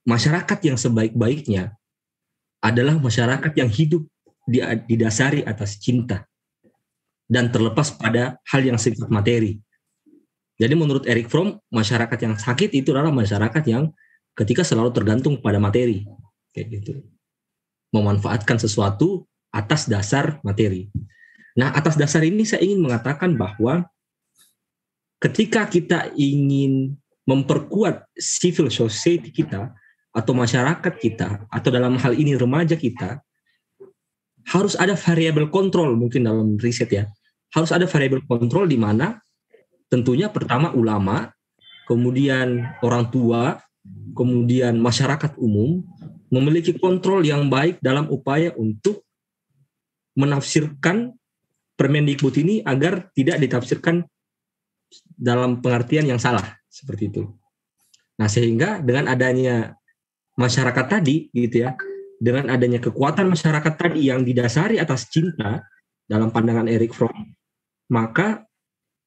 masyarakat 0.09 0.59
yang 0.65 0.81
sebaik-baiknya 0.81 1.77
adalah 2.65 2.97
masyarakat 2.97 3.53
yang 3.53 3.69
hidup 3.69 4.09
didasari 4.89 5.45
atas 5.45 5.77
cinta 5.77 6.25
dan 7.29 7.53
terlepas 7.53 7.93
pada 7.93 8.41
hal 8.49 8.65
yang 8.65 8.81
sifat 8.81 9.13
materi. 9.13 9.61
Jadi 10.59 10.75
menurut 10.75 11.05
Eric 11.05 11.29
Fromm, 11.29 11.61
masyarakat 11.69 12.19
yang 12.25 12.35
sakit 12.41 12.73
itu 12.73 12.91
adalah 12.91 13.13
masyarakat 13.13 13.63
yang 13.69 13.93
ketika 14.33 14.65
selalu 14.65 14.91
tergantung 14.97 15.39
pada 15.39 15.61
materi, 15.61 16.09
kayak 16.57 16.67
gitu. 16.81 16.93
Memanfaatkan 17.93 18.59
sesuatu 18.59 19.29
atas 19.53 19.87
dasar 19.87 20.41
materi. 20.41 20.91
Nah, 21.55 21.71
atas 21.77 21.95
dasar 21.95 22.25
ini 22.25 22.43
saya 22.43 22.65
ingin 22.65 22.81
mengatakan 22.81 23.39
bahwa 23.39 23.87
ketika 25.23 25.69
kita 25.69 26.11
ingin 26.17 26.97
memperkuat 27.29 28.09
civil 28.19 28.73
society 28.73 29.31
kita 29.31 29.78
atau 30.13 30.33
masyarakat 30.33 30.95
kita 30.99 31.47
atau 31.49 31.71
dalam 31.71 32.01
hal 32.01 32.17
ini 32.17 32.35
remaja 32.35 32.75
kita, 32.75 33.21
harus 34.49 34.75
ada 34.81 34.97
variabel 34.97 35.53
kontrol 35.53 35.95
mungkin 35.95 36.25
dalam 36.25 36.57
riset 36.57 36.89
ya. 36.89 37.05
Harus 37.53 37.73
ada 37.73 37.89
variabel 37.89 38.25
kontrol 38.29 38.69
di 38.69 38.77
mana 38.77 39.17
tentunya 39.89 40.29
pertama 40.29 40.73
ulama, 40.77 41.33
kemudian 41.89 42.77
orang 42.85 43.09
tua, 43.09 43.57
kemudian 44.13 44.77
masyarakat 44.77 45.37
umum 45.41 45.85
memiliki 46.29 46.77
kontrol 46.77 47.25
yang 47.25 47.49
baik 47.49 47.81
dalam 47.81 48.09
upaya 48.13 48.53
untuk 48.57 49.05
menafsirkan 50.19 51.17
Permendikbud 51.79 52.35
ini 52.43 52.59
agar 52.67 53.07
tidak 53.15 53.39
ditafsirkan 53.39 54.03
dalam 55.15 55.63
pengertian 55.63 56.11
yang 56.11 56.19
salah 56.19 56.59
seperti 56.67 57.07
itu. 57.07 57.23
Nah, 58.19 58.27
sehingga 58.27 58.83
dengan 58.83 59.07
adanya 59.07 59.78
masyarakat 60.39 60.87
tadi 60.87 61.27
gitu 61.35 61.67
ya, 61.67 61.75
dengan 62.23 62.55
adanya 62.55 62.79
kekuatan 62.79 63.27
masyarakat 63.27 63.75
tadi 63.75 64.07
yang 64.07 64.23
didasari 64.23 64.79
atas 64.79 65.11
cinta 65.11 65.67
dalam 66.07 66.31
pandangan 66.31 66.71
Eric 66.71 66.95
Fromm, 66.95 67.35
maka 67.91 68.47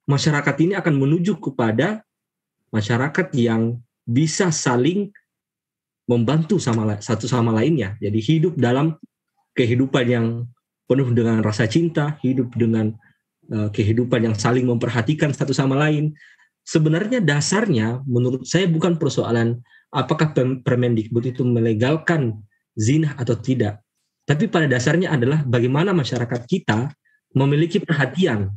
masyarakat 0.05 0.55
ini 0.61 0.73
akan 0.75 0.99
menuju 0.99 1.39
kepada 1.39 2.03
masyarakat 2.75 3.31
yang 3.35 3.79
bisa 4.03 4.51
saling 4.51 5.11
membantu 6.09 6.59
sama 6.59 6.99
satu 6.99 7.25
sama 7.31 7.55
lainnya. 7.55 7.95
Jadi 8.03 8.19
hidup 8.19 8.59
dalam 8.59 8.99
kehidupan 9.55 10.05
yang 10.07 10.27
penuh 10.87 11.07
dengan 11.15 11.39
rasa 11.39 11.67
cinta, 11.71 12.19
hidup 12.19 12.51
dengan 12.59 12.91
uh, 13.51 13.71
kehidupan 13.71 14.27
yang 14.27 14.35
saling 14.35 14.67
memperhatikan 14.67 15.31
satu 15.31 15.55
sama 15.55 15.79
lain. 15.79 16.11
Sebenarnya 16.67 17.23
dasarnya 17.23 18.03
menurut 18.03 18.43
saya 18.45 18.67
bukan 18.67 18.99
persoalan 18.99 19.63
apakah 19.91 20.31
Permendikbud 20.63 21.27
itu 21.27 21.43
melegalkan 21.43 22.39
zina 22.73 23.13
atau 23.19 23.35
tidak. 23.35 23.83
Tapi 24.23 24.47
pada 24.47 24.65
dasarnya 24.65 25.11
adalah 25.11 25.43
bagaimana 25.43 25.91
masyarakat 25.91 26.47
kita 26.47 26.95
memiliki 27.35 27.83
perhatian 27.83 28.51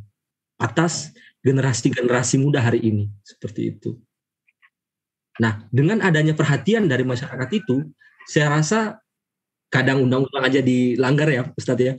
atas 0.59 1.11
generasi-generasi 1.43 2.39
muda 2.41 2.63
hari 2.63 2.81
ini 2.81 3.05
seperti 3.27 3.75
itu. 3.75 3.99
Nah, 5.43 5.67
dengan 5.75 5.99
adanya 5.99 6.33
perhatian 6.33 6.87
dari 6.87 7.03
masyarakat 7.03 7.51
itu, 7.51 7.91
saya 8.25 8.55
rasa 8.55 9.03
kadang 9.67 10.07
undang-undang 10.07 10.45
aja 10.47 10.63
dilanggar 10.63 11.27
ya, 11.27 11.43
Ustadz 11.59 11.83
ya. 11.83 11.95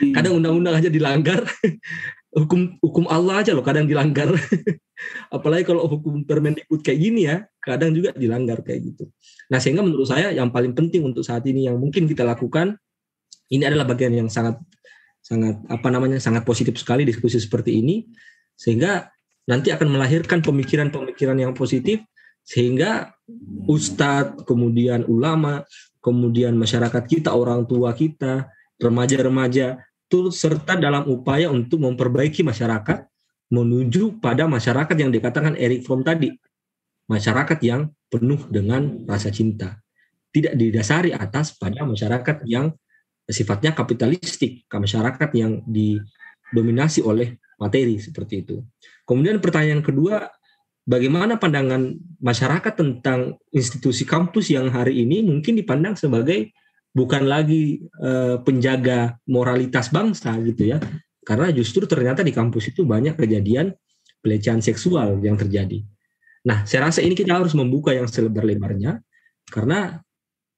Hmm. 0.00 0.16
kadang 0.16 0.40
undang-undang 0.40 0.74
aja 0.80 0.88
dilanggar. 0.88 1.44
Hukum 2.34 2.76
hukum 2.82 3.04
Allah 3.06 3.40
aja 3.40 3.54
loh 3.54 3.62
kadang 3.62 3.86
dilanggar. 3.86 4.34
Apalagi 5.34 5.66
kalau 5.66 5.86
hukum 5.86 6.22
Permendikbud 6.26 6.82
kayak 6.82 6.98
gini 6.98 7.26
ya, 7.26 7.46
kadang 7.62 7.94
juga 7.94 8.14
dilanggar 8.14 8.62
kayak 8.62 8.94
gitu. 8.94 9.04
Nah, 9.50 9.58
sehingga 9.58 9.82
menurut 9.82 10.06
saya 10.06 10.30
yang 10.34 10.50
paling 10.50 10.74
penting 10.74 11.02
untuk 11.06 11.22
saat 11.22 11.42
ini 11.46 11.66
yang 11.66 11.78
mungkin 11.78 12.06
kita 12.06 12.22
lakukan 12.26 12.78
ini 13.50 13.62
adalah 13.66 13.86
bagian 13.86 14.14
yang 14.14 14.28
sangat 14.30 14.58
sangat 15.24 15.56
apa 15.72 15.88
namanya 15.88 16.20
sangat 16.20 16.44
positif 16.44 16.76
sekali 16.76 17.08
diskusi 17.08 17.40
seperti 17.40 17.80
ini 17.80 18.04
sehingga 18.54 19.08
nanti 19.48 19.72
akan 19.72 19.96
melahirkan 19.96 20.44
pemikiran-pemikiran 20.44 21.40
yang 21.40 21.52
positif 21.56 22.04
sehingga 22.44 23.08
ustadz 23.64 24.44
kemudian 24.44 25.08
ulama 25.08 25.64
kemudian 26.04 26.52
masyarakat 26.60 27.08
kita 27.08 27.32
orang 27.32 27.64
tua 27.64 27.96
kita 27.96 28.52
remaja-remaja 28.76 29.80
turut 30.08 30.34
serta 30.34 30.76
dalam 30.76 31.08
upaya 31.08 31.48
untuk 31.50 31.82
memperbaiki 31.82 32.44
masyarakat 32.44 33.08
menuju 33.52 34.18
pada 34.18 34.48
masyarakat 34.48 34.96
yang 34.96 35.10
dikatakan 35.12 35.54
Eric 35.54 35.84
Fromm 35.84 36.02
tadi 36.02 36.32
masyarakat 37.08 37.58
yang 37.60 37.92
penuh 38.08 38.40
dengan 38.48 39.04
rasa 39.04 39.28
cinta. 39.28 39.80
Tidak 40.34 40.56
didasari 40.58 41.14
atas 41.14 41.54
pada 41.54 41.86
masyarakat 41.86 42.42
yang 42.48 42.74
sifatnya 43.28 43.72
kapitalistik, 43.72 44.66
masyarakat 44.66 45.30
yang 45.36 45.62
didominasi 45.68 47.04
oleh 47.04 47.38
materi 47.60 48.02
seperti 48.02 48.42
itu. 48.42 48.60
Kemudian 49.06 49.38
pertanyaan 49.38 49.84
kedua, 49.84 50.26
bagaimana 50.84 51.38
pandangan 51.38 51.94
masyarakat 52.18 52.74
tentang 52.74 53.38
institusi 53.54 54.02
kampus 54.02 54.50
yang 54.50 54.68
hari 54.74 55.06
ini 55.06 55.22
mungkin 55.22 55.54
dipandang 55.54 55.94
sebagai 55.94 56.50
bukan 56.94 57.26
lagi 57.26 57.82
uh, 57.98 58.38
penjaga 58.40 59.18
moralitas 59.26 59.90
bangsa 59.90 60.38
gitu 60.46 60.72
ya. 60.72 60.78
Karena 61.26 61.50
justru 61.50 61.84
ternyata 61.90 62.22
di 62.22 62.30
kampus 62.30 62.70
itu 62.70 62.86
banyak 62.86 63.18
kejadian 63.18 63.74
pelecehan 64.22 64.62
seksual 64.62 65.18
yang 65.20 65.34
terjadi. 65.34 65.82
Nah, 66.46 66.62
saya 66.64 66.88
rasa 66.88 67.02
ini 67.02 67.18
kita 67.18 67.34
harus 67.34 67.52
membuka 67.52 67.90
yang 67.90 68.06
selebar-lebarnya 68.06 69.02
karena 69.50 70.00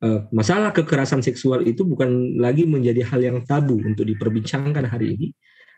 uh, 0.04 0.28
masalah 0.30 0.70
kekerasan 0.76 1.24
seksual 1.24 1.64
itu 1.64 1.82
bukan 1.86 2.38
lagi 2.38 2.68
menjadi 2.68 3.06
hal 3.06 3.20
yang 3.22 3.38
tabu 3.48 3.80
untuk 3.80 4.04
diperbincangkan 4.04 4.86
hari 4.86 5.16
ini. 5.16 5.28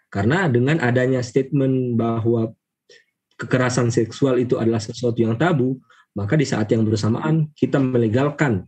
Karena 0.08 0.48
dengan 0.48 0.80
adanya 0.80 1.20
statement 1.20 2.00
bahwa 2.00 2.48
kekerasan 3.36 3.92
seksual 3.92 4.40
itu 4.40 4.56
adalah 4.56 4.80
sesuatu 4.80 5.20
yang 5.20 5.36
tabu, 5.36 5.76
maka 6.16 6.34
di 6.34 6.48
saat 6.48 6.72
yang 6.72 6.82
bersamaan 6.88 7.52
kita 7.52 7.76
melegalkan 7.76 8.64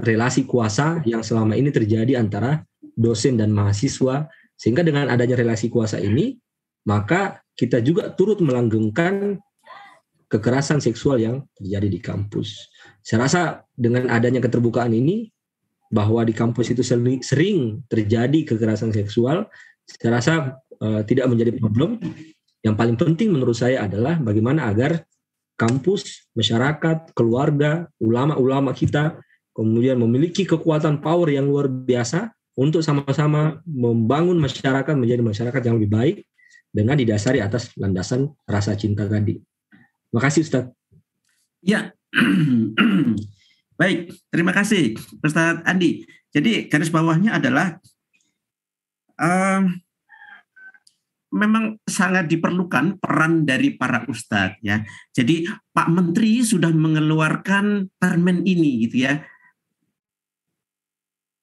relasi 0.00 0.48
kuasa 0.48 1.04
yang 1.04 1.20
selama 1.20 1.56
ini 1.58 1.68
terjadi 1.68 2.16
antara 2.20 2.64
dosen 2.96 3.36
dan 3.36 3.52
mahasiswa 3.52 4.28
sehingga 4.56 4.84
dengan 4.84 5.10
adanya 5.12 5.36
relasi 5.36 5.68
kuasa 5.68 6.00
ini 6.00 6.36
maka 6.88 7.40
kita 7.54 7.78
juga 7.84 8.10
turut 8.12 8.40
melanggengkan 8.40 9.38
kekerasan 10.32 10.80
seksual 10.80 11.20
yang 11.20 11.44
terjadi 11.60 11.88
di 11.92 12.00
kampus. 12.00 12.72
Saya 13.04 13.28
rasa 13.28 13.42
dengan 13.76 14.08
adanya 14.08 14.40
keterbukaan 14.40 14.96
ini 14.96 15.28
bahwa 15.92 16.24
di 16.24 16.32
kampus 16.32 16.72
itu 16.72 16.80
sering 17.20 17.84
terjadi 17.92 18.48
kekerasan 18.48 18.96
seksual 18.96 19.44
saya 19.84 20.10
rasa 20.18 20.34
uh, 20.80 21.02
tidak 21.04 21.28
menjadi 21.28 21.52
problem. 21.58 22.00
Yang 22.62 22.74
paling 22.78 22.96
penting 22.96 23.28
menurut 23.34 23.58
saya 23.58 23.84
adalah 23.84 24.22
bagaimana 24.22 24.70
agar 24.70 25.02
kampus, 25.58 26.30
masyarakat, 26.32 27.10
keluarga, 27.12 27.90
ulama-ulama 27.98 28.70
kita 28.70 29.18
kemudian 29.52 30.00
memiliki 30.00 30.44
kekuatan 30.48 31.00
power 31.00 31.28
yang 31.28 31.48
luar 31.48 31.68
biasa 31.68 32.32
untuk 32.56 32.84
sama-sama 32.84 33.64
membangun 33.64 34.36
masyarakat 34.36 34.92
menjadi 34.92 35.22
masyarakat 35.24 35.62
yang 35.64 35.76
lebih 35.80 35.90
baik 35.92 36.16
dengan 36.72 36.96
didasari 36.96 37.40
atas 37.40 37.72
landasan 37.76 38.32
rasa 38.48 38.76
cinta 38.76 39.04
tadi. 39.08 39.40
Terima 40.08 40.20
kasih 40.20 40.40
Ustaz. 40.44 40.64
Ya, 41.64 41.92
baik. 43.80 44.12
Terima 44.28 44.52
kasih 44.52 44.96
Ustaz 45.20 45.60
Andi. 45.64 46.04
Jadi 46.32 46.68
garis 46.68 46.88
bawahnya 46.88 47.36
adalah 47.36 47.76
um, 49.20 49.76
memang 51.32 51.80
sangat 51.88 52.28
diperlukan 52.28 53.00
peran 53.00 53.48
dari 53.48 53.72
para 53.76 54.04
ustadz 54.04 54.60
ya. 54.60 54.84
Jadi 55.16 55.48
Pak 55.48 55.88
Menteri 55.88 56.44
sudah 56.44 56.68
mengeluarkan 56.72 57.88
permen 57.96 58.44
ini 58.44 58.84
gitu 58.88 59.08
ya. 59.08 59.24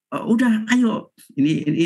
Uh, 0.10 0.26
udah, 0.26 0.66
ayo. 0.74 1.14
Ini 1.38 1.52
ini 1.70 1.84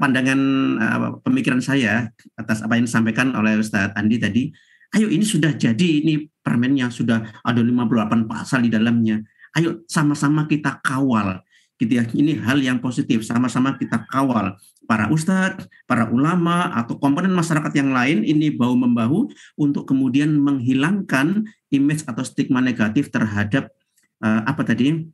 pandangan 0.00 0.40
uh, 0.80 1.20
pemikiran 1.20 1.60
saya 1.60 2.08
atas 2.40 2.64
apa 2.64 2.80
yang 2.80 2.88
disampaikan 2.88 3.36
oleh 3.36 3.60
Ustadz 3.60 3.92
Andi 3.92 4.16
tadi. 4.16 4.48
Ayo 4.96 5.12
ini 5.12 5.26
sudah 5.26 5.52
jadi 5.52 6.00
ini 6.00 6.24
permennya 6.40 6.88
sudah 6.88 7.20
ada 7.44 7.60
58 7.60 8.24
pasal 8.24 8.64
di 8.64 8.72
dalamnya. 8.72 9.20
Ayo 9.52 9.84
sama-sama 9.84 10.48
kita 10.48 10.80
kawal 10.80 11.44
gitu 11.76 12.00
ya. 12.00 12.04
Ini 12.08 12.40
hal 12.40 12.64
yang 12.64 12.80
positif, 12.80 13.20
sama-sama 13.28 13.76
kita 13.76 14.08
kawal 14.08 14.56
para 14.88 15.10
ustadz, 15.12 15.68
para 15.84 16.08
ulama 16.08 16.72
atau 16.72 16.96
komponen 16.96 17.34
masyarakat 17.34 17.74
yang 17.76 17.92
lain 17.92 18.24
ini 18.24 18.54
bahu 18.54 18.72
membahu 18.72 19.28
untuk 19.58 19.84
kemudian 19.84 20.32
menghilangkan 20.32 21.44
image 21.74 22.06
atau 22.08 22.24
stigma 22.24 22.62
negatif 22.64 23.12
terhadap 23.12 23.68
uh, 24.24 24.46
apa 24.48 24.64
tadi 24.64 25.12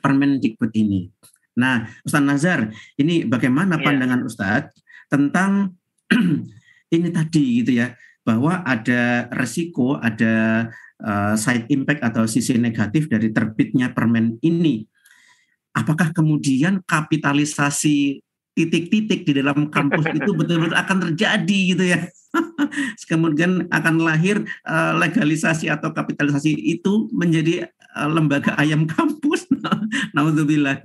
Permendikbud 0.00 0.72
ini. 0.74 1.12
Nah, 1.54 1.86
Ustadz 2.02 2.26
Nazar, 2.26 2.60
ini 2.98 3.22
bagaimana 3.26 3.78
iya. 3.78 3.84
pandangan 3.86 4.20
Ustadz 4.26 4.74
tentang 5.06 5.78
ini 6.94 7.08
tadi 7.14 7.62
gitu 7.62 7.78
ya, 7.78 7.94
bahwa 8.26 8.64
ada 8.66 9.30
resiko, 9.30 10.00
ada 10.00 10.66
uh, 11.04 11.34
side 11.38 11.70
impact 11.70 12.02
atau 12.02 12.24
sisi 12.24 12.56
negatif 12.58 13.06
dari 13.06 13.30
terbitnya 13.30 13.92
permen 13.92 14.40
ini. 14.42 14.82
Apakah 15.74 16.14
kemudian 16.14 16.82
kapitalisasi 16.86 18.22
titik-titik 18.54 19.26
di 19.26 19.32
dalam 19.34 19.68
kampus 19.68 20.06
itu 20.14 20.30
betul-betul 20.38 20.78
akan 20.78 20.98
terjadi 21.10 21.58
gitu 21.74 21.84
ya. 21.84 22.00
Kemudian 23.10 23.70
akan 23.70 24.02
lahir 24.02 24.42
uh, 24.66 24.92
legalisasi 24.98 25.70
atau 25.70 25.94
kapitalisasi 25.94 26.50
itu 26.50 27.06
menjadi 27.14 27.70
uh, 27.94 28.10
lembaga 28.10 28.58
ayam 28.58 28.86
kampus. 28.90 29.43
Naudzubillah. 30.16 30.80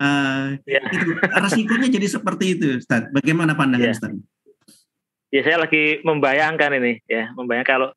Uh, 0.00 0.56
ya. 0.64 0.80
itu 0.90 1.10
resikonya 1.18 1.88
jadi 1.90 2.06
seperti 2.06 2.44
itu, 2.58 2.66
Ustaz. 2.80 3.10
Bagaimana 3.10 3.54
pandangan 3.54 3.90
ya. 3.90 3.94
Ustaz? 3.94 4.12
Ya, 5.30 5.40
saya 5.46 5.62
lagi 5.62 6.02
membayangkan 6.02 6.70
ini 6.82 6.98
ya, 7.06 7.30
membayangkan 7.38 7.70
kalau 7.70 7.88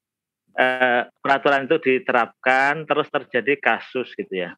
uh, 0.58 1.02
peraturan 1.18 1.66
itu 1.66 1.82
diterapkan 1.82 2.86
terus 2.86 3.10
terjadi 3.10 3.58
kasus 3.58 4.14
gitu 4.14 4.34
ya. 4.34 4.54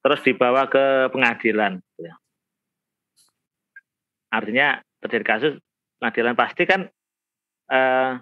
Terus 0.00 0.20
dibawa 0.24 0.64
ke 0.64 1.12
pengadilan 1.12 1.76
gitu 1.76 2.08
ya 2.08 2.16
Artinya 4.30 4.78
terjadi 5.02 5.24
kasus 5.26 5.52
pengadilan 5.98 6.38
pasti 6.38 6.62
kan 6.64 6.86
eh, 7.68 8.12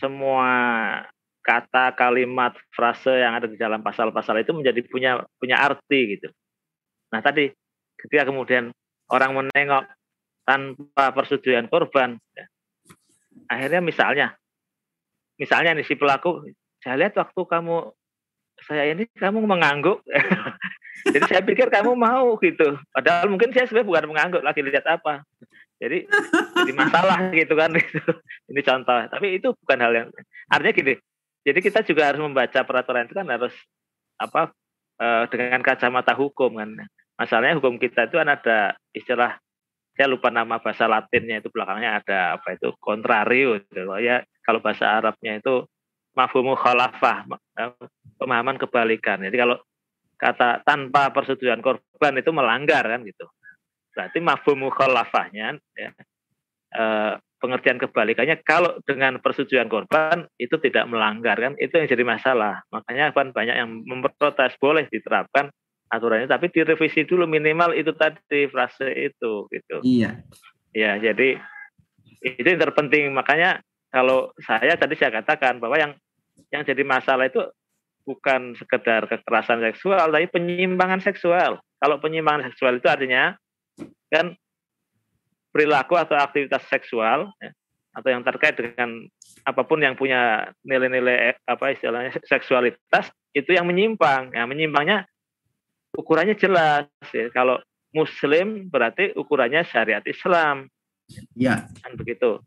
semua 0.00 0.48
kata, 1.48 1.96
kalimat, 1.96 2.52
frase 2.76 3.24
yang 3.24 3.32
ada 3.32 3.48
di 3.48 3.56
dalam 3.56 3.80
pasal-pasal 3.80 4.44
itu 4.44 4.52
menjadi 4.52 4.84
punya 4.84 5.24
punya 5.40 5.56
arti 5.56 6.20
gitu. 6.20 6.28
Nah 7.08 7.24
tadi 7.24 7.48
ketika 7.96 8.28
kemudian 8.28 8.68
orang 9.08 9.32
menengok 9.32 9.88
tanpa 10.44 11.16
persetujuan 11.16 11.72
korban, 11.72 12.20
ya, 12.36 12.44
akhirnya 13.48 13.80
misalnya, 13.80 14.26
misalnya 15.40 15.80
nih 15.80 15.88
si 15.88 15.96
pelaku, 15.96 16.44
saya 16.84 17.00
lihat 17.00 17.16
waktu 17.16 17.40
kamu 17.40 17.96
saya 18.68 18.92
ini 18.92 19.08
kamu 19.16 19.40
mengangguk. 19.48 20.04
Jadi 21.14 21.24
saya 21.30 21.40
pikir 21.46 21.70
kamu 21.72 21.94
mau 21.94 22.36
gitu. 22.42 22.76
Padahal 22.90 23.30
mungkin 23.30 23.54
saya 23.54 23.70
sebenarnya 23.70 23.88
bukan 23.88 24.06
mengangguk 24.10 24.42
lagi 24.42 24.60
lihat 24.66 24.84
apa. 24.84 25.22
Jadi 25.78 26.10
jadi 26.58 26.72
masalah 26.74 27.30
gitu 27.30 27.54
kan. 27.54 27.70
Ini 28.50 28.60
contoh. 28.66 28.98
Tapi 29.06 29.38
itu 29.38 29.54
bukan 29.62 29.78
hal 29.78 29.92
yang 29.94 30.08
artinya 30.50 30.74
gini. 30.74 30.94
Jadi 31.48 31.60
kita 31.64 31.80
juga 31.82 32.12
harus 32.12 32.20
membaca 32.20 32.60
peraturan 32.62 33.08
itu 33.08 33.16
kan 33.16 33.28
harus 33.28 33.54
apa 34.20 34.52
eh, 35.00 35.24
dengan 35.32 35.60
kacamata 35.64 36.12
hukum 36.12 36.60
kan. 36.60 36.70
Masalahnya 37.18 37.58
hukum 37.58 37.80
kita 37.80 38.06
itu 38.06 38.20
kan 38.20 38.28
ada 38.30 38.78
istilah 38.94 39.40
saya 39.98 40.06
lupa 40.06 40.30
nama 40.30 40.62
bahasa 40.62 40.86
Latinnya 40.86 41.42
itu 41.42 41.50
belakangnya 41.50 41.98
ada 41.98 42.38
apa 42.38 42.54
itu 42.54 42.70
kontrario 42.78 43.58
gitu. 43.58 43.82
ya 43.98 44.22
kalau 44.46 44.62
bahasa 44.62 44.86
Arabnya 44.86 45.42
itu 45.42 45.66
mafhumu 46.14 46.54
khalafah 46.54 47.26
eh, 47.58 47.74
pemahaman 48.18 48.58
kebalikan. 48.58 49.22
Jadi 49.22 49.36
kalau 49.38 49.56
kata 50.18 50.66
tanpa 50.66 51.14
persetujuan 51.14 51.62
korban 51.62 52.14
itu 52.18 52.30
melanggar 52.34 52.82
kan 52.82 53.06
gitu. 53.06 53.26
Berarti 53.94 54.18
mafhum 54.22 54.70
mukhalafahnya 54.70 55.58
ya, 55.74 55.90
e, 56.70 56.84
pengertian 57.38 57.78
kebalikannya 57.78 58.42
kalau 58.42 58.78
dengan 58.82 59.22
persetujuan 59.22 59.70
korban 59.70 60.26
itu 60.42 60.58
tidak 60.58 60.90
melanggar 60.90 61.38
kan 61.38 61.54
itu 61.58 61.70
yang 61.78 61.86
jadi 61.86 62.04
masalah. 62.04 62.66
Makanya 62.74 63.14
kan 63.14 63.30
banyak 63.30 63.56
yang 63.56 63.70
memprotes 63.86 64.58
boleh 64.58 64.90
diterapkan 64.90 65.50
aturannya 65.88 66.28
tapi 66.28 66.52
direvisi 66.52 67.08
dulu 67.08 67.24
minimal 67.24 67.72
itu 67.72 67.94
tadi 67.96 68.50
frase 68.50 68.90
itu 68.92 69.48
gitu. 69.48 69.76
Iya. 69.86 70.20
Ya, 70.76 71.00
jadi 71.00 71.40
itu 72.20 72.44
yang 72.44 72.60
terpenting 72.60 73.14
makanya 73.14 73.62
kalau 73.88 74.34
saya 74.42 74.76
tadi 74.76 74.98
saya 74.98 75.22
katakan 75.22 75.62
bahwa 75.62 75.80
yang 75.80 75.92
yang 76.52 76.62
jadi 76.66 76.84
masalah 76.84 77.30
itu 77.30 77.40
bukan 78.04 78.56
sekedar 78.56 79.04
kekerasan 79.04 79.60
seksual, 79.60 80.08
tapi 80.08 80.28
penyimpangan 80.32 81.04
seksual. 81.04 81.60
Kalau 81.76 81.96
penyimpangan 82.00 82.48
seksual 82.48 82.80
itu 82.80 82.88
artinya 82.88 83.36
kan 84.08 84.32
perilaku 85.50 85.96
atau 85.96 86.16
aktivitas 86.16 86.64
seksual 86.68 87.32
ya, 87.40 87.50
atau 87.96 88.08
yang 88.08 88.22
terkait 88.22 88.54
dengan 88.54 89.06
apa 89.42 89.62
pun 89.64 89.80
yang 89.80 89.96
punya 89.96 90.52
nilai-nilai 90.62 91.40
apa 91.48 91.72
istilahnya 91.72 92.14
seksualitas 92.26 93.10
itu 93.32 93.50
yang 93.54 93.66
menyimpang. 93.66 94.34
Ya, 94.36 94.44
menyimpangnya 94.44 95.08
ukurannya 95.96 96.36
jelas. 96.36 96.86
Ya. 97.10 97.32
Kalau 97.32 97.58
Muslim 97.90 98.68
berarti 98.68 99.16
ukurannya 99.16 99.64
syariat 99.64 100.04
Islam. 100.04 100.68
Ya. 101.32 101.66
Kan 101.82 101.96
begitu. 101.96 102.44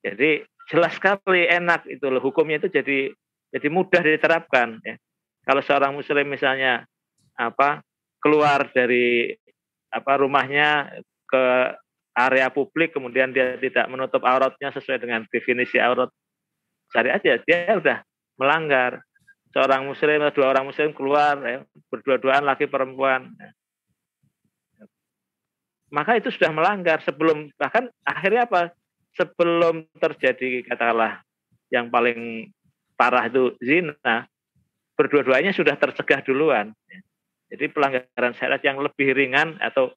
Jadi 0.00 0.48
jelas 0.72 0.96
sekali 0.96 1.44
enak 1.44 1.84
itu 1.90 2.06
loh 2.08 2.22
hukumnya 2.22 2.62
itu 2.62 2.72
jadi 2.72 3.12
jadi 3.52 3.68
mudah 3.68 4.00
diterapkan 4.00 4.80
ya. 4.80 4.96
Kalau 5.44 5.60
seorang 5.64 5.92
muslim 5.98 6.30
misalnya 6.30 6.86
apa 7.34 7.82
keluar 8.22 8.70
dari 8.70 9.34
apa 9.90 10.12
rumahnya 10.22 11.00
ke 11.30 11.44
area 12.18 12.50
publik 12.50 12.90
kemudian 12.90 13.30
dia 13.30 13.54
tidak 13.62 13.86
menutup 13.86 14.20
auratnya 14.26 14.74
sesuai 14.74 14.98
dengan 14.98 15.22
definisi 15.30 15.78
aurat 15.78 16.10
syariat 16.90 17.22
ya 17.22 17.38
dia 17.46 17.78
udah 17.78 17.98
melanggar. 18.40 19.04
Seorang 19.50 19.82
muslim 19.82 20.22
atau 20.22 20.40
dua 20.40 20.54
orang 20.54 20.70
muslim 20.70 20.94
keluar 20.94 21.34
ya, 21.42 21.66
berdua-duaan 21.90 22.46
laki 22.46 22.70
perempuan. 22.70 23.34
Maka 25.90 26.22
itu 26.22 26.30
sudah 26.30 26.54
melanggar 26.54 27.02
sebelum 27.02 27.50
bahkan 27.58 27.90
akhirnya 28.06 28.46
apa? 28.46 28.70
Sebelum 29.18 29.90
terjadi 29.98 30.62
katakanlah 30.70 31.26
yang 31.74 31.90
paling 31.90 32.46
parah 32.94 33.26
itu 33.26 33.58
zina, 33.58 34.30
berdua-duanya 34.94 35.50
sudah 35.50 35.74
tercegah 35.74 36.22
duluan. 36.22 36.70
Jadi 37.50 37.74
pelanggaran 37.74 38.38
syariat 38.38 38.62
yang 38.62 38.78
lebih 38.78 39.10
ringan 39.18 39.58
atau 39.58 39.90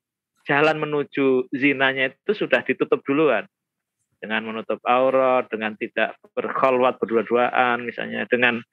jalan 0.44 0.78
menuju 0.80 1.48
zinanya 1.56 2.12
itu 2.12 2.32
sudah 2.36 2.64
ditutup 2.64 3.00
duluan 3.08 3.48
dengan 4.24 4.44
menutup 4.48 4.80
aurat, 4.88 5.52
dengan 5.52 5.76
tidak 5.76 6.16
berkholwat 6.32 6.96
berdua-duaan, 7.00 7.84
misalnya 7.84 8.24
dengan 8.32 8.64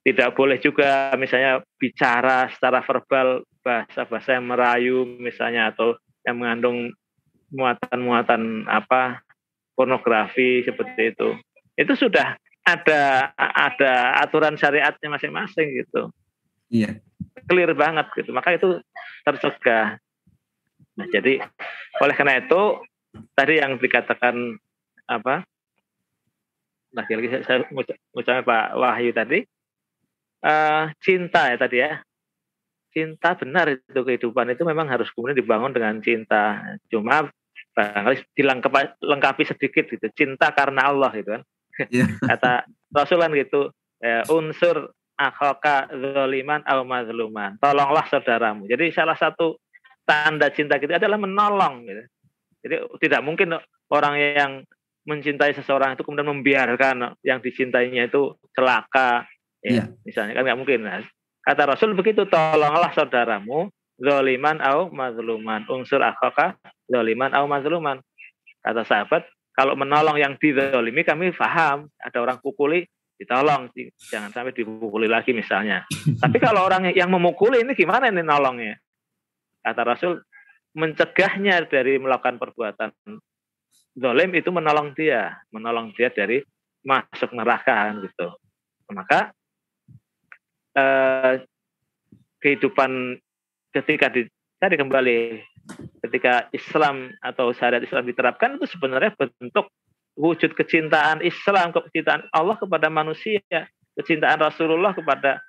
tidak 0.00 0.32
boleh 0.32 0.56
juga 0.56 1.12
misalnya 1.20 1.60
bicara 1.76 2.48
secara 2.48 2.80
verbal 2.80 3.44
bahasa-bahasa 3.60 4.40
yang 4.40 4.48
merayu 4.48 5.04
misalnya 5.04 5.68
atau 5.68 6.00
yang 6.24 6.40
mengandung 6.40 6.96
muatan-muatan 7.52 8.64
apa 8.64 9.20
pornografi 9.76 10.64
seperti 10.64 11.12
itu. 11.12 11.36
Itu 11.76 11.92
sudah 11.92 12.40
ada 12.64 13.32
ada 13.36 13.92
aturan 14.24 14.56
syariatnya 14.56 15.08
masing-masing 15.12 15.76
gitu. 15.76 16.08
Iya. 16.72 17.00
Clear 17.48 17.72
banget 17.76 18.08
gitu. 18.16 18.32
Maka 18.32 18.56
itu 18.56 18.80
tercegah. 19.24 20.00
Nah, 20.98 21.06
jadi 21.14 21.38
oleh 22.02 22.14
karena 22.18 22.42
itu 22.42 22.82
tadi 23.38 23.62
yang 23.62 23.78
dikatakan 23.78 24.58
apa 25.06 25.46
lagi-lagi 26.90 27.46
saya 27.46 27.62
mengucapkan 27.70 28.42
Pak 28.42 28.66
Wahyu 28.74 29.14
tadi 29.14 29.46
uh, 30.42 30.90
cinta 31.02 31.50
ya 31.50 31.56
tadi 31.58 31.76
ya. 31.82 32.02
Cinta 32.88 33.36
benar 33.36 33.68
itu 33.68 34.00
kehidupan 34.00 34.48
itu 34.56 34.64
memang 34.64 34.88
harus 34.88 35.12
kemudian 35.12 35.38
dibangun 35.38 35.70
dengan 35.70 36.00
cinta. 36.02 36.58
Cuma 36.88 37.28
barangkali 37.76 38.26
dilengkapi 38.34 39.42
sedikit 39.44 39.86
gitu. 39.92 40.06
Cinta 40.16 40.50
karena 40.50 40.90
Allah 40.90 41.12
gitu 41.14 41.38
kan. 41.38 41.42
Yeah. 41.92 42.10
kata 42.32 42.66
Rasulullah 42.90 43.30
gitu 43.36 43.70
ya, 44.02 44.26
unsur 44.32 44.90
akhoka 45.14 45.92
zoliman 45.94 46.64
au 46.64 46.82
mazluman. 46.82 47.60
Tolonglah 47.60 48.08
saudaramu. 48.08 48.66
Jadi 48.66 48.90
salah 48.90 49.14
satu 49.14 49.60
tanda 50.08 50.48
cinta 50.48 50.80
kita 50.80 50.96
adalah 50.96 51.20
menolong 51.20 51.84
gitu. 51.84 52.02
Jadi 52.64 52.76
tidak 53.04 53.20
mungkin 53.20 53.60
orang 53.92 54.14
yang 54.16 54.52
mencintai 55.04 55.52
seseorang 55.52 55.96
itu 55.96 56.02
kemudian 56.04 56.32
membiarkan 56.32 57.20
yang 57.20 57.44
dicintainya 57.44 58.08
itu 58.08 58.40
celaka 58.56 59.28
ya 59.60 59.84
yeah. 59.84 59.86
misalnya. 60.08 60.32
Kan 60.32 60.48
nggak 60.48 60.58
mungkin 60.58 60.88
nah, 60.88 61.04
kata 61.44 61.68
Rasul 61.68 61.92
begitu 61.92 62.24
tolonglah 62.24 62.88
saudaramu 62.96 63.68
zoliman 64.00 64.64
au 64.64 64.88
mazluman. 64.88 65.68
Unsur 65.68 66.00
akhoka 66.00 66.56
zoliman 66.88 67.36
au 67.36 67.44
mazluman. 67.44 68.00
Kata 68.64 68.88
sahabat 68.88 69.28
kalau 69.52 69.76
menolong 69.76 70.16
yang 70.16 70.40
dizolimi 70.40 71.04
kami 71.04 71.36
paham 71.36 71.92
ada 72.00 72.18
orang 72.24 72.40
pukuli 72.40 72.88
ditolong. 73.20 73.68
Jangan 74.08 74.32
sampai 74.32 74.56
dipukuli 74.56 75.04
lagi 75.04 75.36
misalnya. 75.36 75.84
Tapi 76.22 76.36
kalau 76.40 76.64
orang 76.64 76.90
yang 76.96 77.12
memukuli 77.12 77.60
ini 77.60 77.76
gimana 77.76 78.08
ini 78.08 78.24
nolongnya 78.24 78.80
kata 79.72 79.82
Rasul 79.84 80.12
mencegahnya 80.76 81.64
dari 81.66 81.96
melakukan 81.98 82.38
perbuatan 82.38 82.90
dolim 83.98 84.30
itu 84.38 84.54
menolong 84.54 84.94
dia, 84.94 85.34
menolong 85.50 85.90
dia 85.96 86.08
dari 86.14 86.38
masuk 86.86 87.34
neraka 87.34 87.92
gitu. 87.98 88.28
Maka 88.94 89.34
eh, 90.78 91.44
kehidupan 92.38 93.18
ketika 93.74 94.06
di, 94.08 94.24
tadi 94.62 94.74
kembali 94.78 95.42
ketika 96.06 96.48
Islam 96.54 97.12
atau 97.20 97.52
syariat 97.52 97.82
Islam 97.84 98.08
diterapkan 98.08 98.56
itu 98.56 98.66
sebenarnya 98.70 99.12
bentuk 99.18 99.68
wujud 100.18 100.56
kecintaan 100.56 101.20
Islam, 101.20 101.70
kecintaan 101.74 102.26
Allah 102.32 102.56
kepada 102.56 102.88
manusia, 102.88 103.42
kecintaan 103.94 104.40
Rasulullah 104.40 104.96
kepada 104.96 105.42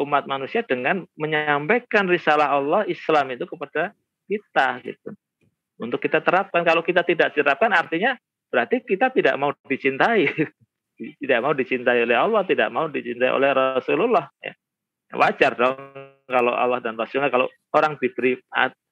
umat 0.00 0.24
manusia 0.24 0.64
dengan 0.64 1.04
menyampaikan 1.18 2.08
risalah 2.08 2.56
Allah 2.56 2.82
Islam 2.88 3.36
itu 3.36 3.44
kepada 3.44 3.92
kita 4.26 4.80
gitu 4.82 5.12
untuk 5.80 6.00
kita 6.00 6.24
terapkan. 6.24 6.64
Kalau 6.64 6.80
kita 6.80 7.04
tidak 7.04 7.36
terapkan 7.36 7.72
artinya 7.72 8.16
berarti 8.48 8.82
kita 8.82 9.12
tidak 9.12 9.36
mau 9.36 9.52
dicintai. 9.66 10.26
tidak 11.20 11.38
mau 11.44 11.52
dicintai 11.52 12.08
oleh 12.08 12.16
Allah, 12.16 12.40
tidak 12.48 12.72
mau 12.72 12.88
dicintai 12.88 13.28
oleh 13.28 13.52
Rasulullah. 13.52 14.24
Ya. 14.40 14.56
Wajar 15.12 15.52
dong 15.52 15.76
kalau 16.24 16.56
Allah 16.56 16.80
dan 16.80 16.96
Rasulullah, 16.96 17.30
kalau 17.30 17.46
orang 17.76 18.00
diberi 18.00 18.34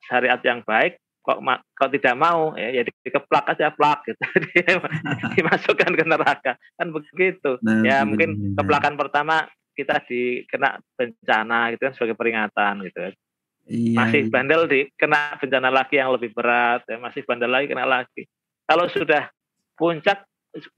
syariat 0.04 0.38
yang 0.44 0.60
baik, 0.62 1.00
kok 1.24 1.40
kok 1.72 1.90
tidak 1.96 2.14
mau 2.20 2.52
ya, 2.54 2.68
ya 2.68 2.82
dikeplak 2.84 3.48
aja 3.48 3.72
plak 3.72 4.04
gitu 4.04 4.24
dimasukkan 5.40 5.92
ke 5.96 6.04
neraka 6.04 6.52
kan 6.76 6.88
begitu 6.92 7.56
nah, 7.64 7.80
ya 7.80 8.04
mungkin 8.04 8.52
keplakan 8.52 9.00
pertama 9.00 9.48
kita 9.74 10.00
dikena 10.06 10.78
bencana 10.94 11.74
gitu 11.74 11.82
kan 11.90 11.94
sebagai 11.98 12.16
peringatan 12.16 12.74
gitu 12.86 13.00
kan 13.10 13.14
Iya, 13.64 13.96
masih 13.96 14.28
iya. 14.28 14.30
bandel 14.30 14.62
di 14.68 14.80
kena 14.92 15.40
bencana 15.40 15.72
lagi 15.72 15.96
yang 15.96 16.12
lebih 16.12 16.36
berat, 16.36 16.84
ya, 16.84 17.00
masih 17.00 17.24
bandel 17.24 17.48
lagi 17.48 17.72
kena 17.72 17.88
lagi. 17.88 18.28
Kalau 18.68 18.84
sudah 18.92 19.32
puncak 19.72 20.28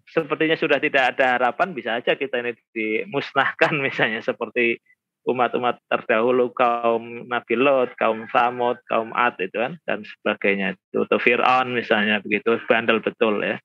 sepertinya 0.07 0.55
sudah 0.55 0.79
tidak 0.79 1.15
ada 1.15 1.37
harapan, 1.37 1.75
bisa 1.75 1.99
aja 1.99 2.15
kita 2.15 2.39
ini 2.41 2.55
dimusnahkan 2.71 3.75
misalnya 3.87 4.23
seperti 4.23 4.79
umat-umat 5.27 5.83
terdahulu 5.91 6.55
kaum 6.55 7.27
Nabi 7.27 7.59
Lot, 7.59 7.99
kaum 7.99 8.31
Samud, 8.31 8.79
kaum 8.87 9.11
Ad 9.11 9.35
itu 9.43 9.59
kan 9.59 9.75
dan 9.83 10.07
sebagainya 10.07 10.79
itu 10.79 11.03
atau 11.03 11.19
Fir'aun 11.19 11.75
misalnya 11.75 12.23
begitu 12.23 12.55
bandel 12.71 13.03
betul 13.03 13.43
ya. 13.43 13.59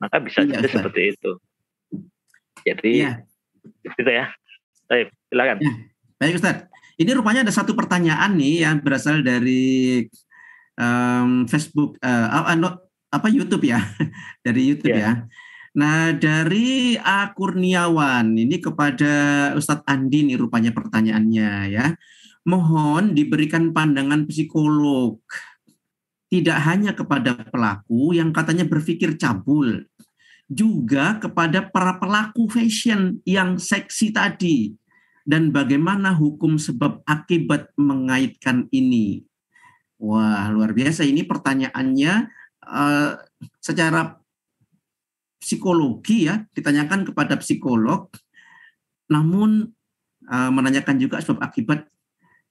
Maka 0.00 0.24
bisa 0.24 0.48
iya, 0.48 0.56
jadi 0.56 0.68
seperti 0.72 1.00
itu. 1.12 1.30
Jadi 2.64 2.92
iya. 3.04 3.20
itu 3.84 4.08
ya. 4.08 4.32
Baik, 4.88 5.12
silakan. 5.28 5.56
Ya. 5.60 5.72
Baik 6.16 6.34
Ustaz. 6.40 6.56
Ini 6.98 7.10
rupanya 7.14 7.46
ada 7.46 7.54
satu 7.54 7.76
pertanyaan 7.78 8.34
nih 8.34 8.66
yang 8.66 8.82
berasal 8.82 9.22
dari 9.22 10.08
um, 10.74 11.46
Facebook, 11.46 11.94
uh, 12.02 12.28
apa 13.12 13.28
YouTube 13.30 13.68
ya, 13.68 13.78
dari 14.46 14.74
YouTube 14.74 14.96
yeah. 14.96 15.22
ya. 15.28 15.28
Nah 15.78 16.10
dari 16.16 16.98
A 16.98 17.30
Kurniawan 17.36 18.34
ini 18.34 18.58
kepada 18.58 19.12
Ustadz 19.54 19.86
Andi 19.86 20.26
nih 20.26 20.40
rupanya 20.40 20.74
pertanyaannya 20.74 21.50
ya. 21.70 21.86
Mohon 22.48 23.12
diberikan 23.12 23.76
pandangan 23.76 24.24
psikolog 24.24 25.20
tidak 26.32 26.58
hanya 26.64 26.96
kepada 26.96 27.36
pelaku 27.46 28.16
yang 28.16 28.32
katanya 28.32 28.64
berpikir 28.64 29.20
cabul, 29.20 29.84
juga 30.48 31.20
kepada 31.20 31.68
para 31.68 32.00
pelaku 32.00 32.48
fashion 32.48 33.20
yang 33.28 33.60
seksi 33.60 34.16
tadi 34.16 34.72
dan 35.28 35.52
bagaimana 35.52 36.16
hukum 36.16 36.56
sebab 36.56 37.04
akibat 37.04 37.68
mengaitkan 37.76 38.64
ini? 38.72 39.28
Wah, 40.00 40.48
luar 40.48 40.72
biasa. 40.72 41.04
Ini 41.04 41.28
pertanyaannya 41.28 42.12
uh, 42.64 43.12
secara 43.60 44.16
psikologi 45.36 46.32
ya, 46.32 46.48
ditanyakan 46.56 47.12
kepada 47.12 47.36
psikolog, 47.36 48.08
namun 49.12 49.68
uh, 50.32 50.48
menanyakan 50.48 50.96
juga 50.96 51.20
sebab 51.20 51.44
akibat 51.44 51.84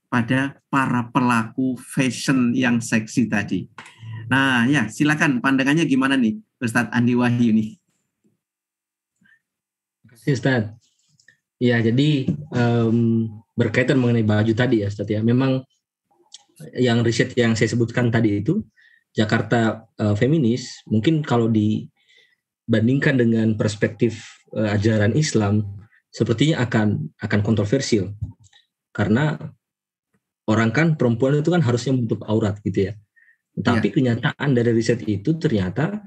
pada 0.08 0.62
para 0.70 1.10
pelaku 1.10 1.82
fashion 1.82 2.54
yang 2.54 2.78
seksi 2.78 3.26
tadi. 3.26 3.66
Nah, 4.30 4.70
ya, 4.70 4.86
silakan 4.86 5.42
pandangannya 5.42 5.90
gimana 5.90 6.14
nih, 6.14 6.38
Ustadz 6.62 6.94
Andi 6.94 7.18
Wahyu 7.18 7.58
nih? 7.58 7.70
Terima 9.98 10.06
kasih, 10.14 10.32
Ustadz. 10.38 10.87
Ya, 11.58 11.82
jadi 11.82 12.30
um, 12.54 13.28
berkaitan 13.58 13.98
mengenai 13.98 14.22
baju 14.22 14.54
tadi 14.54 14.86
ya, 14.86 14.94
Ustaz 14.94 15.10
ya. 15.10 15.26
Memang 15.26 15.66
yang 16.78 17.02
riset 17.06 17.34
yang 17.38 17.54
saya 17.54 17.70
sebutkan 17.70 18.10
tadi 18.10 18.42
itu 18.42 18.62
Jakarta 19.14 19.86
uh, 19.98 20.14
feminis 20.18 20.82
mungkin 20.90 21.22
kalau 21.22 21.50
dibandingkan 21.50 23.18
dengan 23.18 23.54
perspektif 23.58 24.26
uh, 24.54 24.74
ajaran 24.74 25.14
Islam 25.14 25.66
sepertinya 26.10 26.66
akan 26.66 27.14
akan 27.22 27.40
kontroversial 27.46 28.14
karena 28.94 29.38
orang 30.50 30.74
kan 30.74 30.88
perempuan 30.98 31.38
itu 31.38 31.54
kan 31.54 31.62
harusnya 31.62 31.94
menutup 31.94 32.26
aurat 32.26 32.58
gitu 32.66 32.90
ya. 32.90 32.94
Tapi 33.58 33.90
ya. 33.90 33.94
kenyataan 33.94 34.54
dari 34.54 34.74
riset 34.74 35.02
itu 35.06 35.38
ternyata 35.38 36.02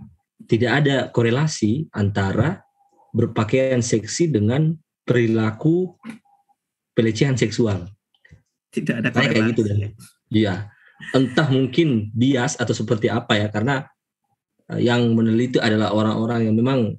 tidak 0.46 0.82
ada 0.82 0.96
korelasi 1.10 1.90
antara 1.94 2.62
berpakaian 3.10 3.82
seksi 3.82 4.30
dengan 4.30 4.74
perilaku 5.10 5.98
pelecehan 6.94 7.34
seksual. 7.34 7.90
Tidak 8.70 9.02
ada 9.02 9.10
kayak 9.10 9.50
gitu 9.50 9.66
dan 9.66 9.90
Iya. 10.30 10.70
Entah 11.10 11.50
mungkin 11.50 12.14
bias 12.14 12.54
atau 12.54 12.70
seperti 12.70 13.10
apa 13.10 13.34
ya 13.34 13.50
karena 13.50 13.82
eh, 14.70 14.86
yang 14.86 15.10
meneliti 15.18 15.58
adalah 15.58 15.90
orang-orang 15.90 16.46
yang 16.46 16.54
memang 16.54 16.94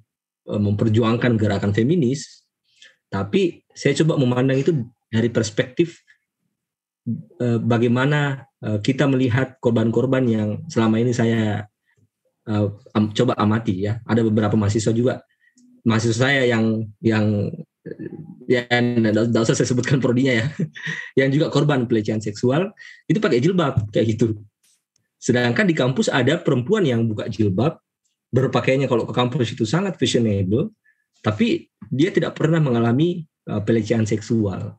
eh, 0.51 0.59
memperjuangkan 0.59 1.39
gerakan 1.39 1.71
feminis. 1.71 2.43
Tapi 3.07 3.63
saya 3.71 3.95
coba 4.03 4.19
memandang 4.19 4.59
itu 4.59 4.75
dari 5.07 5.31
perspektif 5.31 6.03
eh, 7.39 7.59
bagaimana 7.63 8.43
kita 8.61 9.09
melihat 9.09 9.57
korban-korban 9.57 10.21
yang 10.29 10.49
selama 10.69 11.01
ini 11.01 11.17
saya 11.17 11.65
coba 13.17 13.33
amati 13.41 13.89
ya. 13.89 13.97
Ada 14.05 14.21
beberapa 14.21 14.53
mahasiswa 14.53 14.93
juga 14.93 15.25
mahasiswa 15.81 16.29
saya 16.29 16.45
yang 16.45 16.85
yang 17.01 17.49
ya 18.51 18.67
tidak 18.67 19.41
usah 19.47 19.55
saya 19.55 19.67
sebutkan 19.67 20.03
prodinya 20.03 20.43
ya. 20.43 20.45
Yang 21.19 21.39
juga 21.39 21.47
korban 21.47 21.87
pelecehan 21.87 22.19
seksual 22.19 22.75
itu 23.07 23.23
pakai 23.23 23.39
jilbab 23.39 23.87
kayak 23.95 24.17
gitu. 24.17 24.35
Sedangkan 25.21 25.69
di 25.69 25.75
kampus 25.77 26.09
ada 26.09 26.35
perempuan 26.41 26.81
yang 26.81 27.05
buka 27.05 27.29
jilbab 27.29 27.77
berpakaiannya 28.33 28.89
kalau 28.89 29.05
ke 29.05 29.13
kampus 29.13 29.53
itu 29.53 29.69
sangat 29.69 29.93
fashionable 30.01 30.73
tapi 31.21 31.69
dia 31.93 32.09
tidak 32.09 32.33
pernah 32.33 32.57
mengalami 32.57 33.21
uh, 33.45 33.61
pelecehan 33.61 34.09
seksual. 34.09 34.73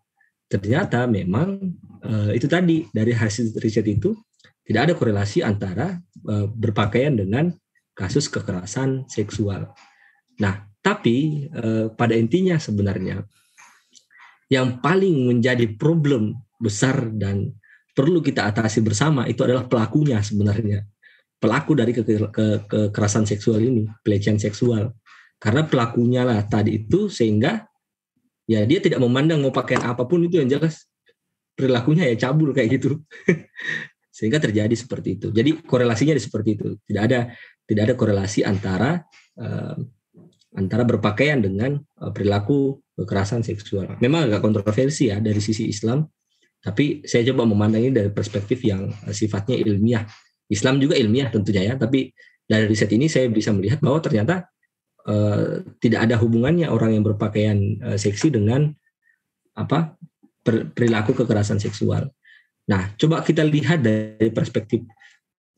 Ternyata 0.50 1.06
memang 1.06 1.62
uh, 2.02 2.34
itu 2.34 2.50
tadi 2.50 2.90
dari 2.90 3.14
hasil 3.14 3.54
riset 3.62 3.86
itu 3.86 4.18
tidak 4.66 4.90
ada 4.90 4.94
korelasi 4.98 5.46
antara 5.46 5.94
uh, 6.26 6.50
berpakaian 6.50 7.14
dengan 7.14 7.54
kasus 7.94 8.26
kekerasan 8.26 9.06
seksual. 9.06 9.70
Nah 10.42 10.72
tapi 10.82 11.46
eh, 11.46 11.86
pada 11.94 12.18
intinya 12.18 12.58
sebenarnya 12.58 13.22
yang 14.52 14.84
paling 14.84 15.32
menjadi 15.32 15.64
problem 15.80 16.36
besar 16.60 17.08
dan 17.16 17.56
perlu 17.96 18.20
kita 18.20 18.52
atasi 18.52 18.84
bersama 18.84 19.24
itu 19.24 19.40
adalah 19.40 19.64
pelakunya 19.64 20.20
sebenarnya. 20.20 20.84
pelaku 21.42 21.74
dari 21.74 21.90
ke, 21.90 22.06
ke, 22.06 22.46
kekerasan 22.70 23.26
seksual 23.26 23.58
ini, 23.58 23.82
pelecehan 24.06 24.38
seksual. 24.38 24.94
Karena 25.42 25.66
pelakunya 25.66 26.22
lah 26.22 26.46
tadi 26.46 26.78
itu 26.78 27.10
sehingga 27.10 27.66
ya 28.46 28.62
dia 28.62 28.78
tidak 28.78 29.02
memandang 29.02 29.42
mau 29.42 29.50
pakaian 29.50 29.82
apa 29.82 30.06
pun 30.06 30.22
itu 30.22 30.38
yang 30.38 30.46
jelas 30.46 30.86
perilakunya 31.58 32.06
ya 32.14 32.30
cabul 32.30 32.54
kayak 32.54 32.78
gitu. 32.78 33.02
sehingga 34.14 34.38
terjadi 34.38 34.70
seperti 34.70 35.18
itu. 35.18 35.34
Jadi 35.34 35.66
korelasinya 35.66 36.14
seperti 36.14 36.54
itu. 36.54 36.78
Tidak 36.86 37.02
ada 37.02 37.34
tidak 37.66 37.82
ada 37.90 37.94
korelasi 37.98 38.46
antara 38.46 39.02
uh, 39.42 39.74
antara 40.56 40.84
berpakaian 40.84 41.40
dengan 41.40 41.80
uh, 42.00 42.12
perilaku 42.12 42.80
kekerasan 42.96 43.40
seksual. 43.40 43.96
Memang 43.98 44.28
agak 44.28 44.44
kontroversi 44.44 45.08
ya 45.08 45.18
dari 45.18 45.40
sisi 45.40 45.68
Islam, 45.68 46.04
tapi 46.62 47.02
saya 47.08 47.26
coba 47.32 47.48
memandang 47.48 47.82
ini 47.88 47.92
dari 47.92 48.10
perspektif 48.12 48.60
yang 48.62 48.92
uh, 48.92 49.14
sifatnya 49.14 49.56
ilmiah. 49.58 50.04
Islam 50.52 50.76
juga 50.78 50.94
ilmiah 51.00 51.32
tentunya 51.32 51.72
ya, 51.72 51.74
tapi 51.80 52.12
dari 52.44 52.68
riset 52.68 52.92
ini 52.92 53.08
saya 53.08 53.32
bisa 53.32 53.54
melihat 53.54 53.80
bahwa 53.80 53.98
ternyata 54.04 54.44
uh, 55.08 55.64
tidak 55.80 56.04
ada 56.10 56.20
hubungannya 56.20 56.68
orang 56.68 57.00
yang 57.00 57.04
berpakaian 57.06 57.58
uh, 57.80 57.96
seksi 57.96 58.28
dengan 58.34 58.68
apa 59.56 59.96
perilaku 60.42 61.14
kekerasan 61.14 61.62
seksual. 61.62 62.10
Nah, 62.66 62.94
coba 62.98 63.22
kita 63.22 63.46
lihat 63.46 63.82
dari 63.82 64.30
perspektif 64.34 64.82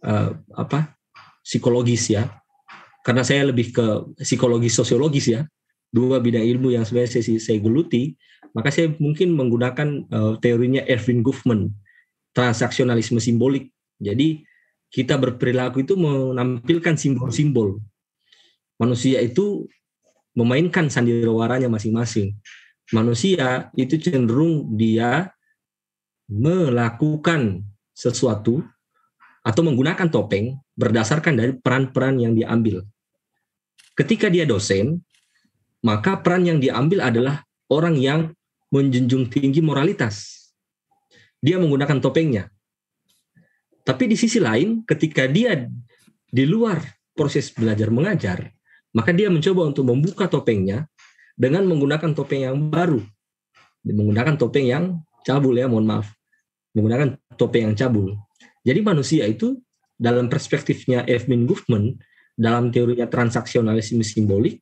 uh, 0.05 0.33
apa 0.57 0.97
psikologis 1.45 2.13
ya, 2.13 2.29
karena 3.05 3.21
saya 3.21 3.45
lebih 3.53 3.71
ke 3.77 3.87
psikologi 4.25 4.73
sosiologis 4.73 5.29
ya, 5.29 5.45
dua 5.93 6.25
bidang 6.25 6.43
ilmu 6.43 6.73
yang 6.73 6.89
sebenarnya 6.89 7.21
saya, 7.21 7.37
saya 7.37 7.59
geluti, 7.61 8.17
maka 8.57 8.73
saya 8.73 8.97
mungkin 8.97 9.37
menggunakan 9.37 10.09
uh, 10.09 10.35
teorinya 10.41 10.81
Erwin 10.89 11.21
Goffman, 11.21 11.69
transaksionalisme 12.33 13.21
simbolik. 13.21 13.69
Jadi 14.01 14.41
kita 14.89 15.21
berperilaku 15.21 15.85
itu 15.85 16.01
menampilkan 16.01 16.97
simbol-simbol. 16.97 17.79
Manusia 18.81 19.21
itu 19.21 19.69
memainkan 20.33 20.89
sandiwaranya 20.89 21.69
masing-masing. 21.69 22.35
Manusia 22.91 23.71
itu 23.77 24.01
cenderung 24.01 24.75
dia 24.81 25.29
melakukan 26.27 27.69
sesuatu 27.93 28.65
atau 29.45 29.63
menggunakan 29.63 30.09
topeng 30.09 30.57
berdasarkan 30.73 31.37
dari 31.37 31.53
peran-peran 31.55 32.17
yang 32.17 32.33
diambil. 32.33 32.83
Ketika 33.95 34.27
dia 34.27 34.43
dosen, 34.43 35.07
maka 35.87 36.19
peran 36.19 36.43
yang 36.43 36.59
diambil 36.59 37.07
adalah 37.07 37.47
orang 37.71 37.95
yang 37.95 38.21
menjunjung 38.75 39.31
tinggi 39.31 39.63
moralitas. 39.63 40.51
Dia 41.39 41.63
menggunakan 41.63 42.03
topengnya. 42.03 42.51
Tapi 43.85 44.11
di 44.11 44.17
sisi 44.19 44.43
lain, 44.43 44.83
ketika 44.83 45.29
dia 45.31 45.69
di 46.27 46.45
luar 46.49 46.83
proses 47.15 47.53
belajar 47.55 47.93
mengajar, 47.95 48.51
maka 48.97 49.15
dia 49.15 49.31
mencoba 49.31 49.71
untuk 49.71 49.87
membuka 49.87 50.27
topengnya 50.27 50.89
dengan 51.39 51.69
menggunakan 51.69 52.17
topeng 52.17 52.49
yang 52.49 52.57
baru. 52.73 52.99
Menggunakan 53.85 54.35
topeng 54.41 54.67
yang 54.67 54.85
cabul 55.23 55.55
ya, 55.55 55.69
mohon 55.69 55.87
maaf. 55.87 56.11
Menggunakan 56.75 57.21
topeng 57.37 57.71
yang 57.71 57.77
cabul. 57.77 58.17
Jadi 58.65 58.81
manusia 58.81 59.29
itu 59.29 59.61
dalam 59.95 60.27
perspektifnya 60.33 61.05
Evelyn 61.05 61.45
Goffman 61.45 62.01
dalam 62.35 62.71
teorinya 62.75 63.07
transaksionalisme 63.07 64.03
simbolik, 64.03 64.59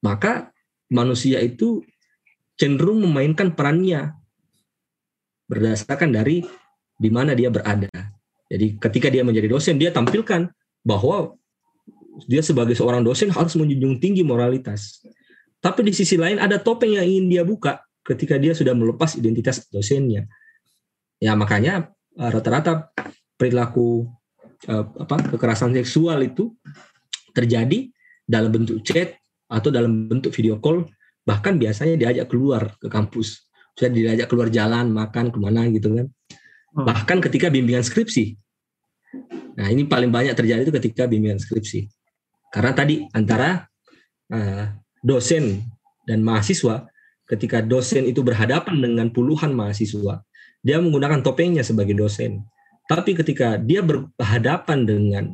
maka 0.00 0.52
manusia 0.88 1.40
itu 1.40 1.84
cenderung 2.56 3.04
memainkan 3.04 3.52
perannya 3.52 4.16
berdasarkan 5.48 6.10
dari 6.12 6.44
di 6.96 7.10
mana 7.12 7.36
dia 7.36 7.52
berada. 7.52 7.90
Jadi 8.48 8.76
ketika 8.80 9.08
dia 9.12 9.24
menjadi 9.24 9.48
dosen, 9.50 9.76
dia 9.76 9.90
tampilkan 9.92 10.48
bahwa 10.84 11.36
dia 12.30 12.40
sebagai 12.40 12.78
seorang 12.78 13.02
dosen 13.02 13.32
harus 13.34 13.58
menjunjung 13.58 13.98
tinggi 13.98 14.22
moralitas. 14.22 15.02
Tapi 15.58 15.80
di 15.82 15.92
sisi 15.96 16.14
lain 16.14 16.38
ada 16.38 16.60
topeng 16.60 16.94
yang 16.94 17.04
ingin 17.04 17.26
dia 17.26 17.42
buka 17.42 17.82
ketika 18.04 18.36
dia 18.36 18.52
sudah 18.52 18.76
melepas 18.76 19.16
identitas 19.16 19.64
dosennya. 19.72 20.28
Ya 21.18 21.32
makanya 21.34 21.90
eh, 22.20 22.30
rata-rata 22.30 22.92
perilaku 23.34 24.06
uh, 24.68 24.84
apa 25.00 25.34
kekerasan 25.34 25.74
seksual 25.74 26.22
itu 26.22 26.54
terjadi 27.34 27.90
dalam 28.24 28.54
bentuk 28.54 28.80
chat 28.86 29.18
atau 29.50 29.68
dalam 29.68 30.08
bentuk 30.08 30.32
video 30.32 30.56
call 30.62 30.88
bahkan 31.26 31.58
biasanya 31.58 31.98
diajak 31.98 32.30
keluar 32.30 32.78
ke 32.80 32.88
kampus. 32.88 33.50
Sudah 33.74 33.90
diajak 33.90 34.30
keluar 34.30 34.48
jalan 34.48 34.94
makan 34.94 35.34
ke 35.34 35.38
mana 35.42 35.66
gitu 35.68 35.92
kan. 35.92 36.06
Oh. 36.74 36.82
bahkan 36.82 37.22
ketika 37.22 37.54
bimbingan 37.54 37.86
skripsi. 37.86 38.34
Nah 39.54 39.70
ini 39.70 39.86
paling 39.86 40.10
banyak 40.10 40.34
terjadi 40.34 40.66
itu 40.66 40.74
ketika 40.74 41.06
bimbingan 41.06 41.38
skripsi. 41.38 41.86
Karena 42.50 42.74
tadi 42.74 43.06
antara 43.14 43.62
uh, 44.34 44.64
dosen 44.98 45.62
dan 46.02 46.26
mahasiswa 46.26 46.90
ketika 47.30 47.62
dosen 47.62 48.10
itu 48.10 48.26
berhadapan 48.26 48.82
dengan 48.82 49.06
puluhan 49.14 49.54
mahasiswa 49.54 50.26
dia 50.64 50.80
menggunakan 50.80 51.20
topengnya 51.20 51.62
sebagai 51.62 51.94
dosen. 51.94 52.42
Tapi 52.90 53.14
ketika 53.14 53.60
dia 53.60 53.84
berhadapan 53.84 54.88
dengan 54.88 55.24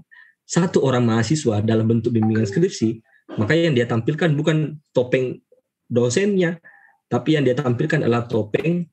satu 0.51 0.83
orang 0.83 1.07
mahasiswa 1.07 1.63
dalam 1.63 1.87
bentuk 1.87 2.11
bimbingan 2.11 2.43
skripsi, 2.43 2.99
maka 3.39 3.55
yang 3.55 3.79
dia 3.79 3.87
tampilkan 3.87 4.35
bukan 4.35 4.83
topeng 4.91 5.39
dosennya, 5.87 6.59
tapi 7.07 7.39
yang 7.39 7.47
dia 7.47 7.55
tampilkan 7.55 8.03
adalah 8.03 8.27
topeng 8.27 8.91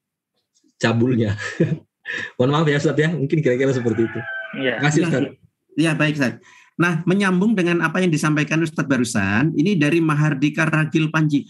cabulnya. 0.77 1.34
Mohon 2.38 2.49
maaf 2.53 2.67
ya 2.69 2.77
Ustaz 2.77 2.93
ya, 3.01 3.09
mungkin 3.09 3.41
kira-kira 3.41 3.73
seperti 3.73 4.05
itu. 4.05 4.19
Iya. 4.61 4.77
Terima 4.77 4.85
kasih 4.85 5.01
Ustaz. 5.09 5.23
Iya 5.73 5.91
baik 5.97 6.13
Ustaz. 6.21 6.34
Nah, 6.77 7.01
menyambung 7.09 7.57
dengan 7.57 7.81
apa 7.81 8.05
yang 8.05 8.13
disampaikan 8.13 8.61
Ustadz 8.61 8.85
barusan, 8.85 9.57
ini 9.57 9.73
dari 9.73 9.97
Mahardika 9.97 10.69
Ragil 10.69 11.09
Panji. 11.09 11.49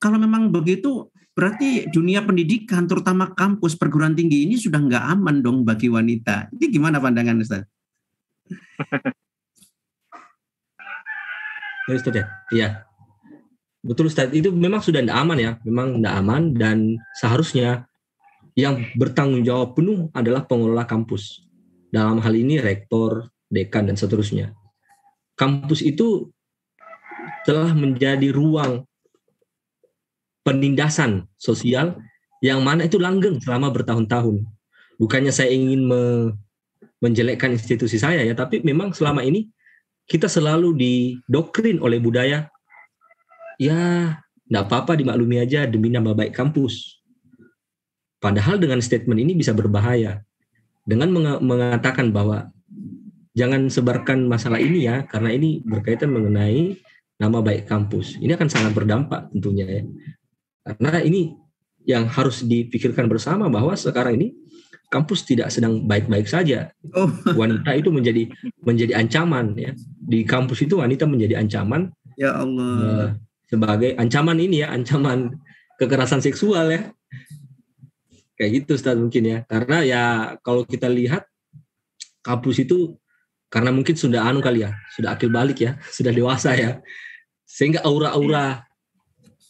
Kalau 0.00 0.16
memang 0.16 0.48
begitu, 0.48 1.12
Berarti 1.34 1.90
dunia 1.90 2.22
pendidikan, 2.22 2.86
terutama 2.86 3.34
kampus 3.34 3.74
perguruan 3.74 4.14
tinggi 4.14 4.46
ini 4.46 4.54
sudah 4.54 4.78
nggak 4.78 5.02
aman 5.18 5.42
dong 5.42 5.66
bagi 5.66 5.90
wanita. 5.90 6.46
Ini 6.54 6.70
gimana 6.70 7.02
pandangan 7.02 7.42
Ustaz? 7.42 7.66
ya 11.88 11.94
Ustaz 11.96 12.14
ya? 12.14 12.24
Iya. 12.50 12.68
Betul 13.84 14.08
Ustaz, 14.08 14.32
itu 14.32 14.48
memang 14.48 14.80
sudah 14.80 15.04
tidak 15.04 15.18
aman 15.18 15.38
ya. 15.38 15.52
Memang 15.68 16.00
tidak 16.00 16.14
aman 16.24 16.42
dan 16.56 16.96
seharusnya 17.20 17.84
yang 18.56 18.80
bertanggung 18.96 19.44
jawab 19.44 19.76
penuh 19.76 20.08
adalah 20.16 20.46
pengelola 20.48 20.88
kampus. 20.88 21.44
Dalam 21.92 22.18
hal 22.18 22.34
ini 22.34 22.58
rektor, 22.58 23.28
dekan, 23.52 23.86
dan 23.86 23.94
seterusnya. 23.98 24.56
Kampus 25.36 25.82
itu 25.84 26.30
telah 27.44 27.70
menjadi 27.76 28.32
ruang 28.32 28.86
penindasan 30.46 31.26
sosial 31.36 31.98
yang 32.44 32.60
mana 32.60 32.86
itu 32.86 33.00
langgeng 33.00 33.40
selama 33.40 33.72
bertahun-tahun. 33.72 34.44
Bukannya 35.00 35.32
saya 35.34 35.50
ingin 35.50 35.90
me 35.90 36.02
menjelekkan 37.02 37.52
institusi 37.52 38.00
saya 38.00 38.24
ya, 38.24 38.32
tapi 38.32 38.64
memang 38.64 38.96
selama 38.96 39.20
ini 39.20 39.52
kita 40.04 40.28
selalu 40.28 40.76
didoktrin 40.76 41.80
oleh 41.80 41.96
budaya 41.96 42.48
ya 43.56 44.14
tidak 44.44 44.62
apa-apa 44.68 45.00
dimaklumi 45.00 45.40
aja 45.40 45.64
demi 45.64 45.88
nama 45.88 46.12
baik 46.12 46.36
kampus. 46.36 47.00
Padahal 48.20 48.60
dengan 48.60 48.80
statement 48.80 49.20
ini 49.20 49.32
bisa 49.32 49.56
berbahaya. 49.56 50.20
Dengan 50.84 51.08
mengatakan 51.40 52.12
bahwa 52.12 52.52
jangan 53.32 53.72
sebarkan 53.72 54.28
masalah 54.28 54.60
ini 54.60 54.84
ya, 54.84 55.08
karena 55.08 55.32
ini 55.32 55.64
berkaitan 55.64 56.12
mengenai 56.12 56.76
nama 57.16 57.40
baik 57.40 57.64
kampus. 57.64 58.20
Ini 58.20 58.36
akan 58.36 58.48
sangat 58.52 58.72
berdampak 58.76 59.32
tentunya 59.32 59.64
ya. 59.64 59.82
Karena 60.64 61.00
ini 61.00 61.32
yang 61.84 62.08
harus 62.08 62.44
dipikirkan 62.44 63.08
bersama 63.08 63.48
bahwa 63.48 63.72
sekarang 63.76 64.20
ini 64.20 64.36
kampus 64.94 65.26
tidak 65.26 65.50
sedang 65.50 65.82
baik-baik 65.82 66.30
saja. 66.30 66.70
Oh. 66.94 67.10
Wanita 67.34 67.74
itu 67.74 67.90
menjadi 67.90 68.30
menjadi 68.62 68.94
ancaman 68.94 69.58
ya. 69.58 69.74
Di 69.98 70.22
kampus 70.22 70.62
itu 70.62 70.78
wanita 70.78 71.10
menjadi 71.10 71.42
ancaman. 71.42 71.90
Ya 72.14 72.38
Allah. 72.38 72.70
Uh, 72.78 73.06
sebagai 73.50 73.98
ancaman 73.98 74.38
ini 74.38 74.62
ya, 74.62 74.70
ancaman 74.70 75.34
kekerasan 75.82 76.22
seksual 76.22 76.70
ya. 76.70 76.94
Kayak 78.38 78.62
gitu 78.62 78.78
Ustaz 78.78 78.94
mungkin 78.94 79.26
ya. 79.26 79.38
Karena 79.50 79.82
ya 79.82 80.02
kalau 80.46 80.62
kita 80.62 80.86
lihat 80.86 81.26
kampus 82.22 82.62
itu 82.62 82.94
karena 83.50 83.74
mungkin 83.74 83.98
sudah 83.98 84.22
anu 84.30 84.38
kali 84.38 84.62
ya, 84.62 84.78
sudah 84.94 85.18
akil 85.18 85.34
balik 85.34 85.58
ya, 85.58 85.74
sudah 85.96 86.14
dewasa 86.14 86.54
ya. 86.54 86.78
Sehingga 87.42 87.82
aura-aura 87.82 88.62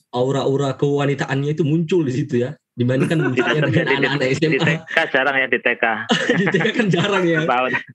aura-aura 0.09 0.73
kewanitaannya 0.73 1.53
itu 1.53 1.67
muncul 1.69 2.01
di 2.07 2.15
situ 2.17 2.41
ya 2.49 2.57
dibandingkan 2.75 3.19
misalnya 3.35 3.63
dengan 3.71 3.87
anak-anak 3.99 4.29
SMA. 4.35 4.51
Di 4.51 4.59
TK 4.59 4.97
jarang 5.15 5.37
ya 5.39 5.47
di 5.47 5.59
TK. 5.63 5.85
di 6.41 6.45
TK 6.51 6.67
kan 6.75 6.87
jarang 6.91 7.25
ya. 7.25 7.41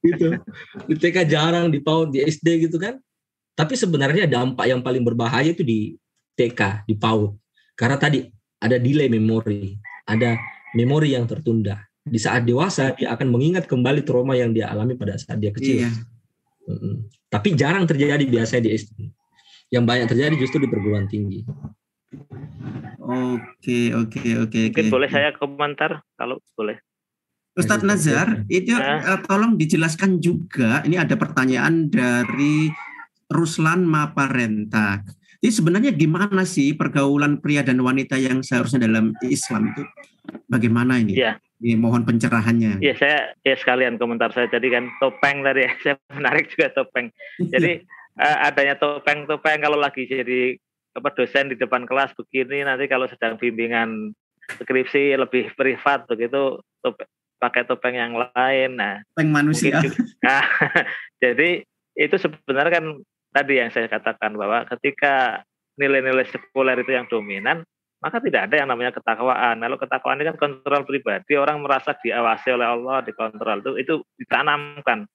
gitu. 0.03 0.27
Di 0.87 0.95
TK 0.95 1.17
jarang, 1.27 1.65
di 1.69 1.79
PAUD, 1.83 2.07
di 2.15 2.19
SD 2.23 2.47
gitu 2.67 2.79
kan. 2.79 2.97
Tapi 3.55 3.75
sebenarnya 3.75 4.23
dampak 4.25 4.71
yang 4.71 4.79
paling 4.79 5.03
berbahaya 5.03 5.51
itu 5.51 5.63
di 5.67 5.99
TK, 6.39 6.87
di 6.87 6.95
PAUD. 6.95 7.35
Karena 7.75 7.99
tadi 7.99 8.23
ada 8.59 8.79
delay 8.79 9.11
memori, 9.11 9.75
ada 10.07 10.39
memori 10.75 11.15
yang 11.15 11.27
tertunda. 11.27 11.79
Di 11.99 12.17
saat 12.17 12.47
dewasa 12.47 12.95
dia 12.95 13.11
akan 13.13 13.27
mengingat 13.29 13.67
kembali 13.67 14.07
trauma 14.07 14.33
yang 14.33 14.55
dia 14.55 14.71
alami 14.71 14.95
pada 14.95 15.19
saat 15.19 15.37
dia 15.37 15.51
kecil. 15.51 15.85
Iya. 15.85 15.91
Tapi 17.29 17.53
jarang 17.53 17.85
terjadi 17.85 18.23
biasanya 18.25 18.63
di 18.65 18.71
SD. 18.73 18.97
Yang 19.69 19.83
banyak 19.85 20.07
terjadi 20.09 20.35
justru 20.39 20.65
di 20.65 20.69
perguruan 20.71 21.05
tinggi. 21.05 21.45
Oke, 22.99 23.93
oke, 23.93 24.21
oke, 24.45 24.61
Mungkin 24.69 24.85
oke. 24.89 24.93
boleh 24.93 25.09
saya 25.09 25.29
komentar 25.37 26.01
kalau 26.17 26.41
boleh. 26.57 26.81
Ustadz 27.53 27.85
Nazar, 27.85 28.47
itu 28.47 28.71
eh, 28.73 29.19
tolong 29.27 29.59
dijelaskan 29.59 30.17
juga. 30.23 30.81
Ini 30.85 31.03
ada 31.03 31.19
pertanyaan 31.19 31.91
dari 31.91 32.71
Ruslan 33.29 33.85
Maparenta. 33.85 35.03
Jadi 35.39 35.51
sebenarnya 35.55 35.91
gimana 35.95 36.43
sih 36.43 36.75
pergaulan 36.75 37.39
pria 37.39 37.63
dan 37.63 37.79
wanita 37.79 38.19
yang 38.19 38.43
seharusnya 38.43 38.89
dalam 38.89 39.15
Islam 39.23 39.71
itu? 39.71 39.83
Bagaimana 40.49 40.99
ini? 40.99 41.15
Ya. 41.15 41.39
Ini 41.59 41.75
mohon 41.75 42.07
pencerahannya. 42.07 42.79
Ya 42.79 42.95
saya 42.95 43.35
ya 43.43 43.55
sekalian 43.59 43.99
komentar 43.99 44.31
saya 44.31 44.47
tadi 44.47 44.71
kan 44.71 44.87
topeng 45.03 45.43
tadi 45.43 45.67
ya. 45.67 45.71
saya 45.83 45.95
menarik 46.11 46.47
juga 46.51 46.71
topeng. 46.71 47.11
Jadi 47.39 47.83
eh, 48.19 48.37
adanya 48.43 48.79
topeng-topeng 48.79 49.59
kalau 49.59 49.79
lagi 49.79 50.07
jadi 50.07 50.55
apa 50.93 51.09
dosen 51.13 51.53
di 51.53 51.55
depan 51.55 51.85
kelas 51.85 52.17
begini 52.17 52.65
nanti 52.65 52.89
kalau 52.89 53.05
sedang 53.05 53.37
bimbingan 53.37 54.13
skripsi 54.57 55.13
lebih 55.15 55.53
privat 55.53 56.09
begitu 56.09 56.57
top- 56.81 57.05
pakai 57.39 57.63
topeng 57.63 57.95
yang 57.95 58.13
lain. 58.19 58.75
Nah, 58.75 58.99
Topeng 59.15 59.31
manusia. 59.31 59.79
Juga- 59.79 60.03
Nah, 60.19 60.43
jadi 61.23 61.63
itu 61.95 62.15
sebenarnya 62.19 62.83
kan 62.83 62.85
tadi 63.31 63.53
yang 63.61 63.69
saya 63.71 63.87
katakan 63.87 64.35
bahwa 64.35 64.67
ketika 64.67 65.45
nilai-nilai 65.79 66.27
sekuler 66.27 66.75
itu 66.83 66.91
yang 66.91 67.07
dominan, 67.07 67.63
maka 68.03 68.19
tidak 68.19 68.51
ada 68.51 68.55
yang 68.59 68.67
namanya 68.67 68.91
ketakwaan. 68.91 69.63
Kalau 69.63 69.77
ketakwaan 69.79 70.19
ini 70.19 70.27
kan 70.35 70.37
kontrol 70.39 70.83
pribadi, 70.83 71.39
orang 71.39 71.63
merasa 71.63 71.95
diawasi 71.95 72.51
oleh 72.51 72.67
Allah, 72.67 72.99
dikontrol 73.07 73.63
itu 73.63 73.71
itu 73.79 73.93
ditanamkan. 74.19 75.07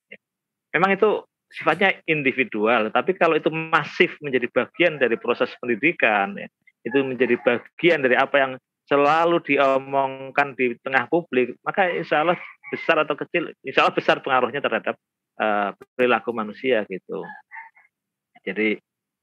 Memang 0.73 0.91
itu 0.97 1.21
sifatnya 1.55 1.95
individual, 2.11 2.91
tapi 2.91 3.15
kalau 3.15 3.39
itu 3.39 3.47
masif 3.49 4.11
menjadi 4.19 4.51
bagian 4.51 4.99
dari 4.99 5.15
proses 5.15 5.55
pendidikan, 5.63 6.35
ya, 6.35 6.51
itu 6.83 6.99
menjadi 7.01 7.39
bagian 7.41 8.03
dari 8.03 8.19
apa 8.19 8.37
yang 8.37 8.53
selalu 8.85 9.41
diomongkan 9.47 10.53
di 10.59 10.77
tengah 10.85 11.09
publik, 11.09 11.57
maka 11.65 11.89
insya 11.89 12.27
Allah 12.27 12.37
besar 12.69 13.01
atau 13.01 13.17
kecil, 13.17 13.55
insya 13.65 13.87
Allah 13.87 13.97
besar 13.97 14.21
pengaruhnya 14.21 14.61
terhadap 14.61 14.99
uh, 15.41 15.73
perilaku 15.97 16.35
manusia 16.37 16.85
gitu. 16.91 17.25
Jadi 18.45 18.77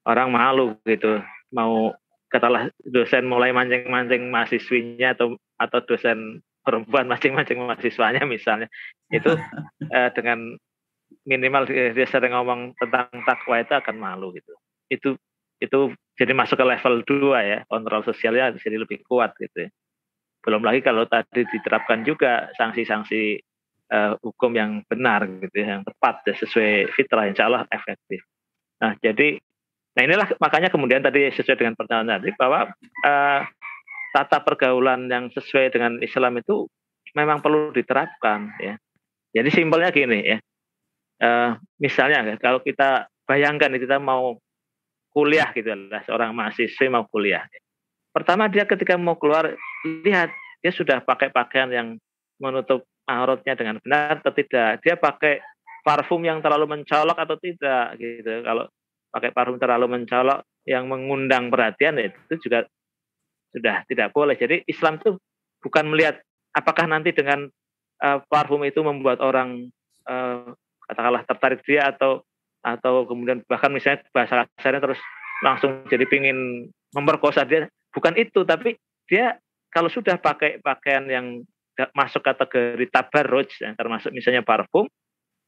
orang 0.07 0.33
malu 0.33 0.73
gitu, 0.87 1.21
mau 1.53 1.93
katalah 2.33 2.73
dosen 2.81 3.27
mulai 3.29 3.53
mancing-mancing 3.53 4.33
mahasiswinya 4.33 5.13
atau 5.13 5.37
atau 5.61 5.79
dosen 5.85 6.41
perempuan 6.65 7.05
mancing-mancing 7.05 7.61
mahasiswanya 7.61 8.25
misalnya, 8.25 8.65
itu 9.13 9.37
uh, 9.93 10.09
dengan 10.17 10.57
minimal 11.25 11.69
dia 11.69 12.07
sering 12.09 12.33
ngomong 12.33 12.73
tentang 12.77 13.07
takwa 13.25 13.61
itu 13.61 13.73
akan 13.73 13.95
malu 13.97 14.33
gitu. 14.33 14.53
Itu 14.89 15.09
itu 15.61 15.93
jadi 16.17 16.33
masuk 16.33 16.57
ke 16.57 16.65
level 16.65 16.95
2 17.05 17.37
ya, 17.45 17.59
kontrol 17.69 18.01
sosialnya 18.01 18.57
jadi 18.57 18.81
lebih 18.81 19.05
kuat 19.05 19.37
gitu 19.37 19.65
ya. 19.65 19.69
Belum 20.41 20.65
lagi 20.65 20.81
kalau 20.81 21.05
tadi 21.05 21.45
diterapkan 21.45 22.01
juga 22.01 22.49
sanksi-sanksi 22.57 23.37
uh, 23.93 24.17
hukum 24.25 24.57
yang 24.57 24.81
benar 24.89 25.29
gitu 25.29 25.53
ya, 25.61 25.77
yang 25.77 25.83
tepat 25.85 26.25
ya, 26.25 26.33
sesuai 26.41 26.89
fitrah 26.97 27.29
insya 27.29 27.45
Allah 27.45 27.69
efektif. 27.69 28.25
Nah 28.81 28.97
jadi, 28.97 29.37
nah 29.93 30.01
inilah 30.01 30.27
makanya 30.41 30.73
kemudian 30.73 31.05
tadi 31.05 31.29
sesuai 31.29 31.57
dengan 31.61 31.77
pertanyaan 31.77 32.17
tadi 32.17 32.33
bahwa 32.33 32.73
uh, 33.05 33.41
tata 34.17 34.41
pergaulan 34.41 35.05
yang 35.07 35.29
sesuai 35.29 35.69
dengan 35.69 36.01
Islam 36.01 36.41
itu 36.41 36.65
memang 37.13 37.39
perlu 37.39 37.69
diterapkan 37.69 38.49
ya. 38.57 38.75
Jadi 39.31 39.49
simpelnya 39.53 39.93
gini 39.93 40.19
ya, 40.25 40.37
uh, 41.21 41.55
misalnya 41.77 42.35
kalau 42.41 42.59
kita 42.59 43.07
bayangkan 43.29 43.71
kita 43.77 44.01
mau 44.01 44.41
kuliah 45.11 45.51
gitu 45.53 45.71
lah 45.91 46.01
seorang 46.03 46.35
mahasiswa 46.35 46.87
mau 46.89 47.05
kuliah. 47.07 47.45
Pertama 48.11 48.51
dia 48.51 48.67
ketika 48.67 48.99
mau 48.99 49.15
keluar 49.15 49.55
lihat 50.03 50.33
dia 50.59 50.71
sudah 50.73 50.99
pakai 50.99 51.31
pakaian 51.31 51.71
yang 51.71 51.87
menutup 52.41 52.83
auratnya 53.07 53.53
dengan 53.55 53.79
benar 53.79 54.19
atau 54.19 54.33
tidak. 54.35 54.83
Dia 54.83 54.95
pakai 54.99 55.39
parfum 55.81 56.21
yang 56.23 56.39
terlalu 56.39 56.79
mencolok 56.79 57.17
atau 57.17 57.35
tidak 57.39 57.97
gitu. 57.97 58.43
Kalau 58.43 58.67
pakai 59.11 59.31
parfum 59.31 59.57
terlalu 59.59 59.87
mencolok 59.99 60.43
yang 60.67 60.85
mengundang 60.87 61.49
perhatian 61.49 61.97
itu 61.99 62.33
juga 62.39 62.67
sudah 63.51 63.83
tidak 63.87 64.15
boleh. 64.15 64.35
Jadi 64.39 64.63
Islam 64.67 65.01
itu 65.01 65.19
bukan 65.59 65.91
melihat 65.91 66.23
apakah 66.55 66.87
nanti 66.87 67.11
dengan 67.11 67.47
uh, 67.99 68.19
parfum 68.31 68.63
itu 68.63 68.79
membuat 68.79 69.19
orang 69.19 69.71
uh, 70.07 70.55
katakanlah 70.91 71.23
tertarik 71.23 71.63
dia 71.63 71.87
atau 71.87 72.21
atau 72.61 73.07
kemudian 73.09 73.41
bahkan 73.47 73.71
misalnya 73.73 74.05
bahasa 74.13 74.45
kasarnya 74.59 74.81
terus 74.83 75.01
langsung 75.41 75.87
jadi 75.89 76.05
pingin 76.05 76.69
memperkosa 76.93 77.47
dia 77.47 77.71
bukan 77.89 78.13
itu 78.19 78.45
tapi 78.45 78.77
dia 79.09 79.39
kalau 79.71 79.87
sudah 79.87 80.19
pakai 80.19 80.59
pakaian 80.61 81.07
yang 81.07 81.41
masuk 81.95 82.21
kategori 82.21 82.85
tabarruj 82.91 83.49
ya, 83.57 83.73
termasuk 83.73 84.13
misalnya 84.13 84.45
parfum 84.45 84.85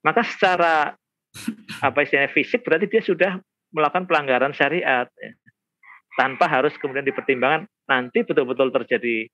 maka 0.01 0.25
secara 0.25 0.95
apa 1.85 1.97
istilahnya 2.01 2.33
fisik 2.33 2.65
berarti 2.65 2.89
dia 2.89 3.03
sudah 3.03 3.31
melakukan 3.73 4.09
pelanggaran 4.09 4.53
syariat 4.55 5.05
ya. 5.05 5.31
tanpa 6.17 6.49
harus 6.49 6.73
kemudian 6.81 7.05
dipertimbangkan 7.05 7.69
nanti 7.85 8.25
betul-betul 8.25 8.73
terjadi 8.73 9.29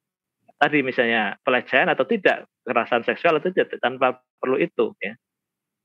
tadi 0.60 0.80
misalnya 0.84 1.40
pelecehan 1.40 1.88
atau 1.88 2.04
tidak 2.04 2.44
kekerasan 2.68 3.08
seksual 3.08 3.40
atau 3.40 3.52
tidak 3.56 3.80
tanpa 3.80 4.20
perlu 4.42 4.60
itu 4.60 4.92
ya 5.00 5.16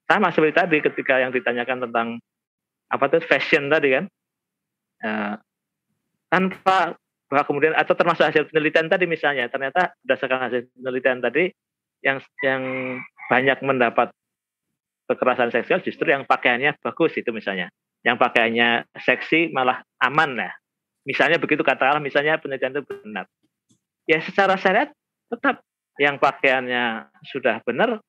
sama 0.04 0.28
seperti 0.32 0.54
tadi 0.56 0.76
ketika 0.84 1.20
yang 1.20 1.32
ditanyakan 1.32 1.88
tentang 1.88 2.08
apa 2.92 3.04
tuh 3.08 3.24
fashion 3.24 3.72
tadi 3.72 3.88
kan? 3.96 4.04
Uh, 5.04 5.34
tanpa 6.28 6.96
bahwa 7.28 7.44
kemudian 7.48 7.74
atau 7.74 7.96
termasuk 7.96 8.24
hasil 8.24 8.46
penelitian 8.52 8.86
tadi 8.86 9.08
misalnya 9.08 9.48
ternyata 9.48 9.96
berdasarkan 10.04 10.40
hasil 10.48 10.60
penelitian 10.76 11.18
tadi 11.24 11.44
yang 12.04 12.20
yang 12.44 12.62
banyak 13.32 13.58
mendapat 13.64 14.12
kekerasan 15.08 15.52
seksual 15.52 15.80
justru 15.80 16.12
yang 16.12 16.28
pakaiannya 16.28 16.76
bagus 16.80 17.16
itu 17.16 17.32
misalnya. 17.32 17.72
Yang 18.04 18.20
pakaiannya 18.20 18.68
seksi 19.00 19.48
malah 19.56 19.80
aman 20.04 20.36
lah. 20.36 20.52
Misalnya 21.08 21.40
begitu 21.40 21.64
katakanlah 21.64 22.04
misalnya 22.04 22.36
penelitian 22.36 22.76
itu 22.76 22.84
benar. 22.84 23.24
Ya 24.04 24.20
secara 24.20 24.60
syariat 24.60 24.92
tetap 25.32 25.64
yang 25.96 26.20
pakaiannya 26.20 27.08
sudah 27.24 27.64
benar 27.64 28.04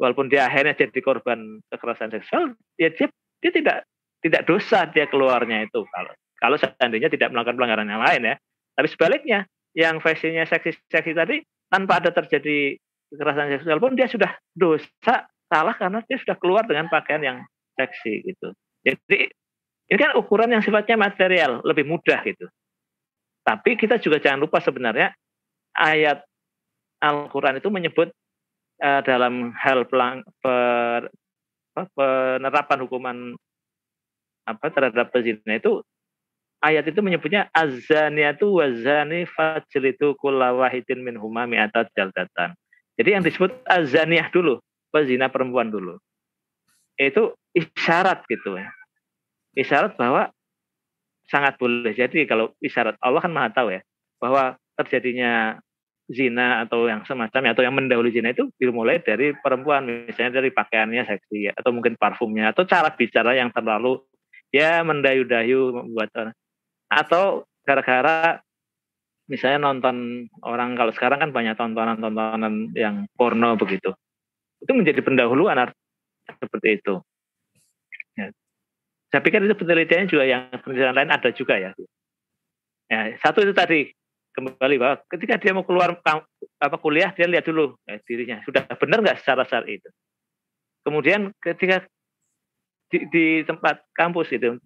walaupun 0.00 0.32
dia 0.32 0.48
akhirnya 0.48 0.72
jadi 0.72 1.00
korban 1.04 1.60
kekerasan 1.68 2.08
seksual, 2.08 2.56
ya 2.80 2.88
dia, 2.88 3.12
dia 3.44 3.52
tidak 3.52 3.76
tidak 4.24 4.42
dosa 4.48 4.88
dia 4.88 5.04
keluarnya 5.08 5.68
itu 5.68 5.84
kalau 5.92 6.12
kalau 6.40 6.56
seandainya 6.56 7.12
tidak 7.12 7.28
melakukan 7.36 7.60
pelanggaran 7.60 7.88
yang 7.88 8.00
lain 8.00 8.32
ya. 8.32 8.36
Tapi 8.72 8.88
sebaliknya, 8.88 9.44
yang 9.76 10.00
fashionnya 10.00 10.48
seksi-seksi 10.48 11.12
tadi 11.12 11.36
tanpa 11.68 12.00
ada 12.00 12.10
terjadi 12.16 12.80
kekerasan 13.12 13.60
seksual 13.60 13.78
pun 13.78 13.92
dia 13.92 14.08
sudah 14.08 14.32
dosa 14.56 15.28
salah 15.50 15.74
karena 15.76 16.00
dia 16.08 16.16
sudah 16.16 16.38
keluar 16.40 16.64
dengan 16.64 16.88
pakaian 16.88 17.20
yang 17.20 17.38
seksi 17.76 18.24
gitu. 18.24 18.56
Jadi 18.80 19.28
ini 19.90 19.98
kan 19.98 20.14
ukuran 20.16 20.54
yang 20.54 20.62
sifatnya 20.62 20.96
material, 20.96 21.60
lebih 21.66 21.84
mudah 21.84 22.22
gitu. 22.22 22.46
Tapi 23.42 23.74
kita 23.74 23.98
juga 23.98 24.22
jangan 24.22 24.46
lupa 24.46 24.62
sebenarnya 24.62 25.10
ayat 25.74 26.22
Al-Quran 27.02 27.58
itu 27.58 27.68
menyebut 27.72 28.14
uh, 28.82 29.00
dalam 29.04 29.52
hal 29.56 29.86
pelang, 29.86 30.24
per, 30.40 31.12
apa, 31.76 31.82
penerapan 31.94 32.78
hukuman 32.84 33.16
apa 34.48 34.66
terhadap 34.72 35.14
pezina 35.14 35.54
itu 35.54 35.84
ayat 36.60 36.84
itu 36.88 37.00
menyebutnya 37.00 37.48
azaniatu 37.54 38.60
wazani 38.60 39.24
fajlitu 39.28 40.16
kulla 40.18 40.52
wahidin 40.52 41.00
min 41.00 41.16
huma 41.16 41.48
mi'atat 41.48 41.88
jaldatan. 41.96 42.56
Jadi 43.00 43.08
yang 43.16 43.24
disebut 43.24 43.64
azaniyah 43.64 44.28
dulu, 44.28 44.60
pezina 44.92 45.32
perempuan 45.32 45.72
dulu. 45.72 45.96
Itu 47.00 47.32
isyarat 47.56 48.28
gitu 48.28 48.60
ya. 48.60 48.68
Isyarat 49.56 49.96
bahwa 49.96 50.28
sangat 51.32 51.56
boleh. 51.56 51.96
Jadi 51.96 52.28
kalau 52.28 52.52
isyarat 52.60 53.00
Allah 53.00 53.24
kan 53.24 53.32
Maha 53.32 53.48
tahu 53.54 53.72
ya 53.72 53.80
bahwa 54.20 54.60
terjadinya 54.76 55.56
zina 56.10 56.66
atau 56.66 56.90
yang 56.90 57.06
semacamnya 57.06 57.54
atau 57.54 57.62
yang 57.62 57.74
mendahului 57.78 58.10
zina 58.10 58.34
itu 58.34 58.50
dimulai 58.58 58.98
dari 58.98 59.30
perempuan 59.38 59.86
misalnya 60.10 60.42
dari 60.42 60.50
pakaiannya 60.50 61.06
seksi 61.06 61.54
atau 61.54 61.70
mungkin 61.70 61.94
parfumnya 61.94 62.50
atau 62.50 62.66
cara 62.66 62.90
bicara 62.90 63.38
yang 63.38 63.54
terlalu 63.54 64.02
ya 64.50 64.82
mendayu-dayu 64.82 65.70
membuat 65.70 66.34
atau 66.90 67.46
gara-gara 67.62 68.42
misalnya 69.30 69.62
nonton 69.62 70.26
orang 70.42 70.74
kalau 70.74 70.90
sekarang 70.90 71.22
kan 71.22 71.30
banyak 71.30 71.54
tontonan-tontonan 71.54 72.74
yang 72.74 73.06
porno 73.14 73.54
begitu. 73.54 73.94
Itu 74.58 74.74
menjadi 74.74 75.00
pendahuluan 75.06 75.70
seperti 76.26 76.82
itu. 76.82 76.98
Ya. 78.18 78.34
saya 79.06 79.22
pikir 79.22 79.46
itu 79.46 79.54
penelitiannya 79.54 80.10
juga 80.10 80.26
yang 80.26 80.50
penelitian 80.66 80.98
lain 80.98 81.14
ada 81.14 81.30
juga 81.30 81.54
ya. 81.62 81.70
Ya 82.90 83.14
satu 83.22 83.46
itu 83.46 83.54
tadi 83.54 83.94
kembali 84.30 84.76
bahwa 84.78 84.96
ketika 85.10 85.34
dia 85.36 85.52
mau 85.52 85.66
keluar 85.66 85.98
apa 85.98 86.76
kuliah 86.78 87.10
dia 87.14 87.26
lihat 87.26 87.44
dulu 87.46 87.74
eh, 87.86 87.98
dirinya. 88.06 88.40
Sudah 88.46 88.66
benar 88.78 89.02
nggak 89.02 89.18
secara 89.22 89.42
syar'i 89.46 89.82
itu. 89.82 89.88
Kemudian 90.86 91.34
ketika 91.42 91.84
di, 92.90 93.06
di 93.10 93.26
tempat 93.44 93.84
kampus 93.94 94.30
itu 94.34 94.56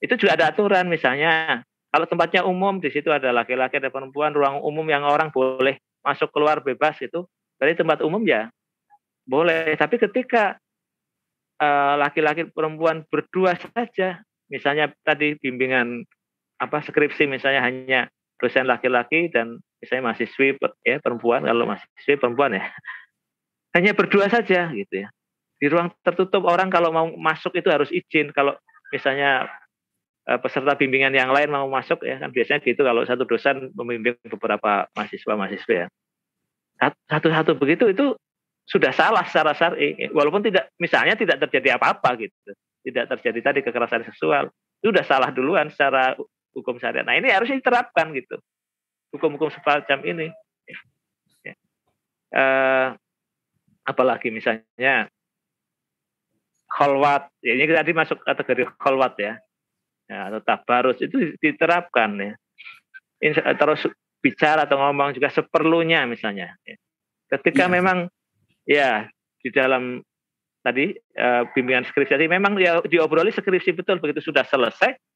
itu 0.00 0.14
juga 0.16 0.38
ada 0.38 0.50
aturan. 0.50 0.88
Misalnya 0.88 1.62
kalau 1.92 2.06
tempatnya 2.08 2.44
umum 2.44 2.80
di 2.80 2.88
situ 2.92 3.12
ada 3.12 3.32
laki-laki 3.32 3.80
dan 3.80 3.92
perempuan 3.92 4.32
ruang 4.32 4.60
umum 4.64 4.84
yang 4.88 5.04
orang 5.04 5.32
boleh 5.32 5.78
masuk 6.04 6.32
keluar 6.32 6.64
bebas 6.64 6.96
itu. 7.04 7.28
Dari 7.58 7.74
tempat 7.74 8.06
umum 8.06 8.22
ya 8.22 8.46
boleh. 9.26 9.74
Tapi 9.74 9.98
ketika 9.98 10.56
eh, 11.58 11.94
laki-laki 11.98 12.46
uh, 12.46 12.50
perempuan 12.54 13.02
berdua 13.10 13.58
saja 13.58 14.22
misalnya 14.48 14.88
tadi 15.04 15.36
bimbingan 15.36 16.06
apa 16.58 16.82
skripsi 16.82 17.28
misalnya 17.28 17.62
hanya 17.62 18.00
dosen 18.38 18.64
laki-laki 18.64 19.28
dan 19.28 19.58
misalnya 19.82 20.10
mahasiswi 20.10 20.58
ya 20.86 21.02
perempuan 21.02 21.44
kalau 21.44 21.68
mahasiswi 21.68 22.14
perempuan 22.18 22.58
ya. 22.58 22.64
Hanya 23.76 23.92
berdua 23.92 24.30
saja 24.32 24.72
gitu 24.72 24.94
ya. 25.04 25.12
Di 25.58 25.66
ruang 25.66 25.90
tertutup 26.06 26.46
orang 26.46 26.70
kalau 26.70 26.94
mau 26.94 27.06
masuk 27.18 27.58
itu 27.58 27.68
harus 27.68 27.90
izin. 27.90 28.30
Kalau 28.30 28.54
misalnya 28.94 29.50
eh, 30.24 30.38
peserta 30.38 30.78
bimbingan 30.78 31.12
yang 31.12 31.34
lain 31.34 31.50
mau 31.50 31.66
masuk 31.68 32.06
ya 32.06 32.22
kan 32.22 32.32
biasanya 32.32 32.64
gitu 32.64 32.80
kalau 32.86 33.04
satu 33.04 33.28
dosen 33.28 33.74
membimbing 33.76 34.16
beberapa 34.32 34.88
mahasiswa 34.96 35.34
mahasiswa 35.36 35.74
ya 35.84 35.88
satu-satu 37.10 37.58
begitu 37.58 37.90
itu 37.90 38.14
sudah 38.68 38.92
salah 38.94 39.24
secara 39.26 39.56
syar'i 39.56 40.12
walaupun 40.12 40.44
tidak 40.44 40.70
misalnya 40.78 41.16
tidak 41.18 41.42
terjadi 41.48 41.80
apa-apa 41.80 42.14
gitu. 42.20 42.36
Tidak 42.84 43.04
terjadi 43.16 43.40
tadi 43.42 43.60
kekerasan 43.66 44.06
seksual. 44.06 44.52
Itu 44.78 44.94
sudah 44.94 45.04
salah 45.04 45.30
duluan 45.34 45.72
secara 45.72 46.14
hukum 46.60 46.76
syariat. 46.82 47.06
Nah 47.06 47.14
ini 47.14 47.30
harus 47.30 47.48
diterapkan 47.48 48.10
gitu. 48.14 48.36
Hukum-hukum 49.14 49.48
semacam 49.54 49.98
ini. 50.04 50.28
Ya. 51.46 51.54
uh, 52.36 52.88
apalagi 53.88 54.28
misalnya 54.28 55.08
kholwat. 56.68 57.32
Ya, 57.40 57.56
ini 57.56 57.72
tadi 57.72 57.92
masuk 57.96 58.20
kategori 58.20 58.68
kholwat 58.76 59.16
ya, 59.16 59.34
ya 60.10 60.28
atau 60.28 60.40
tabarus. 60.44 61.00
Itu 61.00 61.32
diterapkan 61.40 62.10
ya. 62.20 62.32
Terus 63.56 63.88
bicara 64.20 64.68
atau 64.68 64.76
ngomong 64.76 65.16
juga 65.16 65.32
seperlunya 65.32 66.04
misalnya. 66.04 66.52
Ya. 66.66 66.76
ketika 67.28 67.68
ya. 67.68 67.72
memang 67.72 67.98
ya 68.64 69.04
di 69.40 69.52
dalam 69.52 70.00
tadi 70.64 70.96
uh, 71.16 71.48
bimbingan 71.52 71.84
skripsi 71.84 72.16
tadi 72.16 72.24
memang 72.28 72.60
ya 72.60 72.84
diobroli 72.84 73.32
skripsi 73.32 73.72
betul. 73.72 74.04
Begitu 74.04 74.20
sudah 74.28 74.44
selesai 74.44 75.07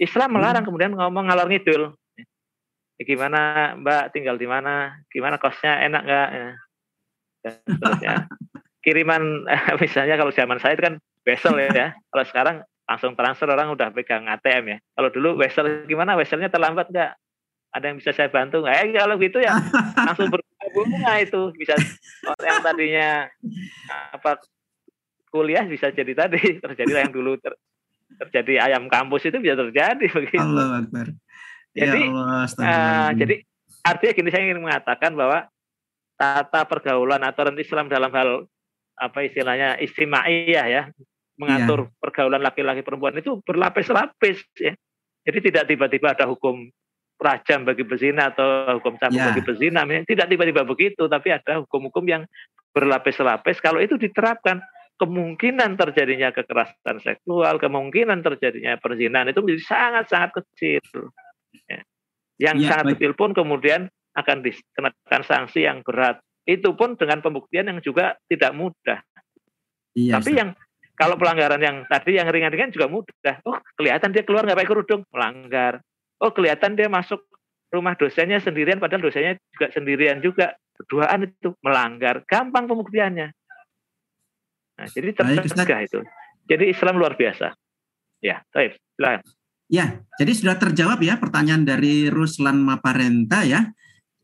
Islam 0.00 0.34
melarang 0.34 0.62
hmm. 0.62 0.68
kemudian 0.70 0.92
ngomong 0.94 1.30
ngalor 1.30 1.46
ngidul 1.50 1.94
ya, 2.98 3.02
gimana 3.06 3.40
Mbak 3.78 4.14
tinggal 4.14 4.36
di 4.38 4.46
mana 4.50 4.98
gimana 5.10 5.38
kosnya 5.38 5.82
enak 5.86 6.02
nggak 6.02 6.28
ya. 6.34 6.48
ya 8.02 8.14
kiriman 8.84 9.48
misalnya 9.82 10.20
kalau 10.20 10.30
zaman 10.30 10.60
saya 10.60 10.76
itu 10.76 10.84
kan 10.84 10.94
wesel 11.24 11.56
ya. 11.56 11.96
Kalau 12.12 12.24
sekarang 12.28 12.56
langsung 12.84 13.16
transfer 13.16 13.48
orang 13.48 13.72
udah 13.72 13.88
pegang 13.96 14.28
ATM 14.28 14.76
ya. 14.76 14.78
Kalau 14.92 15.08
dulu 15.08 15.40
wesel 15.40 15.88
gimana? 15.88 16.14
Weselnya 16.20 16.52
terlambat 16.52 16.92
nggak? 16.92 17.16
Ada 17.74 17.84
yang 17.90 17.96
bisa 17.98 18.12
saya 18.12 18.28
bantu 18.30 18.62
nggak? 18.62 18.76
Eh 18.76 18.88
kalau 18.94 19.16
gitu 19.18 19.40
ya 19.40 19.56
langsung 19.98 20.30
berbunga 20.30 21.12
itu 21.18 21.50
bisa 21.58 21.74
yang 22.44 22.62
tadinya 22.62 23.26
apa 24.14 24.38
kuliah 25.34 25.66
bisa 25.66 25.90
jadi 25.90 26.14
tadi 26.14 26.38
terjadi 26.62 27.02
yang 27.02 27.10
dulu 27.10 27.34
ter, 27.42 27.50
terjadi 28.20 28.70
ayam 28.70 28.86
kampus 28.86 29.26
itu 29.26 29.38
bisa 29.42 29.58
terjadi 29.58 30.06
begitu. 30.10 30.40
Allah 30.40 30.84
Akbar. 30.84 31.06
Ya 31.74 31.90
jadi 31.90 32.02
Allah, 32.06 32.46
uh, 32.46 33.10
jadi 33.18 33.34
artinya 33.82 34.12
gini 34.14 34.28
saya 34.30 34.42
ingin 34.46 34.62
mengatakan 34.62 35.12
bahwa 35.18 35.50
tata 36.14 36.62
pergaulan 36.70 37.22
aturan 37.26 37.58
Islam 37.58 37.90
dalam 37.90 38.14
hal 38.14 38.46
apa 38.94 39.26
istilahnya 39.26 39.82
istimaiyah 39.82 40.66
ya 40.70 40.82
mengatur 41.34 41.90
yeah. 41.90 41.98
pergaulan 41.98 42.42
laki-laki 42.42 42.86
perempuan 42.86 43.18
itu 43.18 43.42
berlapis-lapis 43.42 44.46
ya. 44.58 44.74
Jadi 45.24 45.38
tidak 45.50 45.64
tiba-tiba 45.72 46.14
ada 46.14 46.28
hukum 46.30 46.68
rajam 47.18 47.64
bagi 47.64 47.82
bezina 47.86 48.30
atau 48.30 48.78
hukum 48.78 49.00
cambuk 49.00 49.18
yeah. 49.18 49.32
bagi 49.32 49.42
bezina, 49.42 49.80
tidak 50.04 50.26
tiba-tiba 50.28 50.62
begitu, 50.66 51.08
tapi 51.08 51.32
ada 51.32 51.64
hukum-hukum 51.64 52.04
yang 52.04 52.22
berlapis-lapis. 52.76 53.62
Kalau 53.62 53.80
itu 53.80 53.96
diterapkan, 53.96 54.60
kemungkinan 54.98 55.74
terjadinya 55.74 56.30
kekerasan 56.30 57.02
seksual, 57.02 57.58
kemungkinan 57.58 58.22
terjadinya 58.22 58.78
perzinahan 58.78 59.30
itu 59.34 59.42
menjadi 59.42 59.62
sangat-sangat 59.66 60.30
kecil. 60.42 61.10
Ya. 61.66 61.80
Yang 62.38 62.56
yeah, 62.62 62.68
sangat 62.70 62.84
baik. 62.86 62.92
kecil 62.98 63.12
pun 63.14 63.30
kemudian 63.34 63.80
akan 64.14 64.46
dikenakan 64.46 65.22
sanksi 65.26 65.66
yang 65.66 65.82
berat 65.82 66.22
itu 66.44 66.76
pun 66.76 66.94
dengan 66.94 67.24
pembuktian 67.24 67.66
yang 67.66 67.80
juga 67.80 68.14
tidak 68.28 68.52
mudah. 68.54 69.00
Iya, 69.94 70.18
Tapi 70.20 70.30
yang 70.34 70.50
kalau 70.94 71.18
pelanggaran 71.18 71.58
yang 71.58 71.76
tadi 71.90 72.18
yang 72.20 72.30
ringan-ringan 72.30 72.70
juga 72.70 72.86
mudah. 72.86 73.42
Oh, 73.42 73.58
kelihatan 73.74 74.14
dia 74.14 74.22
keluar 74.22 74.46
nggak 74.46 74.58
pakai 74.62 74.70
kerudung, 74.70 75.02
melanggar. 75.10 75.82
Oh, 76.22 76.30
kelihatan 76.30 76.78
dia 76.78 76.86
masuk 76.86 77.26
rumah 77.74 77.98
dosennya 77.98 78.38
sendirian, 78.38 78.78
padahal 78.78 79.02
dosennya 79.02 79.34
juga 79.50 79.66
sendirian 79.74 80.22
juga. 80.22 80.54
Berduaan 80.74 81.30
itu 81.30 81.54
melanggar. 81.62 82.26
Gampang 82.26 82.66
pembuktiannya. 82.66 83.30
Nah, 84.74 84.86
jadi 84.90 85.14
tercegah 85.14 85.80
itu. 85.86 86.00
Jadi 86.44 86.64
Islam 86.74 86.98
luar 86.98 87.14
biasa. 87.14 87.54
Ya, 88.20 88.42
baik, 88.52 88.76
silakan. 88.96 89.20
Ya, 89.72 89.86
jadi 90.20 90.32
sudah 90.36 90.56
terjawab 90.60 91.00
ya 91.00 91.16
pertanyaan 91.16 91.64
dari 91.64 92.12
Ruslan 92.12 92.60
Maparenta 92.60 93.44
ya. 93.48 93.72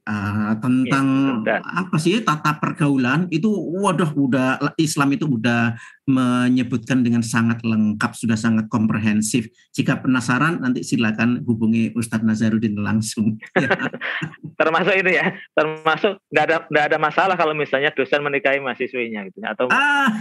Uh, 0.01 0.57
tentang 0.59 1.07
ya, 1.45 1.61
apa 1.63 1.95
sih 2.01 2.19
tata 2.25 2.57
pergaulan? 2.59 3.29
Itu 3.31 3.53
waduh 3.53 4.11
udah 4.11 4.59
Islam 4.81 5.15
itu 5.15 5.29
udah 5.29 5.77
menyebutkan 6.09 7.05
dengan 7.07 7.23
sangat 7.23 7.63
lengkap 7.63 8.17
sudah 8.17 8.35
sangat 8.35 8.67
komprehensif. 8.73 9.47
Jika 9.71 10.03
penasaran 10.03 10.65
nanti 10.65 10.83
silakan 10.83 11.45
hubungi 11.47 11.95
Ustadz 11.95 12.27
Nazarudin 12.27 12.81
langsung 12.81 13.39
termasuk 14.61 14.93
ini 14.93 15.17
ya 15.17 15.33
termasuk 15.57 16.21
nggak 16.29 16.45
ada 16.45 16.57
nggak 16.69 16.87
ada 16.93 16.99
masalah 17.01 17.35
kalau 17.37 17.57
misalnya 17.57 17.89
dosen 17.97 18.21
menikahi 18.21 18.61
mahasiswinya 18.61 19.25
gitu 19.33 19.41
atau 19.41 19.67
ah, 19.73 20.13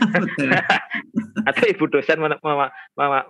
atau 1.50 1.64
ibu 1.68 1.86
dosen 1.92 2.24
men 2.24 2.40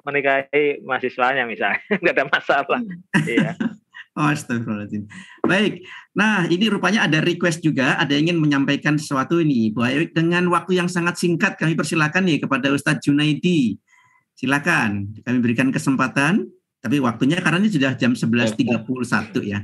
menikahi 0.05 0.85
mahasiswanya 0.85 1.49
misalnya 1.49 1.81
nggak 2.01 2.13
ada 2.13 2.25
masalah 2.29 2.79
iya 3.25 3.57
Oh, 4.19 4.27
astagfirullahaladzim. 4.27 5.07
Baik. 5.47 5.87
Nah, 6.11 6.43
ini 6.51 6.67
rupanya 6.67 7.07
ada 7.07 7.23
request 7.23 7.63
juga, 7.63 7.95
ada 7.95 8.11
yang 8.11 8.35
ingin 8.35 8.43
menyampaikan 8.43 8.99
sesuatu 8.99 9.39
ini. 9.39 9.71
Baik, 9.71 10.11
dengan 10.11 10.43
waktu 10.51 10.75
yang 10.75 10.91
sangat 10.91 11.15
singkat 11.15 11.55
kami 11.55 11.79
persilakan 11.79 12.27
nih 12.27 12.43
kepada 12.43 12.67
Ustadz 12.75 13.07
Junaidi. 13.07 13.79
Silakan, 14.35 15.15
kami 15.23 15.39
berikan 15.39 15.71
kesempatan. 15.71 16.51
Tapi 16.83 16.99
waktunya 16.99 17.39
karena 17.39 17.63
ini 17.63 17.71
sudah 17.71 17.95
jam 17.95 18.11
11.31 18.11 18.83
ya. 19.47 19.63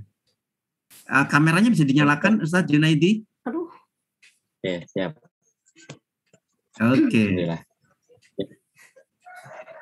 Uh, 1.11 1.25
kameranya 1.27 1.67
bisa 1.67 1.83
dinyalakan 1.83 2.39
Ustadz 2.39 2.71
Junaidi? 2.71 3.27
Aduh. 3.43 3.67
Oke, 3.67 4.87
siap. 4.87 5.19
Oke. 6.79 7.11
Okay. 7.11 7.59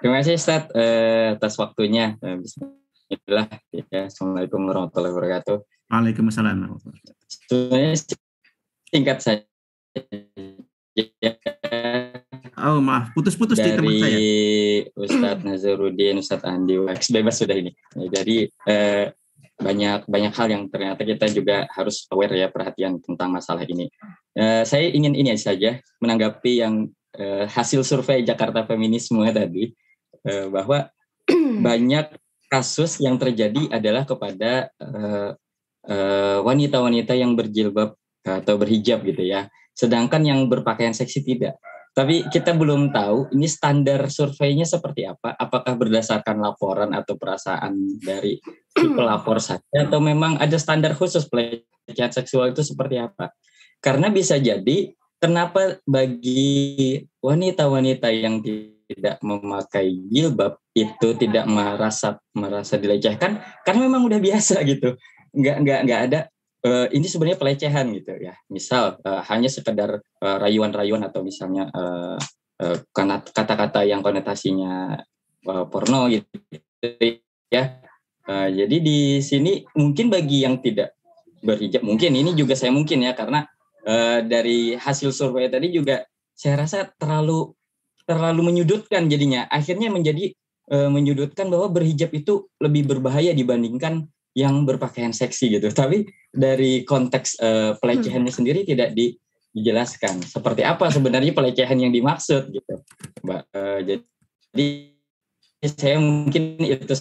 Terima 0.02 0.20
kasih 0.20 0.36
Ustadz 0.36 0.74
eh, 0.76 1.38
atas 1.38 1.62
waktunya. 1.62 2.18
Eh, 2.26 2.42
Bismillah. 3.12 3.48
Ya, 3.92 4.08
Assalamualaikum 4.08 4.64
warahmatullahi 4.64 5.12
wabarakatuh. 5.12 5.58
Waalaikumsalam. 5.92 6.80
Sebenarnya 7.28 7.94
singkat 8.88 9.18
saja. 9.20 9.44
Oh 12.64 12.80
maaf, 12.80 13.12
putus-putus 13.12 13.60
di 13.60 13.76
teman 13.76 14.00
saya. 14.00 14.16
Dari 14.16 14.32
Ustadz 14.96 15.44
Nazarudin, 15.44 16.16
Ustadz 16.24 16.48
Andi 16.48 16.80
Wax, 16.80 17.12
bebas 17.12 17.36
sudah 17.36 17.60
ini. 17.60 17.76
Ya, 18.00 18.08
jadi 18.24 18.38
eh, 18.72 19.06
banyak 19.60 20.08
banyak 20.08 20.34
hal 20.34 20.48
yang 20.48 20.64
ternyata 20.72 21.04
kita 21.04 21.28
juga 21.28 21.68
harus 21.76 22.08
aware 22.08 22.40
ya 22.40 22.48
perhatian 22.48 23.04
tentang 23.04 23.36
masalah 23.36 23.68
ini. 23.68 23.92
Eh, 24.32 24.64
saya 24.64 24.88
ingin 24.88 25.12
ini 25.12 25.36
saja 25.36 25.76
menanggapi 26.00 26.64
yang 26.64 26.88
eh, 27.20 27.52
hasil 27.52 27.84
survei 27.84 28.24
Jakarta 28.24 28.64
Feminisme 28.64 29.28
tadi 29.36 29.76
eh, 30.24 30.48
bahwa 30.48 30.88
banyak 31.68 32.23
kasus 32.54 33.02
yang 33.02 33.18
terjadi 33.18 33.74
adalah 33.74 34.06
kepada 34.06 34.70
wanita 34.78 35.42
uh, 35.90 36.40
wanita-wanita 36.46 37.18
yang 37.18 37.34
berjilbab 37.34 37.98
atau 38.22 38.56
berhijab 38.62 39.02
gitu 39.02 39.26
ya. 39.26 39.50
Sedangkan 39.74 40.22
yang 40.22 40.46
berpakaian 40.46 40.94
seksi 40.94 41.26
tidak. 41.26 41.58
Tapi 41.94 42.26
kita 42.30 42.58
belum 42.58 42.90
tahu 42.90 43.34
ini 43.38 43.46
standar 43.46 44.10
surveinya 44.10 44.66
seperti 44.66 45.06
apa. 45.06 45.34
Apakah 45.34 45.78
berdasarkan 45.78 46.42
laporan 46.42 46.94
atau 46.94 47.18
perasaan 47.18 48.02
dari 48.02 48.38
si 48.70 48.86
pelapor 48.98 49.42
saja 49.42 49.90
atau 49.90 50.02
memang 50.02 50.38
ada 50.38 50.58
standar 50.58 50.94
khusus 50.94 51.26
pelecehan 51.30 52.14
seksual 52.14 52.54
itu 52.54 52.66
seperti 52.66 52.98
apa? 52.98 53.34
Karena 53.78 54.10
bisa 54.10 54.42
jadi 54.42 54.94
kenapa 55.22 55.78
bagi 55.86 56.98
wanita-wanita 57.22 58.10
yang 58.10 58.42
tidak 58.94 59.18
memakai 59.26 59.90
jilbab 60.08 60.62
itu 60.78 61.18
tidak 61.18 61.50
merasa 61.50 62.22
merasa 62.38 62.78
dilecehkan 62.78 63.42
karena 63.66 63.90
memang 63.90 64.06
udah 64.06 64.22
biasa 64.22 64.62
gitu 64.70 64.94
nggak 65.34 65.58
nggak 65.66 65.80
nggak 65.90 66.02
ada 66.10 66.20
uh, 66.66 66.88
ini 66.94 67.06
sebenarnya 67.10 67.42
pelecehan 67.42 67.90
gitu 67.98 68.14
ya 68.22 68.38
misal 68.48 69.02
uh, 69.02 69.22
hanya 69.28 69.50
sekedar 69.50 70.00
uh, 70.00 70.38
rayuan-rayuan 70.38 71.02
atau 71.04 71.26
misalnya 71.26 71.68
uh, 71.74 72.18
uh, 72.62 72.78
kata-kata 73.34 73.84
yang 73.84 74.00
konotasinya 74.00 75.02
uh, 75.48 75.66
porno 75.68 76.08
gitu 76.08 76.40
ya. 77.52 77.82
Uh, 78.24 78.48
jadi 78.48 78.78
di 78.80 79.20
sini 79.20 79.68
mungkin 79.76 80.08
bagi 80.08 80.48
yang 80.48 80.64
tidak 80.64 80.96
berhijab 81.44 81.84
mungkin 81.84 82.16
ini 82.16 82.32
juga 82.32 82.56
saya 82.56 82.72
mungkin 82.72 83.04
ya 83.04 83.12
karena 83.12 83.44
uh, 83.84 84.24
dari 84.24 84.80
hasil 84.80 85.12
survei 85.12 85.52
tadi 85.52 85.76
juga 85.76 86.08
saya 86.32 86.64
rasa 86.64 86.88
terlalu 86.96 87.52
terlalu 88.04 88.54
menyudutkan 88.54 89.08
jadinya. 89.08 89.48
Akhirnya 89.48 89.92
menjadi 89.92 90.32
uh, 90.72 90.90
menyudutkan 90.92 91.48
bahwa 91.52 91.72
berhijab 91.72 92.12
itu 92.16 92.48
lebih 92.60 92.88
berbahaya 92.88 93.32
dibandingkan 93.36 94.08
yang 94.34 94.66
berpakaian 94.66 95.14
seksi 95.14 95.60
gitu. 95.60 95.70
Tapi 95.70 96.10
dari 96.34 96.82
konteks 96.84 97.38
uh, 97.40 97.72
pelecehannya 97.78 98.34
hmm. 98.34 98.40
sendiri 98.42 98.66
tidak 98.66 98.98
di, 98.98 99.14
dijelaskan. 99.54 100.26
Seperti 100.26 100.66
apa 100.66 100.90
sebenarnya 100.90 101.32
pelecehan 101.32 101.78
yang 101.78 101.94
dimaksud 101.94 102.50
gitu 102.50 102.82
mbak? 103.22 103.46
Uh, 103.54 103.80
jadi 103.86 104.68
saya 105.64 105.98
mungkin 106.02 106.60
itu 106.60 106.98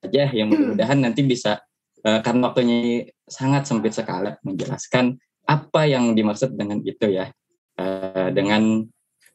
saja 0.00 0.32
yang 0.32 0.48
mudah-mudahan 0.48 1.02
nanti 1.02 1.20
bisa 1.26 1.60
uh, 2.06 2.20
karena 2.24 2.48
waktunya 2.48 3.10
sangat 3.28 3.68
sempit 3.68 3.92
sekali 3.92 4.32
menjelaskan 4.46 5.18
apa 5.44 5.84
yang 5.84 6.16
dimaksud 6.16 6.56
dengan 6.56 6.80
itu 6.80 7.10
ya. 7.10 7.28
Uh, 7.74 8.30
dengan 8.30 8.86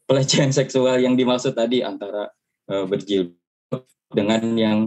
pelecehan 0.09 0.49
seksual 0.49 0.97
yang 0.97 1.13
dimaksud 1.13 1.53
tadi 1.53 1.85
antara 1.85 2.33
uh, 2.73 2.85
berjilbab 2.89 3.85
dengan 4.09 4.41
yang 4.57 4.79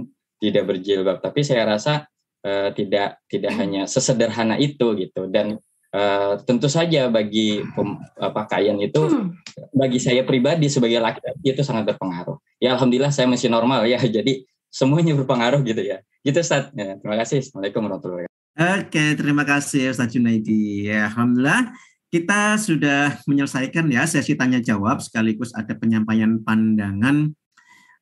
tidak 0.42 0.66
berjilbab 0.66 1.22
tapi 1.22 1.46
saya 1.46 1.62
rasa 1.62 2.10
uh, 2.42 2.74
tidak 2.74 3.22
tidak 3.30 3.54
hanya 3.54 3.86
sesederhana 3.86 4.58
itu 4.58 4.98
gitu 4.98 5.30
dan 5.30 5.62
Uh, 5.92 6.40
tentu 6.48 6.72
saja 6.72 7.12
bagi 7.12 7.60
pem, 7.76 8.00
uh, 8.16 8.32
pakaian 8.32 8.80
itu 8.80 8.96
hmm. 8.96 9.28
bagi 9.76 10.00
saya 10.00 10.24
pribadi 10.24 10.64
sebagai 10.72 10.96
laki-laki 10.96 11.52
itu 11.52 11.60
sangat 11.60 11.92
berpengaruh. 11.92 12.40
Ya 12.56 12.72
alhamdulillah 12.72 13.12
saya 13.12 13.28
masih 13.28 13.52
normal 13.52 13.84
ya. 13.84 14.00
Jadi 14.16 14.48
semuanya 14.72 15.12
berpengaruh 15.20 15.60
gitu 15.60 15.84
ya. 15.84 16.00
Gitu 16.24 16.40
Ustaz. 16.40 16.72
Ya, 16.72 16.96
terima 16.96 17.20
kasih. 17.20 17.44
Assalamualaikum 17.44 17.84
warahmatullahi 17.84 18.24
wabarakatuh. 18.24 18.88
Oke, 18.88 19.04
terima 19.20 19.44
kasih 19.44 19.92
Ustaz 19.92 20.08
Junaidi. 20.16 20.88
Ya, 20.88 21.12
alhamdulillah 21.12 21.76
kita 22.12 22.60
sudah 22.60 23.16
menyelesaikan 23.24 23.88
ya 23.88 24.04
sesi 24.04 24.36
tanya 24.36 24.60
jawab 24.60 25.00
sekaligus 25.00 25.56
ada 25.56 25.72
penyampaian 25.72 26.36
pandangan 26.44 27.32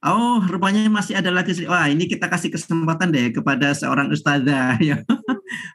Oh, 0.00 0.40
rupanya 0.48 0.88
masih 0.88 1.20
ada 1.20 1.28
lagi. 1.28 1.52
Wah, 1.68 1.84
ini 1.84 2.08
kita 2.08 2.24
kasih 2.24 2.48
kesempatan 2.48 3.12
deh 3.12 3.36
kepada 3.36 3.76
seorang 3.76 4.08
ustazah 4.08 4.80
ya. 4.88 5.04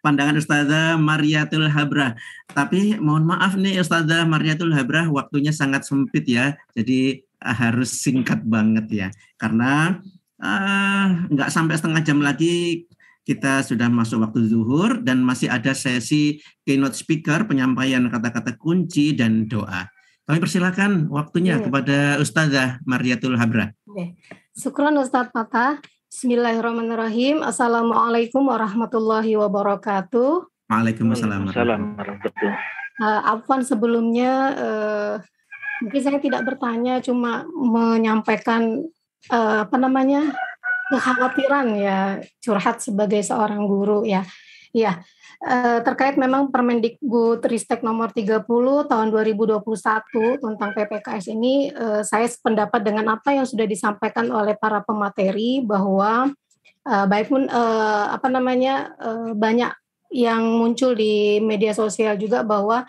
Pandangan 0.02 0.42
ustazah 0.42 0.98
Mariatul 0.98 1.70
Habrah. 1.70 2.18
Tapi 2.50 2.98
mohon 2.98 3.30
maaf 3.30 3.54
nih 3.54 3.78
ustazah 3.78 4.26
Mariatul 4.26 4.74
Habrah 4.74 5.06
waktunya 5.14 5.54
sangat 5.54 5.86
sempit 5.86 6.26
ya. 6.26 6.58
Jadi 6.74 7.22
ah, 7.38 7.54
harus 7.54 8.02
singkat 8.02 8.42
banget 8.42 8.86
ya. 8.90 9.08
Karena 9.38 9.94
uh, 10.42 11.06
nggak 11.30 11.54
sampai 11.54 11.78
setengah 11.78 12.02
jam 12.02 12.18
lagi 12.18 12.90
kita 13.26 13.66
sudah 13.66 13.90
masuk 13.90 14.22
waktu 14.22 14.46
zuhur 14.46 15.02
dan 15.02 15.26
masih 15.26 15.50
ada 15.50 15.74
sesi 15.74 16.38
keynote 16.62 16.94
speaker 16.94 17.50
penyampaian 17.50 18.06
kata-kata 18.08 18.54
kunci 18.56 19.18
dan 19.18 19.50
doa. 19.50 19.90
Kami 20.26 20.38
persilakan 20.42 21.10
waktunya 21.10 21.58
ya. 21.58 21.66
kepada 21.66 21.98
Ustazah 22.22 22.82
Mariatul 22.86 23.38
Habra. 23.38 23.74
Oke. 23.90 24.18
Syukran 24.54 24.96
Ustaz 25.02 25.30
Fatah. 25.34 25.82
Bismillahirrahmanirrahim. 26.08 27.44
Assalamualaikum 27.44 28.46
warahmatullahi 28.46 29.36
wabarakatuh. 29.36 30.48
Waalaikumsalam 30.70 31.50
warahmatullahi 31.50 32.76
uh, 33.02 33.22
Afwan 33.36 33.64
sebelumnya 33.66 34.32
uh, 34.56 35.14
mungkin 35.84 36.02
saya 36.02 36.20
tidak 36.24 36.48
bertanya 36.48 37.04
cuma 37.04 37.44
menyampaikan 37.52 38.88
uh, 39.32 39.68
apa 39.68 39.76
namanya 39.76 40.32
kekhawatiran 40.92 41.68
ya 41.78 42.22
curhat 42.44 42.82
sebagai 42.82 43.22
seorang 43.26 43.66
guru 43.66 44.06
ya. 44.06 44.22
Ya, 44.76 45.00
Eh, 45.44 45.80
terkait 45.84 46.16
memang 46.16 46.48
Permendikbud 46.48 47.44
Ristek 47.44 47.84
nomor 47.84 48.10
30 48.16 48.48
tahun 48.88 49.08
2021 49.12 49.62
tentang 50.40 50.70
PPKS 50.72 51.28
ini 51.36 51.70
eh, 51.70 52.02
saya 52.08 52.24
sependapat 52.24 52.80
dengan 52.80 53.20
apa 53.20 53.36
yang 53.36 53.44
sudah 53.44 53.68
disampaikan 53.68 54.32
oleh 54.32 54.56
para 54.56 54.80
pemateri 54.82 55.60
bahwa 55.62 56.32
uh, 56.88 57.06
baik 57.06 57.30
pun 57.30 57.46
apa 57.46 58.28
namanya 58.30 58.94
banyak 59.36 59.70
yang 60.14 60.46
muncul 60.56 60.96
di 60.96 61.42
media 61.42 61.74
sosial 61.74 62.16
juga 62.16 62.46
bahwa 62.46 62.86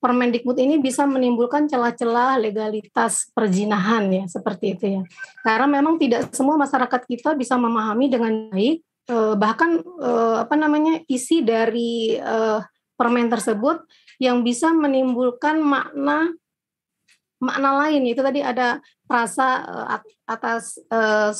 Permendikbud 0.00 0.56
ini 0.56 0.80
bisa 0.80 1.04
menimbulkan 1.04 1.68
celah-celah 1.68 2.40
legalitas 2.40 3.28
perjinahan 3.36 4.08
ya 4.08 4.24
seperti 4.24 4.72
itu 4.72 4.84
ya. 4.96 5.02
Karena 5.44 5.68
memang 5.68 6.00
tidak 6.00 6.32
semua 6.32 6.56
masyarakat 6.56 7.04
kita 7.04 7.36
bisa 7.36 7.60
memahami 7.60 8.08
dengan 8.08 8.32
baik 8.48 8.80
uh, 9.12 9.34
bahkan 9.36 9.82
uh, 10.00 10.40
apa 10.40 10.54
namanya 10.56 11.04
isi 11.10 11.44
dari 11.44 12.16
uh, 12.16 12.64
permen 12.96 13.28
tersebut 13.28 13.84
yang 14.22 14.40
bisa 14.40 14.72
menimbulkan 14.72 15.60
makna 15.60 16.32
makna 17.40 17.70
lain 17.84 18.04
itu 18.04 18.20
tadi 18.20 18.44
ada 18.44 18.84
rasa 19.08 19.64
uh, 19.64 19.86
atas 20.28 20.76
uh, 20.92 21.32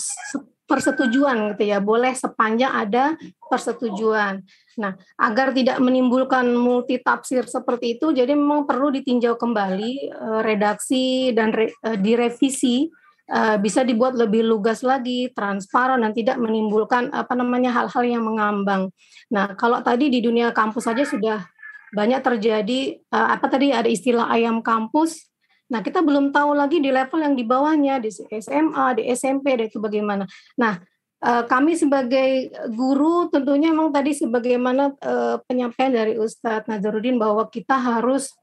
persetujuan 0.70 1.58
gitu 1.58 1.66
ya 1.66 1.82
boleh 1.82 2.14
sepanjang 2.14 2.70
ada 2.70 3.18
persetujuan. 3.50 4.38
Nah 4.78 4.94
agar 5.18 5.50
tidak 5.50 5.82
menimbulkan 5.82 6.46
multi 6.54 7.02
tafsir 7.02 7.42
seperti 7.50 7.98
itu 7.98 8.14
jadi 8.14 8.38
memang 8.38 8.70
perlu 8.70 8.94
ditinjau 8.94 9.34
kembali 9.34 10.14
uh, 10.14 10.40
redaksi 10.46 11.34
dan 11.34 11.50
re, 11.50 11.74
uh, 11.82 11.98
direvisi 11.98 12.86
uh, 13.26 13.58
bisa 13.58 13.82
dibuat 13.82 14.14
lebih 14.14 14.46
lugas 14.46 14.86
lagi, 14.86 15.34
transparan 15.34 16.06
dan 16.06 16.14
tidak 16.14 16.38
menimbulkan 16.38 17.10
apa 17.10 17.34
namanya 17.34 17.74
hal-hal 17.74 18.06
yang 18.06 18.22
mengambang. 18.22 18.94
Nah, 19.34 19.58
kalau 19.58 19.82
tadi 19.82 20.06
di 20.06 20.22
dunia 20.22 20.54
kampus 20.54 20.86
saja 20.86 21.02
sudah 21.02 21.42
banyak 21.90 22.22
terjadi 22.22 23.02
apa 23.10 23.50
tadi 23.50 23.74
ada 23.74 23.90
istilah 23.90 24.30
ayam 24.30 24.62
kampus. 24.62 25.29
Nah, 25.70 25.80
kita 25.80 26.02
belum 26.02 26.34
tahu 26.34 26.58
lagi 26.58 26.82
di 26.82 26.90
level 26.90 27.22
yang 27.22 27.34
di 27.38 27.46
bawahnya 27.46 28.02
di 28.02 28.10
SMA, 28.12 28.86
di 28.98 29.02
SMP 29.14 29.54
dan 29.54 29.66
itu 29.70 29.78
bagaimana. 29.78 30.26
Nah, 30.58 30.82
uh, 31.22 31.46
kami 31.46 31.78
sebagai 31.78 32.50
guru 32.74 33.30
tentunya 33.30 33.70
memang 33.70 33.94
tadi 33.94 34.10
sebagaimana 34.12 34.92
uh, 34.98 35.38
penyampaian 35.46 35.94
dari 35.94 36.18
Ustadz 36.18 36.66
Nazarudin 36.66 37.16
bahwa 37.22 37.46
kita 37.46 37.78
harus 37.78 38.34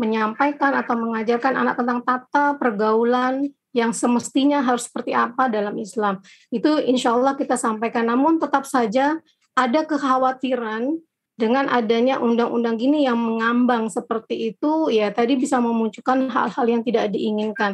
menyampaikan 0.00 0.72
atau 0.80 0.96
mengajarkan 0.96 1.60
anak 1.60 1.76
tentang 1.76 2.00
tata 2.00 2.56
pergaulan 2.56 3.52
yang 3.76 3.92
semestinya 3.92 4.64
harus 4.64 4.88
seperti 4.88 5.12
apa 5.12 5.46
dalam 5.46 5.76
Islam. 5.76 6.24
Itu 6.48 6.80
insya 6.80 7.14
Allah 7.14 7.36
kita 7.36 7.60
sampaikan. 7.60 8.08
Namun 8.08 8.40
tetap 8.40 8.64
saja 8.64 9.20
ada 9.52 9.80
kekhawatiran 9.84 10.96
dengan 11.40 11.72
adanya 11.72 12.20
undang-undang 12.20 12.76
gini 12.76 13.08
yang 13.08 13.16
mengambang 13.16 13.88
seperti 13.88 14.52
itu, 14.52 14.92
ya 14.92 15.08
tadi 15.08 15.40
bisa 15.40 15.56
memunculkan 15.56 16.28
hal-hal 16.28 16.66
yang 16.68 16.84
tidak 16.84 17.08
diinginkan. 17.08 17.72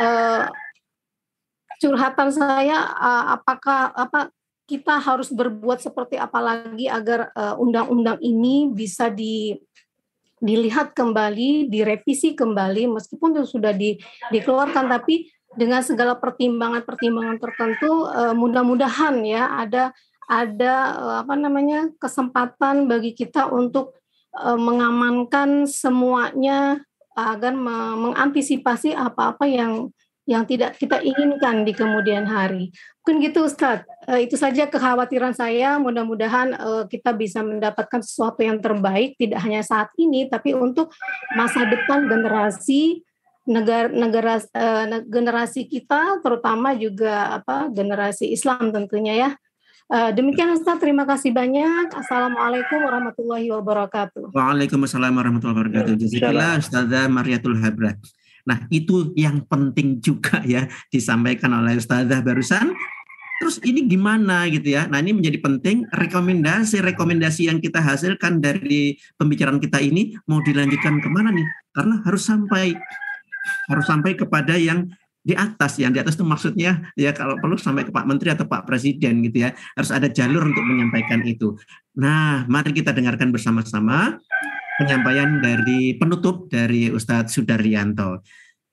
Uh, 0.00 0.48
curhatan 1.76 2.32
saya, 2.32 2.96
uh, 2.96 3.36
apakah 3.36 3.92
apa 3.92 4.32
kita 4.64 4.96
harus 4.96 5.28
berbuat 5.28 5.84
seperti 5.84 6.16
apa 6.16 6.40
lagi 6.40 6.88
agar 6.88 7.28
uh, 7.36 7.60
undang-undang 7.60 8.16
ini 8.24 8.72
bisa 8.72 9.12
di 9.12 9.52
dilihat 10.42 10.96
kembali, 10.96 11.70
direvisi 11.70 12.34
kembali 12.34 12.90
meskipun 12.90 13.46
sudah 13.46 13.70
di, 13.70 13.94
dikeluarkan 14.34 14.90
tapi 14.90 15.30
dengan 15.54 15.84
segala 15.86 16.18
pertimbangan-pertimbangan 16.18 17.38
tertentu 17.38 18.10
uh, 18.10 18.34
mudah-mudahan 18.34 19.22
ya 19.22 19.54
ada 19.54 19.94
ada 20.30 20.74
uh, 20.98 21.16
apa 21.24 21.34
namanya 21.34 21.90
kesempatan 21.98 22.86
bagi 22.86 23.12
kita 23.12 23.50
untuk 23.50 23.98
uh, 24.36 24.58
mengamankan 24.58 25.66
semuanya 25.66 26.82
agar 27.12 27.52
mengantisipasi 27.52 28.96
apa-apa 28.96 29.44
yang 29.44 29.92
yang 30.22 30.46
tidak 30.46 30.78
kita 30.78 31.02
inginkan 31.02 31.66
di 31.66 31.74
kemudian 31.74 32.24
hari. 32.24 32.70
Mungkin 33.02 33.26
gitu 33.26 33.44
Ustadz, 33.44 33.84
uh, 34.06 34.16
itu 34.16 34.38
saja 34.38 34.70
kekhawatiran 34.70 35.34
saya, 35.34 35.76
mudah-mudahan 35.82 36.54
kita 36.86 37.10
bisa 37.12 37.42
mendapatkan 37.42 38.00
sesuatu 38.00 38.40
yang 38.40 38.62
terbaik, 38.62 39.18
tidak 39.18 39.42
hanya 39.42 39.60
saat 39.66 39.90
ini, 39.98 40.30
tapi 40.30 40.54
untuk 40.54 40.94
masa 41.34 41.66
depan 41.66 42.06
generasi 42.06 43.02
negara 43.42 43.90
negara 43.90 44.38
generasi 45.02 45.66
kita 45.66 46.22
terutama 46.22 46.78
juga 46.78 47.42
apa 47.42 47.66
generasi 47.74 48.30
Islam 48.30 48.70
tentunya 48.70 49.14
ya. 49.18 49.30
Uh, 49.90 50.10
demikian 50.14 50.54
Ustaz, 50.54 50.78
terima 50.78 51.02
kasih 51.02 51.34
banyak. 51.34 51.90
Assalamualaikum 51.94 52.82
warahmatullahi 52.82 53.50
wabarakatuh. 53.50 54.30
Waalaikumsalam 54.30 55.12
warahmatullahi 55.12 55.58
wabarakatuh. 55.58 55.94
Jazakallah 55.98 56.60
Ustazah 56.62 57.06
Mariatul 57.10 57.58
Habrat. 57.58 57.98
Nah, 58.42 58.66
itu 58.74 59.14
yang 59.14 59.46
penting 59.46 60.02
juga 60.02 60.42
ya 60.42 60.66
disampaikan 60.90 61.54
oleh 61.54 61.78
Ustazah 61.78 62.22
barusan. 62.22 62.74
Terus 63.42 63.58
ini 63.66 63.90
gimana 63.90 64.46
gitu 64.46 64.70
ya? 64.78 64.86
Nah 64.86 65.02
ini 65.02 65.18
menjadi 65.18 65.42
penting 65.42 65.82
rekomendasi-rekomendasi 65.90 67.50
yang 67.50 67.58
kita 67.58 67.82
hasilkan 67.82 68.38
dari 68.38 68.94
pembicaraan 69.18 69.58
kita 69.58 69.82
ini 69.82 70.14
mau 70.30 70.38
dilanjutkan 70.46 71.02
ke 71.02 71.08
mana 71.10 71.34
nih? 71.34 71.42
Karena 71.74 71.98
harus 72.06 72.22
sampai 72.22 72.70
harus 73.66 73.82
sampai 73.90 74.14
kepada 74.14 74.54
yang 74.54 74.86
di 75.22 75.38
atas 75.38 75.78
yang 75.78 75.94
di 75.94 76.02
atas 76.02 76.18
itu 76.18 76.26
maksudnya 76.26 76.90
ya 76.98 77.14
kalau 77.14 77.38
perlu 77.38 77.54
sampai 77.54 77.86
ke 77.86 77.94
Pak 77.94 78.06
Menteri 78.10 78.34
atau 78.34 78.50
Pak 78.50 78.66
Presiden 78.66 79.22
gitu 79.22 79.46
ya 79.46 79.54
harus 79.78 79.90
ada 79.94 80.10
jalur 80.10 80.42
untuk 80.50 80.66
menyampaikan 80.66 81.22
itu. 81.22 81.54
Nah 81.94 82.42
mari 82.50 82.74
kita 82.74 82.90
dengarkan 82.90 83.30
bersama-sama 83.30 84.18
penyampaian 84.82 85.38
dari 85.38 85.94
penutup 85.94 86.50
dari 86.50 86.90
Ustadz 86.90 87.38
Sudaryanto. 87.38 88.26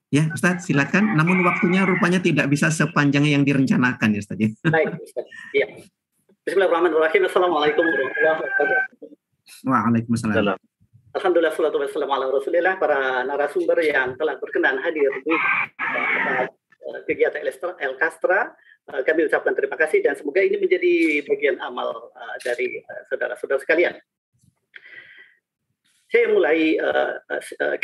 Ya 0.10 0.26
Ustadz 0.34 0.66
silakan. 0.66 1.14
Namun 1.14 1.46
waktunya 1.46 1.86
rupanya 1.86 2.18
tidak 2.18 2.50
bisa 2.50 2.74
sepanjang 2.74 3.30
yang 3.30 3.46
direncanakan 3.46 4.18
ya 4.18 4.20
Ustadz. 4.26 4.42
Ya. 4.42 4.50
Baik 4.66 4.98
Ustadz. 5.06 5.30
Ya. 5.54 5.68
Bismillahirrahmanirrahim. 6.50 7.30
Assalamualaikum 7.30 7.86
warahmatullahi 7.86 8.36
wabarakatuh. 8.42 8.78
Waalaikumsalam. 9.70 10.69
Alhamdulillah 11.10 11.50
salatu 11.58 11.82
wassalamu 11.82 12.14
ala 12.14 12.30
rasulillah 12.30 12.78
para 12.78 13.26
narasumber 13.26 13.82
yang 13.82 14.14
telah 14.14 14.38
berkenan 14.38 14.78
hadir 14.78 15.10
di 15.26 15.34
uh, 15.34 16.46
kegiatan 17.10 17.42
El 17.82 17.98
Castra. 17.98 18.54
Uh, 18.86 19.02
kami 19.02 19.26
ucapkan 19.26 19.58
terima 19.58 19.74
kasih 19.74 20.06
dan 20.06 20.14
semoga 20.14 20.46
ini 20.46 20.62
menjadi 20.62 21.26
bagian 21.26 21.58
amal 21.66 22.14
uh, 22.14 22.36
dari 22.46 22.86
saudara-saudara 23.10 23.58
sekalian. 23.58 23.98
Saya 26.10 26.26
mulai 26.30 26.74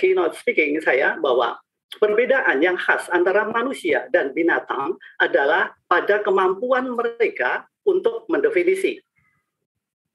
keynote 0.01 0.33
speaking 0.37 0.81
saya 0.81 1.13
bahwa 1.17 1.61
perbedaan 2.01 2.57
yang 2.57 2.73
khas 2.73 3.05
antara 3.13 3.45
manusia 3.45 4.09
dan 4.09 4.33
binatang 4.33 4.97
adalah 5.21 5.73
pada 5.85 6.25
kemampuan 6.25 6.89
mereka 6.89 7.69
untuk 7.85 8.25
mendefinisi 8.29 8.97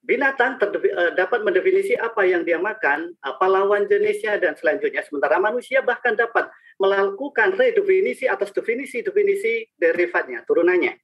binatang 0.01 0.56
uh, 0.60 1.12
dapat 1.12 1.44
mendefinisi 1.44 1.93
apa 1.97 2.24
yang 2.24 2.43
dia 2.44 2.56
makan, 2.56 3.12
apa 3.20 3.44
lawan 3.47 3.85
jenisnya 3.85 4.40
dan 4.40 4.56
selanjutnya. 4.56 5.05
Sementara 5.05 5.36
manusia 5.36 5.85
bahkan 5.85 6.16
dapat 6.16 6.48
melakukan 6.81 7.52
redefinisi 7.56 8.24
atas 8.24 8.51
definisi-definisi 8.56 9.77
derivatnya, 9.77 10.43
turunannya. 10.48 10.97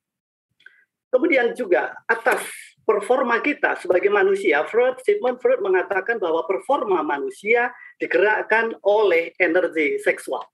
Kemudian 1.12 1.52
juga 1.52 1.96
atas 2.08 2.42
performa 2.82 3.38
kita 3.40 3.78
sebagai 3.78 4.08
manusia, 4.08 4.64
Freud, 4.66 5.00
Sigmund 5.04 5.38
Freud 5.38 5.62
mengatakan 5.62 6.16
bahwa 6.16 6.44
performa 6.48 7.04
manusia 7.04 7.70
digerakkan 8.00 8.74
oleh 8.82 9.32
energi 9.38 10.00
seksual. 10.02 10.44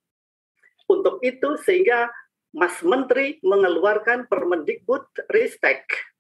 Untuk 0.91 1.23
itu 1.25 1.57
sehingga 1.63 2.11
Mas 2.53 2.85
Menteri 2.85 3.41
mengeluarkan 3.41 4.29
Permendikbud 4.29 5.09
Ristek 5.33 6.12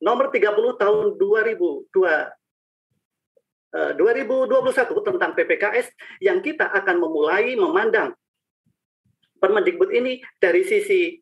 nomor 0.00 0.32
30 0.32 0.80
tahun 0.80 1.16
2002 1.20 1.92
2021 3.70 5.06
tentang 5.06 5.30
PPKS 5.30 5.94
yang 6.18 6.42
kita 6.42 6.66
akan 6.74 6.98
memulai 6.98 7.54
memandang 7.54 8.10
Permendikbud 9.40 9.88
ini 9.88 10.20
dari 10.36 10.60
sisi 10.68 11.16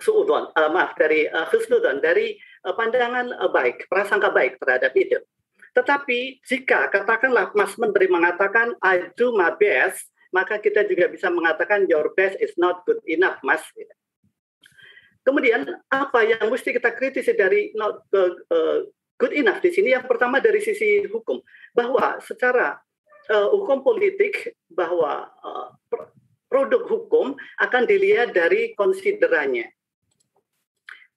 suudon, 0.00 0.50
uh, 0.56 0.70
maaf 0.72 0.96
dari 0.96 1.28
uh, 1.28 1.44
husnudon, 1.52 2.00
dari 2.00 2.32
uh, 2.64 2.72
pandangan 2.72 3.28
uh, 3.36 3.52
baik, 3.52 3.84
prasangka 3.92 4.32
baik 4.32 4.56
terhadap 4.56 4.90
itu. 4.96 5.20
Tetapi 5.76 6.40
jika 6.48 6.88
katakanlah 6.88 7.52
Mas 7.52 7.76
Menteri 7.76 8.08
mengatakan 8.08 8.72
I 8.80 9.12
do 9.20 9.36
my 9.36 9.52
best, 9.60 10.08
maka 10.32 10.56
kita 10.58 10.88
juga 10.88 11.12
bisa 11.12 11.28
mengatakan 11.28 11.84
your 11.86 12.10
best 12.16 12.40
is 12.40 12.56
not 12.56 12.82
good 12.88 12.98
enough, 13.04 13.36
Mas. 13.44 13.62
Kemudian 15.24 15.64
apa 15.88 16.20
yang 16.22 16.52
mesti 16.52 16.76
kita 16.76 16.92
kritisi 16.92 17.32
dari 17.32 17.72
not 17.72 18.04
good 19.16 19.32
enough 19.32 19.64
di 19.64 19.72
sini? 19.72 19.96
Yang 19.96 20.04
pertama 20.04 20.38
dari 20.38 20.60
sisi 20.60 21.00
hukum 21.08 21.40
bahwa 21.72 22.20
secara 22.20 22.76
uh, 23.32 23.48
hukum 23.56 23.80
politik 23.80 24.52
bahwa 24.68 25.32
uh, 25.40 25.72
produk 26.54 26.86
hukum 26.86 27.34
akan 27.58 27.82
dilihat 27.82 28.30
dari 28.30 28.78
konsiderannya. 28.78 29.74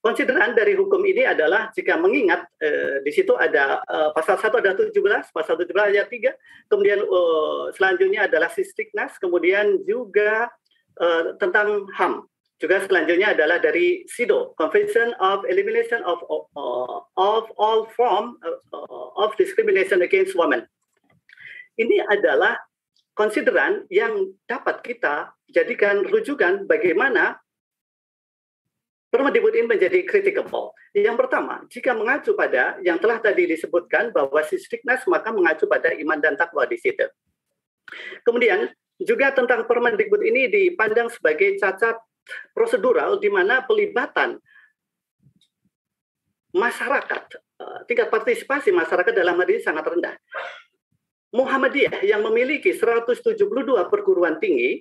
Konsideran 0.01 0.57
dari 0.57 0.73
hukum 0.73 0.97
ini 1.05 1.29
adalah 1.29 1.69
jika 1.73 1.93
mengingat 1.97 2.49
eh, 2.57 3.05
di 3.05 3.11
situ 3.13 3.37
ada 3.37 3.85
eh, 3.85 4.09
pasal 4.17 4.41
1 4.41 4.49
ada 4.49 4.73
17, 4.73 4.93
pasal 5.29 5.57
17 5.61 5.73
ayat 5.93 6.09
3, 6.09 6.69
kemudian 6.73 7.05
eh, 7.05 7.63
selanjutnya 7.77 8.25
adalah 8.25 8.49
sistiknas, 8.49 9.17
kemudian 9.21 9.83
juga 9.85 10.49
eh, 10.97 11.37
tentang 11.37 11.85
HAM. 11.93 12.25
Juga 12.57 12.81
selanjutnya 12.81 13.37
adalah 13.37 13.61
dari 13.61 14.01
SIDO, 14.09 14.57
Convention 14.57 15.13
of 15.21 15.45
Elimination 15.45 16.01
of 16.01 16.25
uh, 16.25 17.05
of 17.13 17.45
all 17.53 17.85
form 17.93 18.41
uh, 18.41 19.09
of 19.21 19.37
discrimination 19.37 20.01
against 20.01 20.33
women. 20.33 20.65
Ini 21.77 22.01
adalah 22.09 22.57
konsideran 23.13 23.85
yang 23.93 24.33
dapat 24.49 24.81
kita 24.81 25.37
jadikan 25.53 26.01
rujukan 26.05 26.65
bagaimana 26.65 27.37
Permendikbud 29.07 29.55
ini 29.55 29.71
menjadi 29.71 30.03
critical. 30.03 30.75
Yang 30.91 31.15
pertama, 31.15 31.63
jika 31.71 31.95
mengacu 31.95 32.35
pada 32.35 32.75
yang 32.83 32.99
telah 32.99 33.23
tadi 33.23 33.47
disebutkan 33.47 34.11
bahwa 34.11 34.43
Sistiknas 34.43 35.07
maka 35.07 35.31
mengacu 35.31 35.63
pada 35.63 35.95
iman 35.95 36.19
dan 36.19 36.35
takwa 36.35 36.67
di 36.67 36.75
situ. 36.75 37.07
Kemudian 38.27 38.67
juga 38.99 39.31
tentang 39.31 39.63
Permendikbud 39.63 40.19
ini 40.25 40.51
dipandang 40.51 41.07
sebagai 41.07 41.55
cacat 41.55 41.95
prosedural 42.51 43.19
di 43.21 43.29
mana 43.31 43.63
pelibatan 43.63 44.39
masyarakat, 46.57 47.23
eh, 47.37 47.79
tingkat 47.85 48.07
partisipasi 48.09 48.73
masyarakat 48.73 49.13
dalam 49.13 49.37
hal 49.37 49.47
ini 49.47 49.61
sangat 49.61 49.85
rendah. 49.85 50.15
Muhammadiyah 51.35 52.07
yang 52.07 52.23
memiliki 52.23 52.71
172 52.71 53.85
perguruan 53.91 54.39
tinggi 54.39 54.79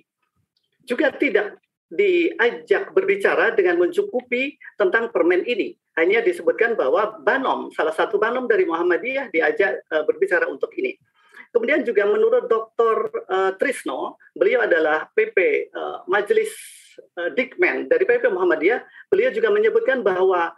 juga 0.87 1.11
tidak 1.11 1.59
diajak 1.87 2.91
berbicara 2.95 3.51
dengan 3.55 3.79
mencukupi 3.83 4.55
tentang 4.79 5.11
permen 5.11 5.43
ini. 5.43 5.75
Hanya 5.99 6.23
disebutkan 6.23 6.79
bahwa 6.79 7.19
Banom, 7.19 7.71
salah 7.75 7.91
satu 7.91 8.15
Banom 8.15 8.47
dari 8.47 8.63
Muhammadiyah 8.63 9.31
diajak 9.31 9.83
uh, 9.91 10.03
berbicara 10.07 10.47
untuk 10.47 10.71
ini. 10.79 10.95
Kemudian 11.51 11.83
juga 11.83 12.07
menurut 12.07 12.47
Dr. 12.47 12.95
Uh, 13.27 13.51
Trisno, 13.55 14.19
beliau 14.35 14.67
adalah 14.67 15.07
PP 15.15 15.71
Majelis 16.11 16.51
Dikmen 17.33 17.89
dari 17.89 18.05
PP 18.05 18.29
Muhammadiyah, 18.29 19.09
beliau 19.09 19.33
juga 19.33 19.49
menyebutkan 19.49 20.05
bahwa 20.05 20.53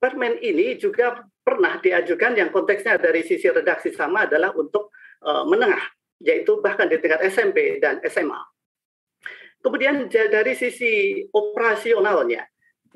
permen 0.00 0.40
ini 0.40 0.80
juga 0.80 1.20
pernah 1.44 1.76
diajukan 1.76 2.32
yang 2.36 2.48
konteksnya 2.48 2.96
dari 2.96 3.20
sisi 3.20 3.48
redaksi 3.52 3.92
sama 3.92 4.24
adalah 4.24 4.56
untuk 4.56 4.92
uh, 5.24 5.44
menengah, 5.44 5.82
yaitu 6.24 6.56
bahkan 6.64 6.88
di 6.88 6.96
tingkat 6.96 7.20
SMP 7.28 7.76
dan 7.80 8.00
SMA. 8.08 8.40
Kemudian 9.60 10.08
dari 10.08 10.56
sisi 10.56 11.20
operasionalnya, 11.28 12.48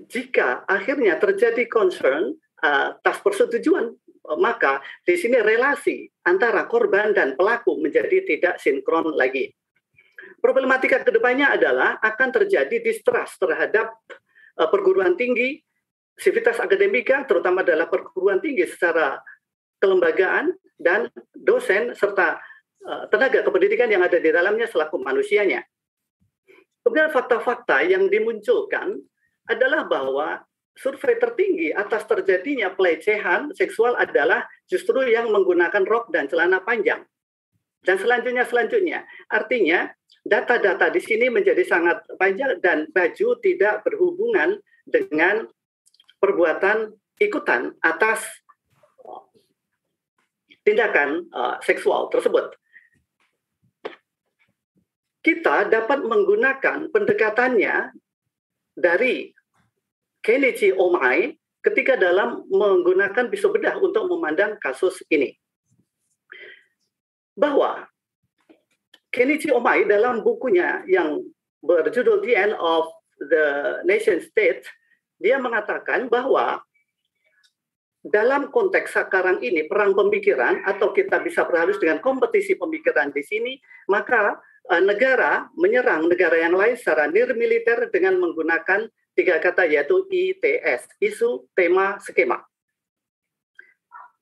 jika 0.09 0.65
akhirnya 0.65 1.21
terjadi 1.21 1.69
concern 1.69 2.33
uh, 2.65 2.97
atas 2.97 3.21
persetujuan, 3.21 3.93
maka 4.41 4.81
di 5.05 5.21
sini 5.21 5.37
relasi 5.45 6.09
antara 6.25 6.65
korban 6.65 7.13
dan 7.13 7.37
pelaku 7.37 7.77
menjadi 7.77 8.25
tidak 8.25 8.57
sinkron 8.57 9.13
lagi. 9.13 9.53
Problematika 10.45 11.01
ke 11.01 11.09
depannya 11.09 11.57
adalah 11.57 11.97
akan 12.05 12.29
terjadi 12.29 12.77
distrust 12.85 13.41
terhadap 13.41 13.97
uh, 14.61 14.69
perguruan 14.69 15.17
tinggi, 15.17 15.57
sivitas 16.21 16.61
akademika, 16.61 17.25
terutama 17.25 17.65
adalah 17.65 17.89
perguruan 17.89 18.45
tinggi 18.45 18.69
secara 18.69 19.17
kelembagaan 19.81 20.53
dan 20.77 21.09
dosen 21.33 21.97
serta 21.97 22.37
uh, 22.85 23.09
tenaga 23.09 23.41
kependidikan 23.41 23.89
yang 23.89 24.05
ada 24.05 24.21
di 24.21 24.29
dalamnya 24.29 24.69
selaku 24.69 25.01
manusianya. 25.01 25.65
Kemudian 26.85 27.09
fakta-fakta 27.09 27.81
yang 27.89 28.13
dimunculkan 28.13 29.01
adalah 29.49 29.89
bahwa 29.89 30.45
survei 30.77 31.17
tertinggi 31.17 31.73
atas 31.73 32.05
terjadinya 32.05 32.69
pelecehan 32.77 33.49
seksual 33.57 33.97
adalah 33.97 34.45
justru 34.69 35.09
yang 35.09 35.33
menggunakan 35.33 35.89
rok 35.89 36.13
dan 36.13 36.29
celana 36.29 36.61
panjang. 36.61 37.01
Dan 37.85 38.01
selanjutnya 38.01 38.45
selanjutnya, 38.49 39.05
artinya 39.29 39.93
data-data 40.23 40.89
di 40.89 41.01
sini 41.03 41.27
menjadi 41.29 41.67
sangat 41.67 42.07
panjang 42.17 42.63
dan 42.63 42.87
baju 42.95 43.29
tidak 43.43 43.83
berhubungan 43.83 44.57
dengan 44.87 45.49
perbuatan 46.23 46.95
ikutan 47.21 47.77
atas 47.85 48.25
tindakan 50.65 51.29
uh, 51.29 51.61
seksual 51.61 52.09
tersebut. 52.09 52.57
Kita 55.25 55.69
dapat 55.69 56.05
menggunakan 56.05 56.93
pendekatannya 56.93 57.93
dari 58.77 59.33
Kenichi 60.25 60.73
Omai 60.73 61.37
ketika 61.65 61.97
dalam 61.97 62.45
menggunakan 62.49 63.33
pisau 63.33 63.53
bedah 63.53 63.81
untuk 63.81 64.09
memandang 64.09 64.61
kasus 64.61 65.01
ini. 65.09 65.33
Bahwa 67.33 67.89
Kenichi 69.15 69.55
Omai 69.55 69.87
dalam 69.87 70.27
bukunya 70.27 70.83
yang 70.91 71.23
berjudul 71.63 72.27
The 72.27 72.35
End 72.35 72.55
of 72.59 72.91
the 73.23 73.47
Nation 73.87 74.19
State, 74.19 74.67
dia 75.23 75.39
mengatakan 75.39 76.11
bahwa 76.11 76.59
dalam 78.05 78.53
konteks 78.53 78.93
sekarang 78.93 79.41
ini 79.41 79.65
perang 79.65 79.97
pemikiran 79.97 80.61
atau 80.69 80.93
kita 80.93 81.23
bisa 81.25 81.47
berhalus 81.47 81.81
dengan 81.81 82.03
kompetisi 82.05 82.59
pemikiran 82.59 83.15
di 83.15 83.23
sini, 83.25 83.57
maka 83.89 84.37
uh, 84.69 84.83
negara 84.83 85.49
menyerang 85.57 86.11
negara 86.11 86.37
yang 86.37 86.53
lain 86.53 86.77
secara 86.77 87.09
nirmiliter 87.09 87.89
dengan 87.89 88.21
menggunakan 88.21 88.91
tiga 89.17 89.41
kata 89.41 89.65
yaitu 89.71 90.05
ITS, 90.11 90.91
isu, 91.01 91.49
tema, 91.57 91.97
skema. 92.03 92.45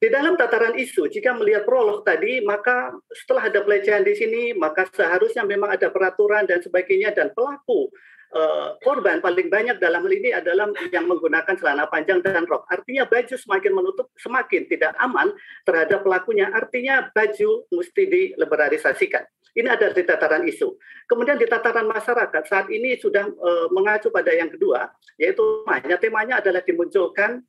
Di 0.03 0.11
dalam 0.11 0.35
tataran 0.35 0.75
isu, 0.75 1.07
jika 1.07 1.31
melihat 1.31 1.63
prolog 1.63 2.03
tadi, 2.03 2.43
maka 2.43 2.91
setelah 3.15 3.47
ada 3.47 3.63
pelecehan 3.63 4.03
di 4.03 4.19
sini, 4.19 4.51
maka 4.51 4.91
seharusnya 4.91 5.47
memang 5.47 5.71
ada 5.71 5.95
peraturan 5.95 6.43
dan 6.43 6.59
sebagainya, 6.59 7.15
dan 7.15 7.31
pelaku 7.31 7.87
uh, 8.35 8.75
korban 8.83 9.23
paling 9.23 9.47
banyak 9.47 9.79
dalam 9.79 10.03
hal 10.03 10.13
ini 10.13 10.35
adalah 10.35 10.67
yang 10.91 11.07
menggunakan 11.07 11.55
celana 11.55 11.87
panjang 11.87 12.19
dan 12.19 12.43
rok. 12.51 12.67
Artinya 12.67 13.07
baju 13.07 13.35
semakin 13.39 13.73
menutup, 13.79 14.11
semakin 14.19 14.67
tidak 14.67 14.91
aman 14.99 15.31
terhadap 15.63 16.03
pelakunya. 16.03 16.51
Artinya 16.51 17.07
baju 17.15 17.71
mesti 17.71 18.03
dileberalisasikan. 18.11 19.23
Ini 19.55 19.69
ada 19.69 19.93
di 19.95 20.03
tataran 20.03 20.43
isu. 20.49 20.81
Kemudian 21.07 21.39
di 21.39 21.47
tataran 21.47 21.87
masyarakat 21.87 22.43
saat 22.49 22.67
ini 22.73 22.99
sudah 22.99 23.29
uh, 23.29 23.71
mengacu 23.71 24.11
pada 24.11 24.35
yang 24.35 24.51
kedua, 24.51 24.91
yaitu 25.15 25.63
temanya. 25.63 25.97
Temanya 26.01 26.35
adalah 26.41 26.65
dimunculkan 26.65 27.45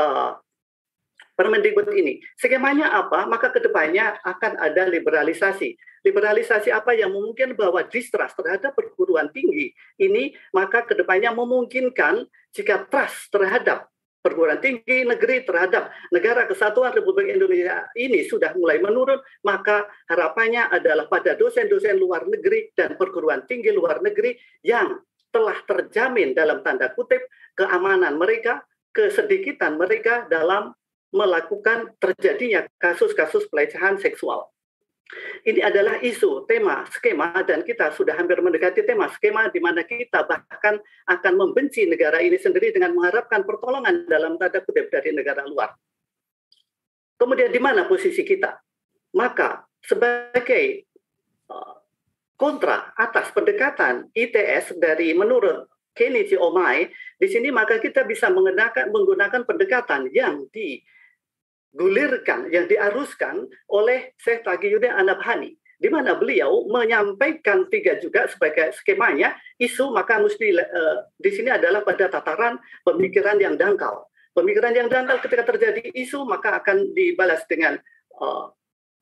uh, 0.00 0.40
Permendikbud 1.34 1.90
ini. 1.90 2.22
Skemanya 2.38 2.94
apa? 2.94 3.26
Maka 3.26 3.50
ke 3.50 3.58
depannya 3.58 4.14
akan 4.22 4.54
ada 4.54 4.86
liberalisasi. 4.86 5.74
Liberalisasi 6.06 6.70
apa 6.70 6.94
yang 6.94 7.10
memungkinkan 7.10 7.58
bahwa 7.58 7.82
distrust 7.90 8.38
terhadap 8.38 8.78
perguruan 8.78 9.26
tinggi 9.34 9.74
ini, 9.98 10.30
maka 10.54 10.86
ke 10.86 10.94
depannya 10.94 11.34
memungkinkan 11.34 12.22
jika 12.54 12.86
trust 12.86 13.34
terhadap 13.34 13.90
perguruan 14.24 14.56
tinggi 14.56 15.04
negeri 15.04 15.44
terhadap 15.44 15.92
negara 16.08 16.48
kesatuan 16.48 16.96
Republik 16.96 17.28
Indonesia 17.28 17.84
ini 17.92 18.24
sudah 18.24 18.56
mulai 18.56 18.80
menurun, 18.80 19.20
maka 19.44 19.84
harapannya 20.08 20.72
adalah 20.72 21.04
pada 21.12 21.36
dosen-dosen 21.36 22.00
luar 22.00 22.24
negeri 22.24 22.72
dan 22.72 22.96
perguruan 22.96 23.44
tinggi 23.44 23.68
luar 23.68 24.00
negeri 24.00 24.32
yang 24.64 24.96
telah 25.28 25.60
terjamin 25.68 26.32
dalam 26.32 26.64
tanda 26.64 26.88
kutip 26.96 27.20
keamanan 27.52 28.16
mereka, 28.16 28.64
kesedikitan 28.96 29.76
mereka 29.76 30.24
dalam 30.30 30.72
melakukan 31.14 31.94
terjadinya 32.02 32.66
kasus-kasus 32.82 33.46
pelecehan 33.46 34.02
seksual. 34.02 34.50
Ini 35.44 35.60
adalah 35.62 36.00
isu, 36.02 36.48
tema, 36.48 36.82
skema, 36.90 37.44
dan 37.46 37.62
kita 37.62 37.92
sudah 37.94 38.18
hampir 38.18 38.40
mendekati 38.40 38.82
tema 38.82 39.06
skema 39.12 39.46
di 39.52 39.60
mana 39.62 39.86
kita 39.86 40.26
bahkan 40.26 40.80
akan 41.06 41.32
membenci 41.38 41.86
negara 41.86 42.18
ini 42.18 42.34
sendiri 42.40 42.74
dengan 42.74 42.96
mengharapkan 42.96 43.46
pertolongan 43.46 44.08
dalam 44.10 44.40
tanda 44.40 44.64
kutip 44.64 44.90
dari 44.90 45.14
negara 45.14 45.44
luar. 45.46 45.76
Kemudian 47.14 47.52
di 47.52 47.60
mana 47.62 47.86
posisi 47.86 48.26
kita? 48.26 48.58
Maka 49.14 49.62
sebagai 49.84 50.88
uh, 51.52 51.78
kontra 52.34 52.90
atas 52.98 53.30
pendekatan 53.30 54.10
ITS 54.16 54.74
dari 54.80 55.14
menurut 55.14 55.70
Kenichi 55.94 56.34
Omai, 56.34 56.90
di 57.20 57.28
sini 57.30 57.54
maka 57.54 57.78
kita 57.78 58.02
bisa 58.02 58.26
menggunakan, 58.26 58.90
menggunakan 58.90 59.46
pendekatan 59.46 60.10
yang 60.10 60.42
di 60.50 60.82
digulirkan, 61.74 62.54
yang 62.54 62.70
diaruskan 62.70 63.50
oleh 63.66 64.14
Syekh 64.22 64.46
Taqiyuddin 64.46 64.94
Anabhani 64.94 65.58
di 65.74 65.90
mana 65.90 66.14
beliau 66.14 66.70
menyampaikan 66.70 67.66
tiga 67.66 67.98
juga 67.98 68.30
sebagai 68.30 68.70
skemanya 68.78 69.34
isu 69.58 69.90
maka 69.90 70.22
mesti 70.22 70.54
uh, 70.54 71.10
di 71.18 71.30
sini 71.34 71.50
adalah 71.50 71.82
pada 71.82 72.06
tataran 72.06 72.56
pemikiran 72.86 73.36
yang 73.42 73.58
dangkal. 73.58 74.06
Pemikiran 74.32 74.72
yang 74.72 74.86
dangkal 74.86 75.18
ketika 75.18 75.44
terjadi 75.50 75.82
isu 75.92 76.22
maka 76.24 76.62
akan 76.62 76.94
dibalas 76.94 77.42
dengan 77.50 77.74
uh, 78.22 78.54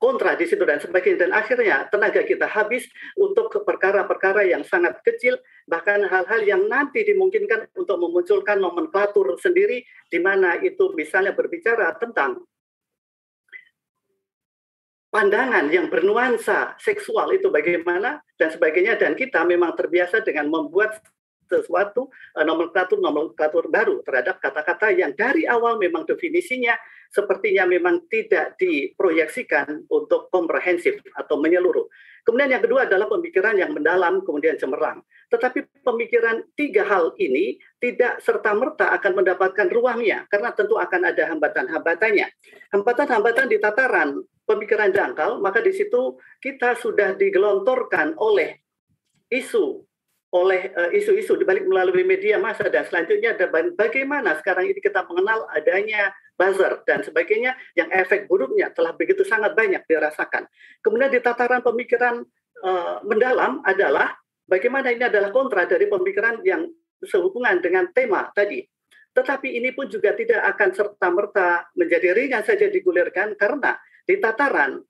kontra 0.02 0.34
di 0.34 0.50
situ 0.50 0.66
dan 0.66 0.82
sebagainya 0.82 1.28
dan 1.28 1.30
akhirnya 1.30 1.86
tenaga 1.86 2.26
kita 2.26 2.50
habis 2.50 2.90
untuk 3.14 3.54
perkara-perkara 3.62 4.42
yang 4.50 4.66
sangat 4.66 4.98
kecil 5.06 5.38
bahkan 5.70 6.02
hal-hal 6.02 6.42
yang 6.42 6.66
nanti 6.66 7.06
dimungkinkan 7.06 7.70
untuk 7.78 8.02
memunculkan 8.02 8.58
nomenklatur 8.58 9.38
sendiri 9.38 9.86
di 10.10 10.18
mana 10.18 10.58
itu 10.58 10.90
misalnya 10.98 11.30
berbicara 11.30 11.94
tentang 12.02 12.42
pandangan 15.12 15.68
yang 15.68 15.92
bernuansa 15.92 16.72
seksual 16.80 17.36
itu 17.36 17.52
bagaimana 17.52 18.24
dan 18.40 18.48
sebagainya 18.48 18.96
dan 18.96 19.12
kita 19.12 19.44
memang 19.44 19.76
terbiasa 19.76 20.24
dengan 20.24 20.48
membuat 20.48 21.04
sesuatu 21.52 22.08
uh, 22.08 22.44
nomenklatur 22.48 22.96
nomenklatur 22.96 23.68
baru 23.68 24.00
terhadap 24.08 24.40
kata-kata 24.40 24.88
yang 24.96 25.12
dari 25.12 25.44
awal 25.44 25.76
memang 25.76 26.08
definisinya 26.08 26.72
sepertinya 27.12 27.68
memang 27.68 28.08
tidak 28.08 28.56
diproyeksikan 28.56 29.84
untuk 29.92 30.32
komprehensif 30.32 30.96
atau 31.12 31.36
menyeluruh. 31.36 31.84
Kemudian 32.24 32.56
yang 32.56 32.64
kedua 32.64 32.88
adalah 32.88 33.04
pemikiran 33.12 33.52
yang 33.60 33.76
mendalam 33.76 34.24
kemudian 34.24 34.56
cemerlang. 34.56 35.04
Tetapi 35.28 35.84
pemikiran 35.84 36.40
tiga 36.56 36.88
hal 36.88 37.12
ini 37.20 37.60
tidak 37.76 38.24
serta-merta 38.24 38.96
akan 38.96 39.12
mendapatkan 39.20 39.68
ruangnya 39.68 40.24
karena 40.32 40.56
tentu 40.56 40.80
akan 40.80 41.12
ada 41.12 41.28
hambatan-hambatannya. 41.28 42.26
Hambatan-hambatan 42.72 43.46
di 43.52 43.58
tataran 43.60 44.16
pemikiran 44.52 44.92
dangkal, 44.92 45.40
maka 45.40 45.64
di 45.64 45.72
situ 45.72 46.20
kita 46.38 46.76
sudah 46.76 47.16
digelontorkan 47.16 48.20
oleh 48.20 48.60
isu 49.32 49.80
oleh 50.32 50.72
uh, 50.72 50.88
isu-isu 50.88 51.36
dibalik 51.36 51.68
melalui 51.68 52.08
media 52.08 52.40
massa 52.40 52.64
dan 52.72 52.88
selanjutnya 52.88 53.36
ada 53.36 53.52
bagaimana 53.76 54.32
sekarang 54.40 54.64
ini 54.64 54.80
kita 54.80 55.04
mengenal 55.04 55.44
adanya 55.52 56.08
buzzer 56.40 56.80
dan 56.88 57.04
sebagainya 57.04 57.52
yang 57.76 57.92
efek 57.92 58.24
buruknya 58.32 58.72
telah 58.72 58.96
begitu 58.96 59.28
sangat 59.28 59.52
banyak 59.52 59.84
dirasakan. 59.84 60.48
Kemudian 60.80 61.12
di 61.12 61.20
tataran 61.20 61.60
pemikiran 61.60 62.24
uh, 62.64 63.04
mendalam 63.04 63.60
adalah 63.68 64.16
bagaimana 64.48 64.88
ini 64.88 65.04
adalah 65.04 65.28
kontra 65.28 65.68
dari 65.68 65.84
pemikiran 65.84 66.40
yang 66.48 66.64
sehubungan 67.04 67.60
dengan 67.60 67.92
tema 67.92 68.32
tadi. 68.32 68.64
Tetapi 69.12 69.60
ini 69.60 69.76
pun 69.76 69.92
juga 69.92 70.16
tidak 70.16 70.40
akan 70.56 70.68
serta-merta 70.72 71.76
menjadi 71.76 72.16
ringan 72.16 72.40
saja 72.40 72.72
digulirkan 72.72 73.36
karena 73.36 73.76
di 74.06 74.18
tataran 74.18 74.82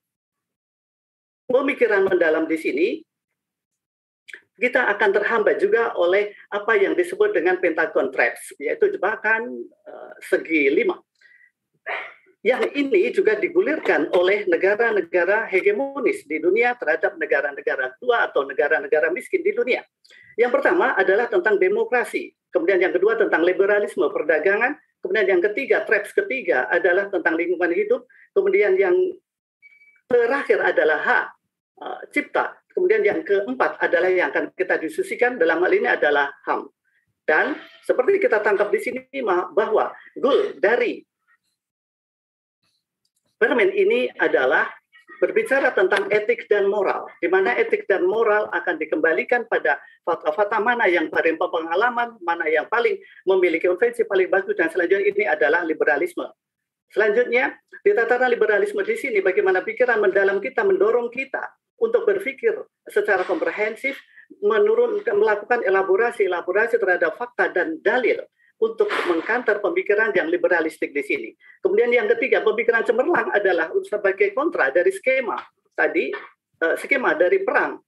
pemikiran 1.49 2.09
mendalam 2.09 2.49
di 2.49 2.59
sini 2.59 2.89
kita 4.57 4.87
akan 4.95 5.11
terhambat 5.17 5.59
juga 5.59 5.97
oleh 5.99 6.31
apa 6.53 6.77
yang 6.79 6.95
disebut 6.95 7.35
dengan 7.35 7.59
Pentagon 7.59 8.13
Traps, 8.15 8.55
yaitu 8.63 8.93
jebakan 8.95 9.49
uh, 9.89 10.13
segi 10.23 10.71
lima. 10.71 11.01
Yang 12.43 12.75
ini 12.75 13.03
juga 13.15 13.39
digulirkan 13.39 14.11
oleh 14.19 14.47
negara-negara 14.51 15.47
hegemonis 15.47 16.27
di 16.27 16.43
dunia 16.43 16.75
terhadap 16.75 17.15
negara-negara 17.15 17.95
tua 18.03 18.27
atau 18.27 18.43
negara-negara 18.43 19.15
miskin 19.15 19.47
di 19.47 19.55
dunia. 19.55 19.83
Yang 20.35 20.59
pertama 20.59 20.95
adalah 20.99 21.31
tentang 21.31 21.59
demokrasi, 21.63 22.35
kemudian 22.51 22.83
yang 22.83 22.95
kedua 22.95 23.15
tentang 23.15 23.47
liberalisme 23.47 24.11
perdagangan, 24.11 24.75
kemudian 25.03 25.27
yang 25.27 25.43
ketiga, 25.43 25.85
traps 25.85 26.15
ketiga 26.15 26.71
adalah 26.71 27.11
tentang 27.11 27.35
lingkungan 27.35 27.75
hidup, 27.75 28.07
kemudian 28.33 28.79
yang 28.79 28.95
terakhir 30.07 30.63
adalah 30.63 30.99
hak 31.03 31.25
uh, 31.83 32.01
cipta 32.15 32.63
Kemudian 32.73 33.05
yang 33.05 33.21
keempat 33.21 33.77
adalah 33.85 34.09
yang 34.09 34.33
akan 34.33 34.49
kita 34.57 34.81
diskusikan 34.81 35.37
dalam 35.37 35.61
hal 35.61 35.73
ini 35.73 35.89
adalah 35.89 36.33
HAM. 36.49 36.73
Dan 37.23 37.55
seperti 37.85 38.19
kita 38.19 38.41
tangkap 38.43 38.73
di 38.73 38.81
sini 38.83 39.23
bahwa 39.55 39.93
goal 40.19 40.59
dari 40.59 41.05
permen 43.37 43.71
ini 43.71 44.11
adalah 44.19 44.67
berbicara 45.23 45.71
tentang 45.71 46.11
etik 46.11 46.51
dan 46.51 46.67
moral, 46.67 47.07
di 47.23 47.31
mana 47.31 47.55
etik 47.55 47.87
dan 47.87 48.03
moral 48.03 48.51
akan 48.51 48.75
dikembalikan 48.75 49.47
pada 49.47 49.79
fakta-fakta 50.03 50.59
mana 50.59 50.91
yang 50.91 51.07
paling 51.15 51.39
pengalaman, 51.39 52.19
mana 52.27 52.51
yang 52.51 52.67
paling 52.67 52.99
memiliki 53.23 53.71
konvensi 53.71 54.03
paling 54.03 54.27
bagus, 54.27 54.59
dan 54.59 54.67
selanjutnya 54.75 55.07
ini 55.15 55.25
adalah 55.31 55.63
liberalisme. 55.63 56.27
Selanjutnya, 56.91 57.55
di 57.87 57.95
tataran 57.95 58.35
liberalisme 58.35 58.83
di 58.83 58.99
sini, 58.99 59.23
bagaimana 59.23 59.63
pikiran 59.63 60.03
mendalam 60.03 60.43
kita 60.43 60.67
mendorong 60.67 61.07
kita 61.15 61.55
untuk 61.79 62.03
berpikir 62.03 62.59
secara 62.91 63.23
komprehensif, 63.23 63.95
menurun, 64.43 65.07
melakukan 65.07 65.63
elaborasi-elaborasi 65.63 66.83
terhadap 66.83 67.15
fakta 67.15 67.47
dan 67.55 67.79
dalil 67.79 68.19
untuk 68.63 68.87
mengkantar 69.11 69.59
pemikiran 69.59 70.15
yang 70.15 70.31
liberalistik 70.31 70.95
di 70.95 71.03
sini. 71.03 71.31
Kemudian 71.59 71.91
yang 71.91 72.07
ketiga, 72.15 72.47
pemikiran 72.47 72.87
cemerlang 72.87 73.35
adalah 73.35 73.75
sebagai 73.83 74.31
kontra 74.31 74.71
dari 74.71 74.95
skema 74.95 75.35
tadi, 75.75 76.15
eh, 76.63 76.75
skema 76.79 77.19
dari 77.19 77.43
perang 77.43 77.83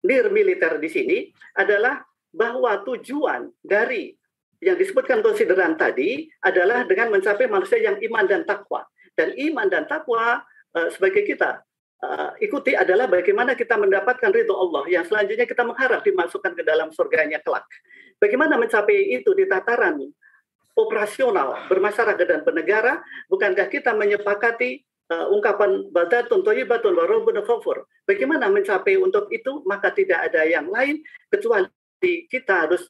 nir 0.00 0.32
militer 0.32 0.80
di 0.80 0.88
sini 0.88 1.18
adalah 1.60 2.00
bahwa 2.32 2.80
tujuan 2.88 3.52
dari 3.60 4.16
yang 4.64 4.80
disebutkan 4.80 5.20
konsideran 5.20 5.76
tadi 5.76 6.24
adalah 6.40 6.88
dengan 6.88 7.12
mencapai 7.12 7.44
manusia 7.44 7.80
yang 7.84 8.00
iman 8.00 8.24
dan 8.24 8.48
takwa. 8.48 8.88
Dan 9.12 9.36
iman 9.36 9.68
dan 9.68 9.84
takwa 9.84 10.40
eh, 10.72 10.88
sebagai 10.88 11.28
kita 11.28 11.60
uh, 12.04 12.30
ikuti 12.40 12.72
adalah 12.72 13.06
bagaimana 13.06 13.52
kita 13.52 13.76
mendapatkan 13.76 14.30
ridho 14.32 14.56
Allah 14.56 14.88
yang 14.88 15.04
selanjutnya 15.04 15.44
kita 15.44 15.62
mengharap 15.64 16.00
dimasukkan 16.04 16.52
ke 16.56 16.62
dalam 16.64 16.88
surganya 16.92 17.38
kelak. 17.40 17.66
Bagaimana 18.20 18.60
mencapai 18.60 19.16
itu 19.16 19.32
di 19.32 19.48
tataran 19.48 19.96
operasional 20.76 21.66
bermasyarakat 21.72 22.26
dan 22.28 22.40
bernegara? 22.44 23.00
Bukankah 23.32 23.66
kita 23.72 23.96
menyepakati 23.96 24.84
uh, 25.10 25.26
ungkapan 25.34 25.90
badatun 25.90 26.46
toyibatun 26.46 26.94
warobun 26.94 27.42
khofur. 27.42 27.84
Bagaimana 28.06 28.46
mencapai 28.48 28.96
untuk 28.96 29.26
itu? 29.34 29.66
Maka 29.66 29.90
tidak 29.90 30.30
ada 30.30 30.46
yang 30.46 30.70
lain 30.70 31.02
kecuali 31.28 31.68
kita 32.00 32.68
harus 32.68 32.88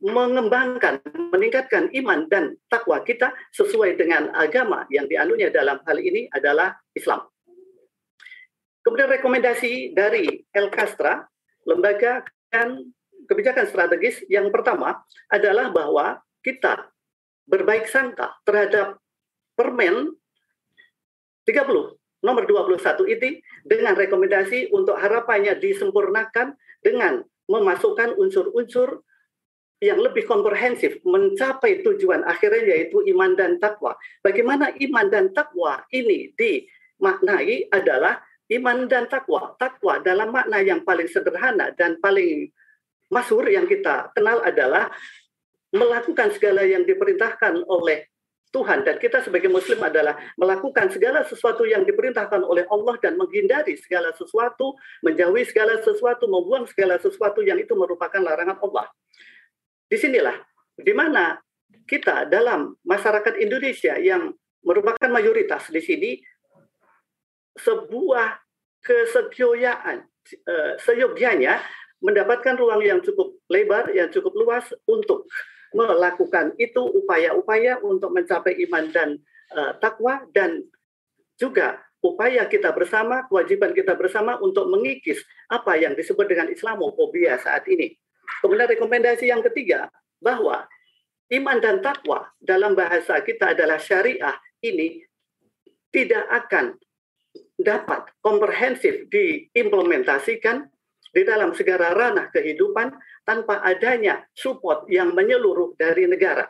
mengembangkan, 0.00 1.00
meningkatkan 1.32 1.88
iman 1.92 2.28
dan 2.28 2.56
takwa 2.68 3.00
kita 3.02 3.32
sesuai 3.52 3.96
dengan 3.96 4.28
agama 4.36 4.84
yang 4.92 5.08
dianunya 5.08 5.48
dalam 5.48 5.80
hal 5.84 5.98
ini 5.98 6.28
adalah 6.32 6.76
Islam. 6.92 7.24
Kemudian 8.84 9.10
rekomendasi 9.10 9.96
dari 9.96 10.46
El 10.54 10.70
Castra, 10.70 11.26
lembaga 11.66 12.22
kebijakan 13.26 13.66
strategis 13.66 14.22
yang 14.30 14.48
pertama 14.54 15.02
adalah 15.28 15.70
bahwa 15.74 16.22
kita 16.40 16.90
berbaik 17.46 17.86
sangka 17.86 18.34
terhadap 18.42 18.98
permen 19.54 20.14
30 21.46 21.94
nomor 22.26 22.42
21 22.42 23.06
itu 23.06 23.38
dengan 23.62 23.94
rekomendasi 23.94 24.74
untuk 24.74 24.98
harapannya 24.98 25.54
disempurnakan 25.58 26.58
dengan 26.82 27.22
memasukkan 27.46 28.18
unsur-unsur 28.18 29.06
yang 29.78 30.00
lebih 30.00 30.24
komprehensif 30.24 30.98
mencapai 31.04 31.84
tujuan 31.84 32.24
akhirnya 32.24 32.64
yaitu 32.64 33.04
iman 33.12 33.36
dan 33.36 33.60
takwa. 33.60 33.94
Bagaimana 34.24 34.72
iman 34.72 35.06
dan 35.12 35.30
takwa 35.36 35.84
ini 35.92 36.32
dimaknai 36.34 37.68
adalah 37.70 38.24
iman 38.56 38.88
dan 38.88 39.04
takwa. 39.06 39.52
Takwa 39.60 40.00
dalam 40.00 40.32
makna 40.32 40.64
yang 40.64 40.80
paling 40.82 41.06
sederhana 41.06 41.76
dan 41.76 42.00
paling 42.00 42.48
masyhur 43.12 43.46
yang 43.46 43.66
kita 43.68 44.10
kenal 44.12 44.42
adalah 44.42 44.90
melakukan 45.74 46.32
segala 46.34 46.62
yang 46.64 46.86
diperintahkan 46.86 47.62
oleh 47.66 48.06
Tuhan 48.54 48.86
dan 48.86 48.96
kita 48.96 49.20
sebagai 49.20 49.50
muslim 49.50 49.76
adalah 49.82 50.16
melakukan 50.38 50.88
segala 50.88 51.26
sesuatu 51.26 51.66
yang 51.66 51.84
diperintahkan 51.84 52.40
oleh 52.40 52.64
Allah 52.70 52.94
dan 53.02 53.18
menghindari 53.18 53.76
segala 53.76 54.14
sesuatu, 54.16 54.72
menjauhi 55.04 55.44
segala 55.44 55.76
sesuatu, 55.82 56.24
membuang 56.30 56.64
segala 56.70 56.96
sesuatu 56.96 57.44
yang 57.44 57.58
itu 57.60 57.76
merupakan 57.76 58.22
larangan 58.22 58.56
Allah. 58.62 58.86
Di 59.90 59.98
sinilah 59.98 60.40
di 60.78 60.94
mana 60.96 61.36
kita 61.84 62.30
dalam 62.30 62.74
masyarakat 62.86 63.34
Indonesia 63.42 63.98
yang 63.98 64.32
merupakan 64.64 65.10
mayoritas 65.10 65.68
di 65.68 65.82
sini 65.82 66.10
sebuah 67.60 68.40
kesekioyaan 68.82 70.06
uh, 70.46 70.72
seyogyanya 70.80 71.62
mendapatkan 72.04 72.54
ruang 72.56 72.82
yang 72.84 73.00
cukup 73.00 73.36
lebar, 73.48 73.88
yang 73.92 74.12
cukup 74.12 74.32
luas 74.36 74.66
untuk 74.84 75.28
melakukan 75.72 76.54
itu 76.56 76.80
upaya-upaya 76.80 77.80
untuk 77.82 78.12
mencapai 78.14 78.56
iman 78.68 78.84
dan 78.92 79.08
uh, 79.52 79.76
takwa 79.80 80.24
dan 80.32 80.64
juga 81.36 81.80
upaya 82.00 82.46
kita 82.46 82.72
bersama, 82.72 83.26
kewajiban 83.26 83.74
kita 83.74 83.98
bersama 83.98 84.38
untuk 84.40 84.70
mengikis 84.70 85.20
apa 85.50 85.76
yang 85.76 85.92
disebut 85.98 86.24
dengan 86.28 86.48
Islamophobia 86.48 87.36
saat 87.42 87.66
ini. 87.66 87.92
Kemudian 88.40 88.70
rekomendasi 88.70 89.28
yang 89.28 89.42
ketiga 89.42 89.90
bahwa 90.22 90.64
iman 91.34 91.58
dan 91.58 91.82
takwa 91.82 92.30
dalam 92.38 92.78
bahasa 92.78 93.18
kita 93.20 93.56
adalah 93.56 93.80
syariah 93.82 94.38
ini 94.62 95.02
tidak 95.90 96.24
akan 96.30 96.78
dapat 97.56 98.12
komprehensif 98.20 99.08
diimplementasikan 99.08 100.68
di 101.16 101.24
dalam 101.24 101.56
segala 101.56 101.96
ranah 101.96 102.28
kehidupan 102.28 102.92
tanpa 103.24 103.64
adanya 103.64 104.20
support 104.36 104.84
yang 104.92 105.16
menyeluruh 105.16 105.72
dari 105.80 106.04
negara. 106.04 106.44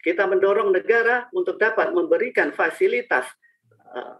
Kita 0.00 0.24
mendorong 0.24 0.72
negara 0.72 1.28
untuk 1.36 1.60
dapat 1.60 1.92
memberikan 1.92 2.56
fasilitas 2.56 3.28
uh, 3.92 4.16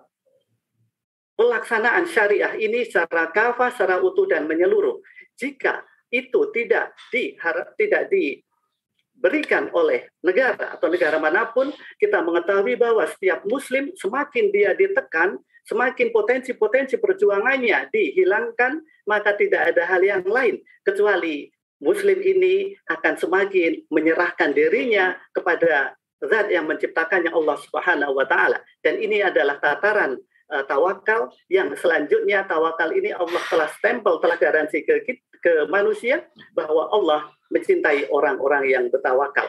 pelaksanaan 1.40 2.04
syariah 2.04 2.52
ini 2.60 2.84
secara 2.84 3.32
kafah, 3.32 3.72
secara 3.72 3.96
utuh 4.04 4.28
dan 4.28 4.44
menyeluruh. 4.44 5.00
Jika 5.40 5.80
itu 6.12 6.52
tidak 6.52 6.92
di 7.08 7.32
tidak 7.80 8.12
diberikan 8.12 9.72
oleh 9.72 10.12
negara 10.20 10.76
atau 10.76 10.92
negara 10.92 11.16
mana 11.16 11.48
pun, 11.48 11.72
kita 11.96 12.20
mengetahui 12.20 12.76
bahwa 12.76 13.08
setiap 13.08 13.40
muslim 13.48 13.88
semakin 13.96 14.52
dia 14.52 14.76
ditekan, 14.76 15.40
semakin 15.68 16.08
potensi-potensi 16.10 16.96
perjuangannya 16.96 17.92
dihilangkan, 17.92 18.80
maka 19.04 19.36
tidak 19.36 19.76
ada 19.76 19.84
hal 19.84 20.00
yang 20.00 20.24
lain 20.24 20.64
kecuali 20.80 21.52
Muslim 21.78 22.18
ini 22.18 22.74
akan 22.90 23.14
semakin 23.14 23.86
menyerahkan 23.92 24.50
dirinya 24.50 25.14
kepada 25.30 25.94
zat 26.18 26.50
yang 26.50 26.66
menciptakannya 26.66 27.30
Allah 27.30 27.56
Subhanahu 27.62 28.18
wa 28.18 28.26
taala. 28.26 28.58
Dan 28.82 28.98
ini 28.98 29.22
adalah 29.22 29.62
tataran 29.62 30.18
uh, 30.50 30.64
tawakal 30.66 31.30
yang 31.46 31.70
selanjutnya 31.78 32.42
tawakal 32.50 32.90
ini 32.90 33.14
Allah 33.14 33.38
telah 33.46 33.70
stempel 33.78 34.18
telah 34.18 34.34
garansi 34.40 34.82
ke 34.82 35.06
ke 35.38 35.70
manusia 35.70 36.26
bahwa 36.50 36.90
Allah 36.90 37.30
mencintai 37.54 38.10
orang-orang 38.10 38.66
yang 38.66 38.84
bertawakal. 38.90 39.46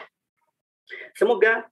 Semoga 1.18 1.66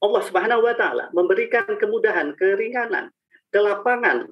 Allah 0.00 0.22
Subhanahu 0.24 0.62
wa 0.64 0.74
taala 0.76 1.08
memberikan 1.16 1.64
kemudahan, 1.64 2.36
keringanan, 2.36 3.08
kelapangan 3.48 4.28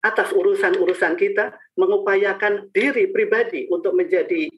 atas 0.00 0.32
urusan-urusan 0.32 1.16
kita, 1.16 1.56
mengupayakan 1.76 2.72
diri 2.72 3.12
pribadi 3.12 3.68
untuk 3.68 3.92
menjadi 3.92 4.48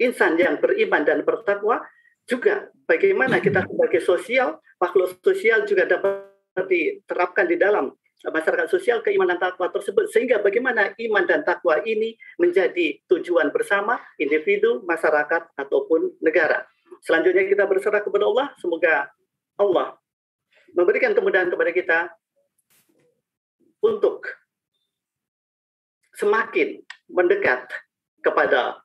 insan 0.00 0.36
yang 0.36 0.60
beriman 0.60 1.04
dan 1.04 1.24
bertakwa, 1.24 1.80
juga 2.28 2.68
bagaimana 2.84 3.40
kita 3.40 3.64
sebagai 3.64 4.02
sosial, 4.04 4.60
makhluk 4.76 5.16
sosial 5.24 5.64
juga 5.64 5.88
dapat 5.88 6.28
diterapkan 6.68 7.48
di 7.48 7.56
dalam 7.56 7.92
masyarakat 8.22 8.70
sosial 8.70 9.02
keimanan 9.02 9.40
takwa 9.40 9.66
tersebut 9.72 10.06
sehingga 10.14 10.38
bagaimana 10.38 10.94
iman 10.94 11.24
dan 11.26 11.42
takwa 11.42 11.82
ini 11.82 12.14
menjadi 12.38 13.02
tujuan 13.10 13.50
bersama 13.50 13.98
individu, 14.20 14.84
masyarakat 14.86 15.50
ataupun 15.58 16.22
negara. 16.22 16.62
Selanjutnya 17.02 17.50
kita 17.50 17.66
berserah 17.66 18.00
kepada 18.00 18.24
Allah, 18.30 18.46
semoga 18.62 19.10
Allah 19.58 19.98
memberikan 20.72 21.12
kemudahan 21.12 21.52
kepada 21.52 21.70
kita 21.74 21.98
untuk 23.82 24.24
semakin 26.16 26.80
mendekat 27.10 27.66
kepada 28.22 28.80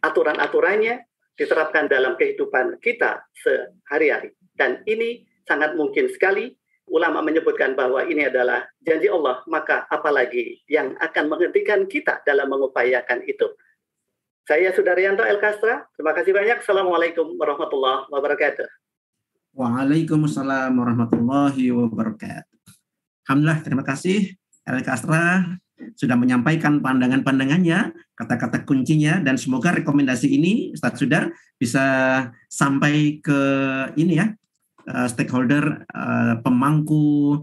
aturan-aturannya 0.00 1.04
diterapkan 1.36 1.90
dalam 1.90 2.16
kehidupan 2.16 2.80
kita 2.80 3.26
sehari-hari. 3.36 4.32
Dan 4.54 4.80
ini 4.88 5.26
sangat 5.44 5.76
mungkin 5.76 6.08
sekali 6.08 6.54
ulama 6.88 7.24
menyebutkan 7.24 7.72
bahwa 7.76 8.04
ini 8.04 8.28
adalah 8.28 8.64
janji 8.84 9.08
Allah, 9.08 9.40
maka 9.48 9.88
apalagi 9.88 10.62
yang 10.68 10.94
akan 11.00 11.24
menghentikan 11.32 11.88
kita 11.88 12.20
dalam 12.24 12.48
mengupayakan 12.48 13.24
itu. 13.24 13.48
Saya 14.44 14.76
Sudaryanto 14.76 15.24
El 15.24 15.40
Kastra, 15.40 15.88
terima 15.96 16.12
kasih 16.12 16.36
banyak. 16.36 16.60
Assalamualaikum 16.60 17.32
warahmatullahi 17.40 18.04
wabarakatuh. 18.12 18.68
Waalaikumsalam 19.56 20.68
warahmatullahi 20.68 21.72
wabarakatuh. 21.72 22.60
Alhamdulillah, 23.24 23.60
terima 23.64 23.80
kasih 23.88 24.36
El 24.68 24.84
Kastra 24.84 25.48
sudah 25.96 26.20
menyampaikan 26.20 26.84
pandangan-pandangannya, 26.84 27.96
kata-kata 28.12 28.68
kuncinya, 28.68 29.16
dan 29.24 29.40
semoga 29.40 29.72
rekomendasi 29.72 30.28
ini, 30.28 30.76
Ustadz 30.76 31.00
Sudar, 31.00 31.32
bisa 31.56 31.84
sampai 32.52 33.24
ke 33.24 33.40
ini 33.96 34.20
ya, 34.20 34.28
uh, 34.92 35.08
stakeholder, 35.08 35.88
uh, 35.88 36.36
pemangku 36.44 37.40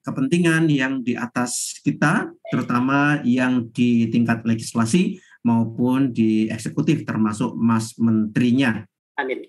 kepentingan 0.00 0.72
yang 0.72 1.04
di 1.04 1.20
atas 1.20 1.84
kita, 1.84 2.32
terutama 2.48 3.20
yang 3.28 3.68
di 3.68 4.08
tingkat 4.08 4.40
legislasi 4.48 5.20
maupun 5.44 6.10
di 6.10 6.48
eksekutif, 6.48 7.04
termasuk 7.04 7.52
Mas 7.54 7.94
Menterinya. 8.00 8.82
Amin. 9.20 9.44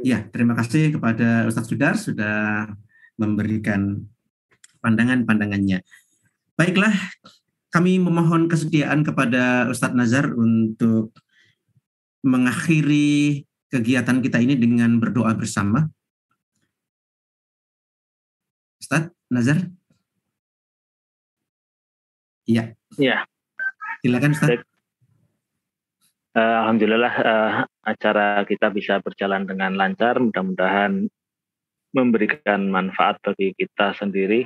Ya, 0.00 0.24
terima 0.32 0.56
kasih 0.56 0.96
kepada 0.96 1.44
Ustadz 1.44 1.68
Sudar 1.68 1.94
sudah 1.96 2.68
memberikan 3.20 4.04
pandangan-pandangannya. 4.80 5.84
Baiklah, 6.56 6.92
kami 7.72 8.00
memohon 8.00 8.48
kesediaan 8.48 9.04
kepada 9.04 9.68
Ustadz 9.68 9.96
Nazar 9.96 10.32
untuk 10.32 11.12
mengakhiri 12.24 13.44
kegiatan 13.68 14.20
kita 14.24 14.40
ini 14.40 14.56
dengan 14.56 14.96
berdoa 14.96 15.36
bersama. 15.36 15.88
Ustadz 18.80 19.12
Nazar? 19.28 19.68
Iya. 22.46 22.72
Iya. 22.96 23.26
Silakan 24.00 24.32
Ustadz. 24.32 24.75
Alhamdulillah 26.36 27.14
uh, 27.24 27.52
acara 27.80 28.44
kita 28.44 28.68
bisa 28.68 29.00
berjalan 29.00 29.48
dengan 29.48 29.72
lancar. 29.72 30.20
Mudah-mudahan 30.20 31.08
memberikan 31.96 32.68
manfaat 32.68 33.16
bagi 33.24 33.56
kita 33.56 33.96
sendiri 33.96 34.44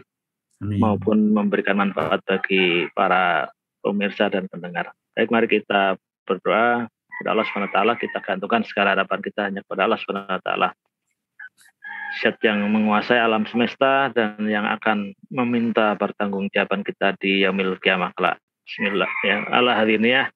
Amin. 0.62 0.78
maupun 0.78 1.34
memberikan 1.34 1.74
manfaat 1.74 2.22
bagi 2.22 2.86
para 2.94 3.50
pemirsa 3.82 4.30
dan 4.30 4.46
pendengar. 4.46 4.94
Baik, 5.18 5.34
mari 5.34 5.50
kita 5.50 5.98
berdoa. 6.22 6.86
kepada 7.20 7.36
Allah 7.36 7.44
SWT 7.52 8.00
kita 8.00 8.18
gantungkan 8.24 8.64
segala 8.64 8.96
harapan 8.96 9.20
kita 9.20 9.40
hanya 9.44 9.60
kepada 9.60 9.84
Allah 9.84 10.00
SWT 10.00 10.50
Syed 12.16 12.40
yang 12.40 12.64
menguasai 12.72 13.20
alam 13.20 13.44
semesta 13.44 14.08
dan 14.08 14.40
yang 14.48 14.64
akan 14.64 15.12
meminta 15.28 15.94
pertanggungjawaban 16.00 16.80
kita 16.80 17.12
di 17.20 17.44
yaumil 17.44 17.76
kiamah 17.76 18.10
kelak. 18.16 18.40
Bismillah 18.64 19.10
ya. 19.26 19.36
Allah 19.52 19.74
hadiniyah. 19.76 20.32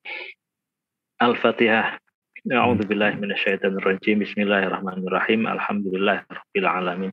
Al-Fatihah. 1.23 1.95
A'udzu 2.51 2.91
billahi 2.91 3.15
minasyaitonir 3.23 3.87
rajim. 3.87 4.19
Bismillahirrahmanirrahim. 4.19 5.47
Alhamdulillahirabbil 5.47 6.67
alamin. 6.67 7.13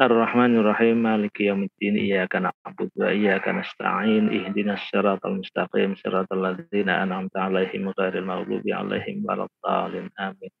Ar-Rahmanir-Rahim 0.00 0.96
Maliki 1.04 1.52
yaumiddin 1.52 2.00
Iyyaka 2.00 2.40
na'budu 2.40 2.96
wa 2.96 3.12
iyyaka 3.12 3.52
nasta'in 3.52 4.32
Ihdinas 4.32 4.88
siratal 4.88 5.36
mustaqim 5.36 6.00
siratal 6.00 6.40
ladzina 6.40 7.04
an'amta 7.04 7.44
'alaihim 7.44 7.92
ghairil 7.92 8.24
maghdubi 8.24 8.72
'alaihim 8.72 9.20
waladdallin. 9.20 10.08
Amin. 10.16 10.52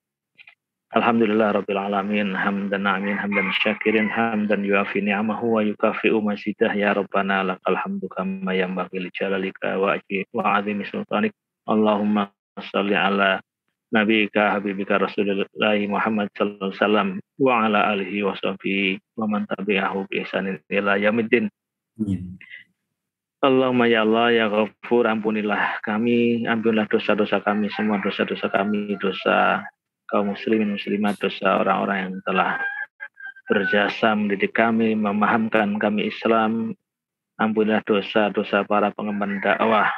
Alhamdulillah 0.92 1.56
Rabbil 1.56 1.80
Alamin 1.80 2.36
Hamdan 2.36 2.84
amin 2.84 3.16
Hamdan 3.16 3.56
syakirin 3.56 4.12
Hamdan 4.12 4.62
yuafi 4.62 5.00
ni'amahu 5.00 5.58
Wa 5.58 5.60
yukafi'u 5.64 6.22
masidah 6.22 6.70
Ya 6.76 6.94
Rabbana 6.94 7.42
lakal 7.42 7.74
hamdu 7.74 8.06
Kama 8.06 8.54
yang 8.54 8.78
bagi 8.78 9.02
li 9.02 9.10
jalalika 9.10 9.80
Wa, 9.82 9.98
wa 10.32 10.44
azimi 10.56 10.86
sultanik 10.86 11.34
Allahumma 11.66 12.30
salli 12.60 12.96
ala 12.96 13.40
nabika 13.92 14.56
habibika 14.56 14.98
rasulullah 14.98 15.46
Muhammad 15.86 16.28
sallallahu 16.34 16.72
alaihi 16.72 16.80
wasallam 16.80 17.08
wa 17.38 17.52
ala 17.64 17.80
alihi 17.94 18.24
wa 18.26 18.34
sahbihi 18.34 18.98
wa 19.16 19.24
man 19.30 19.46
tabi'ahu 19.46 20.08
bi 20.10 20.24
ihsanin 20.24 20.58
ila 20.72 20.98
yaumiddin. 20.98 21.52
Allahumma 23.44 23.86
ya 23.86 24.02
Allah 24.02 24.32
ya 24.32 24.46
Ghafur 24.48 25.06
ampunilah 25.06 25.78
kami, 25.84 26.48
ampunilah 26.48 26.88
dosa-dosa 26.88 27.44
kami, 27.44 27.68
semua 27.70 28.00
dosa-dosa 28.00 28.48
kami, 28.48 28.96
dosa 28.98 29.62
kaum 30.08 30.32
muslimin 30.32 30.74
muslimat, 30.74 31.20
dosa 31.20 31.60
orang-orang 31.62 31.98
yang 32.00 32.14
telah 32.26 32.58
berjasa 33.46 34.16
mendidik 34.18 34.50
kami, 34.56 34.98
memahamkan 34.98 35.78
kami 35.78 36.10
Islam, 36.10 36.74
ampunilah 37.38 37.84
dosa-dosa 37.86 38.66
para 38.66 38.90
pengemban 38.90 39.38
dakwah, 39.38 39.92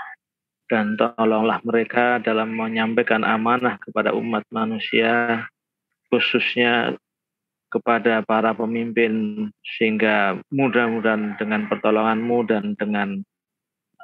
dan 0.69 0.95
tolonglah 1.01 1.59
mereka 1.65 2.21
dalam 2.21 2.53
menyampaikan 2.53 3.25
amanah 3.25 3.81
kepada 3.81 4.13
umat 4.13 4.45
manusia 4.53 5.45
khususnya 6.13 6.97
kepada 7.69 8.25
para 8.25 8.57
pemimpin 8.57 9.49
sehingga 9.77 10.41
mudah-mudahan 10.49 11.37
dengan 11.37 11.69
pertolonganmu 11.69 12.39
dan 12.49 12.73
dengan 12.81 13.21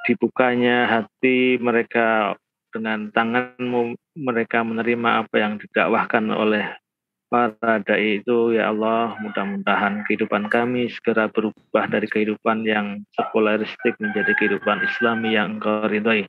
dibukanya 0.05 0.85
hati 0.85 1.57
mereka 1.57 2.37
dengan 2.69 3.09
tanganmu 3.09 3.97
mereka 4.21 4.61
menerima 4.61 5.25
apa 5.25 5.35
yang 5.41 5.57
didakwahkan 5.57 6.29
oleh 6.29 6.69
para 7.33 7.81
dai 7.81 8.21
itu 8.21 8.53
ya 8.53 8.69
Allah. 8.69 9.17
Mudah-mudahan 9.25 10.05
kehidupan 10.05 10.53
kami 10.53 10.93
segera 10.93 11.27
berubah 11.33 11.89
dari 11.89 12.05
kehidupan 12.05 12.69
yang 12.69 13.01
sekularistik 13.17 13.97
menjadi 13.97 14.37
kehidupan 14.37 14.85
Islami 14.85 15.35
yang 15.35 15.57
engkau 15.57 15.89
ridhoi 15.89 16.29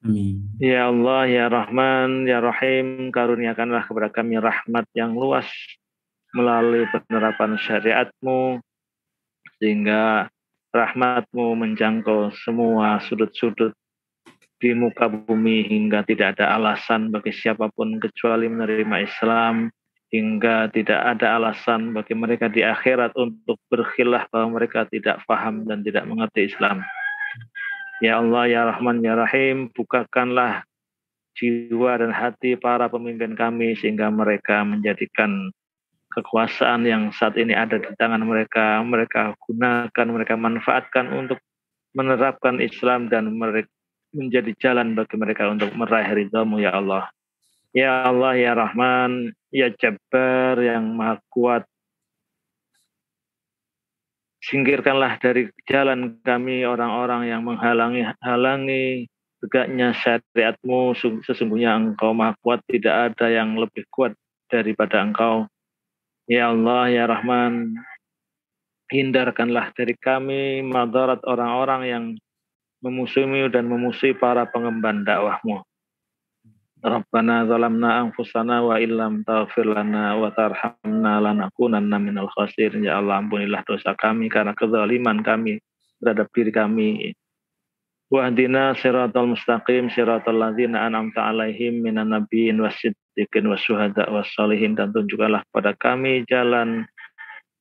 Amin. 0.00 0.48
Ya 0.56 0.88
Allah, 0.88 1.28
ya 1.28 1.46
Rahman, 1.52 2.24
ya 2.24 2.40
Rahim, 2.40 3.12
karuniakanlah 3.12 3.84
kepada 3.84 4.08
kami 4.08 4.40
rahmat 4.40 4.88
yang 4.96 5.12
luas 5.12 5.44
melalui 6.32 6.88
penerapan 6.88 7.60
syariatmu, 7.60 8.64
sehingga 9.60 10.32
rahmatmu 10.72 11.52
menjangkau 11.52 12.32
semua 12.32 13.02
sudut-sudut 13.04 13.76
di 14.60 14.72
muka 14.72 15.08
bumi 15.08 15.68
hingga 15.68 16.04
tidak 16.04 16.36
ada 16.36 16.56
alasan 16.56 17.12
bagi 17.12 17.32
siapa 17.32 17.68
pun 17.72 18.00
kecuali 18.00 18.48
menerima 18.48 18.96
Islam, 19.04 19.68
hingga 20.08 20.72
tidak 20.72 21.00
ada 21.16 21.36
alasan 21.36 21.92
bagi 21.92 22.16
mereka 22.16 22.48
di 22.48 22.64
akhirat 22.64 23.12
untuk 23.20 23.60
berkhilah 23.68 24.32
bahwa 24.32 24.60
mereka 24.60 24.88
tidak 24.88 25.20
paham 25.28 25.68
dan 25.68 25.84
tidak 25.84 26.08
mengerti 26.08 26.48
Islam. 26.48 26.80
Ya 28.00 28.16
Allah, 28.16 28.48
Ya 28.48 28.62
Rahman, 28.64 29.04
Ya 29.04 29.12
Rahim, 29.12 29.68
bukakanlah 29.76 30.64
jiwa 31.36 32.00
dan 32.00 32.12
hati 32.12 32.56
para 32.56 32.88
pemimpin 32.88 33.36
kami 33.36 33.76
sehingga 33.76 34.08
mereka 34.08 34.64
menjadikan 34.64 35.52
kekuasaan 36.10 36.88
yang 36.88 37.12
saat 37.14 37.38
ini 37.38 37.54
ada 37.54 37.78
di 37.78 37.92
tangan 37.94 38.24
mereka, 38.24 38.82
mereka 38.82 39.36
gunakan, 39.46 40.06
mereka 40.10 40.34
manfaatkan 40.34 41.06
untuk 41.12 41.38
menerapkan 41.94 42.58
Islam 42.58 43.12
dan 43.12 43.30
mereka 43.36 43.70
menjadi 44.10 44.50
jalan 44.58 44.98
bagi 44.98 45.14
mereka 45.14 45.46
untuk 45.46 45.70
meraih 45.76 46.10
ridhamu 46.10 46.58
ya 46.58 46.74
Allah. 46.74 47.06
Ya 47.70 48.02
Allah, 48.02 48.34
Ya 48.34 48.52
Rahman, 48.58 49.30
Ya 49.54 49.70
Jabbar 49.70 50.58
yang 50.58 50.98
maha 50.98 51.22
kuat, 51.30 51.62
Singkirkanlah 54.50 55.22
dari 55.22 55.46
jalan 55.70 56.18
kami 56.26 56.66
orang-orang 56.66 57.30
yang 57.30 57.46
menghalangi-halangi 57.46 59.06
tegaknya 59.38 59.94
syariatmu. 59.94 60.90
Sesungguhnya 61.22 61.78
engkau 61.78 62.10
maha 62.10 62.34
kuat, 62.42 62.58
tidak 62.66 63.14
ada 63.14 63.30
yang 63.30 63.54
lebih 63.54 63.86
kuat 63.94 64.18
daripada 64.50 65.06
engkau. 65.06 65.46
Ya 66.26 66.50
Allah, 66.50 66.90
Ya 66.90 67.06
Rahman, 67.06 67.78
hindarkanlah 68.90 69.70
dari 69.78 69.94
kami 69.94 70.66
madarat 70.66 71.22
orang-orang 71.22 71.82
yang 71.86 72.04
memusuhi 72.82 73.46
dan 73.54 73.70
memusuhi 73.70 74.18
para 74.18 74.50
pengemban 74.50 75.06
dakwahmu. 75.06 75.62
Rabbana 76.80 77.44
zalamna 77.44 78.00
anfusana 78.00 78.64
wa 78.64 78.80
illam 78.80 79.20
taghfir 79.20 79.68
lana 79.68 80.16
wa 80.16 80.32
tarhamna 80.32 81.20
lanakunanna 81.20 82.00
minal 82.00 82.32
khasirin. 82.32 82.88
Ya 82.88 82.96
Allah 82.96 83.20
ampunilah 83.20 83.60
dosa 83.68 83.92
kami 83.92 84.32
karena 84.32 84.56
kezaliman 84.56 85.20
kami 85.20 85.60
terhadap 86.00 86.32
diri 86.32 86.48
kami. 86.48 86.88
Wahdina 88.08 88.72
siratal 88.80 89.28
mustaqim 89.28 89.92
siratal 89.92 90.40
ladzina 90.40 90.88
an'amta 90.88 91.30
alaihim 91.30 91.84
minan 91.84 92.16
nabiyyin 92.16 92.58
wasiddiqin 92.58 93.44
wasyuhada 93.46 94.08
wassalihin 94.08 94.72
dan 94.74 94.90
tunjukkanlah 94.90 95.44
pada 95.52 95.76
kami 95.76 96.26
jalan 96.26 96.88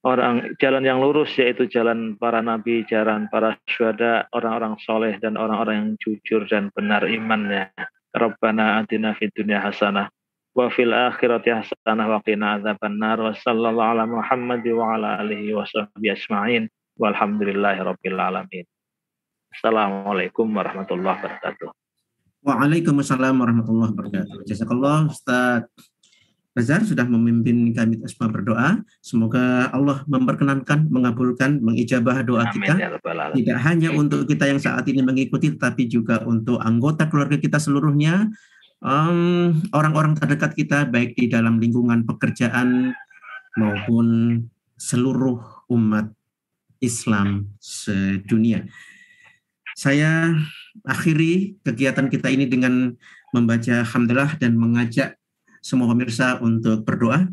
orang 0.08 0.56
jalan 0.64 0.88
yang 0.88 1.04
lurus 1.04 1.36
yaitu 1.36 1.68
jalan 1.68 2.16
para 2.16 2.40
nabi, 2.40 2.88
jalan 2.88 3.28
para 3.28 3.60
syuhada, 3.68 4.32
orang-orang 4.32 4.80
soleh 4.80 5.20
dan 5.20 5.36
orang-orang 5.36 5.76
yang 5.76 5.92
jujur 6.00 6.48
dan 6.48 6.72
benar 6.72 7.04
imannya. 7.04 7.68
Rabbana 8.14 8.82
atina 8.82 9.14
fid 9.14 9.30
dunya 9.38 9.62
hasanah 9.62 10.10
wa 10.58 10.66
fil 10.74 10.92
akhirati 10.92 11.54
hasanah 11.54 12.06
wa 12.10 12.20
qina 12.26 12.58
adzabannar 12.58 13.22
wa 13.22 13.34
sallallahu 13.38 13.92
ala 13.94 14.04
Muhammad 14.10 14.66
wa 14.74 14.98
ala 14.98 15.22
alihi 15.22 15.54
wa 15.54 15.64
sahbihi 15.64 16.14
ajma'in 16.18 16.64
walhamdulillahi 16.98 17.80
rabbil 17.86 18.18
alamin. 18.18 18.66
Assalamualaikum 19.54 20.46
warahmatullahi 20.50 21.18
wabarakatuh. 21.22 21.70
Waalaikumsalam 22.46 23.36
warahmatullahi 23.36 23.92
wabarakatuh. 23.94 24.48
Jazakallah 24.48 25.10
Ustaz 25.10 25.70
Rezar 26.60 26.84
sudah 26.84 27.08
memimpin 27.08 27.72
kami 27.72 28.04
semua 28.04 28.28
berdoa. 28.28 28.84
Semoga 29.00 29.72
Allah 29.72 30.04
memperkenankan, 30.12 30.92
mengabulkan, 30.92 31.64
mengijabah 31.64 32.20
doa 32.28 32.44
Amin, 32.44 32.60
kita. 32.60 32.74
Ya 32.76 32.92
Tidak 33.32 33.58
hanya 33.64 33.96
untuk 33.96 34.28
kita 34.28 34.52
yang 34.52 34.60
saat 34.60 34.84
ini 34.92 35.00
mengikuti, 35.00 35.56
tapi 35.56 35.88
juga 35.88 36.20
untuk 36.28 36.60
anggota 36.60 37.08
keluarga 37.08 37.40
kita 37.40 37.64
seluruhnya, 37.64 38.28
orang-orang 39.72 40.14
um, 40.16 40.20
terdekat 40.20 40.52
kita, 40.52 40.84
baik 40.84 41.16
di 41.16 41.32
dalam 41.32 41.64
lingkungan 41.64 42.04
pekerjaan 42.04 42.92
maupun 43.56 44.44
seluruh 44.76 45.40
umat 45.72 46.12
Islam 46.84 47.56
sedunia. 47.60 48.68
Saya 49.80 50.36
akhiri 50.84 51.56
kegiatan 51.64 52.12
kita 52.12 52.28
ini 52.28 52.52
dengan 52.52 52.96
membaca 53.32 53.84
hamdalah 53.84 54.36
dan 54.40 54.60
mengajak 54.60 55.19
semua 55.60 55.92
pemirsa 55.92 56.40
untuk 56.40 56.84
berdoa. 56.84 57.30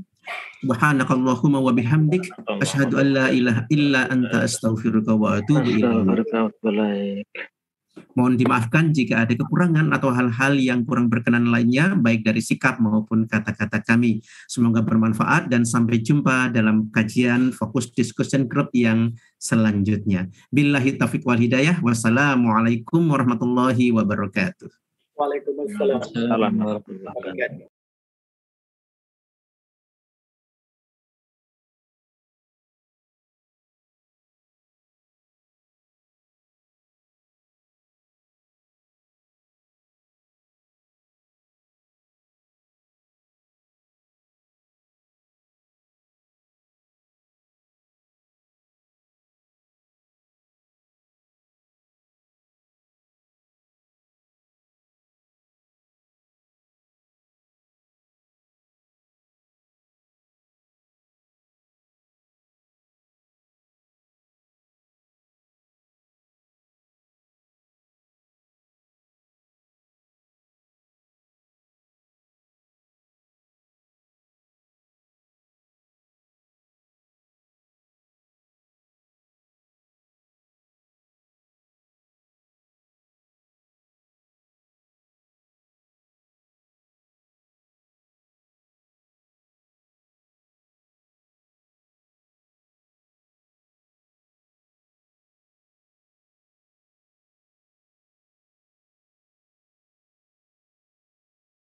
Subhanakallahumma 0.66 1.62
wa 1.62 1.70
bihamdik 1.70 2.26
asyhadu 2.58 2.98
an 2.98 3.06
la 3.14 3.26
ilaha 3.30 3.62
illa 3.70 4.10
anta 4.10 4.42
astaghfiruka 4.42 5.14
wa 5.14 5.38
atubu 5.38 5.70
ilaik. 5.70 7.28
Mohon 8.16 8.34
dimaafkan 8.40 8.96
jika 8.96 9.24
ada 9.24 9.32
kekurangan 9.36 9.92
atau 9.92 10.08
hal-hal 10.08 10.56
yang 10.56 10.84
kurang 10.88 11.12
berkenan 11.12 11.52
lainnya, 11.52 11.92
baik 11.96 12.24
dari 12.24 12.40
sikap 12.40 12.80
maupun 12.80 13.28
kata-kata 13.28 13.84
kami. 13.84 14.24
Semoga 14.48 14.80
bermanfaat 14.80 15.52
dan 15.52 15.68
sampai 15.68 16.00
jumpa 16.00 16.48
dalam 16.52 16.88
kajian 16.92 17.52
fokus 17.52 17.92
discussion 17.92 18.48
group 18.48 18.72
yang 18.72 19.12
selanjutnya. 19.36 20.32
Billahi 20.48 20.96
taufiq 20.96 21.28
wal 21.28 21.40
hidayah. 21.40 21.76
Wassalamualaikum 21.84 23.04
warahmatullahi 23.04 23.92
wabarakatuh. 23.92 24.68
Waalaikumsalam 25.16 26.00
warahmatullahi 26.56 27.16
wabarakatuh. 27.16 27.75